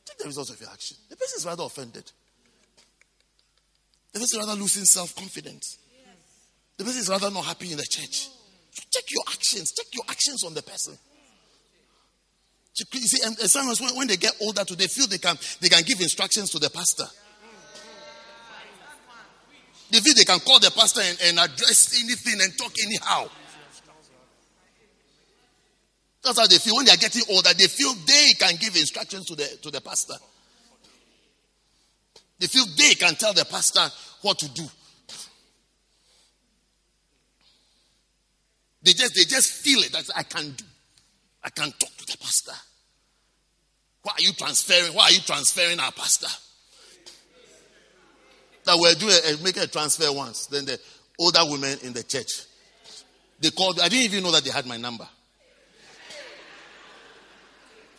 Check 0.06 0.18
the 0.18 0.26
results 0.26 0.50
of 0.50 0.60
your 0.60 0.70
action. 0.70 0.96
The 1.08 1.16
person 1.16 1.38
is 1.38 1.46
rather 1.46 1.64
offended. 1.64 2.10
The 4.12 4.20
person 4.20 4.40
is 4.40 4.46
rather 4.46 4.60
losing 4.60 4.84
self 4.84 5.14
confidence. 5.16 5.78
The 6.76 6.84
person 6.84 7.00
is 7.00 7.08
rather 7.08 7.30
not 7.30 7.44
happy 7.44 7.70
in 7.70 7.78
the 7.78 7.86
church. 7.86 8.28
Check 8.90 9.04
your 9.10 9.24
actions. 9.28 9.72
Check 9.72 9.86
your 9.92 10.04
actions 10.08 10.44
on 10.44 10.54
the 10.54 10.62
person. 10.62 10.96
You 12.92 13.00
see, 13.00 13.26
and 13.26 13.34
sometimes 13.38 13.80
when, 13.96 14.06
they 14.06 14.18
get 14.18 14.34
older, 14.42 14.62
they 14.64 14.86
feel 14.86 15.06
they 15.06 15.16
can 15.16 15.38
they 15.60 15.68
can 15.68 15.82
give 15.82 16.00
instructions 16.00 16.50
to 16.50 16.58
the 16.58 16.68
pastor. 16.68 17.06
They 19.90 20.00
feel 20.00 20.14
they 20.14 20.24
can 20.24 20.40
call 20.40 20.58
the 20.58 20.70
pastor 20.70 21.00
and, 21.02 21.18
and 21.24 21.38
address 21.38 22.02
anything 22.02 22.40
and 22.42 22.58
talk 22.58 22.72
anyhow. 22.84 23.28
That's 26.22 26.38
how 26.38 26.46
they 26.46 26.58
feel. 26.58 26.76
When 26.76 26.84
they 26.84 26.92
are 26.92 26.96
getting 26.96 27.22
older, 27.30 27.50
they 27.56 27.68
feel 27.68 27.94
they 28.04 28.32
can 28.38 28.56
give 28.56 28.76
instructions 28.76 29.26
to 29.26 29.36
the, 29.36 29.44
to 29.62 29.70
the 29.70 29.80
pastor. 29.80 30.14
They 32.38 32.48
feel 32.48 32.64
they 32.76 32.94
can 32.94 33.14
tell 33.14 33.32
the 33.32 33.44
pastor 33.44 33.88
what 34.22 34.38
to 34.40 34.48
do. 34.52 34.64
They 38.86 38.92
just, 38.92 39.16
they 39.16 39.24
just 39.24 39.52
feel 39.52 39.80
it. 39.80 39.90
That 39.90 40.08
I 40.14 40.22
can 40.22 40.52
do. 40.52 40.64
I 41.42 41.50
can 41.50 41.72
talk 41.72 41.90
to 41.96 42.06
the 42.06 42.16
pastor. 42.18 42.52
Why 44.02 44.12
are 44.12 44.20
you 44.20 44.32
transferring? 44.32 44.94
Why 44.94 45.06
are 45.06 45.10
you 45.10 45.18
transferring 45.18 45.80
our 45.80 45.90
pastor? 45.90 46.28
That 48.64 48.76
we're 48.78 48.94
doing 48.94 49.16
a, 49.28 49.42
making 49.42 49.64
a 49.64 49.66
transfer 49.66 50.12
once. 50.12 50.46
Then 50.46 50.66
the 50.66 50.78
older 51.18 51.40
women 51.42 51.76
in 51.82 51.94
the 51.94 52.04
church, 52.04 52.42
they 53.40 53.50
called. 53.50 53.80
I 53.80 53.88
didn't 53.88 54.12
even 54.12 54.22
know 54.22 54.30
that 54.30 54.44
they 54.44 54.50
had 54.50 54.66
my 54.66 54.76
number. 54.76 55.08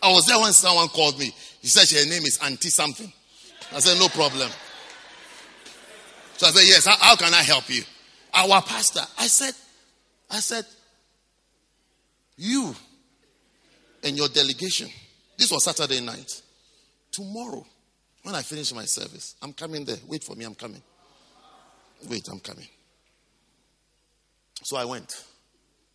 I 0.02 0.10
was 0.14 0.26
there 0.26 0.40
when 0.40 0.54
someone 0.54 0.88
called 0.88 1.20
me. 1.20 1.34
He 1.62 1.68
said 1.68 1.90
her 2.00 2.10
name 2.10 2.24
is 2.24 2.40
Auntie 2.42 2.70
something. 2.70 3.12
I 3.74 3.80
said, 3.80 4.00
no 4.00 4.08
problem. 4.08 4.50
So 6.38 6.48
I 6.48 6.52
said, 6.52 6.64
yes, 6.66 6.86
how, 6.86 6.96
how 6.98 7.16
can 7.18 7.34
I 7.34 7.44
help 7.44 7.70
you? 7.70 7.84
Our 8.34 8.62
pastor. 8.62 9.02
I 9.20 9.28
said, 9.28 9.54
I 10.30 10.40
said, 10.40 10.66
you 12.38 12.76
and 14.04 14.16
your 14.16 14.30
delegation. 14.30 14.90
This 15.38 15.52
was 15.52 15.64
Saturday 15.64 16.00
night. 16.02 16.42
Tomorrow, 17.12 17.66
when 18.24 18.36
I 18.36 18.42
finish 18.42 18.74
my 18.74 18.86
service, 18.86 19.36
I'm 19.42 19.54
coming 19.54 19.86
there. 19.86 19.98
Wait 20.08 20.24
for 20.24 20.36
me, 20.36 20.46
I'm 20.46 20.56
coming. 20.56 20.82
Wait, 22.08 22.28
I'm 22.30 22.40
coming. 22.40 22.68
So 24.64 24.78
I 24.78 24.86
went. 24.86 25.24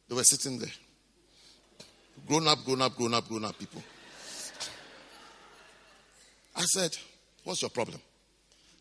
They 0.09 0.15
were 0.15 0.25
sitting 0.25 0.59
there. 0.59 0.73
Grown 2.27 2.47
up, 2.47 2.65
grown 2.65 2.83
up, 2.83 2.97
grown 2.97 3.15
up, 3.15 3.29
grown 3.29 3.45
up 3.45 3.59
people. 3.59 3.83
I 6.57 6.63
said, 6.63 6.97
What's 7.45 7.63
your 7.63 7.71
problem? 7.71 8.01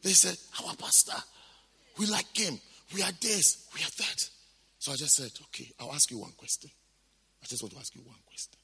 They 0.04 0.12
said, 0.12 0.36
Our 0.64 0.76
pastor, 0.76 1.18
we 1.98 2.06
like 2.06 2.36
him. 2.36 2.60
We 2.94 3.02
are 3.02 3.12
this, 3.22 3.68
we 3.74 3.82
are 3.82 3.92
that. 3.98 4.30
So 4.80 4.92
I 4.92 4.96
just 4.96 5.16
said, 5.16 5.32
Okay, 5.48 5.72
I'll 5.80 5.94
ask 5.94 6.12
you 6.12 6.20
one 6.20 6.32
question. 6.38 6.70
I 7.44 7.48
just 7.48 7.64
want 7.64 7.74
to 7.74 7.80
ask 7.80 7.96
you 7.96 8.02
one 8.02 8.18
question. 8.26 8.60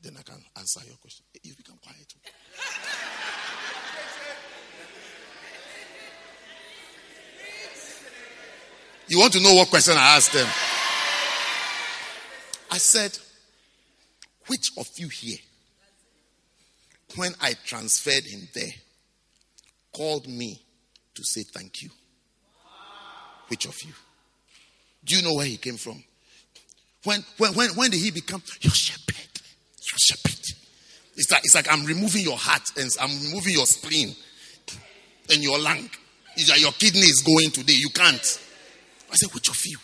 Then 0.00 0.16
I 0.18 0.22
can 0.22 0.42
answer 0.56 0.80
your 0.86 0.96
question. 0.96 1.24
You 1.42 1.54
become 1.54 1.78
quiet. 1.82 2.14
You 9.06 9.18
want 9.18 9.32
to 9.34 9.42
know 9.42 9.54
what 9.54 9.68
question 9.68 9.94
I 9.96 10.16
asked 10.16 10.32
them? 10.32 10.48
I 12.70 12.78
said, 12.78 13.18
Which 14.46 14.70
of 14.78 14.88
you 14.96 15.08
here 15.08 15.38
when 17.16 17.32
I 17.40 17.54
transferred 17.64 18.24
him 18.24 18.48
there, 18.54 18.72
called 19.92 20.26
me 20.26 20.60
to 21.14 21.22
say 21.24 21.42
thank 21.42 21.82
you. 21.82 21.90
Which 23.48 23.66
of 23.66 23.80
you? 23.82 23.92
Do 25.04 25.16
you 25.16 25.22
know 25.22 25.34
where 25.34 25.46
he 25.46 25.56
came 25.56 25.76
from? 25.76 26.02
When, 27.04 27.24
when, 27.38 27.54
when, 27.54 27.70
when 27.70 27.90
did 27.90 28.00
he 28.00 28.10
become 28.10 28.42
your 28.60 28.72
shepherd? 28.72 29.14
Your 29.78 29.98
shepherd. 29.98 30.40
It's 31.16 31.30
like, 31.30 31.44
it's 31.44 31.54
like 31.54 31.70
I'm 31.70 31.84
removing 31.84 32.22
your 32.22 32.36
heart 32.36 32.62
and 32.76 32.90
I'm 33.00 33.10
removing 33.26 33.54
your 33.54 33.66
spleen 33.66 34.14
and 35.30 35.42
your 35.42 35.58
lung. 35.58 35.88
It's 36.36 36.50
like 36.50 36.60
your 36.60 36.72
kidney 36.72 37.00
is 37.00 37.22
going 37.22 37.50
today. 37.50 37.74
You 37.76 37.90
can't. 37.90 38.40
I 39.12 39.14
said, 39.14 39.32
which 39.32 39.48
of 39.48 39.60
you? 39.64 39.78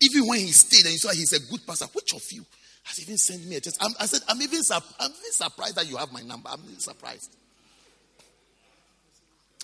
Even 0.00 0.28
when 0.28 0.40
he 0.40 0.52
stayed 0.52 0.84
and 0.84 0.92
you 0.92 0.98
saw 0.98 1.10
he's 1.10 1.32
a 1.32 1.50
good 1.50 1.66
pastor, 1.66 1.86
which 1.92 2.14
of 2.14 2.24
you? 2.32 2.44
has 2.84 3.00
even 3.00 3.16
sent 3.16 3.46
me 3.46 3.56
a 3.56 3.60
text. 3.60 3.82
I'm, 3.82 3.92
i 3.98 4.06
said, 4.06 4.20
I'm 4.28 4.40
even, 4.40 4.60
I'm 4.70 5.10
even 5.10 5.32
surprised 5.32 5.76
that 5.76 5.88
you 5.88 5.96
have 5.96 6.12
my 6.12 6.20
number. 6.20 6.48
I'm 6.50 6.60
even 6.64 6.78
surprised. 6.78 7.34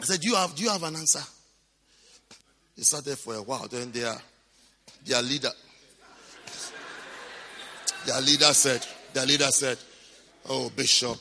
I 0.00 0.04
said, 0.04 0.20
do 0.20 0.28
you 0.28 0.34
have, 0.34 0.54
do 0.54 0.62
you 0.62 0.70
have 0.70 0.82
an 0.82 0.96
answer? 0.96 1.20
He 2.74 2.82
sat 2.82 3.04
there 3.04 3.16
for 3.16 3.34
a 3.34 3.42
while. 3.42 3.68
Then 3.68 3.92
their, 3.92 4.16
their 5.04 5.20
leader, 5.20 5.50
their 8.06 8.20
leader 8.20 8.52
said, 8.52 8.86
their 9.12 9.26
leader 9.26 9.48
said, 9.48 9.78
oh, 10.48 10.70
Bishop, 10.70 11.18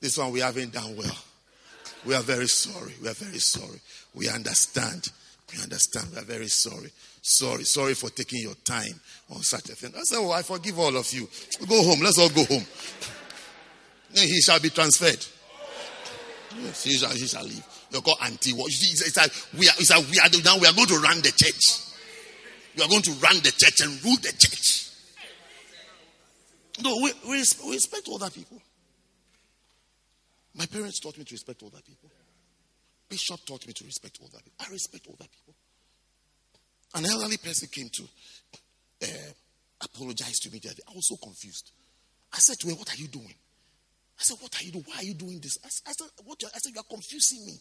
this 0.00 0.18
one 0.18 0.32
we 0.32 0.40
haven't 0.40 0.72
done 0.72 0.96
well. 0.96 1.18
We 2.04 2.14
are 2.14 2.22
very 2.22 2.48
sorry. 2.48 2.94
We 3.02 3.08
are 3.08 3.14
very 3.14 3.38
sorry. 3.38 3.80
We 4.14 4.28
understand. 4.28 5.08
We 5.54 5.62
understand. 5.62 6.08
We 6.12 6.18
are 6.18 6.24
very 6.24 6.48
sorry. 6.48 6.90
Sorry, 7.22 7.64
sorry 7.64 7.94
for 7.94 8.08
taking 8.08 8.40
your 8.40 8.54
time 8.64 8.98
on 9.30 9.42
such 9.42 9.68
a 9.68 9.74
thing. 9.74 9.92
I 9.96 10.02
said, 10.02 10.18
Oh, 10.18 10.30
I 10.30 10.42
forgive 10.42 10.78
all 10.78 10.96
of 10.96 11.12
you. 11.12 11.28
Go 11.68 11.82
home. 11.82 12.00
Let's 12.00 12.18
all 12.18 12.30
go 12.30 12.44
home. 12.44 12.64
Then 14.12 14.26
he 14.26 14.40
shall 14.40 14.58
be 14.58 14.70
transferred. 14.70 15.24
Yes, 16.62 16.84
he 16.84 16.92
shall, 16.92 17.10
he 17.10 17.26
shall 17.26 17.44
leave. 17.44 17.64
You're 17.92 18.02
called 18.02 18.18
anti 18.24 18.54
war. 18.54 18.66
It's 18.68 19.16
like 19.16 19.32
we 19.58 19.68
are, 19.68 19.74
it's 19.78 19.90
like 19.90 20.08
we 20.10 20.18
are 20.18 20.42
now 20.42 20.58
we 20.58 20.66
are 20.66 20.72
going 20.72 20.88
to 20.88 20.98
run 20.98 21.18
the 21.18 21.32
church. 21.36 21.92
We 22.76 22.82
are 22.82 22.88
going 22.88 23.02
to 23.02 23.12
run 23.12 23.36
the 23.36 23.52
church 23.54 23.80
and 23.82 24.02
rule 24.04 24.16
the 24.16 24.32
church. 24.38 24.89
No, 26.82 26.96
we, 26.96 27.12
we, 27.28 27.44
we 27.66 27.72
respect 27.74 28.08
older 28.08 28.30
people. 28.30 28.60
My 30.54 30.66
parents 30.66 31.00
taught 31.00 31.16
me 31.18 31.24
to 31.24 31.34
respect 31.34 31.62
older 31.62 31.80
people. 31.86 32.10
Bishop 33.08 33.44
taught 33.46 33.66
me 33.66 33.72
to 33.72 33.84
respect 33.84 34.18
older 34.20 34.38
people. 34.38 34.66
I 34.66 34.70
respect 34.70 35.06
older 35.08 35.24
people. 35.24 35.54
An 36.94 37.06
elderly 37.06 37.36
person 37.36 37.68
came 37.70 37.88
to 37.88 38.02
uh, 39.02 39.32
apologize 39.82 40.38
to 40.40 40.50
me. 40.50 40.60
I 40.64 40.94
was 40.94 41.08
so 41.08 41.16
confused. 41.16 41.70
I 42.32 42.38
said 42.38 42.58
to 42.60 42.68
him, 42.68 42.76
What 42.76 42.92
are 42.92 42.96
you 42.96 43.08
doing? 43.08 43.34
I 44.18 44.22
said, 44.22 44.36
What 44.40 44.60
are 44.60 44.64
you 44.64 44.72
doing? 44.72 44.84
Why 44.86 44.96
are 44.98 45.04
you 45.04 45.14
doing 45.14 45.40
this? 45.40 45.58
I, 45.62 45.68
I 45.90 45.92
said, 45.92 46.08
what, 46.24 46.42
I 46.44 46.58
said, 46.58 46.72
You 46.74 46.80
are 46.80 46.90
confusing 46.90 47.46
me. 47.46 47.58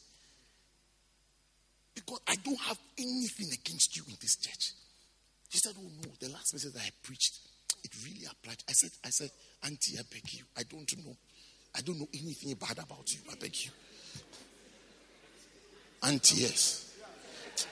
Because 1.96 2.20
I 2.28 2.36
don't 2.36 2.60
have 2.62 2.78
anything 2.98 3.48
against 3.54 3.98
you 3.98 4.04
in 4.08 4.16
this 4.22 4.36
church. 4.36 4.74
He 5.50 5.58
said, 5.58 5.74
Oh 5.78 5.90
no, 6.04 6.10
the 6.20 6.30
last 6.30 6.54
message 6.54 6.74
that 6.74 6.84
I 6.84 6.90
preached, 7.04 7.40
it 7.84 7.92
really 8.04 8.26
applied. 8.26 8.58
I 8.68 8.74
said, 8.74 8.92
I 9.06 9.10
said, 9.10 9.30
Auntie, 9.64 9.98
I 9.98 10.02
beg 10.12 10.34
you. 10.34 10.44
I 10.58 10.64
don't 10.64 10.92
know. 10.98 11.16
I 11.76 11.82
don't 11.82 12.00
know 12.00 12.08
anything 12.14 12.54
bad 12.56 12.78
about 12.80 13.12
you. 13.14 13.20
I 13.32 13.36
beg 13.36 13.56
you. 13.66 13.72
Auntie, 16.04 16.42
yes. 16.42 16.94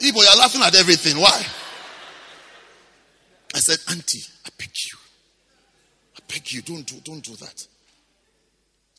Ibo, 0.01 0.21
you're 0.21 0.38
laughing 0.38 0.61
at 0.61 0.75
everything. 0.75 1.17
Why? 1.17 1.45
I 3.55 3.59
said, 3.59 3.77
Auntie, 3.89 4.23
I 4.45 4.49
beg 4.57 4.69
you. 4.69 4.97
I 6.15 6.19
beg 6.27 6.51
you, 6.51 6.61
don't 6.61 6.85
do, 6.85 6.97
don't 7.03 7.23
do 7.23 7.35
that. 7.38 7.67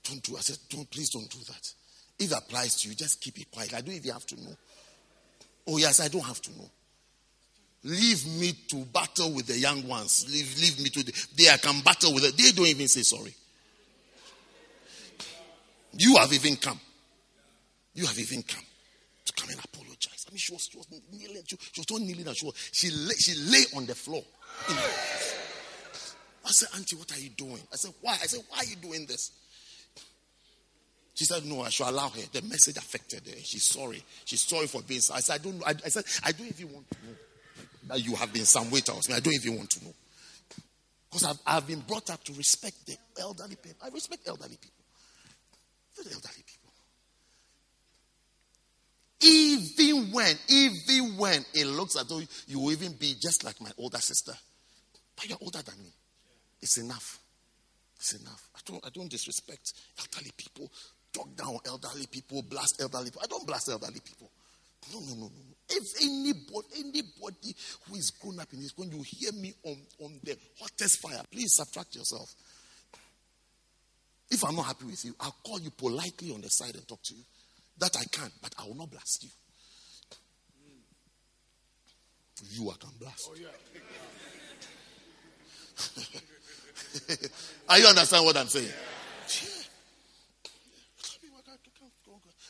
Don't 0.04 0.22
do. 0.22 0.36
I 0.36 0.40
said, 0.40 0.58
don't, 0.70 0.90
please 0.90 1.10
don't 1.10 1.28
do 1.30 1.38
that. 1.48 1.72
If 2.18 2.32
it 2.32 2.36
applies 2.36 2.80
to 2.80 2.88
you, 2.88 2.94
just 2.94 3.20
keep 3.20 3.38
it 3.38 3.50
quiet. 3.50 3.74
I 3.74 3.80
don't 3.80 3.94
even 3.94 4.10
have 4.12 4.26
to 4.26 4.36
know. 4.36 4.56
Oh, 5.66 5.76
yes, 5.76 6.00
I 6.00 6.08
don't 6.08 6.24
have 6.24 6.40
to 6.42 6.50
know. 6.52 6.70
Leave 7.84 8.26
me 8.40 8.52
to 8.68 8.84
battle 8.86 9.32
with 9.32 9.46
the 9.46 9.56
young 9.56 9.86
ones. 9.86 10.26
Leave, 10.28 10.58
leave 10.60 10.82
me 10.82 10.90
to 10.90 11.04
the, 11.04 11.26
they 11.36 11.48
I 11.48 11.58
can 11.58 11.80
battle 11.82 12.12
with 12.12 12.24
it. 12.24 12.36
They 12.36 12.50
don't 12.50 12.66
even 12.66 12.88
say 12.88 13.02
sorry. 13.02 13.34
You 15.92 16.16
have 16.16 16.32
even 16.32 16.56
come. 16.56 16.80
You 17.94 18.06
have 18.06 18.18
even 18.18 18.42
come 18.42 18.64
to 19.24 19.32
come 19.32 19.50
and 19.50 19.58
apologize. 19.64 20.26
I 20.28 20.32
mean, 20.32 20.38
she 20.38 20.52
was, 20.52 20.68
she 20.70 20.76
was 20.76 20.86
kneeling. 21.12 21.42
She, 21.46 21.56
she 21.72 21.80
was 21.80 21.90
not 21.90 22.00
kneeling. 22.00 22.34
She, 22.34 22.46
was, 22.46 22.54
she, 22.72 22.90
lay, 22.90 23.14
she 23.14 23.34
lay 23.50 23.64
on 23.76 23.86
the 23.86 23.94
floor. 23.94 24.22
I 24.68 26.50
said, 26.50 26.68
Auntie, 26.76 26.96
what 26.96 27.12
are 27.16 27.20
you 27.20 27.30
doing? 27.30 27.60
I 27.72 27.76
said, 27.76 27.92
Why? 28.00 28.12
I 28.12 28.26
said, 28.26 28.40
Why 28.48 28.58
are 28.58 28.64
you 28.64 28.76
doing 28.76 29.06
this? 29.06 29.32
She 31.14 31.24
said, 31.24 31.44
No, 31.46 31.62
I 31.62 31.68
should 31.68 31.86
allow 31.86 32.08
her. 32.08 32.20
The 32.32 32.42
message 32.42 32.76
affected 32.76 33.26
her. 33.26 33.40
She's 33.42 33.64
sorry. 33.64 34.02
She's 34.24 34.40
sorry 34.40 34.66
for 34.66 34.82
being. 34.82 35.00
I 35.14 35.20
said, 35.20 35.34
I 35.34 35.38
don't 35.38 35.58
know. 35.58 35.64
I, 35.66 35.74
I 35.84 35.88
said, 35.88 36.04
I 36.24 36.32
don't 36.32 36.48
even 36.48 36.72
want 36.72 36.90
to 36.90 36.96
know 37.06 37.14
that 37.88 38.04
you 38.04 38.14
have 38.16 38.32
been 38.32 38.44
some 38.44 38.70
way 38.70 38.80
towards 38.80 39.08
me. 39.08 39.14
I 39.14 39.20
don't 39.20 39.34
even 39.34 39.56
want 39.56 39.70
to 39.70 39.84
know. 39.84 39.94
Because 41.10 41.24
I've, 41.24 41.38
I've 41.46 41.66
been 41.66 41.80
brought 41.80 42.10
up 42.10 42.22
to 42.24 42.32
respect 42.34 42.86
the 42.86 42.96
elderly 43.18 43.56
people. 43.56 43.78
I 43.82 43.88
respect 43.88 44.28
elderly 44.28 44.56
people. 44.56 44.84
The 45.96 46.12
elderly 46.12 46.44
people. 46.46 46.58
Even 49.20 50.12
when, 50.12 50.36
even 50.48 51.16
when 51.16 51.44
it 51.54 51.66
looks 51.66 51.96
as 51.96 52.06
though 52.06 52.20
you 52.46 52.60
will 52.60 52.72
even 52.72 52.92
be 52.92 53.14
just 53.20 53.42
like 53.44 53.60
my 53.60 53.70
older 53.78 53.98
sister, 53.98 54.32
but 55.16 55.28
you're 55.28 55.38
older 55.40 55.62
than 55.62 55.74
me. 55.82 55.90
It's 56.60 56.78
enough. 56.78 57.18
It's 57.96 58.14
enough. 58.14 58.48
I 58.54 58.60
don't, 58.64 58.86
I 58.86 58.90
don't 58.90 59.10
disrespect 59.10 59.72
elderly 59.98 60.30
people, 60.36 60.70
talk 61.12 61.34
down 61.36 61.58
elderly 61.66 62.06
people, 62.06 62.42
blast 62.42 62.80
elderly 62.80 63.06
people. 63.06 63.22
I 63.24 63.26
don't 63.26 63.46
blast 63.46 63.68
elderly 63.68 64.00
people. 64.00 64.30
No, 64.92 65.00
no, 65.00 65.14
no, 65.14 65.22
no. 65.22 65.30
If 65.70 66.02
anybody, 66.02 66.66
anybody 66.78 67.54
who 67.86 67.96
is 67.96 68.10
grown 68.10 68.40
up 68.40 68.52
in 68.52 68.60
this, 68.60 68.72
when 68.76 68.90
you 68.90 69.02
hear 69.02 69.32
me 69.32 69.54
on, 69.64 69.76
on 70.00 70.20
the 70.22 70.36
hottest 70.58 71.00
fire, 71.00 71.20
please 71.30 71.54
subtract 71.54 71.94
yourself. 71.94 72.34
If 74.30 74.44
I'm 74.44 74.56
not 74.56 74.66
happy 74.66 74.86
with 74.86 75.04
you, 75.04 75.14
I'll 75.20 75.36
call 75.44 75.60
you 75.60 75.70
politely 75.70 76.32
on 76.32 76.40
the 76.40 76.48
side 76.48 76.74
and 76.74 76.86
talk 76.86 77.02
to 77.04 77.14
you. 77.14 77.22
That 77.78 77.96
I 77.96 78.04
can, 78.04 78.30
but 78.42 78.54
I 78.58 78.64
will 78.66 78.74
not 78.74 78.90
blast 78.90 79.22
you. 79.24 79.30
You 82.50 82.70
I 82.70 82.74
can 82.78 82.90
blast. 83.00 83.30
Oh, 83.30 83.34
are 87.68 87.78
you 87.78 87.86
understand 87.86 88.24
what 88.24 88.36
I'm 88.36 88.46
saying? 88.46 88.68
Yeah. 88.68 89.58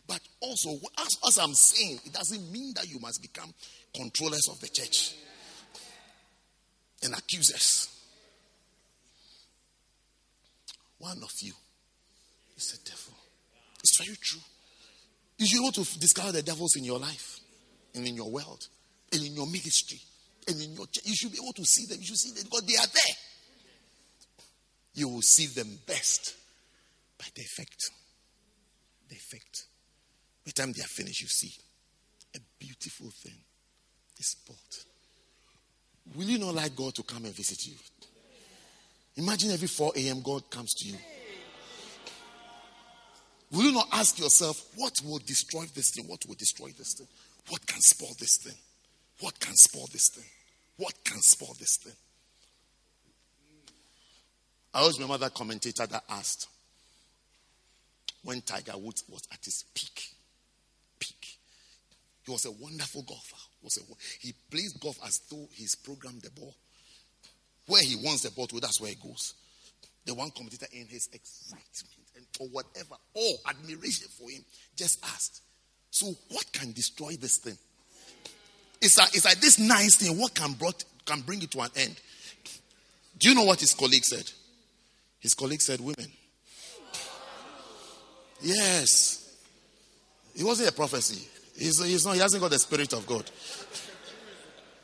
But 0.07 0.21
also, 0.41 0.71
as, 0.99 1.19
as 1.27 1.39
I'm 1.39 1.55
saying, 1.55 2.01
it 2.05 2.13
doesn't 2.13 2.53
mean 2.53 2.73
that 2.75 2.89
you 2.89 2.99
must 3.01 3.21
become 3.21 3.53
controllers 3.95 4.49
of 4.49 4.61
the 4.61 4.69
church 4.69 5.15
and 7.03 7.15
accusers. 7.15 7.89
One 10.99 11.19
of 11.23 11.33
you 11.41 11.53
is 12.57 12.79
a 12.81 12.89
devil. 12.89 13.15
It's 13.81 14.05
very 14.05 14.17
true. 14.21 14.41
You 15.39 15.47
should 15.47 15.75
to 15.75 15.99
discover 15.99 16.33
the 16.33 16.43
devils 16.43 16.77
in 16.77 16.85
your 16.85 16.99
life 16.99 17.39
and 17.95 18.07
in 18.07 18.17
your 18.17 18.31
world 18.31 18.67
and 19.13 19.23
in 19.23 19.35
your 19.35 19.47
ministry 19.47 20.01
and 20.49 20.61
in 20.61 20.75
your 20.75 20.87
church. 20.87 21.05
You 21.07 21.15
should 21.15 21.33
be 21.33 21.39
able 21.43 21.53
to 21.53 21.65
see 21.65 21.87
them. 21.87 21.99
You 22.01 22.07
should 22.07 22.19
see 22.19 22.33
them 22.33 22.45
because 22.45 22.67
they 22.67 22.75
are 22.75 22.87
there. 22.93 23.15
You 24.95 25.09
will 25.09 25.23
see 25.23 25.47
them 25.47 25.79
best 25.87 26.35
by 27.19 27.27
the 27.37 27.43
effect. 27.43 27.91
The 29.09 29.15
effect. 29.15 29.68
By 30.49 30.53
the 30.57 30.63
time 30.63 30.73
they 30.73 30.81
are 30.81 30.87
finished, 30.87 31.21
you 31.21 31.29
see 31.29 31.53
a 32.35 32.39
beautiful 32.59 33.11
thing 33.11 33.37
is 34.19 34.35
bought. 34.47 36.17
Will 36.17 36.25
you 36.25 36.39
not 36.39 36.55
like 36.55 36.75
God 36.75 36.95
to 36.95 37.03
come 37.03 37.27
and 37.27 37.35
visit 37.35 37.67
you? 37.67 37.75
Imagine 39.17 39.51
every 39.51 39.69
4 39.69 39.93
a.m. 39.95 40.23
God 40.23 40.49
comes 40.49 40.73
to 40.73 40.89
you. 40.89 40.97
Will 43.53 43.65
you 43.65 43.73
not 43.73 43.89
ask 43.93 44.19
yourself, 44.19 44.71
what 44.77 44.95
will 45.05 45.19
destroy 45.19 45.67
this 45.75 45.91
thing? 45.91 46.07
What 46.07 46.25
will 46.27 46.35
destroy 46.35 46.71
this 46.79 46.95
thing? 46.95 47.09
What 47.51 47.67
can 47.67 47.83
spoil 47.83 48.15
this 48.19 48.39
thing? 48.39 48.57
What 49.21 49.39
can 49.41 49.55
spoil 49.55 49.87
this 49.93 50.09
thing? 50.09 50.25
What 50.79 50.95
can 51.05 51.21
spoil 51.21 51.55
this 51.59 51.77
thing? 51.77 51.97
I 54.73 54.81
always 54.81 54.99
remember 54.99 55.19
that 55.19 55.35
commentator 55.35 55.87
that 55.87 56.05
asked 56.09 56.49
when 58.23 58.41
Tiger 58.41 58.79
Woods 58.79 59.05
was 59.11 59.21
at 59.31 59.45
his. 59.45 59.65
Peak. 59.75 60.15
He 62.29 62.33
was 62.33 62.45
a 62.45 62.51
wonderful 62.51 63.01
golfer. 63.05 63.37
Was 63.63 63.79
a, 63.79 63.81
he 64.21 64.35
plays 64.51 64.75
golf 64.75 64.99
as 65.03 65.19
though 65.31 65.49
he's 65.51 65.75
programmed 65.75 66.21
the 66.21 66.31
ball. 66.31 66.55
Where 67.69 67.83
he 67.83 67.97
wants 67.97 68.21
the 68.21 68.31
ball 68.31 68.47
to, 68.49 68.61
that's 68.61 68.83
where 68.83 68.91
it 68.91 69.03
goes. 69.03 69.33
The 70.05 70.13
one 70.13 70.31
commentator 70.33 70.67
in 70.75 70.87
his 70.89 71.09
excitement 71.15 71.65
and 72.17 72.27
or 72.39 72.49
whatever, 72.49 72.97
or 73.15 73.33
admiration 73.49 74.09
for 74.11 74.29
him, 74.29 74.45
just 74.77 75.03
asked, 75.07 75.41
So 75.91 76.09
what 76.29 76.53
can 76.53 76.73
destroy 76.73 77.13
this 77.13 77.39
thing? 77.39 77.57
It's 78.83 78.99
like, 78.99 79.15
it's 79.15 79.25
like 79.25 79.41
this 79.41 79.59
nice 79.59 79.97
thing, 79.97 80.19
what 80.19 80.35
can 80.35 80.53
brought 80.53 80.85
can 81.07 81.23
bring 81.23 81.41
it 81.41 81.51
to 81.53 81.61
an 81.63 81.71
end? 81.77 81.99
Do 83.17 83.31
you 83.31 83.35
know 83.35 83.45
what 83.45 83.61
his 83.61 83.73
colleague 83.73 84.05
said? 84.05 84.31
His 85.19 85.33
colleague 85.33 85.63
said, 85.63 85.81
Women. 85.81 86.13
Yes. 88.43 89.35
It 90.37 90.45
wasn't 90.45 90.69
a 90.69 90.73
prophecy. 90.73 91.27
He's, 91.59 91.83
he's 91.85 92.07
not, 92.07 92.15
he 92.15 92.21
hasn't 92.21 92.41
got 92.41 92.51
the 92.51 92.59
Spirit 92.59 92.93
of 92.93 93.07
God. 93.07 93.29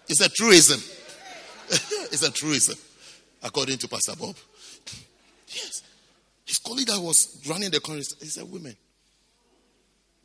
It's 0.09 0.21
a 0.21 0.29
truism. 0.29 0.81
it's 2.13 2.23
a 2.23 2.33
truism, 2.33 2.77
according 3.43 3.79
to 3.79 3.89
Pastor 3.89 4.15
Bob. 4.19 4.37
Yes. 5.49 5.83
His 6.45 6.59
colleague 6.59 6.89
that 6.89 7.01
was 7.01 7.43
running 7.49 7.71
the 7.71 7.81
conference, 7.81 8.15
he 8.21 8.27
said, 8.27 8.51
Women. 8.51 8.77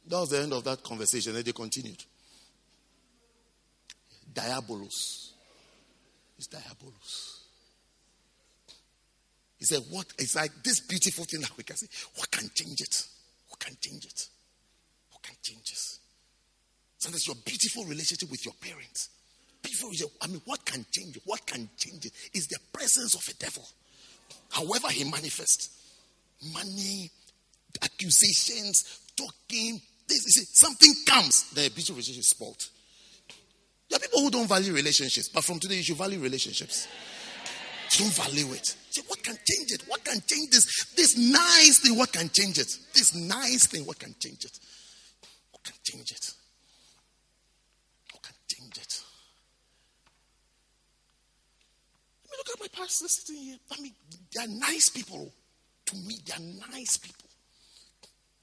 That 0.08 0.20
was 0.20 0.30
the 0.30 0.42
end 0.42 0.54
of 0.54 0.64
that 0.64 0.82
conversation. 0.82 1.36
And 1.36 1.46
they 1.46 1.52
continued. 1.52 2.04
Diabolos. 4.34 5.30
It's 6.38 6.48
diabolos. 6.48 7.42
He 9.60 9.66
said, 9.66 9.82
What? 9.92 10.08
It's 10.18 10.36
like 10.36 10.52
this 10.64 10.80
beautiful 10.80 11.26
thing 11.26 11.42
that 11.42 11.56
we 11.56 11.64
can 11.64 11.78
say. 11.78 11.88
What 12.16 12.32
can 12.32 12.50
change 12.56 12.82
it? 12.82 13.06
What 13.50 13.60
can 13.60 13.78
change 13.80 14.06
it? 14.06 14.28
What 15.12 15.22
can 15.22 15.36
change 15.44 15.72
it? 15.72 15.99
Sometimes 17.00 17.28
your 17.28 17.36
beautiful 17.44 17.86
relationship 17.86 18.30
with 18.30 18.46
your 18.46 18.54
parents. 18.62 19.10
Beautiful, 19.62 19.92
I 20.22 20.28
mean, 20.28 20.42
what 20.46 20.64
can 20.66 20.86
change 20.92 21.18
it? 21.18 21.24
What 21.26 21.46
can 21.46 21.68
change 21.78 22.06
it 22.06 22.14
is 22.34 22.48
the 22.48 22.60
presence 22.72 23.16
of 23.16 23.28
a 23.28 23.34
devil. 23.38 23.66
However, 24.52 24.90
he 24.90 25.04
manifests 25.04 25.70
money, 26.54 27.10
accusations, 27.82 29.02
talking. 29.16 29.82
This, 30.08 30.24
this, 30.24 30.50
something 30.54 30.94
comes, 31.06 31.50
the 31.52 31.70
beautiful 31.70 31.96
relationship 31.96 32.22
is 32.22 32.30
spoiled. 32.30 32.66
There 33.90 33.98
are 33.98 34.00
people 34.00 34.22
who 34.22 34.30
don't 34.30 34.48
value 34.48 34.74
relationships, 34.74 35.30
but 35.30 35.44
from 35.44 35.60
today 35.60 35.76
you 35.76 35.84
should 35.84 35.98
value 35.98 36.20
relationships. 36.20 36.88
Don't 37.98 38.14
value 38.14 38.54
it. 38.54 38.76
Say, 38.92 39.02
what 39.08 39.24
can 39.24 39.36
change 39.36 39.72
it? 39.72 39.84
What 39.88 40.04
can 40.04 40.22
change 40.28 40.52
this? 40.52 40.86
This 40.96 41.18
nice 41.18 41.80
thing, 41.80 41.98
what 41.98 42.12
can 42.12 42.30
change 42.30 42.60
it? 42.60 42.78
This 42.94 43.16
nice 43.16 43.66
thing, 43.68 43.86
what 43.86 43.98
can 43.98 44.16
change 44.20 44.46
it? 44.46 44.60
What 45.52 45.64
can 45.64 45.74
change 45.84 46.12
it? 46.12 46.34
What 48.14 48.24
can 48.24 48.36
change 48.48 48.78
it? 48.78 49.02
Let 52.26 52.29
me 52.29 52.29
look 52.40 52.56
at 52.56 52.60
my 52.60 52.68
pastors 52.80 53.12
sitting 53.12 53.42
here. 53.44 53.58
I 53.72 53.82
mean, 53.82 53.94
they 54.34 54.42
are 54.44 54.48
nice 54.48 54.90
people. 54.90 55.32
To 55.86 55.96
me, 55.96 56.18
they 56.26 56.34
are 56.34 56.72
nice 56.72 56.98
people. 56.98 57.30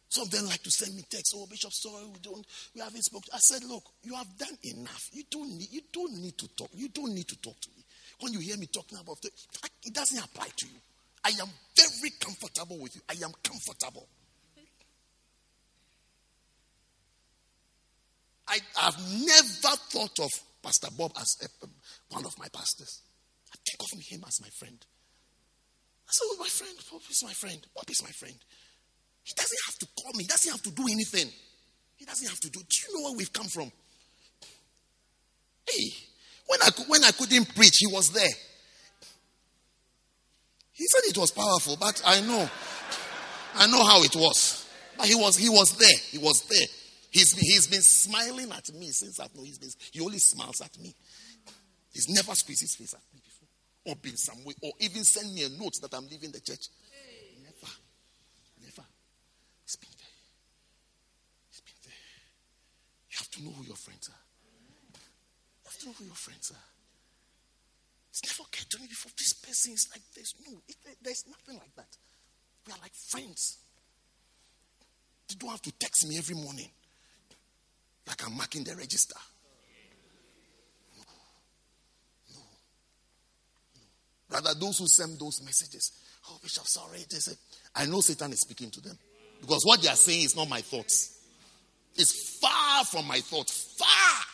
Some 0.09 0.25
of 0.25 0.31
them 0.31 0.47
like 0.47 0.63
to 0.63 0.71
send 0.71 0.95
me 0.95 1.03
texts. 1.09 1.35
Oh, 1.37 1.47
Bishop, 1.47 1.73
sorry, 1.73 2.05
we 2.07 2.19
don't, 2.23 2.47
we 2.75 2.81
haven't 2.81 3.03
spoken. 3.03 3.29
I 3.35 3.39
said, 3.39 3.65
look, 3.65 3.85
you 4.03 4.15
have 4.15 4.39
done 4.39 4.57
enough. 4.63 5.11
You 5.13 5.25
don't 5.31 5.51
need, 5.51 5.69
you 5.71 5.83
don't 5.93 6.15
need 6.15 6.39
to 6.39 6.49
talk. 6.57 6.71
You 6.75 6.89
don't 6.89 7.15
need 7.15 7.29
to 7.29 7.41
talk 7.41 7.61
to 7.61 7.69
me. 7.77 7.85
When 8.21 8.33
you 8.33 8.41
hear 8.41 8.57
me 8.57 8.67
talking 8.67 8.99
about 8.99 9.19
it, 9.25 9.33
it 9.85 9.93
doesn't 9.93 10.19
apply 10.19 10.49
to 10.57 10.67
you. 10.67 10.79
I 11.25 11.31
am 11.41 11.49
very 11.77 12.13
comfortable 12.21 12.79
with 12.79 12.95
you. 12.95 13.03
I 13.09 13.15
am 13.25 13.33
comfortable. 13.43 14.07
I 18.49 18.59
have 18.77 18.97
never 19.13 19.77
thought 19.77 20.21
of 20.21 20.31
Pastor 20.63 20.89
Bob 20.97 21.13
as 21.21 21.37
a, 21.43 21.67
one 22.15 22.25
of 22.25 22.39
my 22.39 22.47
pastors. 22.49 23.03
I 23.53 23.57
think 23.65 23.83
of 23.83 23.91
him 23.99 24.25
as 24.27 24.41
my 24.41 24.49
friend. 24.49 24.79
I 26.09 26.13
said, 26.13 26.27
oh, 26.31 26.37
my 26.39 26.49
friend, 26.49 26.77
Bob 26.91 27.03
is 27.11 27.23
my 27.25 27.33
friend. 27.33 27.67
Bob 27.75 27.91
is 27.91 28.03
my 28.03 28.11
friend. 28.11 28.37
He 29.25 29.33
doesn't 29.35 29.59
have 29.67 29.79
to 29.79 29.87
call 30.01 30.13
me. 30.15 30.23
He 30.23 30.29
doesn't 30.29 30.53
have 30.53 30.63
to 30.63 30.71
do 30.71 30.85
anything. 30.91 31.29
He 31.97 32.05
doesn't 32.05 32.29
have 32.29 32.39
to 32.41 32.51
do. 32.51 32.61
Do 32.61 32.77
you 32.87 32.95
know 32.95 33.09
where 33.09 33.17
we've 33.17 33.33
come 33.33 33.47
from? 33.47 33.73
Hey, 35.69 35.91
when 36.47 36.63
I 36.63 36.71
when 36.87 37.03
I 37.03 37.11
couldn't 37.11 37.53
preach, 37.57 37.79
he 37.79 37.89
was 37.89 38.11
there. 38.11 38.35
He 40.73 40.87
said 40.87 41.11
it 41.11 41.19
was 41.19 41.33
powerful, 41.33 41.77
but 41.81 42.01
I 42.07 42.21
know, 42.21 42.49
I 43.55 43.67
know 43.67 43.83
how 43.83 44.03
it 44.05 44.15
was. 44.15 44.69
But 44.97 45.07
he 45.07 45.17
was 45.17 45.37
he 45.37 45.49
was 45.49 45.77
there. 45.77 45.99
He 46.11 46.19
was 46.19 46.43
there. 46.43 46.69
He's 47.11 47.33
he's 47.33 47.67
been 47.67 47.83
smiling 47.83 48.53
at 48.53 48.73
me 48.75 48.91
since 48.91 49.19
I've 49.19 49.35
known 49.35 49.47
he's 49.47 49.59
been. 49.59 49.71
He 49.91 50.01
only 50.01 50.19
smiles 50.19 50.61
at 50.61 50.79
me. 50.79 50.95
He's 51.93 52.09
never 52.09 52.33
squeezed 52.37 52.61
his 52.61 52.77
face 52.77 52.95
at 52.95 53.03
me 53.13 53.23
or 53.87 53.97
been 53.97 54.17
some 54.17 54.45
way, 54.45 54.55
or 54.63 54.73
even 54.81 55.05
send 55.05 55.33
me 55.35 55.45
a 55.45 55.49
note 55.49 55.75
that 55.81 55.95
I'm 55.95 56.07
leaving 56.09 56.31
the 56.31 56.41
church. 56.41 56.69
Never, 57.43 57.73
never. 58.63 58.87
It's 59.65 59.77
been 59.77 59.95
there. 59.97 60.17
It's 61.51 61.61
been 61.61 61.81
there. 61.85 62.05
You 63.11 63.17
have 63.19 63.31
to 63.31 63.45
know 63.45 63.51
who 63.51 63.65
your 63.65 63.77
friends 63.77 64.11
are. 64.11 64.23
You 64.93 65.71
have 65.71 65.79
to 65.79 65.87
know 65.87 65.95
who 65.99 66.05
your 66.05 66.15
friends 66.15 66.51
are. 66.51 66.69
It's 68.11 68.25
never 68.25 68.49
occurred 68.49 68.71
to 68.71 68.79
me 68.81 68.87
before. 68.89 69.13
This 69.17 69.33
person 69.35 69.73
is 69.75 69.89
like 69.93 70.03
this. 70.15 70.35
No, 70.47 70.59
it, 70.67 70.77
there's 71.03 71.25
nothing 71.29 71.61
like 71.61 71.75
that. 71.77 71.97
We 72.67 72.73
are 72.73 72.79
like 72.81 72.95
friends. 72.95 73.59
You 75.31 75.37
don't 75.37 75.51
have 75.51 75.63
to 75.63 75.73
text 75.73 76.07
me 76.09 76.19
every 76.19 76.35
morning 76.35 76.71
like 78.07 78.25
I'm 78.25 78.37
marking 78.37 78.65
the 78.65 78.75
register. 78.77 79.17
No. 80.97 81.03
No. 82.35 82.41
No. 83.75 83.83
Rather, 84.31 84.55
those 84.55 84.79
who 84.79 84.87
send 84.87 85.19
those 85.19 85.43
messages, 85.43 85.93
oh, 86.29 86.39
Bishop, 86.43 86.67
sorry, 86.67 86.99
they 87.09 87.19
say, 87.19 87.33
I 87.75 87.87
know 87.87 88.01
Satan 88.01 88.33
is 88.33 88.41
speaking 88.41 88.71
to 88.71 88.81
them. 88.81 88.99
Because 89.41 89.65
what 89.65 89.83
they 89.83 89.89
are 89.89 89.97
saying 89.97 90.25
is 90.25 90.37
not 90.37 90.49
my 90.49 90.61
thoughts. 90.61 91.19
It's 91.95 92.39
far 92.39 92.85
from 92.85 93.07
my 93.07 93.21
thoughts. 93.21 93.77
Far. 93.79 94.25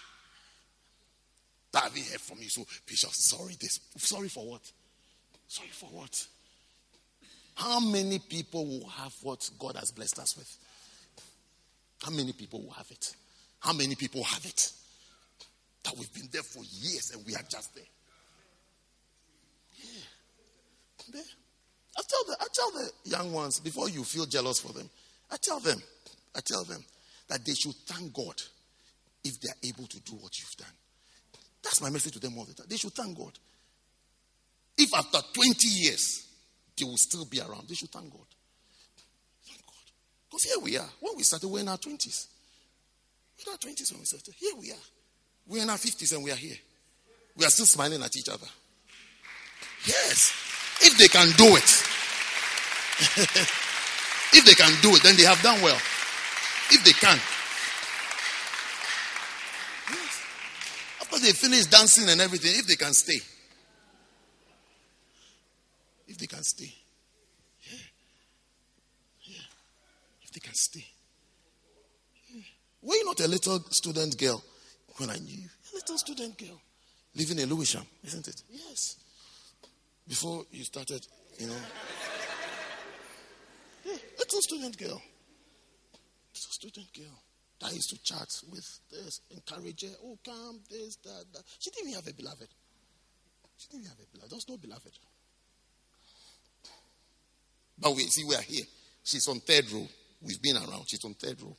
That 1.72 1.82
I 1.82 1.86
haven't 1.86 2.06
heard 2.06 2.20
from 2.20 2.38
you. 2.40 2.48
So, 2.48 2.64
Bishop, 2.86 3.10
sorry 3.12 3.56
this. 3.60 3.80
Sorry 3.96 4.28
for 4.28 4.46
what? 4.46 4.60
Sorry 5.48 5.68
for 5.68 5.86
what? 5.86 6.26
How 7.54 7.80
many 7.80 8.18
people 8.18 8.66
will 8.66 8.88
have 8.88 9.14
what 9.22 9.48
God 9.58 9.76
has 9.76 9.90
blessed 9.90 10.18
us 10.18 10.36
with? 10.36 10.56
How 12.02 12.10
many 12.10 12.32
people 12.32 12.62
will 12.62 12.72
have 12.72 12.90
it? 12.90 13.14
How 13.60 13.72
many 13.72 13.94
people 13.94 14.24
have 14.24 14.44
it? 14.44 14.72
That 15.84 15.96
we've 15.98 16.12
been 16.12 16.28
there 16.32 16.42
for 16.42 16.62
years 16.64 17.12
and 17.14 17.24
we 17.26 17.34
are 17.34 17.42
just 17.48 17.74
there. 17.74 17.84
Yeah. 19.76 20.02
There. 21.12 21.22
I 21.96 22.02
tell 22.08 22.24
the 22.26 22.36
I 22.40 22.46
tell 22.52 22.70
the 22.70 22.90
young 23.04 23.32
ones 23.32 23.60
before 23.60 23.88
you 23.88 24.02
feel 24.04 24.26
jealous 24.26 24.60
for 24.60 24.72
them. 24.72 24.88
I 25.30 25.36
tell 25.40 25.60
them, 25.60 25.82
I 26.34 26.40
tell 26.40 26.64
them, 26.64 26.84
that 27.28 27.44
they 27.44 27.54
should 27.54 27.74
thank 27.86 28.12
God 28.12 28.40
if 29.24 29.40
they 29.40 29.48
are 29.48 29.60
able 29.62 29.86
to 29.86 30.00
do 30.00 30.12
what 30.14 30.38
you've 30.38 30.56
done. 30.56 30.74
That's 31.62 31.80
my 31.80 31.90
message 31.90 32.14
to 32.14 32.18
them 32.18 32.36
all 32.38 32.44
the 32.44 32.54
time. 32.54 32.66
They 32.68 32.76
should 32.76 32.92
thank 32.92 33.16
God. 33.16 33.32
If 34.76 34.92
after 34.94 35.18
20 35.32 35.68
years 35.68 36.26
they 36.76 36.84
will 36.84 36.96
still 36.96 37.24
be 37.24 37.40
around, 37.40 37.68
they 37.68 37.74
should 37.74 37.90
thank 37.90 38.10
God. 38.10 38.26
Thank 39.46 39.64
God. 39.64 39.92
Because 40.28 40.44
here 40.44 40.58
we 40.60 40.76
are. 40.76 40.88
When 41.00 41.16
we 41.16 41.22
started, 41.22 41.48
we're 41.48 41.60
in 41.60 41.68
our 41.68 41.78
20s. 41.78 42.26
We're 43.38 43.52
in 43.52 43.52
our 43.52 43.58
20s 43.58 43.92
when 43.92 44.00
we 44.00 44.06
started. 44.06 44.34
Here 44.36 44.54
we 44.58 44.72
are. 44.72 44.84
We're 45.46 45.62
in 45.62 45.70
our 45.70 45.76
50s 45.76 46.14
and 46.14 46.24
we 46.24 46.30
are 46.32 46.36
here. 46.36 46.56
We 47.36 47.44
are 47.44 47.50
still 47.50 47.66
smiling 47.66 48.02
at 48.02 48.16
each 48.16 48.28
other. 48.28 48.46
Yes. 49.86 50.51
If 50.80 50.98
they 50.98 51.08
can 51.08 51.30
do 51.36 51.56
it, 51.56 51.70
if 54.32 54.44
they 54.44 54.54
can 54.54 54.72
do 54.82 54.96
it, 54.96 55.02
then 55.02 55.16
they 55.16 55.24
have 55.24 55.40
done 55.42 55.60
well. 55.62 55.78
If 56.70 56.84
they 56.84 56.92
can. 56.92 57.18
They 61.22 61.30
finish 61.30 61.66
dancing 61.66 62.08
and 62.08 62.20
everything, 62.20 62.50
if 62.56 62.66
they 62.66 62.74
can 62.74 62.92
stay. 62.92 63.20
If 66.08 66.18
they 66.18 66.26
can 66.26 66.42
stay. 66.42 66.74
Yeah. 67.62 67.78
Yeah. 69.22 69.42
If 70.24 70.32
they 70.32 70.40
can 70.40 70.54
stay. 70.54 70.84
Yeah. 72.34 72.42
Were 72.82 72.96
you 72.96 73.04
not 73.04 73.20
a 73.20 73.28
little 73.28 73.60
student 73.70 74.18
girl 74.18 74.42
when 74.96 75.10
I 75.10 75.16
knew 75.18 75.42
you? 75.42 75.48
A 75.72 75.76
little 75.76 75.96
student 75.96 76.36
girl 76.36 76.60
living 77.14 77.38
in 77.38 77.48
Lewisham, 77.48 77.86
isn't 78.04 78.26
it? 78.26 78.42
Yes. 78.50 78.96
Before 80.08 80.44
you 80.50 80.64
started, 80.64 81.06
you 81.38 81.46
know. 81.46 81.62
Yeah, 83.84 83.96
little 84.18 84.42
student 84.42 84.76
girl. 84.78 85.00
Little 86.34 86.52
student 86.52 86.92
girl. 86.94 87.22
That 87.60 87.72
used 87.72 87.90
to 87.90 88.02
chat 88.02 88.28
with 88.50 88.80
this, 88.90 89.20
encourage 89.30 89.82
her. 89.82 89.94
Oh, 90.04 90.18
come, 90.24 90.60
this, 90.68 90.96
that, 90.96 91.24
that. 91.32 91.42
She 91.60 91.70
didn't 91.70 91.90
even 91.90 92.02
have 92.02 92.12
a 92.12 92.14
beloved. 92.14 92.48
She 93.56 93.68
didn't 93.68 93.84
even 93.84 93.90
have 93.90 94.00
a 94.00 94.10
beloved. 94.10 94.30
There 94.30 94.36
was 94.36 94.48
no 94.48 94.56
beloved. 94.56 94.98
But 97.78 97.94
we 97.94 98.02
see 98.02 98.24
we 98.24 98.34
are 98.34 98.42
here. 98.42 98.64
She's 99.04 99.26
on 99.28 99.40
third 99.40 99.70
row. 99.70 99.86
We've 100.20 100.42
been 100.42 100.56
around. 100.56 100.86
She's 100.88 101.04
on 101.04 101.14
third 101.14 101.40
row. 101.40 101.56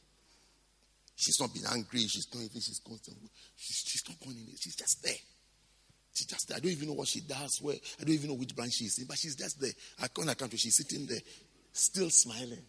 She's 1.15 1.39
not 1.39 1.53
been 1.53 1.63
angry. 1.71 2.01
She's 2.01 2.27
not 2.33 2.43
even. 2.43 2.61
She's 2.61 2.81
constant. 2.85 3.17
She's, 3.55 3.83
she's 3.85 4.03
not 4.09 4.19
going 4.19 4.37
in. 4.37 4.55
She's 4.59 4.75
just 4.75 5.03
there. 5.03 5.13
She's 6.13 6.27
just. 6.27 6.51
I 6.53 6.59
don't 6.59 6.71
even 6.71 6.87
know 6.87 6.93
what 6.93 7.07
she 7.07 7.21
does. 7.21 7.59
Where 7.61 7.75
I 7.75 8.03
don't 8.03 8.13
even 8.13 8.29
know 8.29 8.35
which 8.35 8.55
branch 8.55 8.73
she's 8.73 8.99
in, 8.99 9.05
but 9.05 9.17
she's 9.17 9.35
just 9.35 9.59
there. 9.59 9.71
I 10.01 10.07
can't 10.07 10.29
account 10.29 10.51
to. 10.51 10.57
She's 10.57 10.75
sitting 10.75 11.07
there, 11.07 11.19
still 11.71 12.09
smiling. 12.11 12.63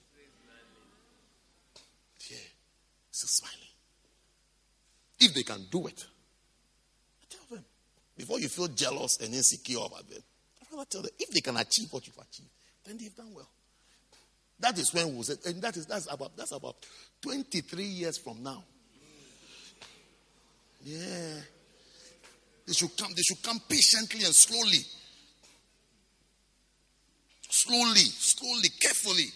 Yeah, 2.31 2.39
still 3.11 3.29
smiling. 3.29 3.59
If 5.21 5.35
they 5.35 5.43
can 5.43 5.67
do 5.71 5.87
it, 5.87 6.07
I 7.23 7.27
tell 7.29 7.57
them 7.57 7.65
before 8.17 8.41
you 8.41 8.49
feel 8.49 8.69
jealous 8.69 9.19
and 9.21 9.35
insecure 9.35 9.85
about 9.85 10.09
them. 10.09 10.23
I'd 10.63 10.73
rather 10.73 10.87
tell 10.87 11.03
them 11.03 11.11
if 11.19 11.29
they 11.31 11.41
can 11.41 11.57
achieve 11.59 11.93
what 11.93 12.07
you've 12.07 12.17
achieved, 12.17 12.49
then 12.87 12.97
they've 12.97 13.15
done 13.15 13.35
well. 13.35 13.51
That 14.61 14.79
is 14.79 14.95
when 14.95 15.15
will 15.15 15.23
said, 15.23 15.39
and 15.45 15.61
that 15.61 15.77
is 15.77 15.85
that's 15.85 16.11
about 16.11 16.35
that's 16.35 16.53
about 16.53 16.77
23 17.21 17.85
years 17.85 18.17
from 18.17 18.43
now. 18.43 18.65
Yeah. 20.83 21.41
They 22.67 22.73
should 22.73 22.97
come, 22.97 23.13
they 23.15 23.23
should 23.23 23.43
come 23.43 23.61
patiently 23.69 24.25
and 24.25 24.35
slowly. 24.35 24.81
Slowly, 27.49 28.01
slowly, 28.01 28.69
carefully. 28.81 29.27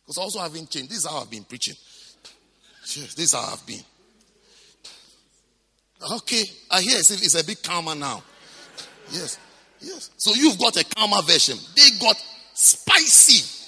Because 0.00 0.16
yeah. 0.16 0.22
Also 0.22 0.40
haven't 0.40 0.70
changed. 0.70 0.90
This 0.90 0.98
is 0.98 1.06
how 1.06 1.20
I've 1.20 1.30
been 1.30 1.44
preaching. 1.44 1.76
Yes, 2.80 3.14
this 3.14 3.26
is 3.26 3.32
how 3.34 3.52
I've 3.52 3.64
been. 3.66 3.84
Okay, 6.12 6.42
I 6.70 6.80
hear 6.80 6.98
it's, 6.98 7.10
it's 7.10 7.40
a 7.40 7.44
bit 7.44 7.62
calmer 7.62 7.94
now. 7.94 8.22
Yes, 9.12 9.38
yes. 9.80 10.10
So 10.16 10.32
you've 10.34 10.58
got 10.58 10.76
a 10.76 10.84
calmer 10.96 11.20
version. 11.22 11.58
They 11.76 11.90
got 12.00 12.16
spicy. 12.54 13.58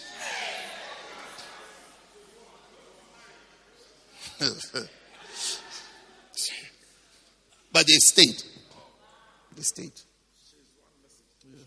But 7.72 7.86
they 7.86 7.94
stayed. 7.94 8.42
They 9.56 9.62
stayed. 9.62 9.92
Yeah. 11.50 11.64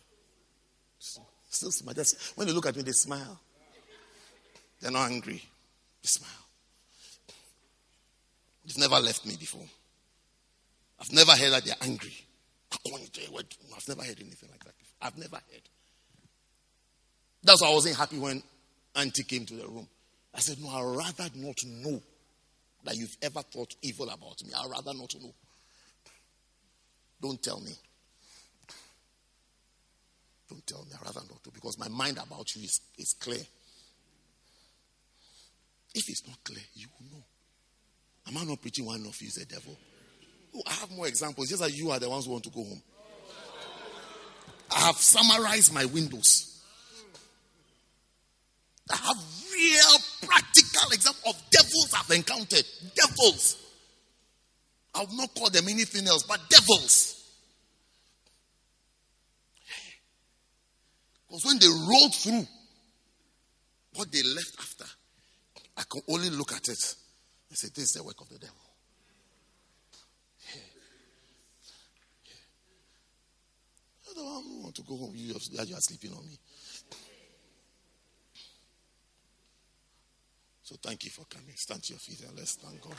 Still 1.49 1.71
smile. 1.71 1.93
That's, 1.95 2.33
when 2.35 2.47
they 2.47 2.53
look 2.53 2.67
at 2.67 2.75
me, 2.75 2.83
they 2.83 2.91
smile. 2.91 3.39
They're 4.81 4.91
not 4.91 5.09
angry. 5.09 5.41
They 6.01 6.07
smile. 6.07 6.29
They've 8.65 8.77
never 8.77 8.99
left 8.99 9.25
me 9.25 9.35
before. 9.39 9.65
I've 10.99 11.11
never 11.11 11.31
heard 11.31 11.51
that 11.51 11.65
they're 11.65 11.75
angry. 11.81 12.13
I've 12.73 13.87
never 13.87 14.03
heard 14.03 14.19
anything 14.19 14.49
like 14.51 14.63
that. 14.63 14.73
I've 15.01 15.17
never 15.17 15.35
heard. 15.35 15.61
That's 17.43 17.61
why 17.61 17.69
I 17.69 17.73
wasn't 17.73 17.95
happy 17.95 18.17
when 18.17 18.41
Auntie 18.95 19.23
came 19.23 19.45
to 19.45 19.55
the 19.55 19.67
room. 19.67 19.87
I 20.33 20.39
said, 20.39 20.57
No, 20.59 20.69
I'd 20.69 20.97
rather 20.97 21.29
not 21.35 21.63
know 21.65 22.01
that 22.83 22.95
you've 22.95 23.15
ever 23.21 23.41
thought 23.41 23.75
evil 23.81 24.09
about 24.09 24.43
me. 24.43 24.51
I'd 24.55 24.69
rather 24.69 24.93
not 24.93 25.13
know. 25.21 25.33
Don't 27.21 27.41
tell 27.41 27.59
me. 27.59 27.71
Don't 30.49 30.65
tell 30.67 30.83
me. 30.85 30.91
I'd 30.93 31.05
rather 31.05 31.21
not 31.29 31.43
to 31.43 31.51
because 31.51 31.79
my 31.79 31.87
mind 31.87 32.17
about 32.17 32.55
you 32.55 32.63
is, 32.63 32.81
is 32.97 33.13
clear. 33.13 33.41
If 35.93 36.09
it's 36.09 36.27
not 36.27 36.43
clear, 36.43 36.63
you 36.73 36.87
will 36.99 37.17
know. 37.17 37.23
Am 38.27 38.37
I 38.37 38.43
not 38.43 38.61
preaching 38.61 38.85
one 38.85 39.05
of 39.05 39.21
you 39.21 39.27
is 39.27 39.37
a 39.37 39.45
devil? 39.45 39.77
Oh, 40.55 40.61
I 40.67 40.73
have 40.73 40.91
more 40.91 41.07
examples. 41.07 41.49
Just 41.49 41.63
as 41.63 41.79
you 41.79 41.91
are 41.91 41.99
the 41.99 42.09
ones 42.09 42.25
who 42.25 42.31
want 42.31 42.43
to 42.43 42.49
go 42.49 42.63
home. 42.63 42.81
I 44.71 44.79
have 44.79 44.97
summarized 44.97 45.73
my 45.73 45.85
windows. 45.85 46.61
I 48.91 48.97
have 48.97 49.17
real 49.51 49.99
practical 50.27 50.91
example 50.91 51.31
of 51.31 51.41
devils 51.49 51.93
I've 51.97 52.15
encountered. 52.15 52.65
Devils. 52.95 53.64
I 54.95 54.99
will 55.01 55.17
not 55.17 55.35
call 55.35 55.49
them 55.49 55.67
anything 55.67 56.07
else 56.07 56.23
but 56.23 56.39
devils. 56.49 57.21
Because 61.27 61.45
when 61.45 61.59
they 61.59 61.67
rolled 61.67 62.15
through 62.15 62.47
what 63.95 64.11
they 64.11 64.23
left 64.23 64.55
after, 64.57 64.85
I 65.77 65.83
can 65.89 66.01
only 66.07 66.29
look 66.29 66.53
at 66.53 66.67
it 66.69 66.95
and 67.49 67.57
say, 67.57 67.67
This 67.75 67.85
is 67.85 67.91
the 67.93 68.03
work 68.03 68.21
of 68.21 68.29
the 68.29 68.37
devil. 68.39 68.55
Yeah. 70.53 70.61
I 74.11 74.13
don't 74.15 74.63
want 74.63 74.75
to 74.75 74.81
go 74.83 74.95
home. 74.95 75.11
You 75.13 75.33
are, 75.33 75.65
you 75.65 75.75
are 75.75 75.81
sleeping 75.81 76.11
on 76.11 76.25
me. 76.25 76.39
So 80.63 80.75
thank 80.81 81.03
you 81.03 81.11
for 81.11 81.25
coming. 81.25 81.53
Stand 81.55 81.83
to 81.83 81.93
your 81.93 81.99
feet 81.99 82.21
and 82.27 82.37
let's 82.37 82.55
thank 82.55 82.81
God. 82.81 82.95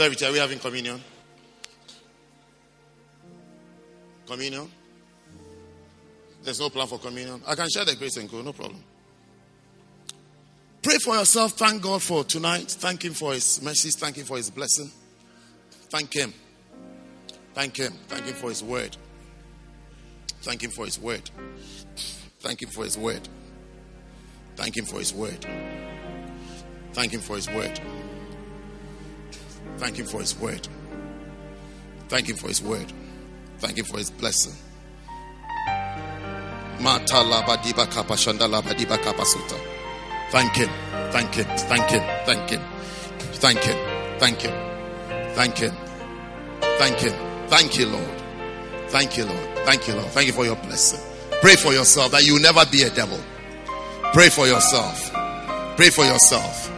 Are 0.00 0.32
we 0.32 0.38
having 0.38 0.58
communion? 0.58 1.00
Communion? 4.26 4.70
There's 6.42 6.60
no 6.60 6.70
plan 6.70 6.86
for 6.86 6.98
communion. 6.98 7.42
I 7.46 7.54
can 7.54 7.68
share 7.68 7.84
the 7.84 7.96
grace 7.96 8.16
and 8.16 8.30
go, 8.30 8.40
no 8.42 8.52
problem. 8.52 8.82
Pray 10.82 10.98
for 10.98 11.16
yourself. 11.16 11.52
Thank 11.52 11.82
God 11.82 12.02
for 12.02 12.24
tonight. 12.24 12.70
Thank 12.70 13.04
Him 13.04 13.12
for 13.12 13.32
His 13.32 13.60
mercies. 13.60 13.96
Thank 13.96 14.16
Him 14.16 14.24
for 14.24 14.36
His 14.36 14.50
blessing. 14.50 14.90
Thank 15.90 16.14
Him. 16.14 16.32
Thank 17.54 17.76
Him. 17.76 17.92
Thank 18.06 18.26
Him 18.26 18.34
for 18.34 18.48
His 18.50 18.62
word. 18.62 18.96
Thank 20.42 20.62
Him 20.62 20.70
for 20.70 20.84
His 20.84 20.98
word. 20.98 21.28
Thank 22.38 22.62
Him 22.62 22.68
for 22.68 22.84
His 22.84 22.96
word. 22.96 23.28
Thank 24.54 24.76
Him 24.76 24.84
for 24.84 24.98
His 24.98 25.12
word. 25.12 25.44
Thank 26.92 27.12
Him 27.12 27.20
for 27.20 27.34
His 27.34 27.48
word. 27.48 27.80
Thank 29.78 29.98
Him 29.98 30.06
for 30.06 30.20
His 30.20 30.38
word. 30.38 30.66
Thank 32.08 32.28
Him 32.28 32.36
for 32.36 32.48
His 32.48 32.62
word. 32.62 32.92
Thank 33.58 33.78
Him 33.78 33.84
for 33.84 33.98
His 33.98 34.10
blessing. 34.10 34.54
Thank 40.30 40.54
Him. 40.56 40.68
Thank 41.10 41.34
Him. 41.34 41.46
Thank 41.56 41.90
Him. 41.90 42.02
Thank 42.26 42.50
Him. 42.50 42.60
Thank 43.34 43.60
Him. 43.60 43.76
Thank 44.18 44.40
Him. 44.40 44.54
Thank 45.34 45.58
Him. 45.58 45.74
Thank 46.78 46.98
Him. 46.98 47.14
Thank 47.48 47.78
you, 47.78 47.86
Lord. 47.86 48.22
Thank 48.88 49.16
you, 49.16 49.24
Lord. 49.24 49.58
Thank 49.64 49.88
you, 49.88 49.94
Lord. 49.94 50.06
Thank 50.08 50.26
you 50.26 50.32
for 50.32 50.44
your 50.44 50.56
blessing. 50.56 51.00
Pray 51.40 51.54
for 51.54 51.72
yourself 51.72 52.12
that 52.12 52.26
you 52.26 52.40
never 52.40 52.64
be 52.66 52.82
a 52.82 52.90
devil. 52.90 53.18
Pray 54.12 54.28
for 54.28 54.46
yourself. 54.46 55.10
Pray 55.76 55.90
for 55.90 56.04
yourself. 56.04 56.70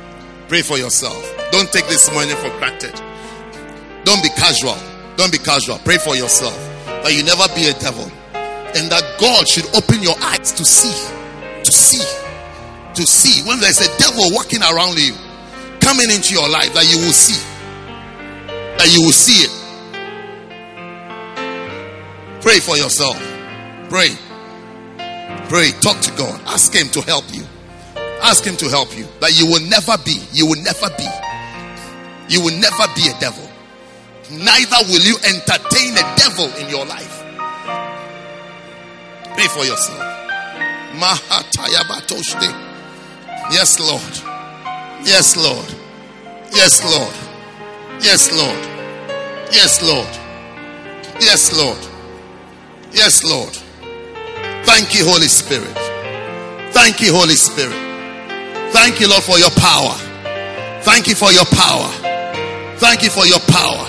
Pray 0.48 0.62
for 0.62 0.77
yourself. 0.77 1.40
Don't 1.51 1.70
take 1.72 1.86
this 1.86 2.12
money 2.14 2.35
for 2.35 2.51
granted. 2.59 2.94
Don't 4.05 4.22
be 4.22 4.31
casual. 4.31 4.77
Don't 5.16 5.32
be 5.32 5.39
casual. 5.39 5.78
Pray 5.78 5.98
for 5.98 6.16
yourself 6.16 6.56
that 7.02 7.12
you 7.14 7.24
never 7.24 7.47
be 7.55 7.68
a 7.68 7.74
devil 7.81 8.05
and 8.77 8.90
that 8.90 9.02
God 9.18 9.48
should 9.48 9.66
open 9.74 10.02
your 10.02 10.14
eyes 10.20 10.52
to 10.52 10.64
see, 10.64 10.94
to 11.64 11.72
see, 11.72 12.05
to 12.94 13.02
see 13.06 13.43
when 13.48 13.59
there's 13.60 13.81
a 13.81 13.98
devil 13.98 14.31
walking 14.31 14.62
around 14.62 14.98
you, 14.98 15.14
coming 15.81 16.10
into 16.10 16.35
your 16.35 16.48
life, 16.48 16.72
that 16.74 16.86
you 16.86 16.98
will 16.98 17.12
see, 17.12 17.40
that 18.78 18.89
you 18.94 19.02
will 19.02 19.12
see 19.12 19.43
it. 19.43 19.51
Pray 22.40 22.59
for 22.60 22.77
yourself. 22.77 23.18
Pray. 23.90 24.16
Pray. 25.48 25.72
Talk 25.81 26.01
to 26.01 26.10
God. 26.16 26.40
Ask 26.47 26.72
Him 26.72 26.89
to 26.89 27.02
help 27.02 27.24
you. 27.35 27.44
Ask 28.22 28.44
Him 28.44 28.56
to 28.56 28.68
help 28.68 28.97
you. 28.97 29.06
That 29.20 29.39
you 29.39 29.47
will 29.47 29.60
never 29.68 29.98
be. 30.05 30.22
You 30.32 30.47
will 30.47 30.62
never 30.62 30.89
be. 30.97 31.09
You 32.31 32.40
will 32.40 32.57
never 32.57 32.86
be 32.94 33.09
a 33.11 33.19
devil. 33.19 33.51
Neither 34.31 34.77
will 34.86 35.02
you 35.02 35.16
entertain 35.27 35.98
a 35.98 36.15
devil 36.15 36.47
in 36.62 36.70
your 36.70 36.86
life. 36.86 37.19
Pray 39.35 39.48
for 39.48 39.65
yourself. 39.66 39.98
Yes, 43.51 43.81
Lord. 43.81 44.15
Yes, 45.05 45.36
Lord. 45.36 45.74
Yes, 46.55 46.86
Lord. 46.86 47.15
Yes, 48.01 48.32
Lord. 48.32 48.57
Yes, 49.51 49.82
Lord. 49.82 50.16
Yes, 51.20 51.52
Lord. 51.59 51.78
Yes, 52.93 53.24
Lord. 53.24 53.55
Thank 54.65 54.94
you, 54.94 55.05
Holy 55.05 55.27
Spirit. 55.27 55.77
Thank 56.73 57.01
you, 57.01 57.12
Holy 57.12 57.35
Spirit. 57.35 57.74
Thank 58.73 59.01
you, 59.01 59.09
Lord, 59.09 59.24
for 59.24 59.39
your 59.39 59.51
power. 59.51 59.94
Thank 60.82 61.09
you 61.09 61.16
for 61.16 61.32
your 61.32 61.44
power. 61.47 61.90
Thank 62.81 63.02
you 63.02 63.11
for 63.11 63.27
your 63.27 63.40
power. 63.40 63.86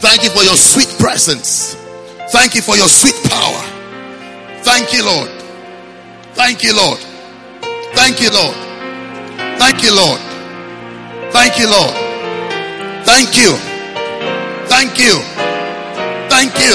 Thank 0.00 0.24
you 0.24 0.30
for 0.30 0.42
your 0.42 0.56
sweet 0.56 0.88
presence. 0.98 1.74
Thank 2.32 2.54
you 2.54 2.62
for 2.62 2.74
your 2.74 2.88
sweet 2.88 3.16
power. 3.28 3.62
Thank 4.64 4.92
you, 4.94 5.04
Lord. 5.04 5.28
Thank 6.32 6.64
you, 6.64 6.74
Lord. 6.74 6.98
Thank 7.92 8.22
you, 8.22 8.32
Lord. 8.32 8.56
Thank 9.60 9.82
you, 9.84 9.92
Lord. 9.94 10.20
Thank 11.32 11.58
you, 11.58 11.68
Lord. 11.68 11.94
Thank 13.04 13.36
you. 13.36 13.52
Thank 14.66 14.98
you. 14.98 15.20
Thank 16.30 16.56
you. 16.58 16.74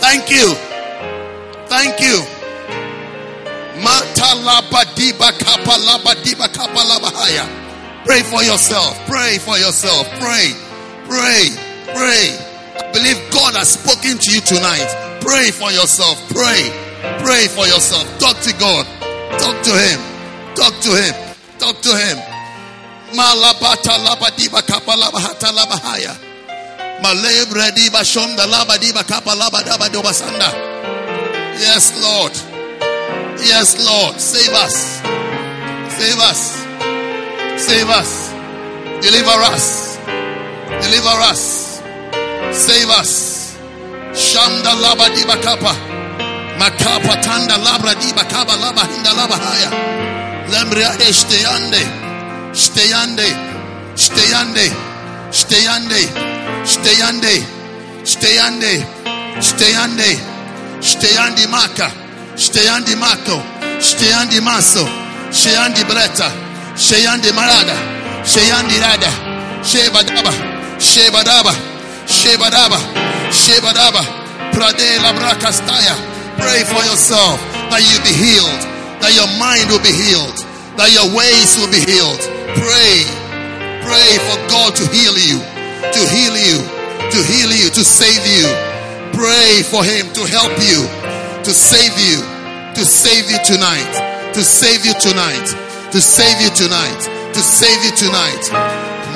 Thank 0.00 0.30
you. 0.30 0.54
Thank 1.68 2.00
you. 2.00 2.26
Pray 8.04 8.22
for 8.22 8.42
yourself. 8.42 8.96
Pray 9.06 9.38
for 9.38 9.58
yourself. 9.58 10.08
Pray. 10.18 10.56
Pray. 11.04 11.52
Pray. 11.92 12.26
I 12.80 12.90
believe 12.92 13.18
God 13.30 13.54
has 13.54 13.76
spoken 13.76 14.18
to 14.18 14.28
you 14.32 14.40
tonight. 14.40 14.88
Pray 15.20 15.50
for 15.50 15.70
yourself. 15.70 16.16
Pray. 16.32 16.72
Pray 17.20 17.46
for 17.48 17.66
yourself. 17.68 18.04
Talk 18.18 18.40
to 18.40 18.52
God. 18.56 18.86
Talk 19.38 19.56
to 19.64 19.72
Him. 19.76 20.00
Talk 20.56 20.74
to 20.80 20.90
Him. 20.96 21.14
Talk 21.58 21.80
to 21.82 21.92
Him. 21.92 22.18
Malabata 23.12 23.98
labadiba 24.00 24.62
kapalabahata 24.62 25.52
labahaya. 25.52 26.16
Malebre 27.02 27.72
diba 27.76 28.04
shonda 28.04 28.46
labadiba 28.46 29.04
kapalabadaba 29.04 29.88
dobasanda. 29.88 30.52
Yes, 31.60 31.92
Lord. 32.00 32.32
Yes, 33.40 33.76
Lord. 33.84 34.20
Save 34.20 34.54
us. 34.54 35.00
Save 35.96 36.18
us. 36.20 36.59
Save 37.66 37.90
us. 37.90 38.32
Deliver 39.04 39.38
us. 39.52 39.96
Deliver 40.82 41.16
us. 41.30 41.42
Save 42.52 42.90
us. 43.00 43.12
Shamda 44.14 44.72
laba 44.82 45.06
diba 45.14 45.36
kapa. 45.44 45.72
Makapa 46.58 47.14
tanda 47.22 47.56
labra 47.58 47.94
diba 48.00 48.24
kaba 48.28 48.56
laba 48.56 48.82
hinda 48.90 49.12
laba 49.14 49.36
haya. 49.36 49.70
Lembriade 50.50 51.08
steyande. 51.12 51.82
Steyande. 52.52 53.28
Steyande. 53.94 54.66
Steyande. 55.30 56.02
Steyande. 56.64 57.34
Steyande. 58.04 58.72
Steyande. 59.40 60.10
Steyandi 60.80 61.46
maka. 61.46 61.88
Steyandi 62.36 62.96
mako. 62.96 63.38
Steyandi 63.80 64.40
maso. 64.40 64.84
Steyandi 65.30 65.84
breta. 65.84 66.49
Steyandi 66.80 67.30
marada. 67.32 67.76
Steyandi 68.24 68.80
rada. 68.80 69.10
Shebadaba. 69.62 70.32
Shebadaba. 70.80 71.52
Shebadaba. 72.08 72.78
Shebadaba. 73.30 74.02
Prade 74.56 74.88
labrakastaya. 75.04 75.94
Pray 76.40 76.64
for 76.64 76.80
yourself 76.88 77.36
that 77.68 77.84
you 77.84 78.00
be 78.00 78.16
healed. 78.16 78.60
That 79.04 79.12
your 79.12 79.28
mind 79.36 79.68
will 79.68 79.84
be 79.84 79.92
healed. 79.92 80.40
That 80.80 80.88
your 80.96 81.04
ways 81.12 81.52
will 81.60 81.68
be 81.68 81.84
healed. 81.84 82.24
Pray. 82.56 83.04
Pray 83.84 84.12
for 84.24 84.40
God 84.48 84.72
to 84.80 84.84
heal 84.88 85.12
you. 85.20 85.36
To 85.84 86.00
heal 86.08 86.32
you. 86.32 86.64
To 87.12 87.18
heal 87.28 87.52
you. 87.52 87.68
To 87.76 87.84
save 87.84 88.24
you. 88.24 88.48
Pray 89.12 89.60
for 89.68 89.84
Him 89.84 90.08
to 90.16 90.24
help 90.24 90.56
you. 90.64 90.88
To 91.44 91.52
save 91.52 91.92
you. 92.00 92.24
To 92.72 92.88
save 92.88 93.28
you 93.28 93.36
tonight. 93.44 94.32
To 94.32 94.40
save 94.40 94.86
you 94.86 94.96
tonight. 94.96 95.69
To 95.92 96.00
save 96.00 96.40
you 96.40 96.50
tonight. 96.50 97.00
To 97.34 97.40
save 97.40 97.82
you 97.84 97.90
tonight. 97.96 98.44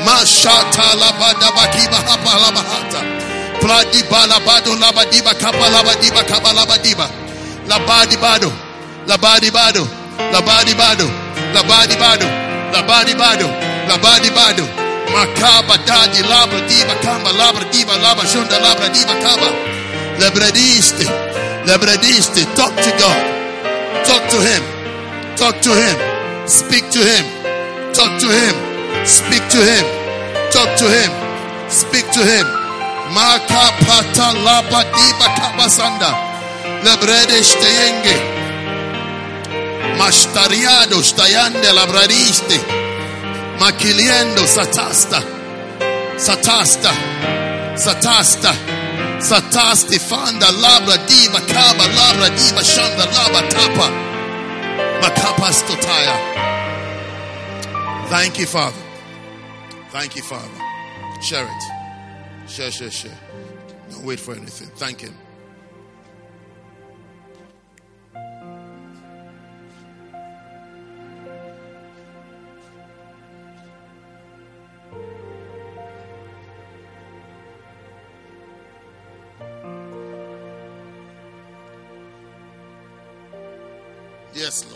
Mashata 0.05 0.95
labadaba 1.01 1.69
kiba 1.69 1.97
hapa 1.97 2.39
labahata. 2.43 3.01
Pradiba 3.61 4.27
labado 4.27 4.75
labadiba 4.77 5.35
kapa 5.35 5.69
labadiba 5.71 6.25
kapa 6.25 6.53
labadiba. 6.53 7.09
Labadi 7.69 8.17
bado. 8.17 8.53
Labadi 9.07 9.51
bado. 9.51 9.89
Labadi 10.33 10.75
bado. 10.75 11.09
Labadi 11.55 11.97
bado. 11.97 12.27
Labadi 12.73 13.15
bado. 13.15 13.49
Labadi 13.89 14.31
bado. 14.31 14.65
Makaba 15.13 15.79
dadi 15.87 16.23
labra 16.23 16.61
diba 16.69 16.95
kamba 17.03 17.31
labra 17.33 17.65
diba 17.71 17.97
labra 18.03 18.27
shunda 18.27 18.59
labra 18.59 18.89
diba 18.89 19.15
kaba. 19.23 19.49
Lebrediste. 20.19 21.07
Lebrediste. 21.67 22.45
Talk 22.57 22.75
to 22.77 22.91
God. 22.99 23.23
Talk 24.05 24.29
to 24.31 24.41
Him. 24.41 24.63
Talk 25.37 25.61
to 25.63 25.71
Him. 25.71 26.14
Speak 26.47 26.91
to 26.91 26.99
Him. 26.99 27.25
Talk 27.95 28.21
to 28.21 28.29
Him. 28.29 28.55
Speak 29.07 29.41
to 29.49 29.57
Him. 29.65 29.85
Talk 30.53 30.77
to 30.77 30.85
Him. 30.85 31.11
Speak 31.71 32.05
to 32.13 32.21
Him. 32.21 32.47
Makapata 33.17 34.29
laba 34.45 34.85
diba 34.93 35.29
kabasanda. 35.41 36.13
Lebrede 36.85 37.43
steyenge. 37.43 38.17
Mashtariado 39.97 41.03
stayande 41.03 41.73
labradiste. 41.73 42.61
Makiliendo 43.59 44.47
satasta. 44.47 45.23
Satasta. 46.19 46.93
Satasta. 47.75 48.53
Satasti 49.19 49.99
fanda 49.99 50.51
labra 50.53 50.99
diva 51.09 51.41
kaba 51.41 51.87
labra 51.89 52.29
diva 52.37 52.63
shanda 52.63 53.07
labra 53.07 53.49
tapa. 53.49 54.14
Thank 58.09 58.39
you, 58.39 58.47
Father. 58.47 58.77
Thank 59.91 60.17
you, 60.17 60.23
Father. 60.23 60.49
Share 61.21 61.47
it. 61.47 62.51
Share, 62.51 62.71
share, 62.71 62.91
share. 62.91 63.19
Don't 63.91 64.05
wait 64.05 64.19
for 64.19 64.35
anything. 64.35 64.69
Thank 64.77 65.01
Him. 65.03 65.15
Yes, 84.35 84.65
Lord. 84.71 84.74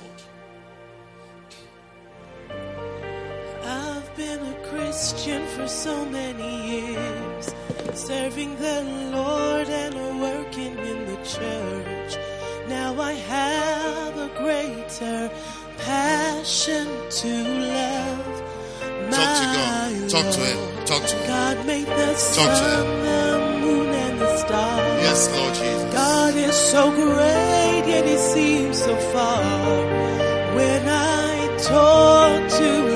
So 5.69 6.05
many 6.07 6.67
years, 6.67 7.55
serving 7.93 8.57
the 8.57 8.83
Lord 9.13 9.69
and 9.69 10.21
working 10.21 10.79
in 10.79 11.07
the 11.07 11.17
church. 11.25 12.17
Now 12.69 12.99
I 12.99 13.13
have 13.13 14.17
a 14.17 14.29
greater 14.39 15.31
passion 15.77 16.87
to 17.21 17.33
love. 17.69 18.39
Talk 19.11 19.31
to 19.41 19.47
God. 19.57 19.93
my 20.01 20.09
Talk 20.09 20.35
to 20.35 20.41
Him. 20.41 20.87
Talk 20.87 21.03
to 21.07 21.17
Him. 21.17 21.27
God 21.29 21.67
made 21.67 21.87
the 21.87 22.07
Talk 22.07 22.15
to 22.17 22.57
sun, 22.57 22.87
the 23.05 23.59
moon, 23.61 23.89
and 23.89 24.21
the 24.21 24.37
stars. 24.39 25.03
Yes, 25.03 25.31
Lord 25.37 25.55
Jesus. 25.55 25.93
God 25.93 26.35
is 26.35 26.55
so 26.57 26.91
great, 26.91 27.85
yet 27.87 28.07
He 28.07 28.17
seems 28.17 28.79
so 28.79 28.97
far. 29.13 29.45
When 30.57 30.89
I 30.89 31.57
talk 31.63 32.49
to 32.59 32.88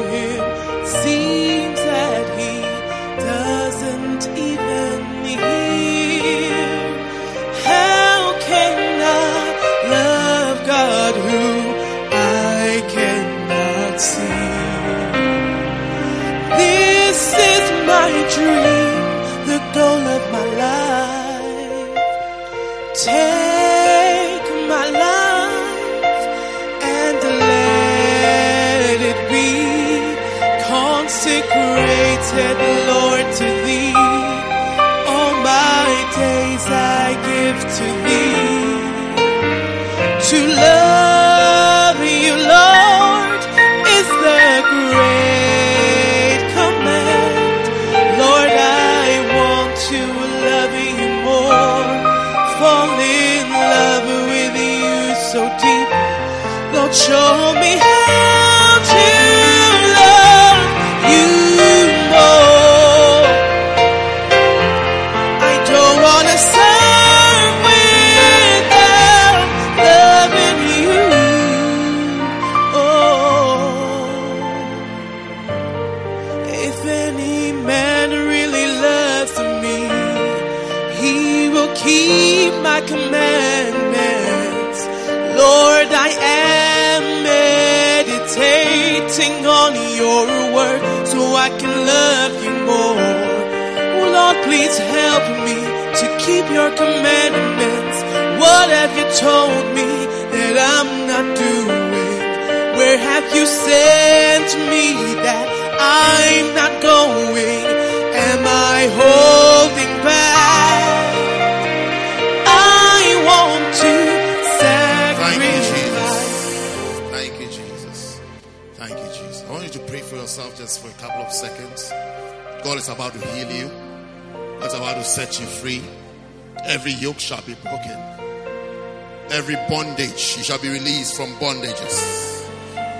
from 131.16 131.28
bondages. 131.36 131.96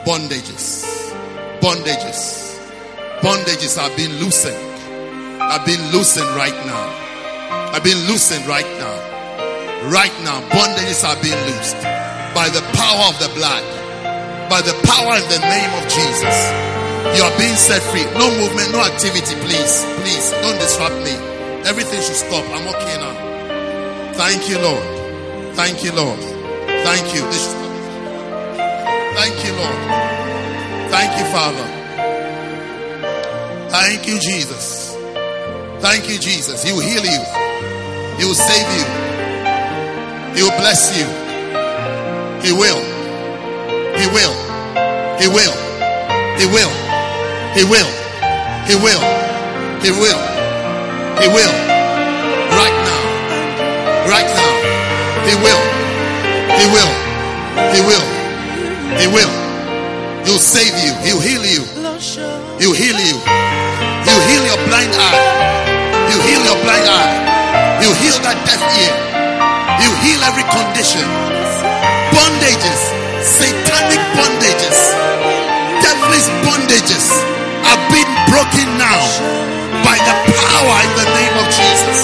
Bondages. 0.04 0.84
Bondages. 1.60 2.58
Bondages 3.20 3.78
are 3.80 3.94
being 3.96 4.12
loosened. 4.20 4.58
Are 5.40 5.64
being 5.64 5.80
loosened 5.92 6.28
right 6.36 6.56
now. 6.66 7.72
Are 7.72 7.80
being 7.80 8.04
loosened 8.06 8.46
right 8.46 8.68
now. 8.78 8.96
Right 9.88 10.12
now, 10.22 10.40
bondages 10.50 11.02
are 11.02 11.16
being 11.22 11.40
loosed 11.48 11.80
by 12.36 12.48
the 12.52 12.62
power 12.76 13.08
of 13.08 13.16
the 13.18 13.30
blood, 13.34 13.64
by 14.48 14.60
the 14.60 14.76
power 14.86 15.16
in 15.16 15.26
the 15.32 15.40
name 15.40 15.72
of 15.80 15.84
Jesus. 15.88 16.36
You 17.16 17.24
are 17.24 17.36
being 17.38 17.56
set 17.56 17.82
free. 17.90 18.04
No 18.14 18.30
movement, 18.38 18.72
no 18.72 18.80
activity, 18.80 19.34
please. 19.42 19.84
Please 20.04 20.30
don't 20.42 20.58
disrupt 20.60 20.96
me. 21.02 21.16
Everything 21.64 22.00
should 22.00 22.16
stop. 22.16 22.44
I'm 22.52 22.68
okay 22.76 22.96
now. 23.00 23.14
Thank 24.14 24.48
you, 24.48 24.58
Lord. 24.60 25.56
Thank 25.56 25.82
you, 25.82 25.92
Lord. 25.92 26.20
Thank 26.84 27.14
you. 27.14 27.22
This 27.32 27.51
Thank 31.02 31.18
you, 31.18 31.24
Father. 31.32 31.66
Thank 33.70 34.06
you, 34.06 34.20
Jesus. 34.20 34.94
Thank 35.80 36.08
you, 36.08 36.16
Jesus. 36.16 36.62
He 36.62 36.72
will 36.72 36.78
heal 36.78 37.02
you. 37.02 37.18
He 38.18 38.24
will 38.24 38.38
save 38.38 38.68
you. 38.78 38.84
He 40.36 40.42
will 40.46 40.56
bless 40.62 40.96
you. 40.96 41.04
He 42.46 42.52
will. 42.52 42.78
He 43.98 44.06
will. 44.14 44.34
He 45.18 45.26
will. 45.26 45.56
He 46.38 46.46
will. 46.46 46.70
He 47.50 47.64
will. 47.64 47.90
He 48.68 48.76
will. 48.78 49.02
He 49.82 49.90
will. 49.90 50.22
He 51.18 51.28
will. 51.34 51.61
He'll 60.42 60.58
save 60.58 60.74
you. 60.82 60.90
He'll 61.06 61.22
heal 61.22 61.46
you. 61.46 61.62
He'll 62.58 62.74
heal 62.74 62.98
you. 62.98 63.14
He'll 64.02 64.24
heal 64.26 64.42
your 64.42 64.58
blind 64.66 64.90
eye. 64.90 65.22
He'll 66.10 66.24
heal 66.26 66.42
your 66.42 66.58
blind 66.66 66.82
eye. 66.82 67.78
He'll 67.78 67.94
heal 68.02 68.18
that 68.26 68.34
deaf 68.42 68.58
ear. 68.58 68.90
He'll 69.78 69.98
heal 70.02 70.18
every 70.26 70.42
condition. 70.50 71.06
Bondages, 72.10 72.90
satanic 73.22 74.02
bondages, 74.18 74.90
devilish 75.78 76.26
bondages 76.42 77.06
are 77.62 77.78
being 77.94 78.10
broken 78.26 78.66
now 78.74 78.98
by 79.86 79.94
the 79.94 80.14
power 80.26 80.74
in 80.82 80.92
the 80.98 81.06
name 81.22 81.34
of 81.38 81.46
Jesus. 81.54 82.01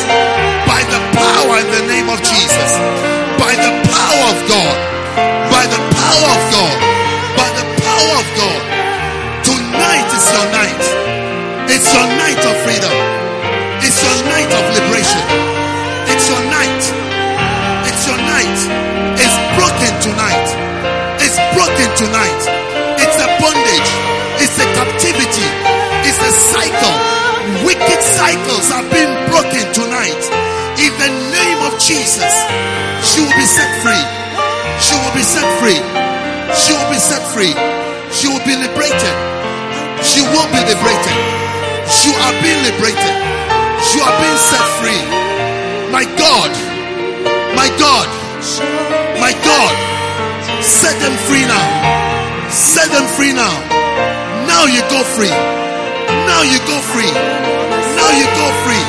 Free. 37.39 37.55
She 38.11 38.27
will 38.27 38.43
be 38.43 38.59
liberated. 38.59 39.17
She 40.03 40.27
will 40.27 40.49
be 40.51 40.59
liberated. 40.67 41.19
You 42.03 42.11
are 42.19 42.35
being 42.43 42.61
liberated. 42.67 43.15
You 43.95 44.01
are 44.03 44.17
being 44.19 44.41
set 44.43 44.67
free. 44.83 45.03
My 45.95 46.03
God, 46.19 46.51
my 47.55 47.71
God, 47.79 48.09
my 49.23 49.31
God, 49.47 49.75
set 50.67 50.99
them 50.99 51.15
free 51.31 51.47
now. 51.47 51.67
Set 52.51 52.91
them 52.91 53.07
free 53.15 53.33
now. 53.33 53.55
Now 54.51 54.67
you 54.67 54.83
go 54.91 54.99
free. 55.15 55.31
Now 56.27 56.43
you 56.43 56.59
go 56.67 56.77
free. 56.91 57.13
Now 57.95 58.11
you 58.19 58.27
go 58.35 58.47
free. 58.67 58.85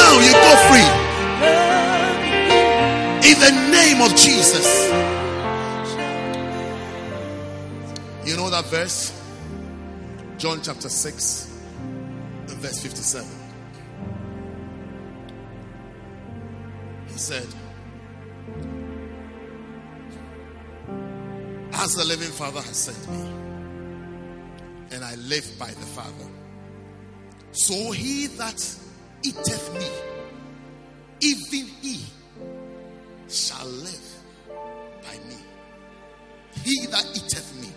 Now 0.00 0.12
you 0.24 0.32
go 0.32 0.52
free. 0.72 0.88
In 3.28 3.36
the 3.44 3.52
name 3.68 4.00
of 4.00 4.16
Jesus. 4.16 5.09
You 8.24 8.36
know 8.36 8.50
that 8.50 8.66
verse? 8.66 9.16
John 10.36 10.60
chapter 10.62 10.88
6, 10.88 11.58
and 11.80 12.58
verse 12.58 12.80
57. 12.80 13.28
He 17.08 17.18
said, 17.18 17.46
As 21.72 21.94
the 21.94 22.04
living 22.04 22.30
Father 22.30 22.60
has 22.60 22.76
sent 22.76 23.10
me, 23.10 23.20
and 24.92 25.04
I 25.04 25.14
live 25.16 25.50
by 25.58 25.68
the 25.68 25.86
Father, 25.86 26.30
so 27.52 27.90
he 27.90 28.26
that 28.28 28.76
eateth 29.22 29.74
me, 29.74 29.88
even 31.20 31.68
he 31.80 32.04
shall 33.28 33.66
live 33.66 34.14
by 35.02 35.16
me. 35.28 35.36
He 36.64 36.86
that 36.86 37.06
eateth 37.14 37.60
me, 37.60 37.68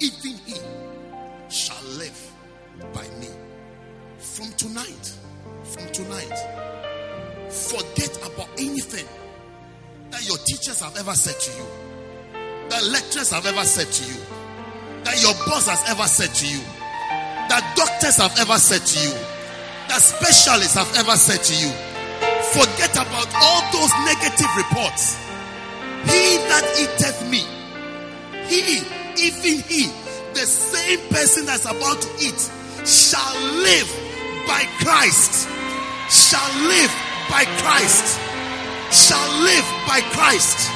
even 0.00 0.38
he 0.46 0.56
shall 1.48 1.82
live 1.98 2.32
by 2.92 3.06
me. 3.20 3.28
From 4.18 4.52
tonight, 4.52 5.16
from 5.64 5.86
tonight, 5.92 6.38
forget 7.50 8.16
about 8.18 8.48
anything 8.58 9.06
that 10.10 10.26
your 10.26 10.38
teachers 10.38 10.80
have 10.80 10.96
ever 10.96 11.14
said 11.14 11.38
to 11.40 11.50
you, 11.58 11.66
that 12.68 12.84
lecturers 12.92 13.30
have 13.30 13.46
ever 13.46 13.64
said 13.64 13.86
to 13.86 14.04
you, 14.12 14.20
that 15.04 15.22
your 15.22 15.34
boss 15.46 15.68
has 15.68 15.82
ever 15.88 16.04
said 16.04 16.34
to 16.34 16.46
you, 16.46 16.60
that 17.48 17.74
doctors 17.76 18.16
have 18.16 18.36
ever 18.38 18.58
said 18.58 18.84
to 18.84 18.98
you, 19.00 19.12
that 19.88 20.00
specialists 20.00 20.74
have 20.76 20.90
ever 20.96 21.16
said 21.16 21.42
to 21.42 21.54
you. 21.54 21.72
Forget 22.52 22.92
about 22.94 23.28
all 23.42 23.62
those 23.72 23.92
negative 24.04 24.52
reports. 24.56 25.16
He 26.04 26.38
that 26.48 26.64
eateth 26.78 27.30
me, 27.30 27.42
he, 28.46 28.82
even 29.18 29.62
he, 29.64 29.86
the 30.34 30.46
same 30.46 31.00
person 31.10 31.46
that's 31.46 31.64
about 31.64 32.00
to 32.00 32.08
eat, 32.20 32.40
shall 32.86 33.34
live 33.62 33.88
by 34.46 34.64
Christ. 34.80 35.48
Shall 36.10 36.52
live 36.66 36.92
by 37.28 37.44
Christ. 37.62 38.18
Shall 38.90 39.42
live 39.42 39.66
by 39.86 40.00
Christ. 40.10 40.70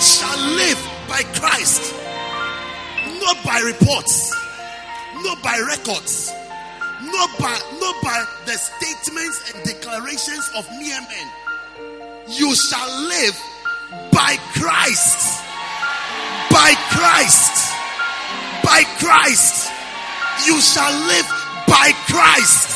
Shall 0.00 0.38
live 0.56 0.78
by 1.08 1.22
Christ. 1.38 1.94
Not 3.20 3.36
by 3.44 3.60
reports, 3.60 4.34
not 5.22 5.42
by 5.42 5.56
records, 5.68 6.32
not 7.02 7.30
by 7.38 7.56
not 7.80 8.02
by 8.02 8.24
the 8.46 8.52
statements 8.58 9.52
and 9.54 9.64
declarations 9.64 10.50
of 10.56 10.68
mere 10.78 11.00
men. 11.00 11.28
You 12.28 12.54
shall 12.54 13.08
live 13.08 13.38
by 14.12 14.36
Christ. 14.54 15.43
By 16.54 16.70
Christ. 16.94 17.74
By 18.62 18.86
Christ. 19.02 19.72
You 20.46 20.60
shall 20.62 20.94
live 21.10 21.26
by 21.66 21.90
Christ. 22.06 22.70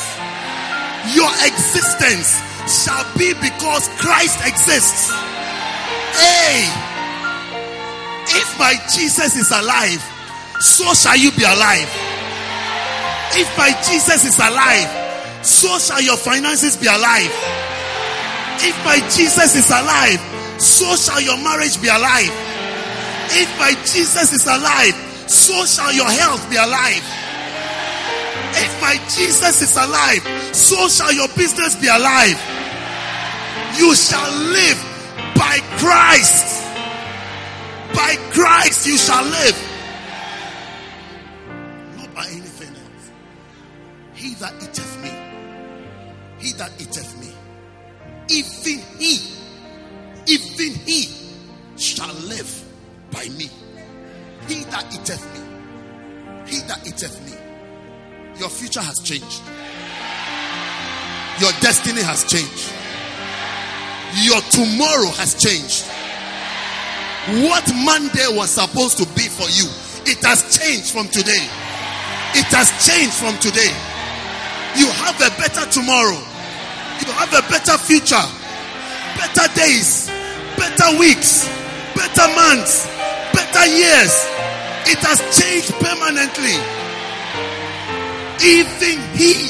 Your 1.15 1.31
existence 1.47 2.43
shall 2.67 3.07
be 3.17 3.33
because 3.39 3.89
Christ 4.03 4.43
exists. 4.45 5.11
Hey, 6.19 6.67
if 8.35 8.59
my 8.59 8.75
Jesus 8.93 9.37
is 9.37 9.51
alive, 9.51 10.03
so 10.61 10.93
shall 10.95 11.17
you 11.17 11.31
be 11.33 11.45
alive. 11.45 11.89
If 13.39 13.49
my 13.57 13.71
Jesus 13.87 14.25
is 14.25 14.39
alive, 14.39 14.91
so 15.45 15.79
shall 15.79 16.03
your 16.03 16.17
finances 16.17 16.77
be 16.77 16.89
alive. 16.89 17.33
If 18.61 18.75
my 18.85 18.99
Jesus 19.15 19.55
is 19.55 19.71
alive, 19.71 20.21
so 20.61 20.97
shall 20.97 21.21
your 21.21 21.39
marriage 21.39 21.81
be 21.81 21.89
alive. 21.89 22.48
If 23.31 23.59
my 23.59 23.73
Jesus 23.85 24.33
is 24.33 24.47
alive, 24.47 24.95
so 25.29 25.67
shall 25.67 25.93
your 25.93 26.09
health 26.11 26.49
be 26.49 26.57
alive. 26.57 27.05
If 28.57 28.81
my 28.81 28.97
Jesus 29.15 29.61
is 29.63 29.77
alive, 29.77 30.23
so 30.55 30.89
shall 30.89 31.13
your 31.13 31.29
business 31.37 31.77
be 31.77 31.87
alive. 31.89 32.39
You 33.77 33.95
shall 33.95 34.33
live 34.33 34.81
by 35.35 35.59
Christ. 35.77 36.65
By 37.95 38.17
Christ 38.33 38.87
you 38.87 38.97
shall 38.97 39.25
live. 39.25 39.57
Not 41.97 42.15
by 42.15 42.27
anything 42.31 42.75
else. 42.75 43.11
He 44.15 44.35
that 44.35 44.55
eateth 44.63 45.03
me, 45.03 45.11
he 46.39 46.53
that 46.55 46.73
eateth 46.81 47.21
me, 47.21 47.33
even 48.29 48.83
he, 48.99 49.21
even 50.27 50.75
he 50.87 51.09
shall 51.77 52.15
live 52.15 52.68
by 53.19 53.29
me. 53.35 53.51
He 54.47 54.63
that 54.71 54.87
eateth 54.95 55.25
me, 55.35 55.43
he 56.47 56.61
that 56.69 56.87
eateth 56.87 57.19
me. 57.27 57.35
Your 58.39 58.49
future 58.49 58.81
has 58.81 59.01
changed. 59.03 59.43
Your 61.43 61.51
destiny 61.59 62.03
has 62.03 62.23
changed. 62.23 62.71
Your 64.23 64.39
tomorrow 64.55 65.11
has 65.19 65.35
changed. 65.35 65.83
What 67.51 67.67
Monday 67.83 68.31
was 68.39 68.51
supposed 68.55 68.97
to 68.99 69.07
be 69.19 69.27
for 69.27 69.51
you, 69.51 69.67
it 70.07 70.23
has 70.23 70.47
changed 70.55 70.95
from 70.95 71.09
today. 71.09 71.43
It 72.39 72.47
has 72.55 72.71
changed 72.87 73.19
from 73.19 73.35
today. 73.43 73.75
You 74.79 74.87
have 75.03 75.19
a 75.19 75.35
better 75.35 75.67
tomorrow. 75.75 76.23
You 77.03 77.11
have 77.19 77.35
a 77.35 77.43
better 77.51 77.77
future. 77.83 78.27
Better 79.19 79.53
days. 79.59 80.07
Better 80.57 80.99
weeks. 80.99 81.51
Better 81.99 82.29
months. 82.37 82.87
Better 83.35 83.67
years. 83.67 84.15
It 84.87 84.99
has 85.03 85.19
changed 85.35 85.73
permanently. 85.83 86.55
Even 88.41 89.03
he 89.19 89.49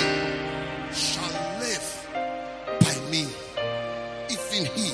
shall 0.95 1.29
live 1.61 2.09
by 2.81 2.97
me. 3.11 3.29
Even 4.31 4.65
he 4.75 4.93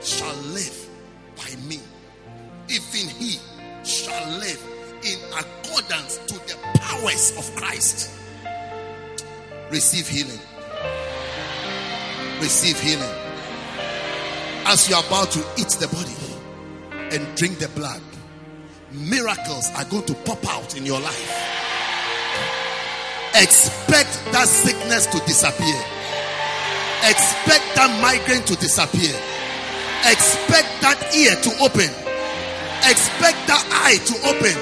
shall 0.00 0.34
live 0.56 0.88
by 1.36 1.54
me. 1.68 1.78
Even 2.70 3.10
he 3.20 3.38
shall 3.84 4.26
live 4.38 4.60
in 5.04 5.18
accordance 5.36 6.16
to 6.26 6.34
the 6.48 6.56
powers 6.78 7.36
of 7.36 7.54
Christ. 7.54 8.10
Receive 9.70 10.08
healing. 10.08 10.40
Receive 12.40 12.80
healing. 12.80 13.14
As 14.64 14.88
you 14.88 14.96
are 14.96 15.04
about 15.06 15.30
to 15.32 15.40
eat 15.58 15.68
the 15.80 15.88
body 15.88 16.27
and 17.12 17.36
drink 17.36 17.58
the 17.58 17.68
blood, 17.68 18.02
miracles 18.92 19.70
are 19.76 19.84
going 19.86 20.04
to 20.06 20.14
pop 20.14 20.44
out 20.48 20.76
in 20.76 20.84
your 20.84 21.00
life. 21.00 21.30
Expect 23.34 24.10
that 24.32 24.48
sickness 24.48 25.06
to 25.06 25.18
disappear. 25.26 25.80
Expect 27.06 27.64
that 27.76 27.90
migraine 28.02 28.42
to 28.48 28.56
disappear. 28.56 29.14
Expect 30.08 30.68
that 30.82 30.98
ear 31.14 31.34
to 31.46 31.50
open. 31.62 31.90
Expect 32.86 33.38
that 33.46 33.62
eye 33.84 33.98
to 34.02 34.14
open. 34.26 34.56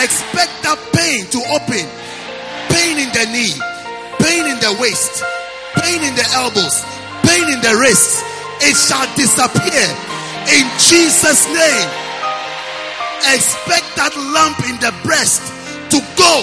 Expect 0.00 0.52
that 0.64 0.78
pain 0.94 1.26
to 1.34 1.40
open. 1.52 1.84
Pain 2.70 2.96
in 3.02 3.10
the 3.10 3.24
knee, 3.34 3.56
pain 4.22 4.46
in 4.46 4.58
the 4.62 4.72
waist, 4.78 5.20
pain 5.82 6.00
in 6.00 6.14
the 6.14 6.26
elbows, 6.38 6.84
pain 7.26 7.44
in 7.50 7.60
the 7.60 7.74
wrists. 7.76 8.22
It 8.62 8.76
shall 8.76 9.08
disappear 9.16 9.88
in 10.50 10.66
Jesus' 10.78 11.46
name. 11.46 11.90
Expect 13.30 13.86
that 13.96 14.12
lump 14.34 14.58
in 14.66 14.76
the 14.80 14.90
breast 15.04 15.44
to 15.92 15.98
go. 16.18 16.34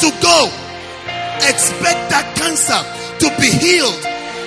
To 0.00 0.08
go. 0.22 0.40
Expect 1.44 2.08
that 2.10 2.32
cancer 2.38 2.80
to 3.20 3.28
be 3.36 3.50
healed 3.50 4.02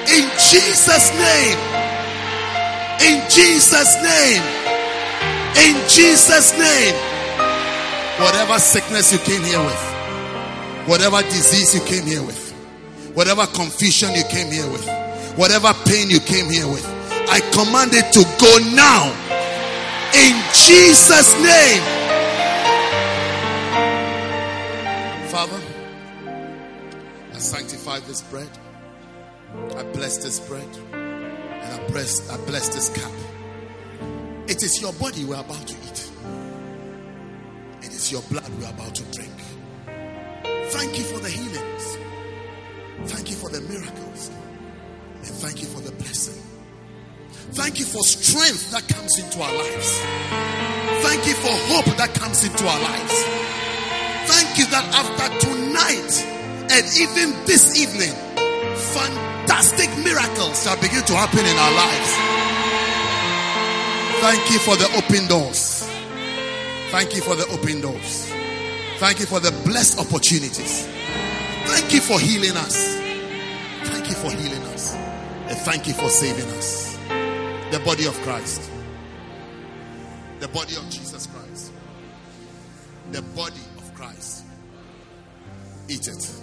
in 0.10 0.26
Jesus' 0.40 1.12
name. 1.14 1.60
In 3.06 3.22
Jesus' 3.30 3.96
name. 4.02 4.44
In 5.68 5.76
Jesus' 5.88 6.58
name. 6.58 6.96
Whatever 8.20 8.60
sickness 8.60 9.12
you 9.12 9.20
came 9.20 9.44
here 9.44 9.60
with, 9.60 9.84
whatever 10.88 11.22
disease 11.24 11.74
you 11.74 11.82
came 11.82 12.06
here 12.06 12.22
with, 12.22 12.52
whatever 13.14 13.46
confusion 13.48 14.14
you 14.14 14.24
came 14.26 14.52
here 14.52 14.70
with, 14.70 14.88
whatever 15.38 15.74
pain 15.86 16.10
you 16.10 16.20
came 16.20 16.50
here 16.50 16.68
with, 16.68 16.86
I 17.34 17.40
command 17.56 17.92
it 17.94 18.12
to 18.12 18.24
go 18.44 18.52
now. 18.76 19.08
In 20.14 20.36
Jesus' 20.52 21.32
name. 21.40 21.82
Father, 25.32 25.62
I 27.34 27.38
sanctify 27.38 28.00
this 28.02 28.22
bread. 28.24 28.50
I 29.78 29.84
bless 29.94 30.18
this 30.18 30.42
bread. 30.42 30.68
And 30.92 31.82
I 31.82 31.88
bless, 31.88 32.30
I 32.30 32.36
bless 32.46 32.68
this 32.68 32.90
cup. 32.90 33.14
It 34.50 34.62
is 34.62 34.82
your 34.82 34.92
body 34.94 35.24
we're 35.24 35.40
about 35.40 35.66
to 35.68 35.74
eat. 35.74 36.12
It 37.82 37.94
is 37.94 38.12
your 38.12 38.24
blood 38.24 38.50
we're 38.60 38.70
about 38.70 38.94
to 38.96 39.04
drink. 39.16 39.32
Thank 40.72 40.98
you 40.98 41.06
for 41.06 41.20
the 41.20 41.30
healings. 41.30 41.98
Thank 43.06 43.30
you 43.30 43.38
for 43.38 43.50
the 43.50 43.62
miracles. 43.62 44.32
And 45.16 45.28
thank 45.28 45.62
you 45.62 45.68
for 45.68 45.80
the 45.80 45.94
blessing. 45.94 46.51
Thank 47.54 47.80
you 47.80 47.86
for 47.86 48.04
strength 48.04 48.72
that 48.72 48.88
comes 48.88 49.20
into 49.20 49.42
our 49.42 49.52
lives. 49.54 50.00
Thank 51.04 51.28
you 51.28 51.36
for 51.36 51.52
hope 51.68 51.86
that 51.98 52.14
comes 52.16 52.46
into 52.46 52.64
our 52.64 52.80
lives. 52.80 53.16
Thank 54.32 54.58
you 54.58 54.66
that 54.72 54.88
after 54.96 55.28
tonight 55.44 56.14
and 56.72 56.84
even 56.96 57.36
this 57.46 57.76
evening, 57.76 58.16
fantastic 58.96 59.90
miracles 60.00 60.64
shall 60.64 60.80
begin 60.80 61.04
to 61.04 61.14
happen 61.14 61.44
in 61.44 61.58
our 61.60 61.74
lives. 61.76 62.12
Thank 64.24 64.52
you 64.52 64.60
for 64.60 64.78
the 64.78 64.88
open 64.96 65.28
doors. 65.28 65.84
Thank 66.92 67.16
you 67.16 67.22
for 67.22 67.36
the 67.36 67.48
open 67.52 67.82
doors. 67.82 68.32
Thank 69.00 69.20
you 69.20 69.26
for 69.26 69.42
the 69.42 69.52
blessed 69.66 70.00
opportunities. 70.00 70.88
Thank 71.66 71.94
you 71.94 72.00
for 72.00 72.20
healing 72.20 72.56
us. 72.56 72.96
Thank 73.92 74.08
you 74.08 74.16
for 74.16 74.32
healing 74.32 74.64
us. 74.72 74.94
And 74.94 75.58
thank 75.58 75.88
you 75.88 75.94
for 75.94 76.08
saving 76.08 76.50
us. 76.56 76.91
The 77.72 77.80
body 77.80 78.06
of 78.06 78.14
Christ. 78.24 78.70
The 80.42 80.50
body 80.50 80.76
of 80.76 80.90
Jesus 80.90 81.26
Christ. 81.28 81.72
The 83.14 83.22
body 83.22 83.62
of 83.78 83.94
Christ. 83.96 84.44
Eat 85.88 86.06
it. 86.06 86.36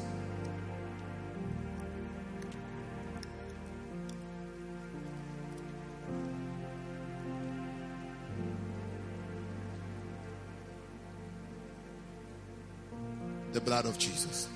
The 13.52 13.60
blood 13.60 13.84
of 13.84 13.98
Jesus. 13.98 14.48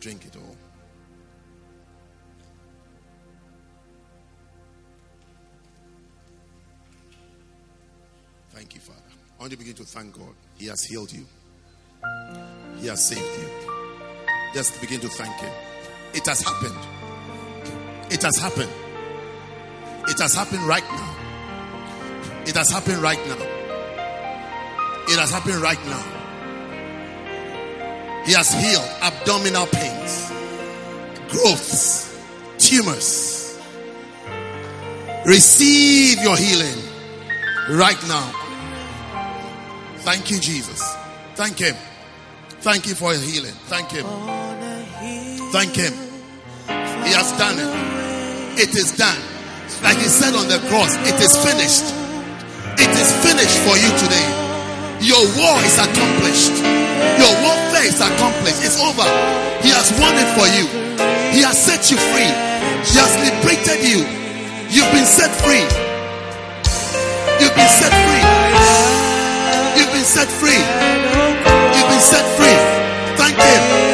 drink 0.00 0.24
it 0.24 0.36
all. 0.36 0.56
Thank 8.50 8.74
you, 8.74 8.80
Father. 8.80 8.98
I 9.38 9.42
want 9.42 9.52
you 9.52 9.56
to 9.56 9.58
begin 9.58 9.74
to 9.74 9.84
thank 9.84 10.16
God. 10.16 10.34
He 10.58 10.66
has 10.66 10.82
healed 10.84 11.12
you, 11.12 11.26
He 12.78 12.88
has 12.88 13.06
saved 13.06 13.20
you. 13.20 13.72
Just 14.54 14.80
begin 14.80 15.00
to 15.00 15.08
thank 15.08 15.34
Him. 15.40 15.52
It 16.14 16.26
has 16.26 16.42
happened. 16.42 16.74
It 18.10 18.22
has 18.22 18.36
happened. 18.36 18.72
It 20.08 20.18
has 20.18 20.34
happened 20.34 20.62
right 20.62 20.82
now. 20.82 21.16
It 22.46 22.56
has 22.56 22.70
happened 22.70 22.98
right 22.98 23.18
now. 23.28 23.46
It 25.08 25.18
has 25.18 25.30
happened 25.30 25.56
right 25.56 25.86
now. 25.86 26.19
He 28.26 28.32
has 28.32 28.52
healed 28.52 28.88
abdominal 29.02 29.66
pains, 29.66 30.30
growths, 31.30 32.18
tumors. 32.58 33.58
Receive 35.26 36.18
your 36.22 36.36
healing 36.36 36.78
right 37.70 38.00
now. 38.08 38.32
Thank 39.98 40.30
you, 40.30 40.38
Jesus. 40.38 40.82
Thank 41.34 41.58
Him. 41.58 41.76
Thank 42.60 42.86
you 42.86 42.94
for 42.94 43.12
your 43.12 43.22
healing. 43.22 43.52
Thank 43.68 43.90
Him. 43.90 44.06
Thank 45.52 45.76
Him. 45.76 45.92
He 46.66 47.12
has 47.12 47.32
done 47.38 47.56
it. 47.58 48.60
It 48.60 48.74
is 48.74 48.96
done. 48.96 49.18
Like 49.82 49.96
He 49.98 50.04
said 50.04 50.34
on 50.34 50.48
the 50.48 50.58
cross, 50.68 50.94
it 51.08 51.20
is 51.20 51.36
finished. 51.44 51.84
It 52.78 52.90
is 52.90 53.10
finished 53.24 53.58
for 53.60 53.76
you 53.76 53.90
today. 53.98 54.39
Your 55.00 55.24
war 55.32 55.56
is 55.64 55.78
accomplished. 55.80 56.60
Your 57.16 57.32
warfare 57.40 57.88
is 57.88 58.00
accomplished. 58.00 58.60
It's 58.60 58.76
over. 58.76 59.08
He 59.64 59.72
has 59.72 59.88
won 59.96 60.12
it 60.12 60.28
for 60.36 60.44
you. 60.52 60.68
He 61.32 61.40
has 61.40 61.56
set 61.56 61.90
you 61.90 61.96
free. 61.96 62.28
He 62.84 62.96
has 63.00 63.12
liberated 63.16 63.80
you. 63.80 64.04
You've 64.68 64.92
been 64.92 65.08
set 65.08 65.32
free. 65.40 65.64
You've 67.40 67.56
been 67.56 67.72
set 67.80 67.92
free. 68.04 68.24
You've 69.80 69.92
been 69.92 70.04
set 70.04 70.28
free. 70.28 70.60
You've 71.72 71.88
been 71.88 72.04
set 72.04 72.26
free. 72.36 72.58
Thank 73.16 73.36
Him. 73.40 73.89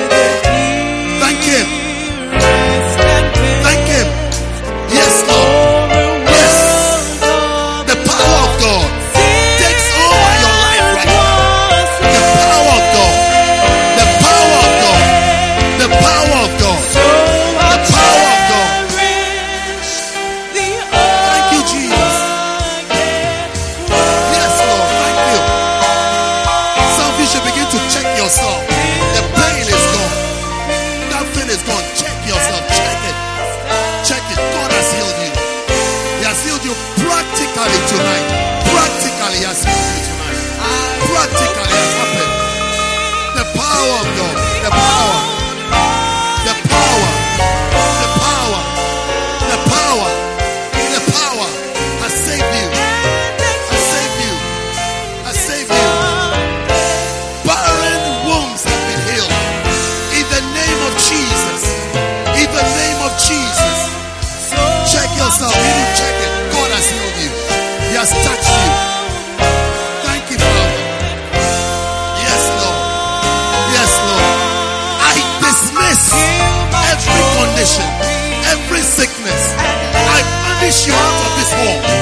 Banish 80.76 80.86
you 80.86 80.92
this 81.36 81.52
home. 81.52 81.95